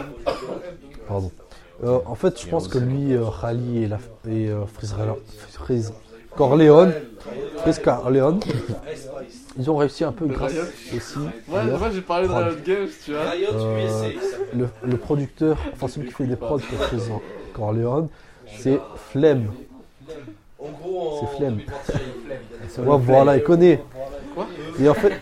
Pardon. 1.08 1.32
Euh, 1.84 2.00
en 2.06 2.16
fait, 2.16 2.40
je 2.42 2.48
pense 2.48 2.68
que 2.68 2.78
lui, 2.78 3.14
euh, 3.14 3.24
Khali 3.42 3.84
et, 3.84 3.88
la, 3.88 3.98
et 4.30 4.48
euh, 4.50 4.66
Frisraël, 4.66 5.10
Fris- 5.52 5.92
Corleone, 6.36 6.94
ils 9.58 9.70
ont 9.70 9.78
réussi 9.78 10.04
un 10.04 10.12
peu 10.12 10.26
grâce 10.26 10.54
aussi. 10.96 11.18
Ouais, 11.48 11.64
moi 11.78 11.90
j'ai 11.94 12.02
parlé 12.02 12.28
de. 12.28 12.34
Riot 12.34 12.56
Games, 12.66 12.88
tu 13.04 13.12
vois. 13.12 13.22
Euh, 13.54 14.10
le, 14.54 14.68
le 14.84 14.98
producteur, 14.98 15.58
enfin 15.74 15.88
celui 15.88 16.08
qui 16.08 16.14
fait 16.14 16.26
des 16.26 16.36
prods 16.36 16.60
pour 16.60 16.78
Fris 16.86 17.02
Corleone, 17.54 18.08
c'est 18.60 18.80
Flemme. 19.12 19.52
En 20.60 20.70
gros, 20.70 21.10
en 21.10 21.20
C'est 21.22 21.38
flemme. 21.38 21.56
2021, 21.58 21.96
il- 21.96 22.02
il 22.26 22.32
a 22.32 22.84
des- 22.84 22.90
Ouais, 22.90 22.98
voilà, 23.00 23.38
il 23.38 23.44
connaît. 23.44 23.84
Quoi 24.34 24.48
Et 24.80 24.90
en 24.90 24.94
fait, 24.94 25.14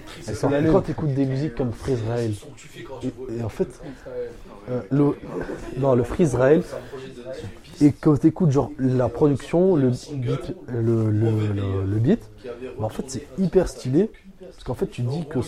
quand, 0.71 0.81
tu 0.81 0.91
écoutes 0.91 1.13
des 1.13 1.25
musiques 1.25 1.55
comme 1.55 1.71
Frisrael, 1.73 2.33
Tu 2.55 2.67
fais 2.67 2.81
quand 2.83 2.97
tu 2.99 3.07
et, 3.07 3.39
et 3.39 3.43
en 3.43 3.49
fait, 3.49 3.67
euh, 4.07 4.27
le, 4.91 5.15
non, 5.77 5.95
le 5.95 6.03
Frisrael, 6.03 6.63
C'est 6.63 6.75
un 6.75 6.79
projet 6.89 7.07
de 7.07 7.13
18 7.13 7.49
pistes 7.63 7.81
et 7.81 7.91
quand 7.91 8.17
tu 8.19 8.27
écoutes 8.27 8.51
genre 8.51 8.71
la 8.79 9.09
production, 9.09 9.75
le 9.75 9.89
beat, 9.89 10.55
le, 10.67 11.09
le, 11.11 11.99
beat, 11.99 12.21
bah, 12.77 12.85
en 12.85 12.89
fait 12.89 13.03
c'est 13.07 13.27
hyper 13.37 13.67
stylé. 13.67 14.09
Parce 14.39 14.63
qu'en 14.65 14.73
fait 14.75 14.87
tu 14.87 15.01
dis 15.01 15.25
que 15.27 15.39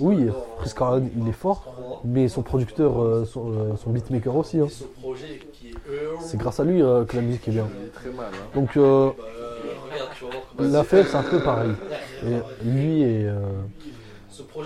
oui, 0.00 0.28
Chris 0.60 0.70
Corleone 0.74 1.10
il 1.16 1.28
est 1.28 1.32
fort, 1.32 2.00
mais 2.04 2.28
son 2.28 2.42
producteur, 2.42 3.02
euh, 3.02 3.24
son, 3.24 3.50
euh, 3.50 3.76
son 3.76 3.90
beatmaker 3.90 4.34
aussi. 4.36 4.60
hein. 4.60 4.68
C'est 6.20 6.36
grâce 6.38 6.58
à 6.60 6.64
lui 6.64 6.82
euh, 6.82 7.04
que 7.04 7.16
la 7.16 7.22
musique 7.22 7.46
est 7.48 7.52
bien. 7.52 7.68
Donc 8.54 8.76
euh, 8.76 9.10
la 10.58 10.84
fête 10.84 11.06
c'est 11.08 11.16
un 11.16 11.22
peu 11.22 11.40
pareil. 11.42 11.72
Et 12.24 12.36
lui 12.64 13.02
et, 13.02 13.26
euh, 13.26 13.36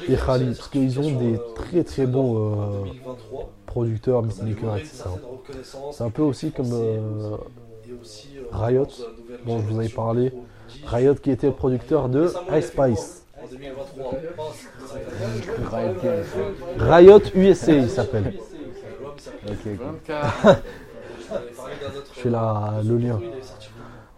et 0.02 0.06
qui 0.06 0.14
a 0.14 0.16
Khali, 0.16 0.44
reçu 0.44 0.50
la 0.50 0.56
parce 0.56 0.68
qu'ils 0.68 0.98
ont 0.98 1.02
des 1.02 1.08
certification, 1.36 1.54
très 1.54 1.84
très 1.84 2.06
bons 2.06 2.36
euh, 2.36 2.84
2023. 2.84 3.50
producteurs, 3.66 4.22
beatmakers, 4.22 4.76
etc. 4.76 5.04
C'est 5.92 6.04
un 6.04 6.10
peu 6.10 6.22
aussi 6.22 6.50
comme 6.52 6.72
euh, 6.72 6.98
euh, 7.32 7.36
Riot, 8.52 8.86
dont 9.46 9.58
je 9.60 9.64
vous 9.66 9.78
avais 9.80 9.88
parlé. 9.88 10.30
Pro 10.30 10.44
10. 10.68 10.84
Riot 10.86 11.14
qui 11.16 11.30
était 11.30 11.46
le 11.48 11.52
producteur 11.52 12.08
de 12.08 12.32
Ice 12.56 12.66
Spice. 12.66 13.24
En 13.42 13.46
2023. 13.48 14.12
Pas- 15.70 16.96
Riot 16.96 17.20
USA 17.34 17.72
il 17.72 17.88
s'appelle. 17.90 18.24
L'homme, 19.02 19.12
il 19.16 19.22
s'appelle- 19.22 19.52
Ok, 19.52 19.80
ok. 19.80 19.86
24. 20.08 20.62
je 22.14 22.20
fais 22.20 22.30
la, 22.30 22.80
le 22.84 22.96
lien. 22.96 23.20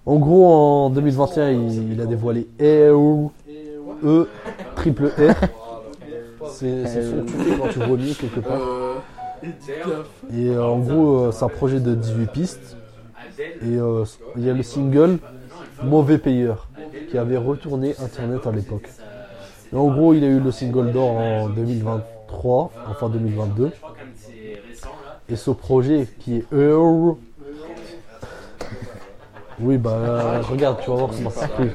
En 0.05 0.16
gros, 0.16 0.46
en 0.46 0.90
2021, 0.90 1.50
il, 1.53 1.92
il 1.92 2.00
a 2.00 2.07
dévoilé 2.07 2.48
E, 2.61 2.92
E, 4.05 4.28
triple 4.76 5.07
R. 5.07 5.34
C'est 6.50 6.86
c'est 6.86 7.03
ce 7.03 7.11
que 7.11 7.50
tu 7.50 7.59
quand 7.59 7.68
tu 7.68 7.78
vomis 7.78 8.14
quelque 8.14 8.40
part. 8.40 8.61
Et 10.32 10.48
euh, 10.48 10.64
en 10.64 10.78
gros, 10.78 11.16
euh, 11.18 11.32
c'est 11.32 11.44
un 11.44 11.48
projet 11.48 11.80
de 11.80 11.94
18 11.94 12.30
pistes. 12.30 12.76
Et 13.38 13.76
euh, 13.76 14.05
il 14.36 14.44
y 14.44 14.50
a 14.50 14.53
le 14.53 14.62
single 14.62 15.18
Mauvais 15.82 16.18
Payeur 16.18 16.68
qui 17.11 17.18
avait 17.18 17.36
retourné 17.36 17.94
Internet 18.00 18.46
à 18.46 18.53
l'époque. 18.53 18.88
Et 19.72 19.76
en 19.76 19.88
gros, 19.88 20.14
il 20.14 20.22
a 20.22 20.28
eu 20.28 20.38
le 20.38 20.50
single 20.50 20.92
d'or 20.92 21.16
en 21.16 21.48
2023, 21.48 22.72
enfin 22.88 23.09
2022. 23.09 23.70
Et 25.28 25.36
ce 25.36 25.50
projet 25.50 26.07
qui 26.20 26.38
est 26.38 26.44
E, 26.53 26.76
oui, 29.61 29.78
bah 29.78 30.40
regarde, 30.42 30.78
tu 30.82 30.90
vas 30.90 30.96
voir 30.96 31.11
comment 31.11 31.30
ça 31.30 31.46
s'écrit. 31.46 31.70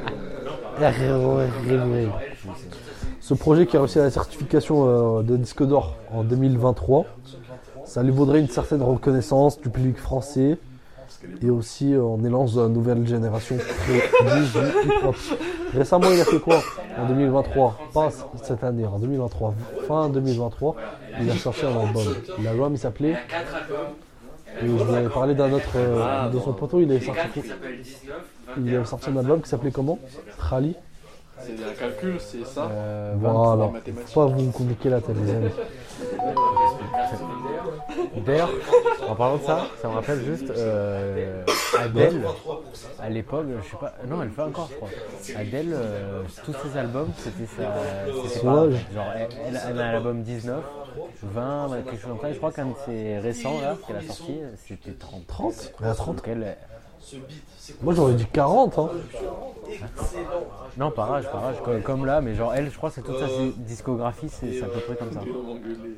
Ce 3.20 3.34
projet 3.34 3.66
qui 3.66 3.76
a 3.78 3.80
réussi 3.80 4.00
à 4.00 4.04
la 4.04 4.12
certification 4.12 5.20
euh, 5.20 5.24
de 5.24 5.36
disque 5.38 5.64
d'or 5.64 5.96
en 6.14 6.24
2023, 6.24 7.06
ça 7.86 8.04
lui 8.04 8.12
vaudrait 8.12 8.40
une 8.40 8.48
certaine 8.50 8.82
reconnaissance 8.82 9.60
du 9.60 9.70
public 9.70 9.98
français 9.98 10.58
et 11.42 11.50
aussi 11.50 11.94
euh, 11.94 12.04
en 12.04 12.24
élan 12.24 12.46
de 12.46 12.62
la 12.62 12.68
nouvelle 12.68 13.08
génération. 13.08 13.58
Récemment, 15.74 16.08
il 16.12 16.22
a 16.22 16.26
fait 16.26 16.40
quoi? 16.40 16.60
En 17.00 17.08
2023, 17.08 17.78
pas 17.94 18.10
cette 18.44 18.64
année, 18.64 18.86
en 18.86 19.00
2023, 19.00 19.54
fin 19.88 20.10
2023, 20.10 20.76
il 21.22 21.30
a 21.30 21.36
sorti 21.36 21.66
un 21.66 21.80
album. 21.80 22.04
L'album, 22.44 22.74
il 22.74 22.78
s'appelait. 22.80 23.16
Et 24.62 24.66
je 24.66 24.72
vous 24.72 24.94
avais 24.94 25.10
parlé 25.10 25.36
d'un 25.36 25.52
autre. 25.52 25.70
euh, 25.76 26.30
de 26.30 26.40
son 26.40 26.54
poteau, 26.54 26.82
il 26.82 26.90
avait 26.92 27.00
sorti, 27.06 27.42
il 28.66 28.76
avait 28.76 28.86
sorti 28.86 29.10
un 29.10 29.18
album 29.18 29.42
qui 29.42 29.50
s'appelait 29.50 29.72
comment? 29.72 30.00
Khali. 30.50 30.76
c'est 31.40 31.52
un 31.54 31.74
calcul, 31.78 32.16
c'est 32.20 32.46
ça. 32.46 32.64
Euh, 32.72 33.14
Voilà. 33.18 33.70
Faut 34.08 34.22
pas 34.22 34.26
vous 34.36 34.52
compliquer 34.52 34.90
la 34.90 35.02
tête, 35.02 35.16
les 35.24 35.32
amis. 35.36 35.50
D'ailleurs, 38.26 38.50
en 39.08 39.16
parlant 39.16 39.38
de 39.38 39.44
ça, 39.44 39.68
ça 39.82 39.88
me 39.88 39.94
rappelle 39.94 40.24
juste 40.24 40.50
euh, 40.52 41.44
Adèle. 41.80 42.22
À 43.00 43.10
l'époque, 43.10 43.46
je 43.64 43.70
sais 43.72 43.78
pas, 43.78 43.94
non, 44.08 44.22
elle 44.22 44.28
le 44.30 44.34
fait 44.34 44.42
encore, 44.42 44.70
je 44.72 44.76
crois. 44.76 44.90
Adèle, 45.40 45.74
euh, 45.74 46.24
tous 46.44 46.54
ses 46.54 46.78
albums, 46.78 47.10
c'était 47.18 47.46
sa. 47.46 47.74
c'était 48.24 48.40
Son 48.40 48.46
pas- 48.46 48.62
âge. 48.64 48.74
Genre, 48.94 49.06
elle, 49.16 49.28
elle- 49.48 49.62
elle 49.70 49.80
a 49.80 49.86
un 49.86 49.96
album 49.96 50.24
19, 50.24 50.64
20, 51.24 51.68
ouais, 51.70 51.78
quelque 51.84 52.02
chose 52.02 52.10
comme 52.12 52.22
ça. 52.22 52.32
Je 52.34 52.38
crois 52.38 52.52
qu'un 52.52 52.66
de 52.68 52.74
ses 52.86 53.20
récents, 53.20 53.62
là, 53.62 53.76
qu'elle 53.88 53.98
a 53.98 54.02
sorti, 54.02 54.40
c'était 54.68 54.92
30. 54.94 55.26
30 55.28 55.74
Elle 55.82 55.88
a 55.88 55.94
30 55.96 56.16
Donc 56.18 56.28
elle. 56.28 56.58
Ce 57.08 57.16
beat, 57.16 57.42
c'est 57.58 57.82
Moi 57.82 57.94
j'aurais 57.94 58.16
dit 58.16 58.26
40, 58.34 58.78
hein. 58.80 58.90
excellent. 59.70 60.44
Non, 60.76 60.92
par 60.92 61.14
âge, 61.14 61.32
par 61.32 61.46
âge, 61.46 61.56
comme, 61.64 61.82
comme 61.82 62.06
là, 62.06 62.20
mais 62.20 62.36
genre, 62.36 62.54
elle, 62.54 62.70
je 62.70 62.76
crois 62.76 62.90
que 62.90 62.96
c'est 62.96 63.02
toute 63.02 63.18
sa 63.18 63.28
discographie, 63.60 64.28
c'est 64.28 64.52
c'est 64.52 64.64
à 64.64 64.68
peu 64.68 64.82
près 64.82 64.98
comme 64.98 65.14
ça. 65.14 65.22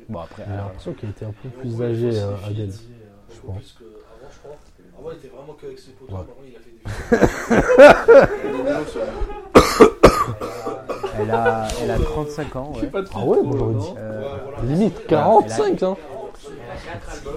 Bon, 0.08 0.20
après, 0.20 0.44
J'ai 0.46 0.52
euh, 0.52 0.56
l'impression 0.58 0.92
qu'il 0.92 1.10
était 1.10 1.24
un 1.24 1.32
peu 1.32 1.48
plus 1.48 1.82
âgé, 1.82 2.10
euh, 2.14 2.30
Adèle. 2.46 2.70
Je 2.70 3.40
pense. 3.40 3.56
Avant, 3.56 3.60
je 4.30 4.38
crois. 4.38 4.56
Avant, 5.00 5.10
il 5.10 5.16
était 5.16 5.34
vraiment 5.34 5.54
que 5.54 5.66
avec 5.66 5.80
ses 5.80 5.90
potos. 5.90 6.14
Ouais. 6.14 6.20
Maintenant, 6.20 6.44
il 6.46 6.54
a 6.54 6.60
fait 6.60 6.70
des 6.70 6.80
elle, 11.22 11.30
a, 11.32 11.68
elle 11.82 11.90
a 11.90 11.98
35 11.98 12.54
ans, 12.56 12.72
ouais. 12.76 12.88
Ah 13.14 13.24
ouais, 13.24 13.42
moi 13.42 13.56
j'aurais 13.58 13.74
dit. 13.74 13.94
Euh, 13.98 14.38
Limite 14.62 15.06
45, 15.08 15.82
hein. 15.82 15.96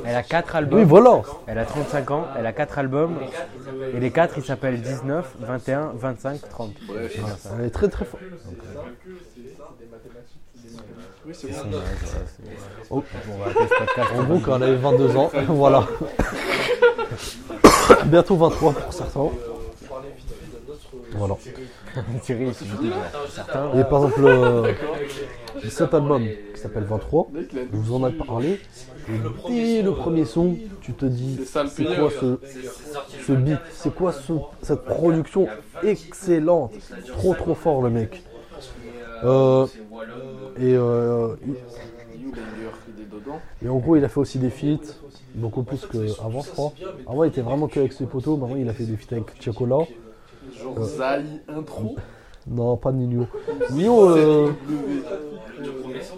Elle 0.06 0.16
a 0.16 0.24
4 0.24 0.56
albums. 0.56 0.80
Oui, 0.80 0.86
voilà. 0.86 1.22
Elle 1.48 1.58
a 1.60 1.66
35 1.66 2.12
ans, 2.12 2.26
elle 2.38 2.46
a 2.46 2.54
4 2.54 2.80
albums, 2.80 3.18
et 3.94 4.00
les 4.00 4.12
4 4.12 4.38
ils 4.38 4.44
s'appellent 4.44 4.82
19, 4.82 5.36
21, 5.40 5.92
25, 5.96 6.50
30. 6.50 6.72
Bref. 6.88 7.18
Voilà, 7.20 7.36
ça. 7.38 7.50
Elle 7.60 7.66
est 7.66 7.70
très 7.70 7.90
très 7.90 8.06
forte. 8.06 8.22
Oui, 11.26 11.34
c'est 11.34 11.48
bon. 11.52 11.78
ouais, 11.78 11.84
Oh. 12.90 13.02
Bon, 13.28 13.34
on 13.34 13.38
va 13.38 13.46
arrêter 13.46 13.60
ce 13.62 13.68
podcast. 13.86 14.10
En 14.20 14.24
gros, 14.24 14.40
quand 14.40 14.56
elle 14.58 14.64
avait 14.64 14.76
22 14.76 15.16
ans, 15.16 15.32
voilà. 15.48 15.88
Bientôt 18.06 18.36
23 18.36 18.74
pour 18.74 18.94
certains. 18.94 19.30
parler 19.90 20.10
vite 20.18 20.28
fait 20.28 20.52
d'un 20.52 20.74
autre. 20.74 20.90
Voilà. 21.16 21.36
Thierry, 22.24 22.48
il 22.48 22.54
se 22.54 22.64
dit, 22.64 22.92
certains. 23.30 23.74
Et 23.80 23.84
par 23.84 24.06
exemple, 24.06 24.26
euh, 24.26 24.74
cet 25.70 25.94
album 25.94 26.24
qui 26.54 26.60
s'appelle 26.60 26.84
23, 26.84 27.30
Mec, 27.34 27.50
il 27.54 27.60
a 27.60 27.62
je 27.72 27.78
vous 27.78 27.94
en 27.96 28.08
ai 28.08 28.12
parlé. 28.12 28.60
Et 29.10 29.20
dès 29.48 29.82
le 29.82 29.94
premier 29.94 30.26
son, 30.26 30.58
tu 30.82 30.94
te 30.94 31.06
dis, 31.06 31.40
C'est 31.68 31.86
quoi 31.96 32.10
ce, 32.10 32.40
ce 33.26 33.32
beat? 33.34 33.60
C'est 33.72 33.94
quoi 33.94 34.12
ce- 34.14 34.34
cette 34.62 34.86
production 34.86 35.48
excellente? 35.84 36.74
Trop 37.08 37.34
trop 37.34 37.54
fort 37.56 37.82
le 37.82 37.90
mec. 37.90 38.24
Euh, 39.24 39.68
et, 40.58 40.74
euh, 40.76 41.36
et 43.64 43.70
en 43.70 43.78
gros, 43.78 43.96
il 43.96 44.04
a 44.06 44.10
fait 44.10 44.20
aussi 44.20 44.40
des 44.40 44.50
feats, 44.50 45.00
beaucoup 45.36 45.64
plus 45.64 45.86
qu'avant, 45.86 46.42
je 46.42 46.50
crois. 46.50 46.74
Avant, 47.08 47.24
il 47.24 47.30
était 47.30 47.42
vraiment 47.42 47.68
que 47.68 47.80
avec 47.80 47.94
ses 47.94 48.06
potos. 48.06 48.38
Maintenant, 48.40 48.56
il 48.56 48.68
a 48.70 48.74
fait 48.74 48.86
des 48.86 48.98
feats 48.98 49.16
avec 49.16 49.42
Chocolat. 49.42 49.88
Genre 50.64 50.82
Zai 50.84 51.42
intro. 51.48 51.96
Non, 52.48 52.78
pas 52.78 52.92
Nino. 52.92 53.28
Nino, 53.70 54.10
euh, 54.10 54.52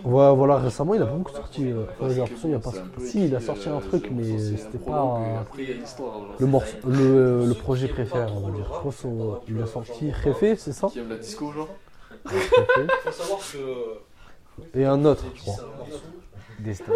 ouais, 0.04 0.36
voilà, 0.36 0.58
récemment, 0.58 0.94
il 0.94 1.02
a 1.02 1.06
pas 1.08 1.14
beaucoup 1.16 1.32
sorti. 1.32 1.70
euh, 1.70 1.84
enfin, 2.00 2.10
j'ai 2.10 2.20
l'impression, 2.20 2.48
il 2.50 2.52
y 2.52 2.56
a 2.56 2.60
pas. 2.60 2.72
Si, 2.98 3.26
il 3.26 3.36
a 3.36 3.40
sorti 3.40 3.70
un 3.70 3.80
truc, 3.80 4.10
mais 4.12 4.58
c'était 4.58 4.80
pas 4.80 4.94
euh, 5.38 5.42
Après, 5.42 5.64
il 5.64 5.70
y 5.70 5.72
a 5.72 5.76
l'histoire. 5.76 6.14
genre. 6.14 6.36
le, 6.40 6.48
morceau, 6.48 6.78
le, 6.84 7.46
le 7.46 7.56
projet 7.56 7.88
préféré, 7.88 8.26
on 8.32 8.40
va 8.42 8.52
dire. 8.52 8.66
Je 8.74 8.80
crois 8.80 8.92
son- 8.92 9.38
il 9.48 9.62
a 9.62 9.66
sorti 9.68 10.12
Réfé, 10.12 10.56
c'est 10.56 10.74
ça? 10.74 10.90
Qui 10.90 11.00
aime 11.00 11.10
la 11.10 11.18
disco, 11.18 11.52
genre 11.52 11.70
Réfé. 12.26 12.88
Faut 13.04 13.12
savoir 13.12 13.40
que. 13.52 14.00
Et 14.80 14.86
un 14.86 15.06
autre, 15.06 15.26
je 15.36 15.42
crois. 15.42 15.56
Destin. 16.60 16.94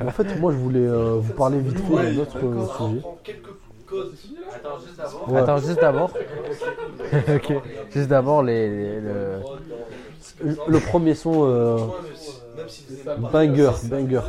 En 0.00 0.10
fait, 0.10 0.38
moi, 0.40 0.52
je 0.52 0.56
voulais 0.56 0.86
euh, 0.86 1.16
vous 1.18 1.32
parler 1.32 1.58
vite 1.58 1.78
fait 1.78 1.92
Ouais, 1.92 2.12
d'un 2.12 2.20
autre 2.22 2.36
on 2.42 2.46
euh, 2.46 2.54
va 2.54 2.62
sujet. 2.66 2.72
reprendre 2.72 3.18
quelques 3.24 3.46
codes. 3.86 4.12
Attends, 4.54 4.78
juste 4.86 5.00
avant. 5.00 5.32
Ouais. 5.32 5.40
Attends, 5.40 5.58
juste 5.58 5.80
d'abord. 5.80 6.10
ok. 7.34 7.52
Juste 7.90 8.08
d'abord, 8.08 8.42
les, 8.42 8.68
les- 8.68 9.00
le... 9.00 10.78
Premier 10.80 11.14
son, 11.14 11.44
euh, 11.46 11.76
banger, 13.32 13.70
banger. 13.84 14.20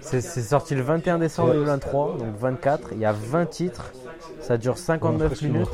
c'est 0.00 0.20
sorti 0.20 0.74
le 0.74 0.82
21 0.82 1.18
décembre 1.18 1.52
2023, 1.54 2.16
donc 2.18 2.36
24. 2.38 2.88
Il 2.92 2.98
y 2.98 3.04
a 3.04 3.12
20 3.12 3.46
titres. 3.46 3.92
Ça 4.40 4.58
dure 4.58 4.78
59 4.78 5.30
Ouais, 5.42 5.48
minutes. 5.48 5.68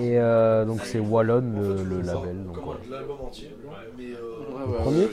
Et 0.00 0.18
euh, 0.18 0.64
donc 0.64 0.80
c'est 0.84 0.98
Wallon 0.98 1.42
le, 1.56 1.82
le 1.84 2.02
label. 2.02 2.44
Donc, 2.44 2.54
Comment 2.54 2.66
voilà. 2.66 2.80
l'album 2.98 3.16
entier. 3.26 3.50
Mais 3.96 4.04
euh, 4.04 4.38
Ouais, 4.66 4.72
ouais, 4.72 4.78
premier 4.82 5.08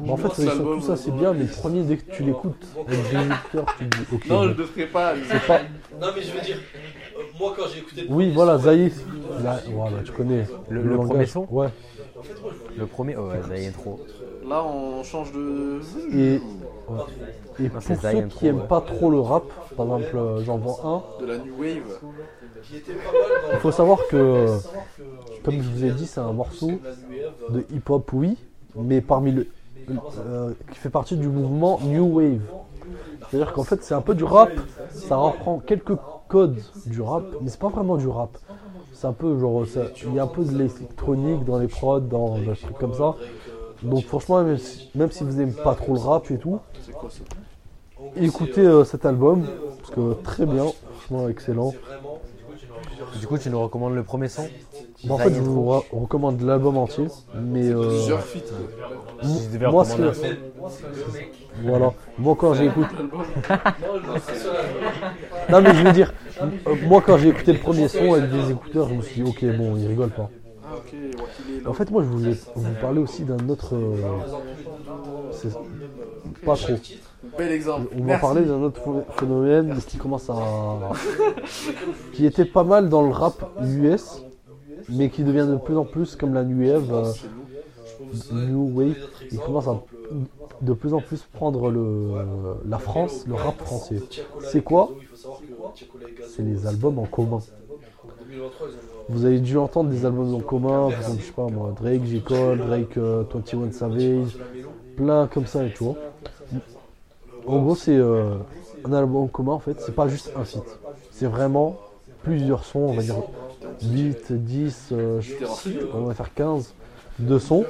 Bon, 0.00 0.12
en 0.12 0.16
fait, 0.16 0.28
C'est 0.34 0.42
ils 0.44 0.50
sont 0.50 0.64
tous 0.64 0.90
assez 0.90 1.10
bien, 1.10 1.32
mais 1.32 1.44
le 1.44 1.50
premier, 1.50 1.82
dès 1.82 1.96
que 1.96 2.10
tu 2.10 2.22
l'écoutes 2.22 2.66
avec 2.86 2.98
des 3.10 3.26
écouteurs, 3.26 3.66
tu 3.78 3.88
te 3.88 3.96
dis, 3.96 4.06
ok. 4.14 4.26
Non, 4.28 4.42
je 4.42 4.48
bon. 4.48 4.54
le 4.58 4.64
ferai 4.64 4.86
pas. 4.86 5.14
C'est 5.30 5.46
pas... 5.46 5.60
Non, 6.00 6.08
mais 6.14 6.22
je 6.22 6.32
veux 6.32 6.40
dire, 6.40 6.56
euh, 7.16 7.22
moi 7.38 7.54
quand 7.56 7.64
j'ai 7.72 7.80
écouté 7.80 8.02
le 8.02 8.08
Oui, 8.10 8.30
voilà, 8.32 8.58
son, 8.58 8.64
Zaï. 8.64 8.92
Là, 9.42 9.60
voilà, 9.68 9.96
tu 10.04 10.12
connais. 10.12 10.46
Le- 10.68 10.82
le 10.82 10.90
langage. 10.94 11.08
premier 11.08 11.26
son 11.26 11.46
Ouais. 11.50 11.68
Le 12.78 12.86
premier, 12.86 13.16
oh, 13.16 13.28
ouais, 13.28 13.40
ça 13.42 13.72
trop. 13.72 14.00
Là, 14.48 14.64
on 14.64 15.02
change 15.02 15.32
de. 15.32 15.80
Et, 16.12 16.38
ouais. 16.38 16.98
Et 17.60 17.62
Non, 17.64 17.68
pour 17.70 17.82
c'est 17.82 17.94
ceux 18.00 18.22
qui 18.28 18.46
aiment 18.46 18.56
ouais. 18.60 18.66
pas 18.68 18.80
trop 18.80 19.10
le 19.10 19.20
rap, 19.20 19.44
par 19.76 19.86
exemple, 19.86 20.16
euh, 20.16 20.42
j'en 20.44 20.58
vois 20.58 20.80
un. 20.84 21.02
De 21.24 21.26
la 21.26 21.38
New 21.38 21.54
Wave. 21.58 22.00
Il 22.72 23.58
faut 23.60 23.72
savoir 23.72 23.98
que, 24.10 24.16
euh, 24.16 24.58
que, 24.96 25.02
comme 25.44 25.62
je 25.62 25.68
vous 25.68 25.84
ai 25.84 25.90
dit, 25.90 26.06
c'est 26.06 26.20
un 26.20 26.32
morceau 26.32 26.70
euh, 26.70 27.50
de 27.50 27.66
hip-hop, 27.74 28.12
oui, 28.12 28.36
mais 28.76 29.00
parmi 29.00 29.32
le. 29.32 29.46
euh, 30.18 30.52
qui 30.72 30.78
fait 30.78 30.90
partie 30.90 31.16
du 31.16 31.28
mouvement 31.28 31.78
New 31.82 32.04
Wave. 32.16 32.40
C'est-à-dire 33.28 33.52
qu'en 33.52 33.64
fait, 33.64 33.82
c'est 33.82 33.94
un 33.94 34.00
peu 34.00 34.14
du 34.14 34.24
rap, 34.24 34.50
ça 34.90 35.16
reprend 35.16 35.58
quelques 35.58 35.96
codes 36.28 36.60
du 36.86 37.00
rap, 37.00 37.24
mais 37.40 37.50
c'est 37.50 37.60
pas 37.60 37.68
vraiment 37.68 37.96
du 37.96 38.08
rap. 38.08 38.36
C'est 38.92 39.06
un 39.06 39.12
peu 39.12 39.38
genre, 39.38 39.64
il 40.06 40.14
y 40.14 40.18
a 40.18 40.22
un 40.22 40.26
peu 40.26 40.44
de 40.44 40.56
l'électronique 40.56 41.44
dans 41.44 41.58
les 41.58 41.68
prods, 41.68 42.00
dans 42.00 42.38
des 42.38 42.54
trucs 42.56 42.78
comme 42.78 42.94
ça. 42.94 43.14
Donc 43.82 44.04
franchement, 44.06 44.42
même 44.42 44.56
si, 44.58 44.88
même 44.94 45.10
si 45.10 45.24
vous 45.24 45.40
aimez 45.40 45.52
pas 45.52 45.74
trop 45.74 45.94
le 45.94 45.98
rap 46.00 46.30
et 46.30 46.38
tout, 46.38 46.60
écoutez 48.16 48.62
euh, 48.62 48.84
cet 48.84 49.04
album, 49.04 49.46
parce 49.78 49.90
que 49.90 50.14
très 50.22 50.46
bien, 50.46 50.64
franchement 51.00 51.28
excellent. 51.28 51.72
Du 53.20 53.26
coup, 53.26 53.38
tu 53.38 53.50
nous 53.50 53.60
recommandes 53.60 53.94
le 53.94 54.02
premier 54.02 54.28
son 54.28 54.48
Bon, 55.04 55.14
en 55.14 55.18
fait, 55.18 55.34
je 55.34 55.40
vous 55.40 55.62
re- 55.64 55.84
recommande 55.92 56.40
l'album 56.40 56.76
entier, 56.78 57.06
mais 57.34 57.68
euh, 57.68 57.88
Plusieurs 57.88 58.22
feats. 58.22 58.40
Si 59.22 59.48
devais 59.48 59.70
moi, 59.70 59.84
c'est- 59.84 60.14
son. 60.14 60.26
voilà. 61.62 61.92
Moi, 62.18 62.36
quand 62.38 62.54
j'ai 62.54 62.66
écouté, 62.66 62.94
Non, 65.50 65.60
mais 65.60 65.74
je 65.74 65.82
veux 65.84 65.92
dire, 65.92 66.12
moi 66.82 67.02
quand 67.02 67.18
j'ai 67.18 67.28
écouté 67.28 67.52
le 67.52 67.58
premier 67.58 67.88
son 67.88 68.14
avec 68.14 68.30
des 68.30 68.50
écouteurs, 68.50 68.88
je 68.88 68.94
me 68.94 69.02
suis 69.02 69.22
dit, 69.22 69.28
ok, 69.28 69.44
bon, 69.56 69.76
il 69.76 69.86
rigole 69.86 70.10
pas. 70.10 70.30
Ah. 70.64 70.68
En 71.68 71.72
fait, 71.74 71.90
moi, 71.90 72.02
je 72.02 72.08
voulais 72.08 72.36
vous 72.54 72.74
parler 72.74 73.00
aussi 73.00 73.24
d'un 73.24 73.48
autre. 73.48 73.74
euh, 73.76 73.96
c'est- 75.30 75.56
pas 76.44 76.56
trop. 76.56 76.74
Bel 77.38 77.50
exemple. 77.52 77.88
On 77.98 78.04
va 78.04 78.18
parler 78.18 78.42
d'un 78.42 78.62
autre 78.62 78.80
ph- 78.80 79.04
phénomène 79.18 79.76
qui 79.86 79.96
commence 79.98 80.30
à. 80.30 80.36
qui 82.12 82.26
était 82.26 82.44
pas 82.44 82.64
mal 82.64 82.88
dans 82.88 83.02
le 83.02 83.10
rap 83.10 83.50
US, 83.62 84.22
mais 84.88 85.08
qui 85.10 85.24
devient 85.24 85.46
de 85.50 85.56
plus 85.56 85.76
en 85.76 85.84
plus 85.84 86.14
comme 86.16 86.34
la 86.34 86.44
New 86.44 86.68
Wave. 86.68 86.92
euh, 86.92 87.12
New 88.32 88.70
Wave, 88.78 88.96
il 89.32 89.38
commence 89.38 89.66
à 89.68 89.82
de 90.60 90.72
plus 90.72 90.94
en 90.94 91.00
plus 91.00 91.22
prendre 91.32 91.70
le, 91.70 92.12
la 92.68 92.78
France, 92.78 93.24
le 93.26 93.34
rap 93.34 93.58
français. 93.58 93.98
C'est 94.40 94.62
quoi? 94.62 94.90
C'est 96.36 96.42
les 96.42 96.66
albums 96.66 96.98
en 96.98 97.06
commun. 97.06 97.40
Vous 99.08 99.24
avez 99.24 99.40
dû 99.40 99.58
entendre 99.58 99.90
des 99.90 100.06
albums 100.06 100.34
en 100.34 100.40
commun, 100.40 100.88
par 100.90 100.98
exemple, 101.00 101.20
je 101.20 101.26
sais 101.26 101.32
pas 101.32 101.46
moi, 101.48 101.74
Drake, 101.78 102.04
J. 102.04 102.22
Cole, 102.22 102.58
Drake, 102.58 102.96
euh, 102.96 103.24
21 103.32 103.70
Savage, 103.72 104.38
plein 104.96 105.26
comme 105.26 105.46
ça 105.46 105.64
et 105.66 105.72
tout. 105.72 105.96
En 107.46 107.58
gros, 107.62 107.74
c'est 107.74 107.96
euh, 107.96 108.36
un 108.84 108.92
album 108.92 109.16
en 109.24 109.26
commun 109.26 109.52
en 109.52 109.58
fait, 109.58 109.80
c'est 109.80 109.94
pas 109.94 110.08
juste 110.08 110.32
un 110.36 110.44
feat. 110.44 110.62
C'est 111.10 111.26
vraiment 111.26 111.76
plusieurs 112.22 112.64
sons, 112.64 112.80
on 112.80 112.92
va 112.94 113.02
dire 113.02 113.16
8, 113.82 114.32
10, 114.32 114.88
euh, 114.92 115.20
on 115.94 116.02
va 116.02 116.14
faire 116.14 116.32
15 116.34 116.74
de 117.18 117.38
sons 117.38 117.64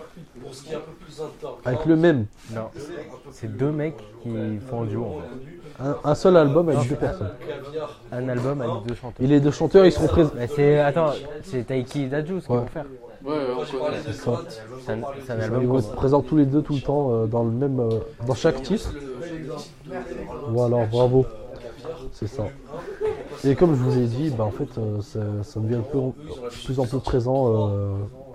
avec 1.65 1.85
le 1.87 1.97
même. 1.97 2.27
Non, 2.53 2.69
c'est 3.31 3.55
deux 3.57 3.71
mecs 3.71 3.97
qui 4.23 4.31
font 4.71 4.83
un 4.83 4.87
duo 4.87 5.05
en 5.05 5.21
fait. 5.21 5.85
Un, 5.85 5.97
un 6.05 6.15
seul 6.15 6.37
album 6.37 6.69
avec 6.69 6.89
deux 6.89 6.95
personnes. 6.95 7.33
Un 8.13 8.29
album 8.29 8.61
avec 8.63 8.87
deux 8.87 8.95
chanteurs. 8.95 9.25
Et 9.25 9.27
les 9.27 9.41
deux 9.41 9.51
chanteurs, 9.51 9.85
ils 9.85 9.93
seront 9.93 10.07
présents. 10.07 10.31
Mais 10.37 10.47
c'est. 10.47 10.79
Attends, 10.79 11.11
c'est 11.43 11.65
Taiki 11.67 12.03
et 12.03 12.07
Dajou 12.07 12.41
ce 12.41 12.47
qu'ils 12.47 12.55
vont 12.55 12.67
faire. 12.67 12.85
Ouais, 13.25 13.31
ouais, 13.33 13.39
on 13.57 13.79
connaît. 13.79 14.13
ça. 14.13 14.41
C'est 14.85 14.93
un, 14.93 15.01
c'est 15.25 15.33
un 15.33 15.37
Ils 15.39 15.43
album 15.43 15.65
vont 15.67 15.79
être 15.79 15.85
commun. 15.87 15.97
présents 15.97 16.23
tous 16.23 16.37
les 16.37 16.45
deux 16.47 16.63
tout 16.63 16.75
le 16.75 16.81
temps 16.81 17.11
euh, 17.11 17.27
dans 17.27 17.43
le 17.45 17.51
même, 17.51 17.81
euh, 17.81 18.01
dans 18.27 18.35
chaque 18.35 18.63
titre. 18.63 18.93
Voilà, 20.49 20.87
bravo. 20.87 21.25
C'est 22.13 22.27
ça. 22.27 22.45
Et 23.45 23.55
comme 23.55 23.75
je 23.75 23.83
vous 23.83 23.99
ai 23.99 24.07
dit, 24.07 24.31
bah, 24.31 24.45
en 24.45 24.51
fait, 24.51 24.69
euh, 24.79 25.01
ça, 25.01 25.21
ça 25.43 25.61
devient 25.61 25.77
de 25.77 25.81
plus 25.83 26.01
de 26.01 26.65
plus 26.65 26.81
en 26.81 26.87
plus 26.87 26.99
présent 27.01 27.49
euh, 27.71 27.95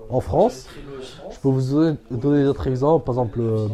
en 0.09 0.19
France. 0.19 0.67
Je 1.31 1.39
peux 1.39 1.49
vous 1.49 1.73
donner, 1.75 1.97
donner 2.11 2.43
d'autres 2.43 2.67
exemples, 2.67 3.05
par 3.05 3.15
exemple, 3.15 3.39
euh, 3.41 3.67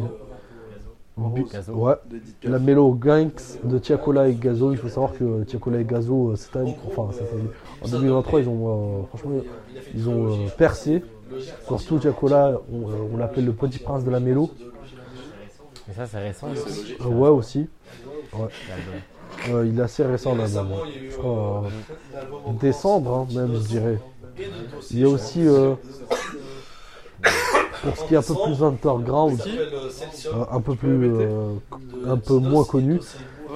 Ouais, 1.16 1.94
la 2.42 2.58
Mélo 2.58 2.92
Gangs 2.92 3.30
de 3.64 3.78
Tiakola 3.78 4.28
et 4.28 4.34
Gazo. 4.34 4.72
Il 4.72 4.76
faut 4.76 4.88
savoir 4.88 5.14
que 5.14 5.44
Tiakola 5.44 5.80
et 5.80 5.84
Gazo, 5.84 6.32
euh, 6.32 6.36
cette 6.36 6.54
année, 6.56 6.76
enfin, 6.86 7.08
cette 7.12 7.32
année, 7.32 7.48
en 7.80 7.88
2023, 7.88 8.40
ils 8.40 8.48
ont, 8.48 9.00
euh, 9.00 9.02
franchement, 9.08 9.40
ils 9.94 10.08
ont 10.10 10.32
euh, 10.32 10.48
percé. 10.58 11.02
Surtout 11.66 11.98
Tiakola, 11.98 12.60
on, 12.70 12.90
euh, 12.90 12.94
on 13.14 13.16
l'appelle 13.16 13.46
le 13.46 13.52
petit 13.52 13.78
prince 13.78 14.04
de 14.04 14.10
la 14.10 14.20
Mélo. 14.20 14.50
Mais 15.88 15.94
ça, 15.94 16.06
c'est 16.06 16.18
récent. 16.18 16.48
Euh, 17.00 17.04
ouais, 17.06 17.30
aussi. 17.30 17.66
Euh, 19.50 19.66
il 19.66 19.78
est 19.78 19.82
assez 19.82 20.04
récent 20.04 20.34
l'album. 20.34 20.68
Je 21.10 21.16
crois, 21.16 21.64
euh, 21.64 22.18
euh, 22.18 22.52
décembre, 22.60 23.26
hein, 23.30 23.34
même, 23.34 23.54
je 23.54 23.66
dirais. 23.68 23.98
Il 24.90 24.98
y 24.98 25.04
a 25.04 25.08
aussi, 25.08 25.46
euh, 25.46 25.74
pour 27.82 27.96
ce 27.96 28.04
qui 28.04 28.14
est 28.14 28.16
un 28.18 28.22
peu 28.22 28.34
plus 28.44 28.62
underground, 28.62 29.40
euh, 29.46 30.30
euh, 30.34 30.44
un 30.50 30.60
peu 30.60 30.74
plus, 30.74 31.04
euh, 31.14 31.52
un 32.06 32.16
peu 32.16 32.34
moins 32.38 32.64
connu, 32.64 33.00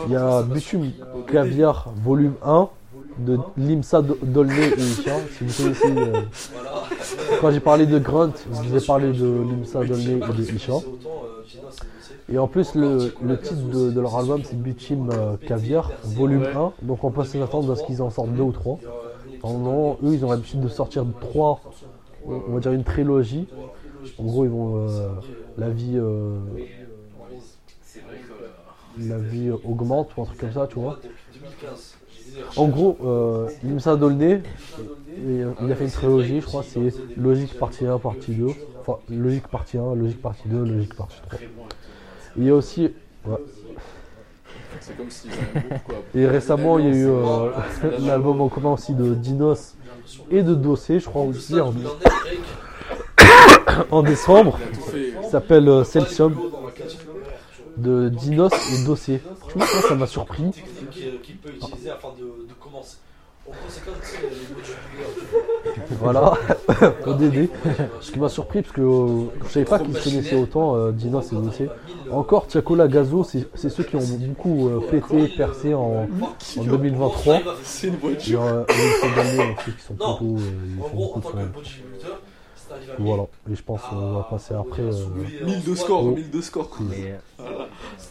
il 0.07 0.13
y 0.13 0.17
a 0.17 0.43
Bitume 0.43 0.91
Caviar 1.31 1.91
volume 2.05 2.35
1 2.45 2.69
de 3.19 3.39
Limsa 3.59 4.03
Do- 4.03 4.19
Dolné 4.23 4.69
et 4.69 4.81
Isha. 4.81 5.13
Si 5.37 5.45
vous 5.45 5.63
connaissez, 5.63 5.99
euh, 5.99 6.21
quand 7.41 7.51
j'ai 7.51 7.61
parlé 7.61 7.87
de 7.87 7.99
Grunt, 7.99 8.33
je 8.53 8.69
vous 8.69 8.77
ai 8.83 8.87
parlé 8.87 9.13
de 9.13 9.27
Limsa 9.51 9.85
Dolné 9.85 10.13
et 10.19 10.33
de 10.33 10.55
Isha. 10.55 10.75
Et 12.33 12.39
en 12.39 12.47
plus, 12.47 12.75
le, 12.77 13.13
le 13.23 13.39
titre 13.41 13.61
de, 13.73 13.91
de 13.91 14.01
leur 14.01 14.17
album, 14.17 14.41
c'est 14.45 14.57
Bichim 14.57 15.09
euh, 15.13 15.37
Caviar, 15.47 15.91
volume 16.05 16.45
1. 16.55 16.73
Donc 16.83 17.03
on 17.03 17.11
peut 17.11 17.25
s'attendre 17.25 17.73
à 17.73 17.77
ce 17.77 17.83
qu'ils 17.85 18.01
en 18.03 18.11
sortent 18.11 18.31
deux 18.33 18.43
ou 18.45 18.53
trois. 18.53 18.79
Normalement, 19.43 19.99
eux, 20.05 20.13
ils 20.15 20.25
ont 20.25 20.31
l'habitude 20.31 20.61
de 20.61 20.69
sortir 20.69 21.05
trois, 21.21 21.61
on 22.27 22.41
on 22.49 22.55
va 22.55 22.61
dire 22.61 22.73
une 22.73 22.85
trilogie. 22.85 23.49
En 24.19 24.25
gros, 24.25 24.45
ils 24.45 24.51
vont. 24.51 24.89
euh, 24.89 25.09
la 25.59 25.69
vie. 25.71 25.97
euh, 25.97 26.39
la 28.99 29.19
vie 29.19 29.51
augmente 29.65 30.11
ou 30.17 30.23
un 30.23 30.25
truc 30.27 30.39
comme 30.39 30.53
ça, 30.53 30.67
tu 30.67 30.79
vois. 30.79 30.99
Depuis 31.03 31.41
2015. 31.41 31.95
J'ai 32.13 32.33
des 32.41 32.45
En 32.59 32.69
gros, 32.69 32.99
euh, 33.05 33.49
Limsa 33.63 33.97
Dolné, 33.97 34.43
euh, 35.19 35.53
il 35.63 35.73
a 35.73 35.75
fait 35.75 35.85
une 35.85 35.91
trilogie, 35.91 36.41
je 36.41 36.47
crois, 36.47 36.63
c'est 36.63 36.93
Logique 37.17 37.55
partie 37.59 37.87
1, 37.87 37.99
partie 37.99 38.33
2. 38.33 38.49
Enfin, 38.81 38.99
Logique 39.09 39.49
partie 39.49 39.79
1, 39.79 39.95
Logique 39.95 40.21
partie 40.21 40.49
2, 40.49 40.65
Logique 40.65 40.95
partie 40.95 41.21
3. 41.29 41.39
Il 42.37 42.45
y 42.45 42.51
a 42.51 42.55
aussi. 42.55 42.93
ouais. 43.27 43.37
Et 46.15 46.27
récemment, 46.27 46.79
il 46.79 46.87
y 46.87 46.89
a 46.89 46.93
eu 46.95 47.07
euh, 47.09 47.51
l'album 48.01 48.41
en 48.41 48.49
commun 48.49 48.73
aussi 48.73 48.95
de 48.95 49.15
Dinos 49.15 49.75
et 50.31 50.43
de 50.43 50.55
Dossé, 50.55 51.01
je 51.01 51.07
crois 51.07 51.23
aussi, 51.23 51.61
en, 51.61 51.73
Il 51.73 51.89
en 53.91 54.03
décembre. 54.03 54.59
S'appelle 55.31 55.69
euh, 55.69 55.85
Celsium 55.85 56.35
de 57.77 58.09
Dinos 58.09 58.53
et 58.75 58.85
Dossé. 58.85 59.21
Franchement, 59.41 59.65
ça, 59.65 59.89
ça 59.89 59.95
m'a 59.95 60.07
surpris. 60.07 60.51
Voilà, 65.99 66.35
ODD. 67.07 67.49
Ce 68.01 68.13
qui 68.13 68.19
m'a 68.19 68.29
surpris, 68.29 68.63
parce 68.63 68.75
que 68.75 68.81
euh, 68.81 69.25
je 69.45 69.49
savais 69.49 69.65
pas 69.65 69.79
qu'ils 69.79 69.97
se 69.97 70.05
connaissaient 70.09 70.37
autant, 70.37 70.77
euh, 70.77 70.93
Dina 70.93 71.21
et 71.21 71.35
Gauthier. 71.35 71.69
Encore, 72.13 72.47
Tiakola, 72.47 72.87
Gazo, 72.89 73.25
c'est 73.25 73.69
ceux 73.69 73.83
qui 73.85 73.97
ont 73.97 74.01
beaucoup 74.01 74.69
euh, 74.69 74.81
pété, 74.91 75.29
percé 75.37 75.75
en, 75.75 76.07
en 76.59 76.63
2023. 76.65 77.41
C'est 77.63 77.89
une 77.89 77.95
Et 77.95 77.97
voiture. 77.97 78.43
euh, 78.45 78.65
et 78.69 78.73
ils 78.73 79.01
sont 79.01 79.17
gagnés, 79.17 79.57
ceux 79.65 79.73
qui 79.73 79.83
sont 79.83 79.95
plutôt. 79.95 80.37
ils 80.37 80.83
font 80.91 80.97
beaucoup 80.97 81.21
de 81.21 81.27
Voilà, 82.99 83.25
et 83.51 83.55
je 83.55 83.63
pense 83.63 83.81
qu'on 83.83 84.13
va 84.15 84.23
passer 84.31 84.55
après. 84.55 84.83
euh, 84.83 85.45
1000 85.45 85.65
de 85.65 85.75
score, 85.75 86.05
Oh. 86.05 86.11
1000 86.13 86.31
de 86.31 86.41
score. 86.41 86.71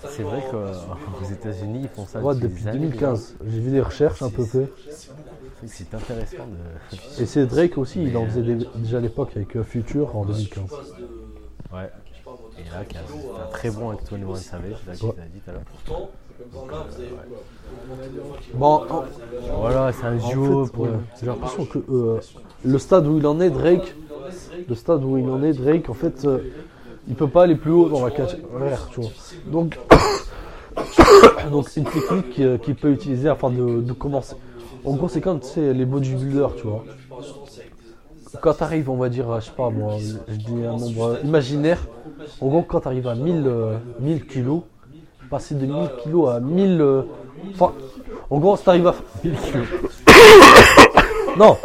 c'est 0.10 0.23
vrai 0.23 0.44
qu'aux 0.52 1.31
États-Unis, 1.31 1.81
ils 1.84 1.90
font 1.90 2.06
ça 2.06 2.19
ouais, 2.22 2.36
depuis, 2.36 2.48
depuis 2.49 2.64
des 2.64 2.69
années, 2.69 2.80
2015. 2.80 3.36
J'ai 3.48 3.60
vu 3.60 3.72
des 3.72 3.81
recherches 3.81 4.22
un 4.22 4.30
peu 4.30 4.44
fait. 4.45 4.60
déjà. 4.60 4.68
C'est 5.68 5.94
intéressant 5.94 6.45
de. 6.48 7.22
Et 7.22 7.26
c'est 7.26 7.45
Drake 7.45 7.77
aussi, 7.77 8.02
il 8.03 8.15
en 8.15 8.26
faisait 8.26 8.41
des- 8.44 8.65
déjà 8.76 8.98
à 8.98 9.02
l'époque 9.02 9.31
avec 9.36 9.56
euh, 9.57 9.64
Future 9.64 10.15
en 10.15 10.23
2015. 10.26 10.64
Ouais. 11.73 11.90
Et 12.57 12.64
là, 12.72 12.86
qui 12.88 12.98
un 12.98 13.48
très 13.52 13.69
bon 13.72 13.90
avec 13.90 14.02
21 14.10 14.36
Savage, 14.36 14.72
là, 14.88 14.94
qui 14.95 15.06
Ouais. 15.06 15.14
dit 15.34 15.40
tout 15.40 15.49
à 15.49 15.53
l'heure. 15.53 15.61
Pourtant, 15.86 16.10
bon, 16.53 16.68
là, 16.68 16.86
vous 16.90 16.95
avez. 16.95 17.10
Bon, 18.53 18.86
en- 18.90 19.03
Voilà, 19.60 19.91
c'est 19.94 20.06
un 20.06 20.18
En 20.19 20.30
duo 20.30 20.65
fait, 20.65 20.72
pour. 20.72 20.84
ouais, 20.86 20.90
j'ai 21.19 21.26
l'impression 21.26 21.65
que 21.65 21.80
euh, 21.90 22.19
le 22.65 22.77
stade 22.77 23.07
où 23.07 23.18
il 23.18 23.27
en 23.27 23.40
est, 23.40 23.49
Drake, 23.49 23.95
le 24.68 24.76
stade 24.76 25.03
où 25.03 25.18
il 25.18 25.30
en 25.30 25.41
est, 25.44 25.53
Drake, 25.53 25.90
en 25.90 25.94
fait, 25.94 26.26
euh, 26.26 26.40
il 27.07 27.15
peut 27.15 27.27
pas 27.27 27.44
aller 27.44 27.56
plus 27.56 27.72
haut 27.72 27.90
dans 27.90 28.03
la 28.06 28.11
carrière, 28.11 28.88
tu 28.91 29.02
vois. 29.02 29.10
Donc, 29.48 29.80
donc 31.52 31.69
c'est 31.69 31.80
une 31.81 31.88
technique 31.88 32.40
euh, 32.40 32.57
qu'il 32.57 32.76
peut 32.76 32.91
utiliser 32.91 33.30
afin 33.30 33.49
de, 33.49 33.81
de 33.81 33.94
commencer. 33.94 34.36
En 34.86 34.94
gros, 34.95 35.07
c'est 35.10 35.22
comme 35.22 35.40
tu 35.40 35.48
sais, 35.48 35.73
les 35.73 35.86
bodybuilders, 35.86 36.56
tu 36.56 36.64
vois. 36.68 36.84
Quand 38.41 38.53
tu 38.53 38.64
arrives, 38.64 38.90
on 38.90 38.95
va 38.98 39.10
dire, 39.10 39.40
je 39.40 39.45
sais 39.45 39.52
pas 39.56 39.69
moi, 39.69 39.95
je 40.27 40.36
dis 40.36 40.64
un 40.64 40.77
nombre 40.77 41.18
imaginaire. 41.23 41.80
En 42.41 42.48
gros, 42.48 42.61
quand 42.61 42.81
tu 42.81 42.88
arrives 42.88 43.07
à 43.07 43.15
1000, 43.15 43.44
euh, 43.48 43.77
1000 43.99 44.27
kilos, 44.27 44.61
passer 45.30 45.56
de 45.56 45.65
1000 45.65 45.90
kilos 46.03 46.30
à 46.30 46.40
1000. 46.40 46.80
euh, 46.81 47.02
Enfin, 47.53 47.72
en 48.30 48.38
gros, 48.38 48.56
si 48.57 48.64
tu 48.64 48.69
arrives 48.69 48.88
à 48.88 48.95
1000 49.23 49.34
kilos. 49.36 49.68
Non, 51.38 51.56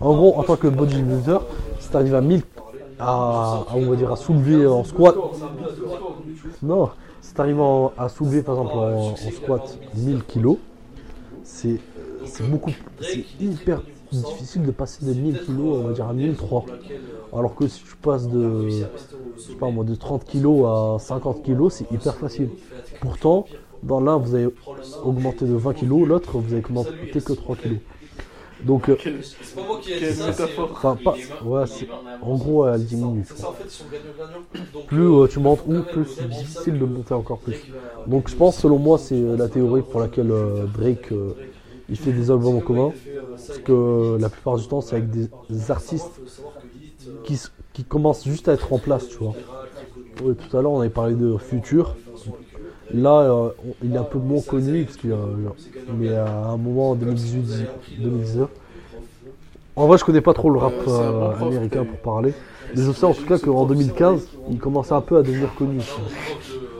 en 0.00 0.14
gros, 0.14 0.36
en 0.36 0.42
tant 0.42 0.56
que 0.56 0.68
bodybuilder, 0.68 1.38
si 1.78 1.90
tu 1.90 1.96
arrives 1.96 2.14
à 2.14 2.20
1000, 2.20 2.42
à, 2.98 3.64
on 3.74 3.90
va 3.90 3.96
dire, 3.96 4.12
à 4.12 4.16
soulever 4.16 4.66
en 4.66 4.84
squat. 4.84 5.16
Non, 6.62 6.90
si 7.20 7.34
tu 7.34 7.40
arrives 7.40 7.62
à 7.96 8.08
soulever 8.08 8.42
par 8.42 8.56
exemple 8.56 8.76
en, 8.76 9.16
squat 9.16 9.78
1000 9.96 10.24
kilos, 10.24 10.58
c'est 11.42 11.78
beaucoup, 12.48 12.70
c'est 13.00 13.24
hyper 13.40 13.82
difficile 14.12 14.62
de 14.62 14.70
passer 14.70 15.04
de 15.04 15.12
1000 15.12 15.40
kilos, 15.42 15.78
on 15.78 15.88
va 15.88 15.92
dire 15.92 16.08
à 16.08 16.12
1003. 16.12 16.64
Alors 17.36 17.54
que 17.54 17.66
si 17.66 17.82
tu 17.82 17.96
passes 17.96 18.28
de, 18.28 18.68
je 18.68 19.42
sais 19.42 19.54
pas 19.58 19.70
moi, 19.70 19.84
de 19.84 19.94
30 19.94 20.24
kilos 20.24 20.66
à 20.66 20.98
50 20.98 21.42
kilos, 21.42 21.74
c'est 21.74 21.90
hyper 21.90 22.14
facile. 22.14 22.50
Pourtant, 23.00 23.46
dans 23.82 24.00
l'un, 24.00 24.16
vous 24.16 24.34
avez 24.34 24.48
augmenté 25.04 25.44
de 25.44 25.54
20 25.54 25.74
kilos, 25.74 26.06
l'autre, 26.06 26.38
vous 26.38 26.52
avez 26.52 26.64
augmenté 26.64 27.20
que 27.24 27.32
3 27.32 27.56
kilos. 27.56 27.78
Donc, 28.64 28.88
euh, 28.88 28.98
C'est 29.40 29.54
pas 29.54 29.62
moi 29.62 29.80
qui 29.96 30.04
ai 30.04 30.14
dit 30.14 30.32
ça, 30.32 30.50
enfin, 30.72 30.96
pas, 30.96 31.26
ouais, 31.40 31.64
en 32.20 32.36
gros, 32.36 32.66
elle 32.68 32.84
diminue. 32.84 33.24
ça, 33.24 33.44
en 33.44 33.52
fait. 33.52 33.70
Donc, 34.54 34.76
Plus 34.86 35.02
euh, 35.04 35.26
tu 35.28 35.40
montes 35.40 35.62
haut, 35.66 35.82
plus 35.82 36.06
c'est 36.06 36.28
difficile 36.28 36.78
de 36.78 36.84
monter 36.84 37.14
encore 37.14 37.40
plus. 37.40 37.68
Donc 38.06 38.28
je 38.28 38.36
pense, 38.36 38.58
selon 38.58 38.78
moi, 38.78 38.98
c'est 38.98 39.14
euh, 39.20 39.36
la 39.36 39.48
théorie 39.48 39.82
pour 39.82 40.00
laquelle 40.00 40.30
euh, 40.30 40.66
Drake 40.66 41.12
euh, 41.12 41.34
il 41.88 41.98
fait 41.98 42.12
des 42.12 42.30
albums 42.30 42.56
en 42.56 42.60
commun. 42.62 42.94
Parce 43.48 43.58
que 43.60 44.18
la 44.20 44.30
plupart 44.30 44.56
du 44.58 44.66
temps, 44.68 44.80
c'est 44.80 44.96
avec 44.96 45.10
des, 45.10 45.30
artistes 45.70 46.20
qui, 47.22 47.34
s- 47.34 47.52
qui 47.72 47.84
commencent 47.84 48.24
juste 48.24 48.48
à 48.48 48.52
être 48.52 48.72
en 48.72 48.78
place, 48.78 49.08
tu 49.08 49.16
vois. 49.18 49.36
Ouais, 50.22 50.34
tout 50.34 50.56
à 50.56 50.62
l'heure, 50.62 50.72
on 50.72 50.80
avait 50.80 50.90
parlé 50.90 51.16
de 51.16 51.36
Future. 51.38 51.98
Là, 52.92 53.20
euh, 53.20 53.48
il 53.82 53.94
est 53.94 53.98
un 53.98 54.04
peu 54.04 54.18
moins 54.18 54.42
connu, 54.42 54.84
parce 54.84 54.96
qu'il, 54.96 55.12
euh, 55.12 55.16
mais 55.98 56.14
à 56.14 56.48
un 56.48 56.56
moment 56.56 56.90
en 56.90 56.96
2018-2019. 56.96 58.46
En 59.76 59.86
vrai, 59.86 59.98
je 59.98 60.04
connais 60.04 60.20
pas 60.20 60.34
trop 60.34 60.50
le 60.50 60.58
rap 60.58 60.72
euh, 60.86 61.32
américain 61.40 61.84
pour 61.84 61.98
parler. 61.98 62.32
Mais 62.76 62.82
je 62.82 62.92
sais 62.92 63.06
en 63.06 63.12
tout 63.12 63.24
cas 63.24 63.38
qu'en 63.38 63.64
2015, 63.64 64.28
il 64.50 64.58
commençait 64.58 64.92
un 64.92 65.00
peu 65.00 65.16
à 65.16 65.22
devenir 65.22 65.52
connu. 65.54 65.80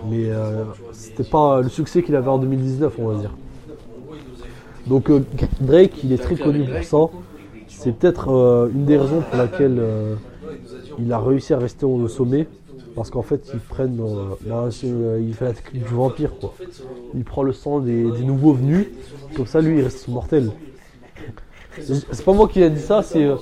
Mais 0.09 0.29
euh, 0.29 0.65
c'était 0.93 1.25
pas 1.25 1.61
le 1.61 1.69
succès 1.69 2.03
qu'il 2.03 2.15
avait 2.15 2.29
en 2.29 2.39
2019, 2.39 2.95
on 2.99 3.09
va 3.09 3.19
dire. 3.19 3.35
Donc 4.87 5.11
Drake, 5.61 6.05
il 6.05 6.13
est 6.13 6.19
très 6.19 6.37
connu 6.37 6.67
pour 6.67 6.85
ça. 6.85 7.17
C'est 7.69 7.97
peut-être 7.97 8.29
une 8.73 8.85
des 8.85 8.99
raisons 8.99 9.23
pour 9.23 9.39
laquelle 9.39 9.83
il 10.99 11.13
a 11.13 11.19
réussi 11.19 11.55
à 11.55 11.59
rester 11.59 11.87
au 11.87 12.07
sommet. 12.07 12.47
Parce 12.95 13.11
qu'en 13.11 13.23
fait, 13.23 13.51
ils 13.53 13.61
prennent, 13.61 14.01
euh, 14.01 14.35
bah, 14.47 14.69
euh, 14.85 15.21
il 15.21 15.35
fait 15.35 15.47
la 15.47 15.53
technique 15.53 15.83
du 15.85 15.95
vampire, 15.95 16.31
quoi. 16.39 16.55
Il 17.15 17.25
prend 17.25 17.43
le 17.43 17.53
sang 17.53 17.81
des, 17.81 18.05
des 18.11 18.25
nouveaux 18.25 18.53
venus, 18.53 18.87
comme 19.37 19.47
ça, 19.47 19.61
lui, 19.61 19.79
il 19.79 19.83
reste 19.83 20.07
immortel. 20.07 20.51
C'est 21.81 22.25
pas 22.25 22.33
moi 22.33 22.49
qui 22.49 22.63
ai 22.63 22.71
dit 22.71 22.81
ça, 22.81 23.03
c'est 23.03 23.25
euh, 23.25 23.35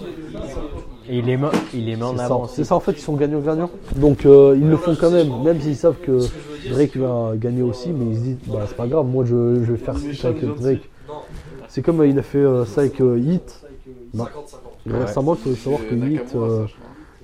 Et 1.07 1.19
il 1.19 1.29
est 1.29 1.37
mis, 1.37 1.45
il 1.74 1.89
est 1.91 1.97
mis 1.97 2.03
en 2.03 2.12
c'est 2.12 2.16
ça. 2.19 2.24
avant. 2.24 2.47
C'est 2.47 2.65
ça, 2.65 2.74
en 2.77 2.81
fait, 2.81 2.93
ils 2.93 3.01
sont 3.01 3.15
gagnants-gagnants. 3.15 3.69
Donc 3.97 4.24
euh, 4.24 4.57
ils 4.59 4.66
le 4.66 4.77
font 4.79 4.97
quand 4.99 5.11
même, 5.11 5.43
même 5.43 5.61
s'ils 5.61 5.77
savent 5.77 5.99
que 6.01 6.19
Drake 6.70 6.97
va 6.97 7.33
gagner 7.37 7.61
aussi, 7.62 7.91
mais 7.91 8.07
ils 8.12 8.16
se 8.16 8.20
disent, 8.23 8.37
bah 8.47 8.65
c'est 8.66 8.77
pas 8.77 8.87
grave, 8.87 9.05
moi 9.07 9.24
je, 9.27 9.62
je 9.65 9.73
vais 9.73 9.77
faire 9.79 9.97
ça 9.99 10.29
avec 10.29 10.43
Drake. 10.45 10.89
C'est 11.69 11.83
comme 11.83 12.01
euh, 12.01 12.07
il 12.07 12.19
a 12.19 12.23
fait 12.23 12.39
euh, 12.39 12.65
ça 12.65 12.81
avec 12.83 13.01
Hit. 13.01 13.61
Non. 14.15 14.24
Récemment, 14.87 15.35
il 15.35 15.55
faut 15.55 15.57
savoir 15.57 15.83
que 15.87 15.95
Hit, 15.95 16.35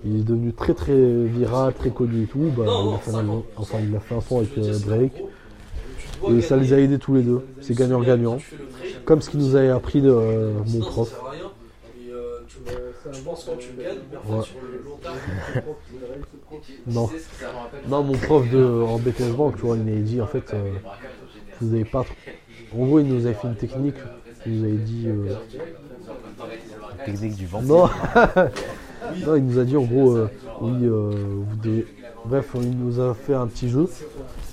Euh, 0.05 0.09
il 0.09 0.21
est 0.21 0.25
devenu 0.25 0.53
très 0.53 0.75
très 0.75 0.95
viral, 1.25 1.75
très 1.75 1.91
connu 1.91 2.25
et 2.25 2.27
tout. 2.27 2.51
Bah, 2.57 2.65
il, 2.67 2.95
a 2.95 2.99
fait 2.99 3.11
un, 3.15 3.43
enfin, 3.57 3.79
il 3.87 3.95
a 3.97 4.01
fait 4.01 4.15
un 4.15 4.21
son 4.21 4.39
avec 4.39 4.57
euh, 4.59 4.79
Drake. 4.87 5.23
Et 6.31 6.41
ça 6.41 6.57
les 6.57 6.73
a 6.73 6.79
aidés 6.81 6.99
tous 6.99 7.15
les 7.15 7.23
deux. 7.23 7.43
C'est 7.61 7.77
gagnant-gagnant. 7.77 8.39
Comme 9.05 9.23
ce 9.23 9.31
qu'il 9.31 9.41
nous 9.41 9.55
avait 9.57 9.69
appris 9.71 10.01
de 10.03 10.11
euh, 10.11 10.53
mon 10.67 10.81
prof. 10.81 11.15
Je 13.11 13.21
pense 13.21 13.45
que 13.45 13.51
tu 13.59 13.69
gagnes, 13.79 13.97
mais 14.11 14.17
en 14.19 14.23
fait, 14.23 14.33
Ouais. 14.37 14.43
sur 14.45 14.57
le 14.61 14.85
long 14.85 14.97
terme, 15.03 15.65
Non. 16.87 17.09
Non, 17.89 18.03
mon 18.03 18.13
prof 18.19 18.51
de, 18.51 18.63
en 18.63 18.99
BTS 18.99 19.35
Bank, 19.37 19.57
tu 19.57 19.63
vois, 19.63 19.77
il 19.77 19.83
m'avait 19.85 20.01
dit 20.03 20.21
en 20.21 20.27
fait, 20.27 20.53
euh, 20.53 20.73
vous 21.61 21.73
avez 21.75 21.85
pas. 21.87 22.05
trop- 22.05 22.15
En 22.79 22.85
gros, 22.87 23.01
il 23.01 23.07
nous 23.07 23.25
avait 23.25 23.35
fait 23.35 23.49
une 23.49 23.57
technique. 23.57 23.95
Il 24.45 24.59
nous 24.61 24.65
avait 24.65 24.73
dit. 24.75 25.05
euh, 25.07 25.35
Technique 27.07 27.37
du 27.37 27.47
vent. 27.47 27.63
Non, 27.63 27.89
il 29.17 29.45
nous 29.45 29.59
a 29.59 29.65
dit 29.65 29.77
en 29.77 29.83
gros, 29.83 30.17
euh, 30.17 30.31
oui, 30.61 30.73
euh. 30.83 31.83
Bref, 32.25 32.51
il 32.57 32.77
nous 32.77 33.01
a 33.01 33.15
fait 33.15 33.35
un 33.35 33.47
petit 33.47 33.71
jeu. 33.71 33.89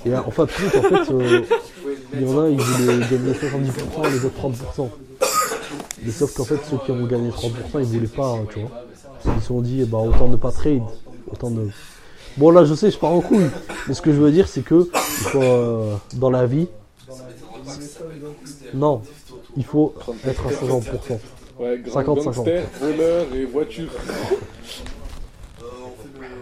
Et 0.05 0.13
euh, 0.13 0.19
en 0.19 0.31
fait, 0.31 0.45
plus, 0.45 0.67
en 0.67 0.81
fait, 0.81 1.11
euh, 1.11 1.41
il 2.13 2.21
y 2.21 2.25
en 2.25 2.41
a, 2.41 2.49
ils 2.49 2.59
voulaient 2.59 2.99
gagner 2.99 3.33
70%, 3.33 4.11
les 4.11 4.25
autres 4.25 4.39
30%. 4.39 4.89
Mais 6.03 6.11
sauf 6.11 6.33
qu'en 6.35 6.45
fait, 6.45 6.59
ceux 6.69 6.77
qui 6.85 6.91
ont 6.91 7.05
gagné 7.05 7.29
30%, 7.29 7.51
ils 7.79 7.85
voulaient 7.85 8.07
pas, 8.07 8.37
tu 8.53 8.59
vois. 8.59 8.71
Ils 9.25 9.41
se 9.41 9.47
sont 9.47 9.61
dit, 9.61 9.83
bah, 9.85 9.97
autant 9.97 10.27
ne 10.27 10.35
pas 10.35 10.51
trade, 10.51 10.83
autant 11.29 11.49
de. 11.49 11.67
Bon, 12.37 12.51
là, 12.51 12.63
je 12.63 12.75
sais, 12.75 12.91
je 12.91 12.97
pars 12.97 13.11
en 13.11 13.21
couille. 13.21 13.49
Mais 13.87 13.93
ce 13.93 14.01
que 14.01 14.11
je 14.11 14.17
veux 14.19 14.31
dire, 14.31 14.47
c'est 14.47 14.61
que, 14.61 14.87
dans 16.13 16.29
la 16.29 16.45
vie, 16.45 16.67
non, 18.73 19.01
il 19.57 19.65
faut 19.65 19.95
être 20.25 20.45
à 20.47 20.51
50%. 20.51 21.19
Ouais, 21.59 21.79
grand 21.79 21.93
50, 21.93 22.23
gangster, 22.23 22.63
voleur 22.81 23.25
et 23.33 23.45
voiture. 23.45 23.89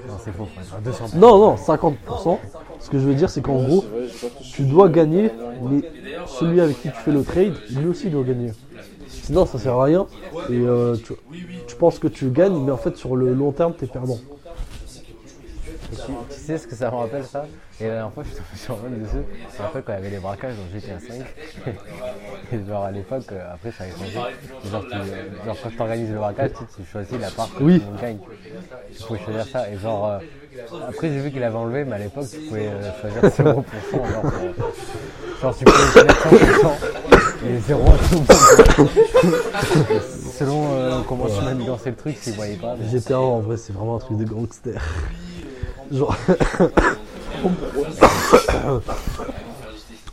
Non, 0.07 0.15
c'est 0.23 0.31
faux. 0.31 0.45
frère. 0.45 0.81
200. 0.81 1.05
Non, 1.15 1.37
non, 1.37 1.55
50%. 1.55 2.39
Ce 2.79 2.89
que 2.89 2.97
je 2.99 3.05
veux 3.05 3.13
dire, 3.13 3.29
c'est 3.29 3.41
qu'en 3.41 3.63
gros, 3.63 3.85
tu 4.53 4.63
dois 4.63 4.89
gagner, 4.89 5.29
mais 5.69 5.81
celui 6.27 6.59
avec 6.61 6.81
qui 6.81 6.89
tu 6.89 6.95
fais 6.95 7.11
le 7.11 7.23
trade, 7.23 7.53
lui 7.69 7.87
aussi 7.87 8.09
doit 8.09 8.23
gagner. 8.23 8.51
Sinon, 9.07 9.45
ça 9.45 9.59
sert 9.59 9.75
à 9.75 9.83
rien. 9.85 10.07
Et 10.49 10.53
euh, 10.53 10.95
tu, 10.97 11.13
tu 11.67 11.75
penses 11.75 11.99
que 11.99 12.07
tu 12.07 12.29
gagnes, 12.29 12.57
mais 12.63 12.71
en 12.71 12.77
fait, 12.77 12.97
sur 12.97 13.15
le 13.15 13.33
long 13.33 13.51
terme, 13.51 13.73
tu 13.77 13.85
es 13.85 13.87
perdant. 13.87 14.17
Et 15.93 15.95
tu, 15.95 16.11
tu 16.29 16.39
sais 16.39 16.57
ce 16.57 16.65
que 16.65 16.75
ça 16.75 16.89
me 16.89 16.95
rappelle 16.95 17.23
ça 17.23 17.45
Et 17.79 17.83
la 17.87 17.93
dernière 17.95 18.11
fois, 18.13 18.23
je 18.23 18.29
suis 18.29 18.37
tombé 18.37 18.57
sur 18.57 18.73
un 18.85 18.89
dessus. 18.89 19.27
Je 19.55 19.61
me 19.61 19.67
rappelle 19.67 19.83
quand 19.83 19.91
il 19.93 19.95
y 19.95 19.99
avait 19.99 20.09
les 20.09 20.17
braquages 20.19 20.55
dans 20.55 20.79
GTA 20.79 20.99
5. 20.99 21.73
Et 22.51 22.65
genre 22.67 22.83
à 22.83 22.91
l'époque, 22.91 23.23
euh, 23.31 23.53
après 23.53 23.71
ça 23.71 23.83
a 23.83 23.87
changé. 23.89 24.13
Genre, 24.71 24.85
tu- 24.89 25.45
genre 25.45 25.57
quand 25.61 25.69
tu 25.69 25.81
organises 25.81 26.09
le 26.11 26.17
braquage, 26.17 26.51
tu, 26.57 26.63
tu 26.81 26.89
choisis 26.91 27.19
la 27.19 27.29
part 27.29 27.49
que 27.55 27.63
Oui. 27.63 27.79
tu 27.79 28.01
gagne. 28.01 28.17
Tu 28.97 29.03
pouvais 29.03 29.19
choisir 29.19 29.45
ça. 29.47 29.69
Et 29.69 29.77
genre, 29.77 30.07
euh, 30.09 30.17
après 30.89 31.09
j'ai 31.09 31.19
vu 31.19 31.31
qu'il 31.31 31.43
avait 31.43 31.55
enlevé, 31.55 31.83
mais 31.85 31.95
à 31.95 31.99
l'époque 31.99 32.25
tu 32.31 32.39
pouvais 32.39 32.67
euh, 32.67 32.91
choisir 32.99 33.21
0%. 33.23 33.63
Genre, 33.91 34.23
genre 35.41 35.55
tu 35.57 35.65
pouvais 35.65 35.77
choisir 35.91 36.11
100% 36.11 37.45
et 37.45 37.59
0 37.59 37.81
Selon 40.39 40.63
euh, 40.73 41.01
comment 41.07 41.25
tu 41.27 41.41
manigançais 41.43 41.89
le 41.91 41.95
truc, 41.95 42.19
tu 42.21 42.31
voyais 42.31 42.55
pas. 42.55 42.75
mais- 42.79 42.87
GTA, 42.89 43.19
en 43.19 43.39
vrai, 43.39 43.57
c'est 43.57 43.73
vraiment 43.73 43.95
un 43.97 43.99
truc 43.99 44.17
de 44.17 44.25
gangster. 44.25 44.81
Genre. 45.93 46.15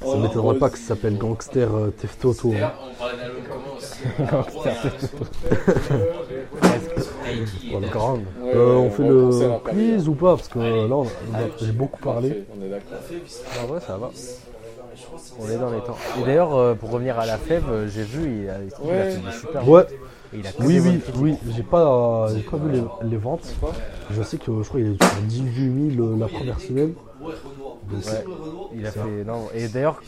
Ça 0.03 0.17
m'étonnerait 0.17 0.59
pas 0.59 0.71
que 0.71 0.79
ça 0.79 0.89
s'appelle 0.89 1.19
Gangster 1.19 1.69
euh, 1.75 1.91
Teftoto. 1.91 2.53
hein. 2.55 2.73
Euh, 8.45 8.75
on 8.77 8.91
fait 8.91 9.03
le 9.03 9.59
quiz 9.65 10.09
ou 10.09 10.15
pas 10.15 10.37
Parce 10.37 10.49
que 10.49 10.59
euh, 10.59 10.89
là, 10.89 10.97
on 10.97 11.05
a- 11.05 11.07
j'ai 11.61 11.73
beaucoup 11.73 12.01
parlé. 12.01 12.45
On 12.59 12.65
est 12.65 12.69
d'accord. 12.69 12.99
En 13.63 13.67
vrai, 13.67 13.81
ça 13.87 13.97
va. 13.97 14.11
On 15.41 15.49
est 15.51 15.57
dans 15.57 15.71
les 15.71 15.81
temps. 15.81 15.97
Et 16.21 16.25
d'ailleurs, 16.25 16.55
euh, 16.57 16.75
pour 16.75 16.91
revenir 16.91 17.19
à 17.19 17.27
la 17.27 17.39
fève, 17.39 17.65
euh, 17.71 17.89
j'ai 17.89 18.03
vu, 18.03 18.43
il 18.45 18.51
a, 18.51 18.55
il 18.85 18.91
a 18.91 19.05
fait 19.05 19.17
des 19.17 19.33
super. 19.39 19.69
Ouais, 19.69 19.85
il 20.33 20.47
a 20.47 20.53
que 20.53 20.63
oui, 20.63 20.81
oui, 20.81 21.01
oui. 21.17 21.35
J'ai 21.55 21.63
pas, 21.63 22.29
euh, 22.29 22.41
pas 22.51 22.57
vu 22.57 22.73
les, 22.73 22.83
les 23.09 23.17
ventes. 23.17 23.53
Je 24.11 24.23
sais 24.23 24.39
que 24.39 24.47
je 24.63 24.69
crois 24.69 24.81
qu'il 24.81 24.93
est 24.93 25.03
sur 25.03 25.23
18 25.23 25.97
000 25.97 26.17
la 26.17 26.29
première 26.29 26.61
semaine. 26.61 26.95
Ouais. 27.23 27.33
Il 28.75 28.87
a 28.87 28.91
fait. 28.91 29.25
Non, 29.27 29.49
et 29.55 29.69
d'ailleurs, 29.69 30.01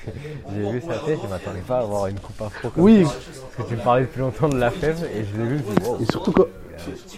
j'ai 0.54 0.70
vu 0.70 0.80
sa 0.80 0.98
tête, 0.98 1.18
je 1.22 1.28
m'attendais 1.28 1.60
pas 1.66 1.78
à 1.78 1.82
avoir 1.82 2.06
une 2.08 2.18
coupe 2.18 2.40
afro 2.42 2.70
comme 2.70 2.82
Oui, 2.82 3.04
ça. 3.04 3.14
Parce 3.56 3.68
que 3.68 3.74
tu 3.74 3.78
me 3.78 3.84
parlais 3.84 4.02
depuis 4.02 4.20
longtemps 4.20 4.48
de 4.48 4.58
la 4.58 4.70
fève, 4.70 5.08
et 5.14 5.24
je 5.24 5.40
l'ai 5.40 5.48
vu, 5.48 5.58
je 5.58 5.70
me 5.70 5.76
dis, 5.76 5.86
wow, 5.88 5.98
et 6.00 6.04
surtout 6.04 6.32
quand, 6.32 6.44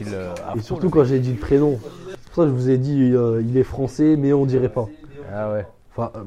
euh, 0.06 0.34
et 0.56 0.60
surtout 0.60 0.90
quand 0.90 1.04
j'ai 1.04 1.18
dit 1.18 1.32
le 1.32 1.38
prénom. 1.38 1.78
C'est 1.82 2.32
pour 2.32 2.34
ça 2.34 2.42
que 2.42 2.48
je 2.48 2.52
vous 2.62 2.70
ai 2.70 2.78
dit, 2.78 3.10
euh, 3.12 3.42
il 3.44 3.56
est 3.56 3.64
français, 3.64 4.16
mais 4.16 4.32
on 4.32 4.46
dirait 4.46 4.68
pas. 4.68 4.88
Ah 5.32 5.52
ouais. 5.52 5.66
Enfin, 5.96 6.12
euh, 6.16 6.20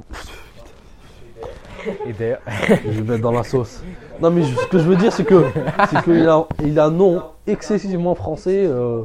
Et 2.07 2.13
d'ailleurs, 2.13 2.39
je 2.85 2.89
vais 3.01 3.01
mettre 3.11 3.23
dans 3.23 3.31
la 3.31 3.43
sauce. 3.43 3.81
Non, 4.21 4.29
mais 4.31 4.43
je- 4.43 4.55
ce 4.55 4.65
que 4.67 4.77
je 4.79 4.83
veux 4.83 4.95
dire, 4.95 5.11
c'est 5.11 5.23
que 5.25 5.43
c'est 5.89 6.01
qu'il 6.03 6.27
a, 6.27 6.45
il 6.63 6.79
a 6.79 6.85
un 6.85 6.91
nom 6.91 7.21
excessivement 7.47 8.15
français. 8.15 8.65
euh, 8.65 9.01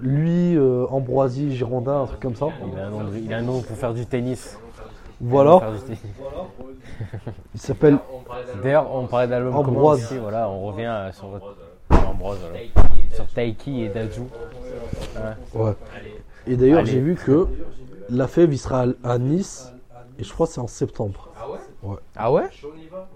lui, 0.00 0.56
euh, 0.56 0.86
Ambroisie, 0.90 1.56
Girondin, 1.56 2.02
un 2.02 2.06
truc 2.06 2.20
comme 2.20 2.36
ça. 2.36 2.46
il 2.72 2.78
a 2.78 2.86
un 2.86 2.90
nom, 2.90 3.04
de- 3.04 3.16
il 3.18 3.34
a 3.34 3.38
un 3.38 3.42
nom 3.42 3.60
pour 3.62 3.76
faire 3.76 3.92
du 3.92 4.06
tennis. 4.06 4.56
Voilà, 5.20 5.58
faire 5.58 5.72
du 5.72 5.78
tennis. 5.80 6.00
il 7.54 7.60
s'appelle 7.60 7.98
D'ailleurs, 8.62 8.94
on 8.94 9.06
parlait 9.06 9.26
d'album 9.26 9.54
Ambroise. 9.54 10.04
aussi, 10.04 10.18
voilà, 10.18 10.48
on 10.48 10.66
revient 10.68 10.84
euh, 10.86 11.12
sur 11.12 11.26
votre 11.28 11.56
Ambroise, 11.90 12.38
voilà. 12.40 12.86
sur 13.12 13.26
Taiki 13.26 13.82
et 13.82 13.88
Daju. 13.88 14.22
Ouais. 15.54 15.72
Et 16.46 16.56
d'ailleurs, 16.56 16.80
Allez. 16.80 16.92
j'ai 16.92 17.00
vu 17.00 17.16
que 17.16 17.46
la 18.08 18.28
fève, 18.28 18.52
il 18.52 18.58
sera 18.58 18.82
à 18.82 18.86
à 19.12 19.18
Nice. 19.18 19.72
Et 20.20 20.24
je 20.24 20.32
crois 20.32 20.46
que 20.46 20.52
c'est 20.52 20.60
en 20.60 20.66
septembre. 20.68 21.27
Ah 22.16 22.32
ouais 22.32 22.42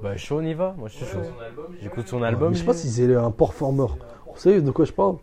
Bah 0.02 0.16
chaud 0.16 0.38
on 0.40 0.44
y 0.44 0.54
va, 0.54 0.74
moi 0.78 0.88
je 0.88 0.94
suis 0.96 1.06
chaud. 1.06 1.18
J'écoute 1.80 2.08
son 2.08 2.22
album. 2.22 2.50
Mais 2.50 2.54
je 2.54 2.60
sais 2.60 2.66
pas 2.66 2.74
si 2.74 2.88
c'est 2.88 3.14
un 3.14 3.30
performer. 3.30 3.86
Vous 4.26 4.38
savez 4.38 4.60
de 4.60 4.70
quoi 4.70 4.84
je 4.84 4.92
parle 4.92 5.16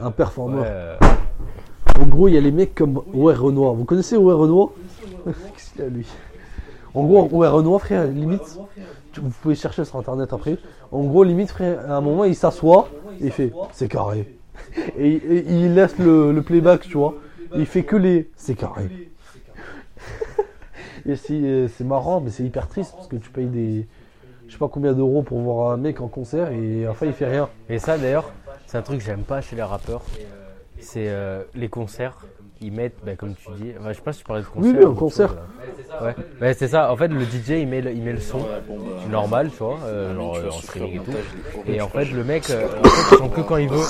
Un 0.00 0.10
performer. 0.10 0.60
Ouais, 0.60 0.66
euh, 0.66 0.96
En 2.00 2.06
gros, 2.06 2.28
il 2.28 2.34
y 2.34 2.38
a 2.38 2.40
les 2.40 2.50
mecs 2.50 2.74
comme 2.74 3.02
Ouais 3.14 3.34
Renoir. 3.34 3.74
Vous 3.74 3.84
connaissez 3.84 4.16
Ouais 4.16 4.34
Renoir 4.34 4.70
Qu'est-ce 5.24 5.72
qu'il 5.72 5.82
a 5.82 5.88
lui 5.88 6.06
En 6.94 7.04
gros, 7.04 7.28
Ouais 7.30 7.48
Renoir, 7.48 7.80
frère, 7.80 8.06
limite, 8.06 8.58
vous 9.20 9.30
pouvez 9.42 9.54
chercher 9.54 9.84
sur 9.84 9.96
internet 9.96 10.32
après. 10.32 10.58
En 10.92 11.04
gros, 11.04 11.24
limite, 11.24 11.50
frère, 11.50 11.90
à 11.90 11.96
un 11.96 12.00
moment, 12.00 12.24
il 12.24 12.34
s'assoit 12.34 12.88
et 13.20 13.26
il 13.26 13.32
fait 13.32 13.52
C'est 13.72 13.88
carré. 13.88 14.36
Et, 14.98 15.14
et 15.14 15.50
il 15.52 15.74
laisse 15.74 15.98
le, 15.98 16.32
le 16.32 16.42
playback, 16.42 16.82
tu 16.82 16.98
vois. 16.98 17.14
Il 17.56 17.64
fait 17.66 17.82
que 17.82 17.96
les 17.96 18.30
C'est 18.36 18.54
carré. 18.54 19.09
C'est 21.16 21.84
marrant, 21.84 22.20
mais 22.20 22.30
c'est 22.30 22.44
hyper 22.44 22.68
triste 22.68 22.94
parce 22.94 23.08
que 23.08 23.16
tu 23.16 23.30
payes 23.30 23.46
des. 23.46 23.86
Je 24.46 24.52
sais 24.52 24.58
pas 24.58 24.68
combien 24.68 24.92
d'euros 24.92 25.22
pour 25.22 25.38
voir 25.40 25.72
un 25.72 25.76
mec 25.76 26.00
en 26.00 26.08
concert 26.08 26.50
et 26.50 26.88
enfin 26.88 27.06
il 27.06 27.12
fait 27.12 27.28
rien. 27.28 27.48
Et 27.68 27.78
ça 27.78 27.98
d'ailleurs, 27.98 28.32
c'est 28.66 28.78
un 28.78 28.82
truc 28.82 28.98
que 28.98 29.04
j'aime 29.04 29.22
pas 29.22 29.40
chez 29.40 29.54
les 29.54 29.62
rappeurs. 29.62 30.02
C'est 30.80 31.08
euh, 31.08 31.42
les 31.54 31.68
concerts. 31.68 32.16
Ils 32.62 32.72
mettent, 32.72 32.98
bah, 33.04 33.16
comme 33.16 33.34
tu 33.34 33.50
dis, 33.58 33.72
je 33.72 33.92
sais 33.94 34.00
pas 34.02 34.12
si 34.12 34.18
tu 34.18 34.24
parlais 34.24 34.42
de 34.42 34.46
concert. 34.48 34.74
oui, 34.78 34.84
un 34.84 34.94
concert. 34.94 35.28
chose. 35.28 36.14
Ouais, 36.40 36.54
c'est 36.54 36.68
ça. 36.68 36.92
En 36.92 36.96
fait, 36.96 37.08
le 37.08 37.24
DJ 37.24 37.60
il 37.60 37.68
met 37.68 37.80
le, 37.80 37.92
il 37.92 38.02
met 38.02 38.12
le 38.12 38.20
son 38.20 38.40
normal, 39.10 39.50
tu 39.50 39.58
vois, 39.58 39.78
euh, 39.84 40.14
genre 40.14 40.36
euh, 40.36 40.48
en 40.48 40.52
streaming 40.52 41.00
et 41.00 41.04
tout. 41.04 41.12
Et 41.66 41.80
en 41.80 41.88
fait, 41.88 42.04
le 42.06 42.22
mec, 42.22 42.48
euh, 42.50 42.66
en 42.66 42.84
fait, 42.84 43.14
il 43.14 43.18
chante 43.18 43.32
que 43.32 43.40
quand 43.40 43.56
il 43.56 43.68
veut. 43.68 43.84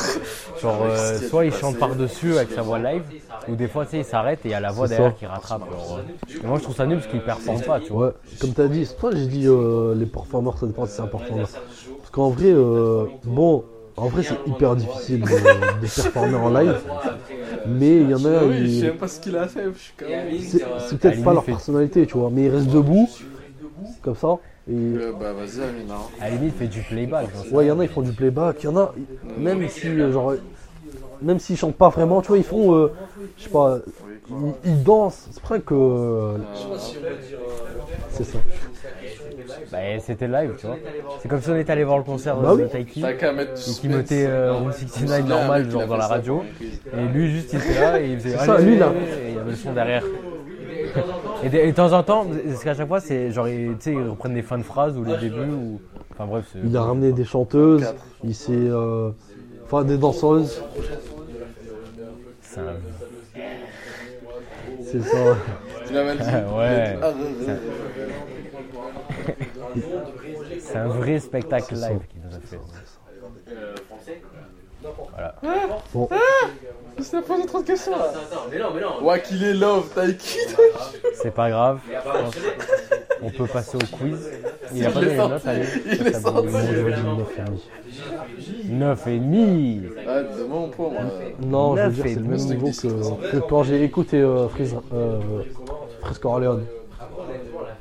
Genre, 0.61 0.87
soit 1.29 1.45
il 1.47 1.53
chante 1.53 1.79
par-dessus 1.79 2.37
avec 2.37 2.51
sa 2.53 2.63
voix 2.63 2.79
live, 2.79 3.03
ou 3.49 3.57
des 3.57 3.67
fois, 3.67 3.85
tu 3.85 3.93
sais, 3.93 3.99
il 3.99 4.05
s'arrête 4.05 4.41
et 4.45 4.49
il 4.49 4.51
y 4.53 4.55
a 4.55 4.61
la 4.61 4.71
voix 4.71 4.87
derrière 4.89 5.15
qui 5.17 5.27
rattrape. 5.27 5.63
genre. 5.71 6.01
Et 6.43 6.47
moi, 6.47 6.59
je 6.59 6.63
trouve 6.63 6.77
ça 6.77 6.87
nul 6.87 6.99
parce 6.99 7.11
qu'il 7.11 7.21
performe 7.23 7.63
pas, 7.63 7.81
tu 7.81 7.93
vois. 7.93 8.07
Ouais, 8.09 8.13
comme 8.41 8.55
tu 8.55 8.61
as 8.61 8.69
dit, 8.69 8.87
c'est 8.87 8.97
pour 8.97 9.11
ça 9.11 9.15
que 9.17 9.21
j'ai 9.21 9.27
dit 9.29 9.49
les 9.97 10.07
performers, 10.07 10.57
ça 10.59 10.67
dépend 10.67 10.87
si 10.87 10.93
c'est 10.95 11.03
un 11.03 11.07
performer. 11.07 11.45
Parce 12.11 12.11
qu'en 12.11 12.31
vrai, 12.31 12.53
euh, 12.53 13.07
bon, 13.25 13.65
en 13.97 14.09
vrai, 14.09 14.23
c'est 14.23 14.37
hyper 14.47 14.77
difficile 14.77 15.21
de, 15.21 15.27
de 15.27 15.87
performer 16.03 16.35
en 16.37 16.51
live. 16.51 16.81
Mais 17.67 17.97
il 18.01 18.09
y 18.11 18.15
en 18.15 18.25
a, 18.25 18.45
oui, 18.45 18.75
je 18.75 18.81
sais 18.81 18.87
même 18.87 18.97
pas 18.97 19.09
ce 19.09 19.21
qu'il 19.21 19.37
a 19.37 19.47
fait. 19.47 19.65
Je 19.73 19.79
suis 19.79 19.93
quand 19.97 20.09
même. 20.09 20.27
c'est 20.41 20.63
À 20.63 20.99
peut-être 20.99 21.23
pas 21.25 21.33
leur 21.35 21.45
fait- 21.45 21.53
personnalité, 21.53 22.07
tu 22.07 22.17
vois. 22.17 22.31
Mais 22.33 22.45
ils 22.45 22.49
restent 22.51 22.69
debout, 22.71 23.09
comme 24.03 24.17
ça. 24.17 24.39
Et 24.71 24.73
Euh, 24.75 25.13
Bah 25.19 25.33
vas-y, 25.33 25.63
Amina. 25.63 25.97
À 26.21 26.25
la 26.31 26.37
limite, 26.37 26.55
il 26.55 26.59
fait 26.59 26.69
du 26.69 26.81
playback. 26.83 27.29
ouais, 27.51 27.65
il 27.65 27.69
y 27.69 27.71
en 27.71 27.81
a, 27.81 27.85
ils 27.85 27.89
font 27.91 28.03
du 28.03 28.13
playback. 28.13 28.63
Il 28.63 28.67
y 28.67 28.69
en 28.69 28.77
a, 28.77 28.95
même 29.37 29.69
si, 29.69 29.89
euh, 29.89 30.13
genre, 30.13 30.35
même 31.23 31.39
s'ils 31.39 31.57
chantent 31.57 31.77
pas 31.77 31.89
vraiment, 31.89 32.21
tu 32.23 32.29
vois, 32.29 32.39
ils 32.39 32.45
font, 32.45 32.75
euh, 32.75 32.93
je 33.37 33.45
sais 33.45 33.51
pas, 33.51 33.79
ils, 34.31 34.53
ils 34.65 34.83
dansent. 34.83 35.29
C'est 35.31 35.43
vrai 35.43 35.61
que 35.61 35.75
euh, 35.75 36.37
Je 36.55 36.59
sais 36.61 36.69
pas 36.69 36.79
si 36.79 36.97
on 36.99 37.03
va 37.03 37.17
dire. 37.17 37.39
euh, 37.39 37.81
c'est 38.11 38.25
ça. 38.25 38.39
Bah, 39.73 39.79
c'était 40.01 40.29
live, 40.29 40.53
tu 40.59 40.67
vois. 40.67 40.77
C'est 41.21 41.29
comme 41.29 41.41
si 41.41 41.51
on 41.51 41.57
était 41.57 41.73
allé 41.73 41.85
voir 41.85 41.99
le 41.99 42.05
concert 42.05 42.37
Bah 42.37 42.55
de 42.57 42.63
oui. 42.63 42.69
Taiki. 42.69 43.01
T'as 43.03 43.13
qu'à 43.15 43.33
mettre. 43.33 43.53
Et 43.69 43.73
qui 43.73 43.89
mettait 43.89 44.27
euh, 44.27 44.55
Room 44.55 44.73
69 44.73 45.27
normal, 45.29 45.71
genre 45.71 45.87
dans 45.87 45.97
la 45.97 46.07
radio. 46.07 46.43
Et 46.61 47.07
lui, 47.13 47.31
juste, 47.31 47.53
il 47.53 47.59
était 47.61 47.81
là 47.81 48.01
et 48.01 48.11
il 48.11 48.19
faisait. 48.19 48.37
C'est 48.39 48.47
ça, 48.47 48.55
Allez, 48.55 48.65
lui, 48.65 48.77
là. 48.79 48.93
Et 49.25 49.31
il 49.31 49.37
y 49.37 49.39
avait 49.39 49.51
le 49.51 49.57
son 49.57 49.73
derrière. 49.73 50.05
Et 51.43 51.49
de, 51.49 51.57
et 51.57 51.71
de 51.71 51.77
temps 51.77 51.93
en 51.93 52.03
temps, 52.03 52.27
parce 52.49 52.65
qu'à 52.65 52.75
chaque 52.75 52.89
fois, 52.89 53.01
c'est 53.01 53.31
genre, 53.33 53.49
ils- 53.49 53.71
tu 53.77 53.77
sais, 53.81 53.93
ils 53.93 54.09
reprennent 54.09 54.35
des 54.35 54.43
fins 54.43 54.59
de 54.59 54.63
phrases 54.63 54.97
ou 54.97 55.05
les 55.05 55.17
débuts. 55.17 55.39
Ou... 55.41 55.81
Enfin 56.13 56.27
bref, 56.27 56.45
c'est. 56.53 56.59
Il 56.65 56.77
a 56.77 56.83
ramené 56.83 57.13
des 57.13 57.25
chanteuses, 57.25 57.87
il 58.25 58.35
s'est, 58.35 58.53
euh, 58.53 59.11
enfin 59.65 59.85
des 59.85 59.97
danseuses. 59.99 60.63
C'est 62.53 62.61
un- 62.61 62.81
C'est 64.83 65.01
ça. 65.03 65.37
Tu 65.87 65.93
l'as 65.93 66.05
mal 66.05 66.19
dit. 66.19 66.25
Ouais. 66.57 66.99
Ah, 67.03 67.13
C'est 70.61 70.77
un 70.77 70.89
vrai 70.89 71.19
spectacle 71.21 71.75
live 71.75 72.01
qu'il 72.11 72.21
nous 72.23 72.35
a 72.37 72.41
fait. 72.41 72.59
Je 76.99 77.11
t'ai 77.11 77.21
posé 77.23 77.47
trop 77.47 77.61
de 77.63 77.67
questions 77.67 77.93
là. 77.97 78.07
Attends, 78.11 78.47
mais 78.51 78.59
non, 78.59 78.71
mais 78.75 78.81
non. 78.81 79.03
Ouais, 79.03 79.23
qu'il 79.23 79.43
est 79.45 79.55
love, 79.55 79.89
Taiki. 79.95 80.39
C'est 81.15 81.31
pas 81.35 81.51
grave. 81.51 81.81
On 83.23 83.31
peut 83.31 83.47
passer 83.47 83.77
au 83.77 83.97
quiz. 83.97 84.31
Il 84.75 84.87
a 84.87 84.91
pas 84.91 85.01
donné 85.01 85.11
les 85.13 85.17
notes, 85.17 85.47
allez. 85.47 85.65
Il 85.87 86.07
est 86.07 86.13
sorti. 86.15 86.49
Moi, 86.49 86.61
j'aurais 86.75 86.93
dit 86.93 87.01
9,5. 87.03 88.71
9 88.71 89.07
et 89.09 89.19
demi. 89.19 89.83
Ah, 90.09 90.21
moi. 90.49 91.01
Non, 91.43 91.77
je 91.77 91.81
veux 91.83 91.87
Neuf 91.89 91.95
dire, 91.95 92.07
et 92.07 92.09
c'est 92.15 92.21
le 92.21 92.25
même 92.27 92.39
niveau 92.41 92.67
que, 92.69 93.31
que 93.33 93.37
quand 93.39 93.63
j'ai 93.65 93.83
écouté 93.85 94.21
euh, 94.21 94.49
Freeze, 94.49 94.75
euh. 94.95 95.19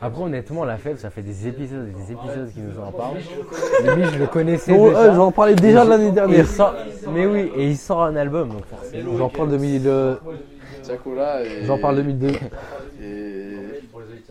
Après, 0.01 0.23
honnêtement, 0.23 0.63
la 0.63 0.77
fête, 0.77 0.99
ça 0.99 1.09
fait 1.09 1.21
des 1.21 1.47
épisodes 1.47 1.87
et 1.87 1.91
des 1.91 2.11
épisodes 2.13 2.49
qui 2.53 2.61
nous 2.61 2.79
en 2.81 2.91
parlent. 2.91 3.17
Lui, 3.17 4.03
je 4.13 4.19
le 4.19 4.27
connaissais 4.27 4.71
déjà. 4.71 4.97
euh, 4.97 5.15
J'en 5.15 5.31
parlais 5.31 5.55
déjà 5.55 5.83
l'année 5.83 6.05
Et 6.05 6.07
il 6.09 6.13
dernière. 6.13 6.47
sort- 6.47 6.73
Mais 7.13 7.25
oui, 7.25 7.51
et 7.57 7.65
il 7.67 7.77
sort 7.77 8.03
un 8.03 8.15
album, 8.15 8.49
donc 8.49 8.63
forcément. 8.65 9.17
J'en 9.17 9.29
parle 9.29 9.49
2000, 9.49 9.81
euh, 9.87 10.15
Tiakola 10.83 11.43
et. 11.43 11.65
j'en 11.65 11.77
parle 11.79 11.97
2002. 11.97 12.27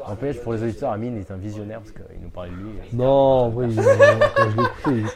N'empêche, 0.08 0.40
pour 0.40 0.52
les 0.54 0.62
auditeurs, 0.62 0.90
Amine 0.92 1.16
est 1.18 1.30
un 1.30 1.36
visionnaire 1.36 1.80
parce 1.80 1.92
qu'il 1.92 2.20
nous 2.22 2.30
parlait 2.30 2.50
de 2.50 2.56
lui. 2.56 2.70
Non, 2.92 3.48
oui, 3.54 3.74
euh, 3.78 3.82
quand 4.36 4.50
je 4.50 4.56
l'ai 4.56 4.62
écouté, 5.02 5.14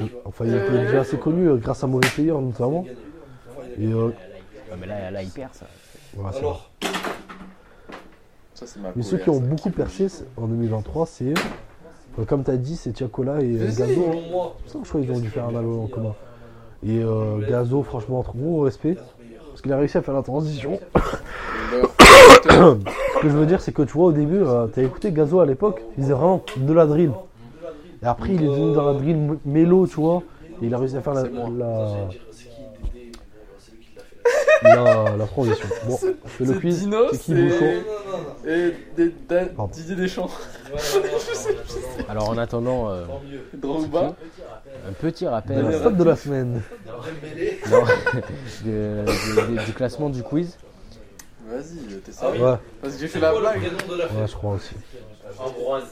il- 0.00 0.10
enfin, 0.24 0.44
il 0.46 0.54
était 0.54 0.70
déjà 0.86 1.00
assez 1.00 1.18
connu 1.18 1.48
euh, 1.48 1.56
grâce 1.56 1.84
à 1.84 1.86
Mauvais 1.86 2.08
Payeur 2.14 2.40
notamment. 2.40 2.84
Et 3.78 3.86
euh, 3.86 4.06
Ouais, 4.08 4.76
mais 4.80 4.86
là, 4.86 5.10
là, 5.10 5.22
il 5.22 5.30
perd 5.30 5.54
ça. 5.54 5.66
voilà, 6.14 6.32
c'est 6.32 6.38
Alors, 6.40 6.70
Ça, 8.54 8.66
c'est 8.66 8.80
ma 8.80 8.88
Mais 8.96 9.02
ceux 9.02 9.10
colère, 9.18 9.24
qui 9.24 9.30
ont 9.30 9.40
ça. 9.40 9.46
beaucoup 9.46 9.70
percé 9.70 10.08
c'est- 10.08 10.24
en 10.36 10.46
2023, 10.48 11.06
c'est, 11.06 11.32
euh, 12.18 12.24
comme 12.26 12.42
tu 12.44 12.50
as 12.50 12.56
dit, 12.56 12.76
c'est 12.76 12.92
Tiakola 12.92 13.40
et 13.40 13.56
euh, 13.56 13.66
Gazo. 13.66 13.82
hein. 13.84 13.86
selon 14.12 14.30
moi, 14.30 14.56
C'est 14.66 14.72
pour 14.72 14.72
ça 14.72 14.78
que 14.80 14.84
je 14.84 14.88
crois 14.88 15.00
qu'ils 15.00 15.12
ont 15.12 15.20
dû 15.20 15.28
faire 15.30 15.44
un 15.44 15.54
album 15.56 15.80
en 15.80 15.86
commun. 15.86 16.14
Et 16.84 17.00
euh, 17.02 17.38
Gazo, 17.48 17.82
franchement, 17.82 18.22
trop 18.22 18.36
gros 18.36 18.60
respect. 18.62 18.96
Parce 19.58 19.64
qu'il 19.64 19.72
a 19.72 19.78
réussi 19.78 19.98
à 19.98 20.02
faire 20.02 20.14
la 20.14 20.22
transition. 20.22 20.78
Ce 22.44 23.20
que 23.20 23.28
je 23.28 23.36
veux 23.36 23.44
dire, 23.44 23.60
c'est 23.60 23.72
que 23.72 23.82
tu 23.82 23.92
vois, 23.92 24.06
au 24.06 24.12
début, 24.12 24.40
euh, 24.40 24.68
t'as 24.68 24.84
écouté 24.84 25.10
Gazo 25.10 25.40
à 25.40 25.46
l'époque, 25.46 25.82
il 25.96 26.04
faisait 26.04 26.14
vraiment 26.14 26.44
de 26.56 26.72
la 26.72 26.86
drill. 26.86 27.10
Et 28.00 28.06
après, 28.06 28.34
il 28.34 28.44
est 28.44 28.46
devenu 28.46 28.72
dans 28.72 28.86
la 28.86 28.92
drill 28.92 29.36
mélo, 29.44 29.88
tu 29.88 29.96
vois. 29.96 30.22
Et 30.62 30.66
il 30.66 30.74
a 30.74 30.78
réussi 30.78 30.96
à 30.96 31.00
faire 31.00 31.14
la, 31.14 31.24
la, 35.16 35.26
transition. 35.26 35.68
Bon, 35.88 35.98
je 36.24 36.30
fais 36.30 36.44
le 36.44 36.60
quiz. 36.60 36.88
C'est 37.10 37.18
qui 37.18 37.34
Bouchon 37.34 37.72
Et. 38.46 38.74
Didier 39.72 39.96
Deschamps. 39.96 40.30
Alors, 42.08 42.28
en 42.30 42.38
attendant, 42.38 42.90
euh, 42.90 43.04
Drogba. 43.54 44.14
un 44.88 44.92
petit 44.92 45.26
rappel 45.26 45.72
stat 45.78 45.90
de 45.90 46.04
la 46.04 46.16
semaine. 46.16 46.62
non, 47.70 47.82
de- 48.64 49.04
de- 49.04 49.56
de- 49.60 49.64
du 49.64 49.72
classement 49.72 50.08
du 50.10 50.22
quiz. 50.22 50.56
Vas-y, 51.46 52.00
t'es 52.00 52.10
Ah 52.18 52.20
sérieux 52.20 52.44
Ouais, 52.44 52.56
Parce 52.82 52.94
que 52.94 53.00
j'ai 53.00 53.08
fait 53.08 53.20
la 53.20 53.32
blague. 53.32 53.58
prénom 53.60 53.94
de 53.94 53.98
la 53.98 54.04
ouais, 54.06 54.26
je 54.26 54.34
crois 54.34 54.52
aussi. 54.54 54.74
Ambroise. 55.38 55.84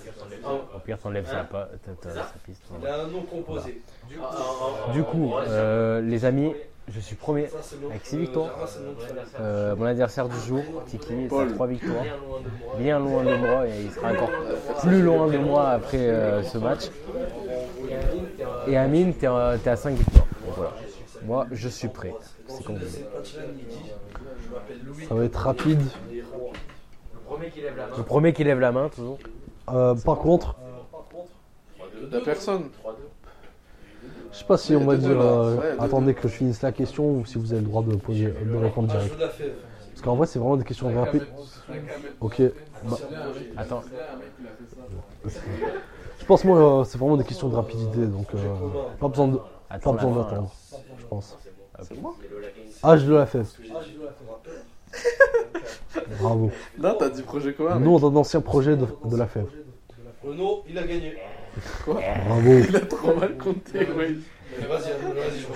Au 0.75 0.79
pire, 0.81 0.99
t'enlèves 0.99 1.27
sa, 1.29 1.45
pa- 1.45 1.69
ta, 1.85 1.93
ta- 1.93 2.15
sa 2.15 2.33
piste. 2.45 2.63
Il 2.81 2.87
a 2.87 3.03
un 3.03 3.07
nom 3.09 3.23
composé. 3.23 3.83
Du 4.09 4.17
coup, 4.17 4.93
Du 4.93 5.03
coup, 5.03 5.33
euh, 5.49 6.01
les 6.01 6.25
amis, 6.25 6.53
je 6.89 7.01
suis 7.01 7.17
premier 7.17 7.49
c'est 7.63 7.77
avec 7.91 8.07
six 8.07 8.17
euh, 8.17 8.21
victoires. 8.21 8.51
C'est 8.69 8.79
famille. 8.79 8.95
Euh, 9.41 9.77
mon 9.77 9.85
adversaire 9.85 10.29
du 10.29 10.39
jour, 10.47 10.63
Tiki, 10.87 11.27
Paul. 11.29 11.53
3 11.53 11.67
victoires. 11.67 12.05
Bien 12.79 12.99
loin 12.99 13.25
de 13.25 13.35
moi. 13.37 13.67
Et 13.67 13.83
il 13.85 13.91
sera 13.91 14.13
encore 14.13 14.31
plus 14.83 15.03
loin 15.03 15.27
de 15.29 15.39
moi 15.39 15.71
après 15.71 16.09
euh, 16.09 16.43
ce 16.43 16.59
match. 16.59 16.91
Et 18.69 18.77
Amine, 18.77 19.15
t'es 19.15 19.27
euh, 19.27 19.57
t'es 19.63 19.71
à 19.71 19.77
5 19.77 19.97
victoires. 19.97 20.27
Donc 20.45 20.55
voilà. 20.57 20.73
Moi, 21.25 21.47
je 21.51 21.69
suis 21.69 21.89
prêt. 21.89 22.15
C'est 22.49 22.65
comme. 22.65 22.79
Ça 25.09 25.15
va 25.15 25.25
être 25.25 25.37
rapide. 25.37 25.83
Le 26.13 26.23
premier 27.25 27.51
qui 27.51 27.61
lève 27.61 27.77
la 27.77 27.87
main. 27.87 27.97
Le 27.97 28.03
premier 28.05 28.33
qui 28.33 28.45
lève 28.45 28.61
la 28.61 28.73
main, 28.73 28.89
toujours. 28.89 29.19
Euh, 29.69 29.95
par 29.97 30.19
contre, 30.19 30.57
Y'a 32.13 32.21
personne. 32.21 32.71
Je 34.37 34.41
sais 34.41 34.47
pas 34.47 34.59
si 34.59 34.77
on 34.77 34.83
a 34.83 34.85
va 34.85 34.97
dire 34.97 35.19
euh, 35.19 35.57
Ouais, 35.57 35.73
deux, 35.73 35.81
attendez 35.83 36.13
que 36.15 36.23
je 36.29 36.29
finisse 36.29 36.61
la 36.61 36.71
question 36.71 37.11
ou 37.11 37.25
si 37.25 37.39
vous 37.39 37.53
avez 37.55 37.63
le 37.63 37.69
droit 37.69 37.83
de 37.83 37.97
poser, 37.97 38.27
de 38.27 38.57
répondre 38.57 38.93
Ah, 38.95 39.01
je 39.01 39.09
direct. 39.09 39.41
de. 39.41 39.53
Parce 39.93 40.03
qu'en 40.03 40.15
vrai, 40.15 40.27
c'est 40.27 40.39
vraiment 40.39 40.59
des 40.59 40.65
questions 40.65 40.95
rapides. 40.95 41.27
Ok. 42.21 42.43
Bah, 42.85 42.97
Attends, 43.57 43.83
je 46.19 46.25
pense 46.27 46.45
moi, 46.45 46.81
euh, 46.81 46.85
c'est 46.85 46.99
vraiment 46.99 47.17
des 47.17 47.25
questions 47.25 47.49
de 47.49 47.57
rapidité, 47.57 48.05
donc 48.07 48.27
euh, 48.35 48.39
pas 49.01 49.09
besoin 49.09 49.29
de, 49.29 49.37
pas 49.39 49.45
la 49.71 49.79
besoin 49.79 49.97
fin, 49.97 50.07
d'attendre, 50.11 50.53
je 50.99 51.07
pense. 51.07 51.39
C'est 51.81 51.99
moi 52.01 52.15
Âge 52.85 53.05
de 53.07 53.15
la 53.15 53.25
fève. 53.27 53.47
Ah, 53.65 53.81
je 53.83 53.99
veux 53.99 54.05
la 54.05 54.13
fève. 54.13 56.07
Bravo. 56.21 56.51
Non, 56.79 56.95
t'as 56.99 57.09
dit 57.09 57.23
projet 57.23 57.55
commun. 57.55 57.79
Nom 57.79 57.99
d'un 57.99 58.15
ancien 58.17 58.43
projet 58.43 58.77
de, 58.77 58.87
de 59.07 59.17
la 59.17 59.27
fève. 59.27 59.49
Renaud, 60.23 60.63
il 60.69 60.77
a 60.77 60.83
gagné. 60.83 61.17
Bravo. 61.87 62.59
Il 62.69 62.77
a 62.77 62.81
trop 62.81 63.15
mal 63.15 63.37
compté, 63.37 63.79
ouais. 63.79 64.17
Vas-y, 64.59 64.69
vas-y, 64.69 65.41
je. 65.41 65.47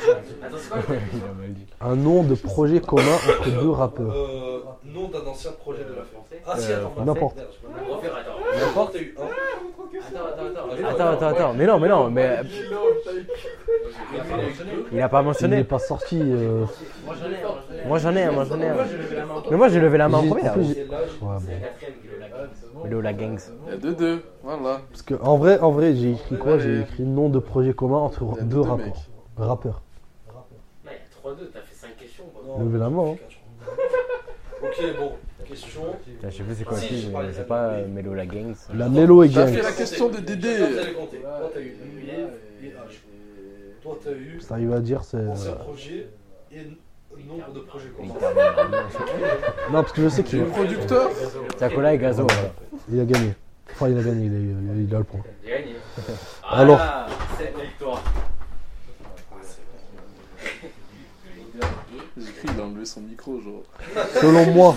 Un 1.81 1.97
nom 1.97 2.23
de 2.23 2.35
projet 2.35 2.81
commun 2.81 3.03
entre 3.15 3.61
deux 3.63 3.71
rappeurs. 3.71 4.13
Euh, 4.15 4.59
nom 4.85 5.09
d'un 5.09 5.27
ancien 5.29 5.53
projet 5.53 5.85
de 5.85 5.95
la 5.97 6.03
fête. 6.03 6.43
Ah 6.47 6.57
si, 6.59 6.73
Euh, 6.73 6.87
attends, 6.87 7.05
N'importe. 7.05 7.39
Refaire, 7.39 8.17
attends. 8.17 8.67
N'importe. 8.67 8.97
Attends, 8.97 10.27
attends, 10.27 10.47
attends. 10.47 10.89
Attends, 10.89 11.09
attends, 11.13 11.27
attends. 11.29 11.55
Mais 11.55 11.67
non, 11.67 11.79
mais 11.79 11.89
non, 11.89 12.11
mais 12.11 12.27
euh, 12.27 12.43
il 14.93 15.01
a 15.01 15.09
pas 15.09 15.19
Il 15.19 15.23
n'est 15.23 15.27
mentionné. 15.27 15.65
pas 15.65 15.79
sorti. 15.79 16.21
euh, 16.21 16.65
Moi 17.07 17.15
j'en 17.21 17.31
ai 17.31 17.43
un, 17.43 17.53
moi 17.89 17.99
j'en 17.99 18.17
ai 18.17 18.23
un. 18.23 18.33
Moi, 18.33 18.45
j'en 18.45 18.61
ai 18.61 18.67
un, 18.69 18.77
moi, 18.77 18.83
j'en 18.85 19.41
ai 19.41 19.41
un. 19.41 19.51
Mais 19.51 19.57
moi, 19.57 19.69
j'ai 19.69 19.81
levé 19.81 19.99
la 19.99 20.09
main 20.09 20.19
en 20.19 20.23
j'ai- 20.23 20.29
premier. 20.29 20.49
en 20.49 20.53
plus, 20.53 20.65
j'ai- 20.75 20.83
Ouais, 20.85 21.37
bon. 22.83 22.85
Lève 22.89 23.01
la 23.01 23.13
gangs. 23.13 23.39
Il 23.67 23.71
y 23.73 23.75
a 23.75 23.77
deux 23.77 23.95
deux. 23.95 24.23
Voilà. 24.43 24.81
Parce 24.91 25.03
que 25.03 25.15
en 25.23 25.37
vrai, 25.37 25.59
en 25.61 25.71
vrai, 25.71 25.95
j'ai 25.95 26.13
écrit 26.13 26.39
quoi? 26.39 26.59
J'ai 26.59 26.81
écrit 26.81 27.03
nom 27.03 27.29
de 27.29 27.39
projet 27.39 27.73
commun 27.75 27.99
entre 27.99 28.25
deux 28.43 28.61
rappeurs. 28.61 28.90
Mecs. 29.41 29.49
Rappeurs. 29.49 29.83
Non, 30.35 30.43
il 30.85 30.91
y 30.91 30.95
a 30.95 31.31
3-2, 31.45 31.51
t'as 31.53 31.61
fait 31.61 31.75
5 31.75 31.97
questions. 31.97 32.25
Levez 32.59 32.79
la 32.79 32.89
main. 32.91 33.13
hein. 33.13 33.17
Ok, 34.63 34.97
bon, 34.99 35.13
question. 35.47 35.81
Je 36.23 36.31
sais 36.31 36.43
plus 36.43 36.55
c'est 36.55 36.65
quoi 36.65 36.77
Si, 36.77 36.89
qui, 36.89 37.01
j'ai 37.01 37.09
mais 37.11 37.33
c'est 37.33 37.47
pas 37.47 37.69
la 37.69 37.73
euh, 37.79 37.89
Melo 37.89 38.13
la 38.15 38.27
gangs. 38.27 38.55
La 38.75 38.89
Mélo 38.91 39.23
et 39.23 39.31
T'as 39.31 39.47
Gang. 39.47 39.55
fait 39.55 39.63
la 39.63 39.73
question 39.73 40.09
de 40.11 40.19
Dédé. 40.19 40.59
Toi, 40.59 40.67
t'as 40.75 41.49
t'as 41.55 41.61
eu. 41.61 41.77
Toi, 43.83 43.99
t'as 44.05 44.11
eu 44.13 44.41
Ça 44.41 44.55
arrive 44.55 44.73
à 44.75 44.81
dire, 44.81 45.03
c'est. 45.03 45.27
ancien 45.27 45.53
projet 45.53 46.09
et 46.53 46.67
nombre 47.27 47.53
de 47.55 47.61
projets 47.61 47.89
communs. 47.89 48.15
Non, 49.73 49.81
parce 49.83 49.93
que 49.93 50.03
je 50.03 50.09
sais 50.09 50.17
J'ai 50.23 50.29
qu'il 50.29 50.39
le 50.41 50.47
producteur. 50.47 51.11
Sakola 51.59 51.95
et 51.95 51.99
Gazo. 51.99 52.27
il 52.93 53.01
a 53.01 53.05
gagné. 53.05 53.35
Enfin, 53.73 53.89
il 53.89 53.99
a 53.99 54.03
gagné, 54.03 54.27
il 54.27 54.35
a, 54.35 54.75
il 54.89 54.95
a 54.95 54.99
le 54.99 55.05
point. 55.05 55.21
J'ai 55.43 55.51
gagné. 55.51 55.75
Alors. 56.49 56.79
Ah, 56.81 57.07
c'est 57.39 57.53
la 57.57 57.65
victoire. 57.65 58.03
Qu'il 62.41 62.61
a 62.61 62.65
enlevé 62.65 62.85
son 62.85 63.01
micro, 63.03 63.41
genre. 63.41 63.63
Selon 64.21 64.47
moi, 64.53 64.75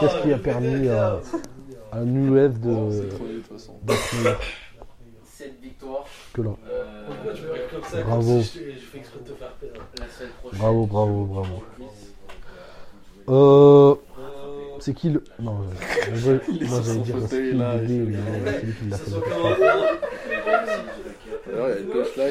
qu'est-ce 0.00 0.22
qui 0.22 0.32
a 0.32 0.38
permis 0.38 0.88
à, 0.88 1.20
à 1.92 2.00
New 2.00 2.34
Wave 2.34 2.60
de. 2.60 2.90
C'est 3.02 3.08
trop 3.08 3.24
vieux, 3.24 3.36
de 3.36 3.40
toute 3.40 3.52
façon. 3.58 3.74
d'être 3.82 4.40
7 5.24 5.54
victoires. 5.62 6.04
que 6.34 6.42
là. 6.42 6.50
Euh, 6.70 6.84
Pourquoi 7.06 7.32
tu 7.32 7.42
me 7.42 7.50
regardes 7.50 7.70
comme 7.70 7.82
ça 7.90 8.02
Bravo. 8.02 8.32
comme 8.34 8.42
si 8.42 8.58
je, 8.58 8.70
je 8.72 8.78
fais 8.86 8.98
exprès 8.98 9.20
de 9.24 9.30
te 9.30 9.34
faire 9.38 9.52
perdre 9.52 9.80
la 9.98 10.06
semaine 10.08 10.30
prochaine. 10.40 10.58
Bravo, 10.60 10.86
bravo, 10.86 11.24
bravo. 11.24 11.62
Euh. 13.28 13.32
Euh, 13.32 13.94
C'est 14.80 14.94
qui 14.94 15.10
le. 15.10 15.22
Non, 15.40 15.58
je- 16.14 16.32
Il 16.48 16.68
moi 16.68 16.80
j'allais 16.84 16.98
dire 17.04 17.16
c'est 17.28 17.28
qui 17.42 17.48
il 17.50 17.56
non, 17.56 17.64
l'a 17.64 17.78
fait. 17.78 17.78
un 17.78 17.82
il 17.82 17.90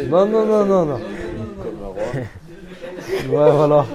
il- 0.03 0.09
Non, 0.09 0.25
non, 0.25 0.45
non, 0.45 0.65
non, 0.65 0.85
non. 0.85 0.99
Comme 1.61 1.83
un 1.83 1.87
roi. 1.87 2.03
Ouais, 3.29 3.51
voilà. 3.51 3.85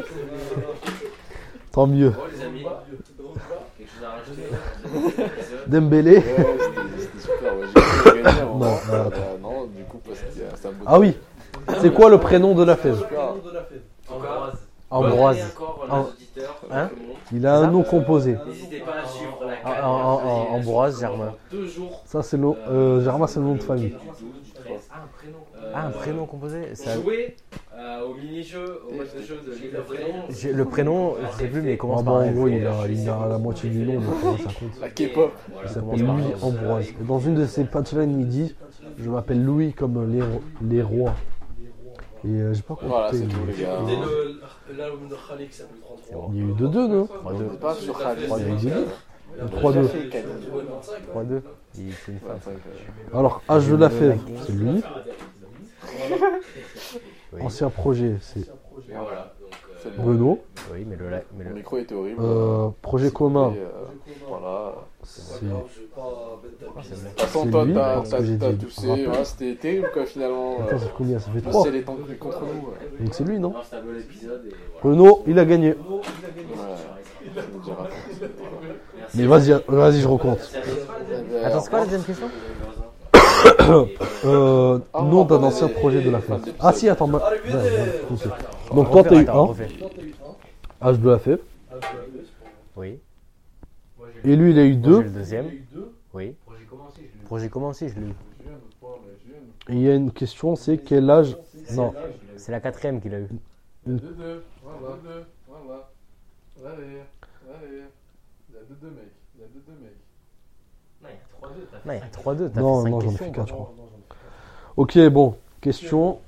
Tant 1.72 1.86
mieux. 1.86 2.10
Bon, 2.10 2.16
les 2.32 2.44
amis, 2.44 2.64
quelque 3.78 3.90
chose 3.90 4.04
à 4.04 4.10
rajouter 4.10 5.26
Dembélé. 5.66 6.16
Ouais, 6.18 6.22
c'était 6.26 7.00
c'était 7.00 7.20
super. 7.20 7.56
Ouais, 7.56 7.66
j'ai 7.74 7.80
cru 7.80 8.12
qu'il 8.12 8.22
gagnait 8.22 8.40
avant. 8.40 8.54
Non, 8.58 8.64
non, 8.66 8.72
Euh, 8.92 9.06
attends. 9.08 9.20
non, 9.42 9.64
du 9.66 9.82
coup, 9.84 9.98
parce 10.06 10.20
qu'il 10.20 10.42
y 10.42 10.44
a- 10.44 10.48
c'est 10.54 10.68
un 10.68 10.72
beau. 10.72 10.84
Ah 10.86 10.98
oui. 10.98 11.16
C'est 11.80 11.92
quoi 11.92 12.10
le 12.10 12.18
prénom 12.18 12.54
de 12.54 12.62
la 12.64 12.76
fève. 12.76 13.04
Ambroise. 14.10 14.58
Ambroise. 14.90 15.56
Hein. 16.70 16.90
Il 17.32 17.46
a 17.46 17.56
un 17.56 17.66
nom 17.70 17.82
composé. 17.82 18.36
N'hésitez 18.46 18.80
pas 18.80 18.92
à 19.02 19.06
suivre 19.08 19.40
la 19.46 19.54
Ah, 19.64 19.74
canne. 19.74 19.84
en- 19.84 20.20
en- 20.22 20.54
Ambroise 20.56 21.00
Germain. 21.00 21.32
Deux 21.50 21.66
jours. 21.66 22.02
Ça, 22.04 22.22
c'est 22.22 22.36
le. 22.36 22.48
Euh, 22.68 23.02
Germain, 23.02 23.26
c'est 23.26 23.40
le 23.40 23.46
nom 23.46 23.54
de 23.54 23.62
famille. 23.62 23.88
Du 23.88 23.94
12, 23.94 24.42
du 24.44 24.50
13. 24.52 24.80
Ah, 24.92 24.96
un 25.04 25.06
prénom. 25.18 25.38
Ah, 25.72 25.86
un 25.86 25.90
prénom 25.90 26.26
composé 26.26 26.74
ça... 26.74 26.94
Jouer 26.94 27.36
euh, 27.76 28.02
au 28.06 28.14
mini-jeu, 28.14 28.80
au 28.88 28.94
match 28.94 29.08
de 29.16 29.22
jeu 29.22 29.40
de 29.46 29.52
Ligue 29.52 29.76
of 29.76 29.90
Legends. 29.90 30.56
Le 30.56 30.64
prénom, 30.64 31.14
je 31.32 31.38
sais 31.38 31.48
plus, 31.48 31.62
mais 31.62 31.70
il 31.70 31.74
Ah, 31.74 31.76
commence 31.78 32.04
bah, 32.04 32.12
par 32.12 32.20
en 32.22 32.30
gros, 32.32 32.48
il 32.48 32.66
a, 32.66 32.86
il 32.88 33.08
a 33.08 33.28
la 33.28 33.38
moitié 33.38 33.70
du 33.70 33.78
nom, 33.84 34.00
donc 34.00 34.20
comment 34.20 34.36
ça 34.36 34.44
compte 34.44 34.80
La 34.80 34.88
K-pop. 34.90 35.32
Il 35.62 35.68
s'appelle 35.68 36.00
Louis 36.04 36.22
Ambroise. 36.42 36.88
Et 36.88 37.04
dans 37.04 37.18
une 37.20 37.34
de 37.34 37.46
ses 37.46 37.64
punchlines, 37.64 38.20
il 38.20 38.28
dit 38.28 38.54
Je 38.98 39.08
m'appelle 39.10 39.44
Louis 39.44 39.72
comme 39.72 40.10
les, 40.12 40.22
ro- 40.22 40.42
les 40.62 40.82
rois. 40.82 41.14
Et 42.24 42.28
euh, 42.28 42.54
j'ai 42.54 42.62
pas 42.62 42.68
compris. 42.74 42.86
Voilà, 42.88 43.10
c'est 43.12 43.26
tout, 43.26 43.36
les 43.46 43.62
gars. 43.62 43.78
L'album 44.76 45.08
de 45.08 45.14
Khalid 45.28 45.48
qui 45.50 45.56
s'appelle 45.56 45.76
33. 45.82 46.30
Il 46.32 46.38
y 46.38 46.40
a 46.40 46.44
eu 46.44 46.52
2-2, 46.52 46.72
non 46.88 47.04
3-2. 47.04 47.08
On 47.24 47.54
est 47.54 47.58
pas 47.58 47.74
sur 47.74 47.98
Khalid. 47.98 48.24
Il 48.24 48.28
y 48.30 48.32
a 48.32 48.38
eu 48.48 48.56
2-2. 48.56 48.84
Il 49.36 49.40
a 49.42 49.46
3-2. 49.46 49.72
déjà 49.74 49.88
fait 49.88 50.22
25, 50.22 50.94
3-2. 51.14 51.42
Il 51.76 51.92
fait 51.92 52.12
une 52.12 52.18
face. 52.20 52.28
25, 52.46 52.50
euh, 52.52 53.18
Alors, 53.18 53.42
H 53.48 53.68
de 53.70 53.76
la 53.76 53.90
fève, 53.90 54.18
c'est 54.46 54.52
lui. 54.52 54.80
Oui, 57.32 57.40
Ancien 57.42 57.70
projet, 57.70 58.14
c'est 58.20 58.40
Et 58.40 58.44
voilà. 58.88 59.34
Donc, 59.98 60.20
euh, 60.22 60.36
oui 60.72 60.86
mais 60.88 60.96
le, 60.96 61.10
la- 61.10 61.22
mais 61.36 61.44
Mon 61.44 61.50
le- 61.50 61.56
micro 61.56 61.76
était 61.76 61.94
horrible. 61.94 62.18
Euh, 62.22 62.68
projet 62.80 63.10
commun, 63.10 63.52
Et, 63.54 63.58
euh, 63.58 63.68
Voilà. 64.26 64.74
c'est. 65.02 65.44
Je 65.44 65.46
vais 65.46 65.50
pas 65.94 66.40
mettre 66.46 66.56
ta 66.64 66.80
c'est 66.80 66.86
piste. 66.86 67.02
vrai. 67.02 67.04
De 67.04 67.10
toute 67.10 67.20
façon, 67.20 67.44
C'est 67.44 67.50
toi, 67.50 67.64
lui, 67.66 67.74
t'as 67.74 67.94
parce 67.96 68.10
que 68.10 68.24
j'ai 68.24 68.38
t'as- 68.38 68.46
t'as 68.46 68.52
dit 68.52 68.64
toussé. 68.64 68.88
rappel. 68.88 69.08
Ouais, 69.10 69.24
c'était 69.24 69.54
terrible, 69.56 69.90
quoi, 69.92 70.06
finalement. 70.06 70.54
Attends, 70.60 70.78
ça 70.78 70.86
fait 70.86 70.92
combien 70.96 71.18
Ça 71.18 71.30
fait 71.32 71.40
là, 71.44 71.50
3. 71.50 71.64
C'est 71.64 71.70
les 71.70 71.82
temps 71.82 71.96
qui 71.96 72.16
contre 72.16 72.40
nous. 72.40 72.46
ouais. 72.70 73.04
Donc 73.04 73.14
c'est 73.14 73.24
lui, 73.24 73.38
non 73.38 73.50
non, 73.50 73.56
c'est 73.68 73.76
un 73.76 73.82
bon 73.82 73.98
épisode. 73.98 74.42
Et 74.46 74.54
voilà. 74.80 74.96
Renault, 74.96 75.22
il 75.26 75.38
a 75.38 75.44
gagné. 75.44 75.72
Ouais. 75.74 75.76
Mais 79.14 79.26
vas-y, 79.26 79.52
vas-y, 79.68 80.00
je 80.00 80.08
recompte. 80.08 80.50
Attends, 81.44 81.60
c'est 81.60 81.70
quoi 81.70 81.78
la 81.80 81.84
deuxième 81.84 82.04
question? 82.04 82.28
Euh, 84.24 84.78
Ah, 84.92 85.02
nom 85.02 85.24
d'un 85.24 85.42
ancien 85.42 85.68
les- 85.68 85.74
projet 85.74 86.02
de 86.02 86.10
la 86.10 86.18
d'épisode. 86.18 86.54
Ah 86.60 86.72
si, 86.72 86.88
attends, 86.88 87.08
bah, 87.08 87.30
ouais, 87.46 87.52
ouais. 87.54 88.14
Donc 88.74 88.90
toi, 88.90 89.04
t'as 89.04 89.14
eu 89.16 89.22
Attends, 89.22 89.44
1, 89.44 89.46
refais. 89.48 89.68
Un. 90.82 90.92
H 90.92 91.00
de 91.00 91.10
la 91.10 91.18
fête. 91.18 91.42
Oui. 92.76 92.98
Et 94.24 94.36
lui, 94.36 94.50
il 94.52 94.58
a 94.58 94.64
eu 94.64 94.72
Moi, 94.76 94.80
2. 94.82 94.96
j'ai 94.98 95.02
le 95.04 95.10
deuxième. 95.10 95.46
Oui. 96.14 96.34
Projet 97.26 97.48
commencé, 97.48 97.88
je 97.88 97.94
l'ai 98.00 98.06
eu. 98.06 98.14
Et 99.70 99.72
il 99.72 99.80
y 99.80 99.88
a 99.90 99.94
une 99.94 100.12
question, 100.12 100.56
c'est 100.56 100.76
quel 100.78 101.08
âge 101.08 101.36
Non, 101.74 101.94
C'est 102.36 102.52
la 102.52 102.60
quatrième 102.60 103.00
qu'il 103.00 103.14
a 103.14 103.20
eu. 103.20 103.28
Deux, 103.86 103.96
deux. 103.98 104.44
Voilà. 104.62 104.96
Voilà. 105.48 105.88
Allez. 106.64 106.84
Allez. 107.48 107.82
Il 108.50 108.54
y 108.54 108.58
a 108.58 108.60
deux, 108.68 108.74
deux 108.80 108.90
mecs. 108.90 109.12
Il 109.36 109.40
y 109.40 109.44
a 109.44 109.46
deux, 109.48 109.62
deux 109.66 109.78
mecs. 109.82 110.03
Non, 111.04 111.12
il 111.12 111.40
y 111.46 111.48
a 111.48 111.50
3-2. 111.52 111.60
t'as 111.70 111.78
fait 111.78 111.86
Non, 111.86 111.92
il 111.92 111.96
y 111.96 111.98
a 111.98 112.02
cinq. 112.02 112.22
3-2. 112.22 112.50
T'as 112.54 112.60
non, 112.60 112.84
fait 112.84 112.90
non, 112.90 113.00
5 113.00 113.06
j'en 113.06 113.12
ai 113.12 113.16
fait 113.16 113.30
4, 113.32 113.48
je 113.48 113.52
crois. 113.52 113.72
Ok, 114.76 114.98
bon, 115.08 115.34
question. 115.60 116.18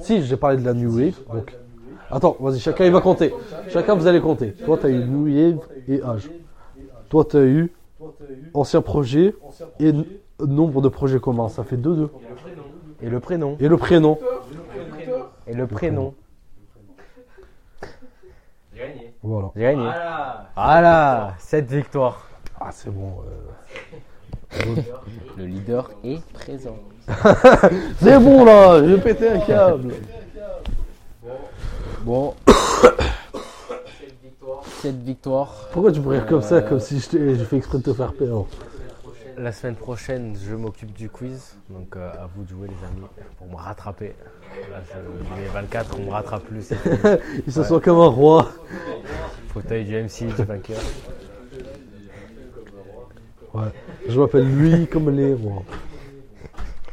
Si, 0.00 0.22
j'ai 0.22 0.36
parlé 0.36 0.56
de 0.58 0.64
la 0.64 0.74
New 0.74 0.96
Wave. 0.96 1.18
Donc, 1.32 1.56
attends, 2.10 2.36
vas-y, 2.40 2.58
chacun 2.58 2.84
il 2.84 2.92
va 2.92 3.00
compter. 3.00 3.32
Chacun 3.68 3.94
vous 3.94 4.06
allez 4.06 4.20
compter. 4.20 4.52
Toi, 4.52 4.78
t'as 4.80 4.88
eu 4.88 5.04
New 5.04 5.26
Wave 5.26 5.58
et 5.88 6.02
âge. 6.02 6.30
Toi, 7.08 7.24
t'as 7.24 7.42
eu 7.44 7.72
ancien 8.54 8.80
projet 8.82 9.34
et 9.80 9.92
nombre 10.40 10.80
de 10.80 10.88
projets 10.88 11.20
communs. 11.20 11.48
Ça 11.48 11.64
fait 11.64 11.76
2-2. 11.76 12.08
Et 13.02 13.08
le 13.08 13.20
prénom. 13.20 13.56
Et 13.60 13.68
le 13.68 13.76
prénom 13.76 14.18
Et 15.46 15.52
le 15.54 15.66
prénom. 15.66 16.14
J'ai 18.74 18.80
gagné. 18.80 19.14
Voilà. 19.22 19.50
J'ai 19.54 19.62
gagné. 19.62 19.82
Voilà. 19.82 20.50
Voilà, 20.54 21.34
7 21.38 21.70
victoires. 21.70 22.28
Ah, 22.60 22.70
c'est 22.72 22.90
bon. 22.90 23.20
euh. 23.26 23.96
Le 25.36 25.44
leader 25.44 25.90
est 26.04 26.24
présent. 26.32 26.78
C'est 28.00 28.18
bon 28.18 28.44
là, 28.44 28.86
j'ai 28.86 28.98
pété 28.98 29.28
un 29.28 29.38
câble. 29.40 29.94
Bon, 32.02 32.34
Quelle 34.00 34.14
victoire. 34.22 34.64
7 34.64 35.02
victoires. 35.02 35.68
Pourquoi 35.72 35.92
tu 35.92 36.00
rire 36.00 36.26
comme 36.26 36.42
ça, 36.42 36.62
comme 36.62 36.80
si 36.80 37.00
je 37.00 37.44
fais 37.44 37.56
exprès 37.56 37.78
de 37.78 37.82
te 37.82 37.92
faire 37.92 38.12
perdre 38.12 38.46
La 39.36 39.50
semaine 39.52 39.74
prochaine, 39.74 40.36
je 40.48 40.54
m'occupe 40.54 40.92
du 40.92 41.10
quiz. 41.10 41.56
Donc 41.68 41.96
euh, 41.96 42.08
à 42.12 42.28
vous 42.34 42.44
de 42.44 42.48
jouer 42.50 42.68
les 42.68 42.86
amis 42.86 43.06
pour 43.38 43.48
me 43.48 43.56
rattraper. 43.56 44.14
Là, 44.70 44.78
je, 44.88 45.40
les 45.42 45.48
24, 45.48 45.96
on 45.98 46.04
me 46.04 46.10
rattrape 46.10 46.44
plus. 46.44 46.62
c'est 46.62 46.76
fini. 46.76 46.96
Il 47.46 47.52
se 47.52 47.62
sent 47.64 47.80
comme 47.82 47.98
un 48.00 48.06
roi. 48.06 48.48
Fauteuil 49.52 49.84
du 49.84 50.00
MC, 50.00 50.34
du 50.34 50.44
vainqueur. 50.44 50.78
Ouais. 53.56 53.72
Je 54.08 54.20
m'appelle 54.20 54.46
lui 54.56 54.86
comme 54.86 55.10
les 55.10 55.34
rois. 55.34 55.62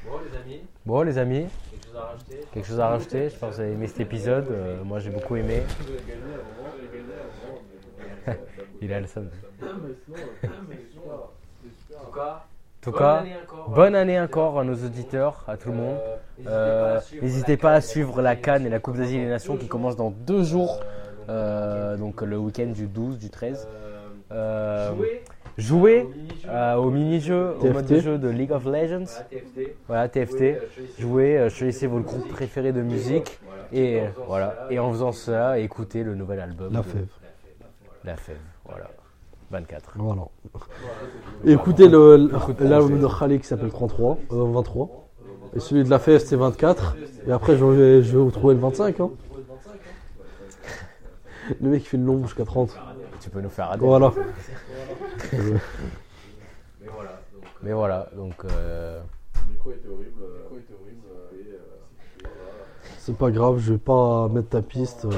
Bon, 0.05 0.11
les 0.19 0.37
amis, 0.37 0.61
Bon 0.85 1.01
les 1.01 1.17
amis, 1.17 1.45
quelque 1.73 1.85
chose 1.87 1.99
à 1.99 2.01
rajouter? 2.07 2.37
Quelque 2.53 2.67
chose 2.67 2.79
à 2.79 2.87
rajouter 2.87 3.29
Je 3.29 3.35
pense 3.37 3.49
que 3.51 3.55
vous 3.55 3.61
avez 3.61 3.71
aimé 3.73 3.87
cet 3.87 3.99
épisode. 3.99 4.47
Euh, 4.51 4.83
moi 4.83 4.99
j'ai 4.99 5.09
beaucoup 5.09 5.35
aimé. 5.35 5.63
Il 8.81 8.93
a 8.93 8.99
le 8.99 9.07
seum. 9.07 9.29
En 9.61 9.67
tout 12.05 12.11
cas, 12.13 12.43
En 12.43 12.81
tout 12.81 12.91
bonne 12.91 12.99
cas, 12.99 13.15
année 13.19 13.35
encore. 13.43 13.69
bonne 13.69 13.95
année 13.95 14.19
encore 14.19 14.59
à 14.59 14.63
nos 14.63 14.75
auditeurs, 14.75 15.43
à 15.47 15.57
tout 15.57 15.69
le 15.69 15.75
monde. 15.75 15.97
Euh, 16.47 16.99
N'hésitez 17.21 17.57
pas 17.57 17.73
à 17.73 17.81
suivre 17.81 18.21
la 18.21 18.35
Cannes 18.35 18.65
et 18.65 18.69
la 18.69 18.79
Coupe 18.79 18.97
d'Asie 18.97 19.17
des 19.19 19.25
Nations 19.27 19.57
qui 19.57 19.67
commence 19.67 19.95
dans 19.95 20.11
deux 20.11 20.43
jours. 20.43 20.79
Euh, 21.29 21.95
donc 21.95 22.21
le 22.21 22.37
week-end 22.37 22.67
du 22.67 22.87
12, 22.87 23.17
du 23.17 23.29
13. 23.29 23.67
Euh, 24.33 24.91
Jouer 24.95 25.21
jouez 25.57 26.07
au 26.77 26.89
mini-jeu. 26.89 27.33
euh, 27.33 27.53
au 27.59 27.71
mode 27.71 27.85
de 27.85 27.99
jeu 27.99 28.17
de 28.17 28.27
League 28.29 28.51
of 28.51 28.65
Legends. 28.65 29.05
Voilà, 29.05 29.29
TFT. 29.29 29.75
Voilà, 29.87 30.09
TFT. 30.09 30.99
Jouez, 30.99 31.37
euh, 31.37 31.49
choisissez 31.49 31.87
votre 31.87 32.05
groupe 32.05 32.27
préféré 32.29 32.71
de 32.71 32.81
musique. 32.81 33.39
Et 33.71 34.01
voilà. 34.27 34.67
Et 34.71 34.79
en 34.79 34.91
faisant 34.91 35.11
cela, 35.11 35.59
écoutez 35.59 36.03
le 36.03 36.15
nouvel 36.15 36.39
album. 36.39 36.73
La 36.73 36.79
de- 36.79 36.85
fève. 36.85 37.05
La 38.03 38.15
fève, 38.17 38.37
voilà. 38.65 38.89
24. 39.51 39.93
Voilà. 39.97 40.23
Écoutez 41.45 41.87
l'album 41.87 42.99
de 42.99 43.07
Khalid 43.07 43.41
qui 43.41 43.47
s'appelle 43.47 43.69
33, 43.69 44.17
euh, 44.31 44.43
23. 44.51 45.07
Et 45.55 45.59
celui 45.59 45.83
de 45.83 45.89
la 45.89 45.99
fève 45.99 46.19
c'est 46.19 46.35
24. 46.35 46.95
Et 47.27 47.31
après 47.31 47.55
je 47.55 47.63
vais, 47.63 48.01
je 48.01 48.17
vais 48.17 48.23
vous 48.23 48.31
trouver 48.31 48.55
le 48.55 48.59
25. 48.59 48.99
Hein. 48.99 49.11
Le 51.61 51.69
mec 51.69 51.83
il 51.83 51.87
fait 51.87 51.97
le 51.97 52.03
long 52.05 52.23
jusqu'à 52.23 52.45
30. 52.45 52.75
Tu 53.23 53.29
peux 53.29 53.39
nous 53.41 53.49
faire 53.49 53.69
rater. 53.69 53.85
Voilà. 53.85 54.11
Mais 56.81 56.87
voilà. 56.91 57.11
Donc, 57.33 57.43
Mais 57.63 57.71
voilà, 57.71 58.09
donc 58.13 58.33
euh, 58.43 58.99
Le 59.47 59.53
micro 59.53 59.71
était 59.71 59.87
horrible. 59.87 60.21
Le 60.21 60.39
micro 60.39 60.57
était 60.57 60.73
horrible. 60.73 61.07
Et, 61.33 62.25
euh, 62.25 62.29
C'est 62.97 63.15
pas 63.15 63.31
grave, 63.31 63.59
je 63.59 63.73
vais 63.73 63.79
pas 63.79 64.27
mettre 64.27 64.49
ta 64.49 64.61
piste. 64.61 65.05
euh. 65.05 65.09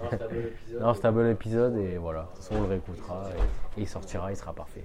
Non, 0.00 0.10
c'est 0.10 0.16
un 0.16 0.28
bon 0.28 0.38
épisode. 0.40 0.80
Non, 0.80 0.94
c'était 0.94 1.06
un 1.06 1.12
bon 1.12 1.30
épisode 1.30 1.76
et 1.78 1.96
voilà. 1.98 2.22
De 2.22 2.26
toute 2.26 2.36
façon, 2.36 2.54
on 2.56 2.62
le 2.62 2.68
réécoutera 2.68 3.30
et, 3.76 3.80
et 3.80 3.82
il 3.82 3.88
sortira, 3.88 4.30
il 4.32 4.36
sera 4.36 4.52
parfait. 4.52 4.84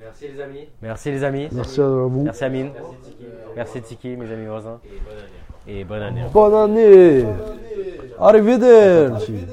Merci 0.00 0.28
les 0.28 0.40
amis. 0.40 0.68
Merci 0.82 1.10
les 1.12 1.24
amis. 1.24 1.48
Merci 1.52 1.80
à 1.80 1.86
vous. 1.86 2.22
Merci 2.24 2.44
Amine. 2.44 2.72
Merci 2.74 2.96
Tiki. 3.02 3.24
Merci 3.56 3.82
Tiki, 3.82 4.16
mes 4.16 4.30
amis 4.32 4.46
voisins. 4.46 4.80
Et 4.84 4.88
bonne 4.88 5.18
année. 5.18 5.43
E 5.66 5.84
Bananê. 5.84 6.28
Bananê. 6.28 7.24
Arrivederci. 8.18 9.32
Arrivederci. 9.32 9.48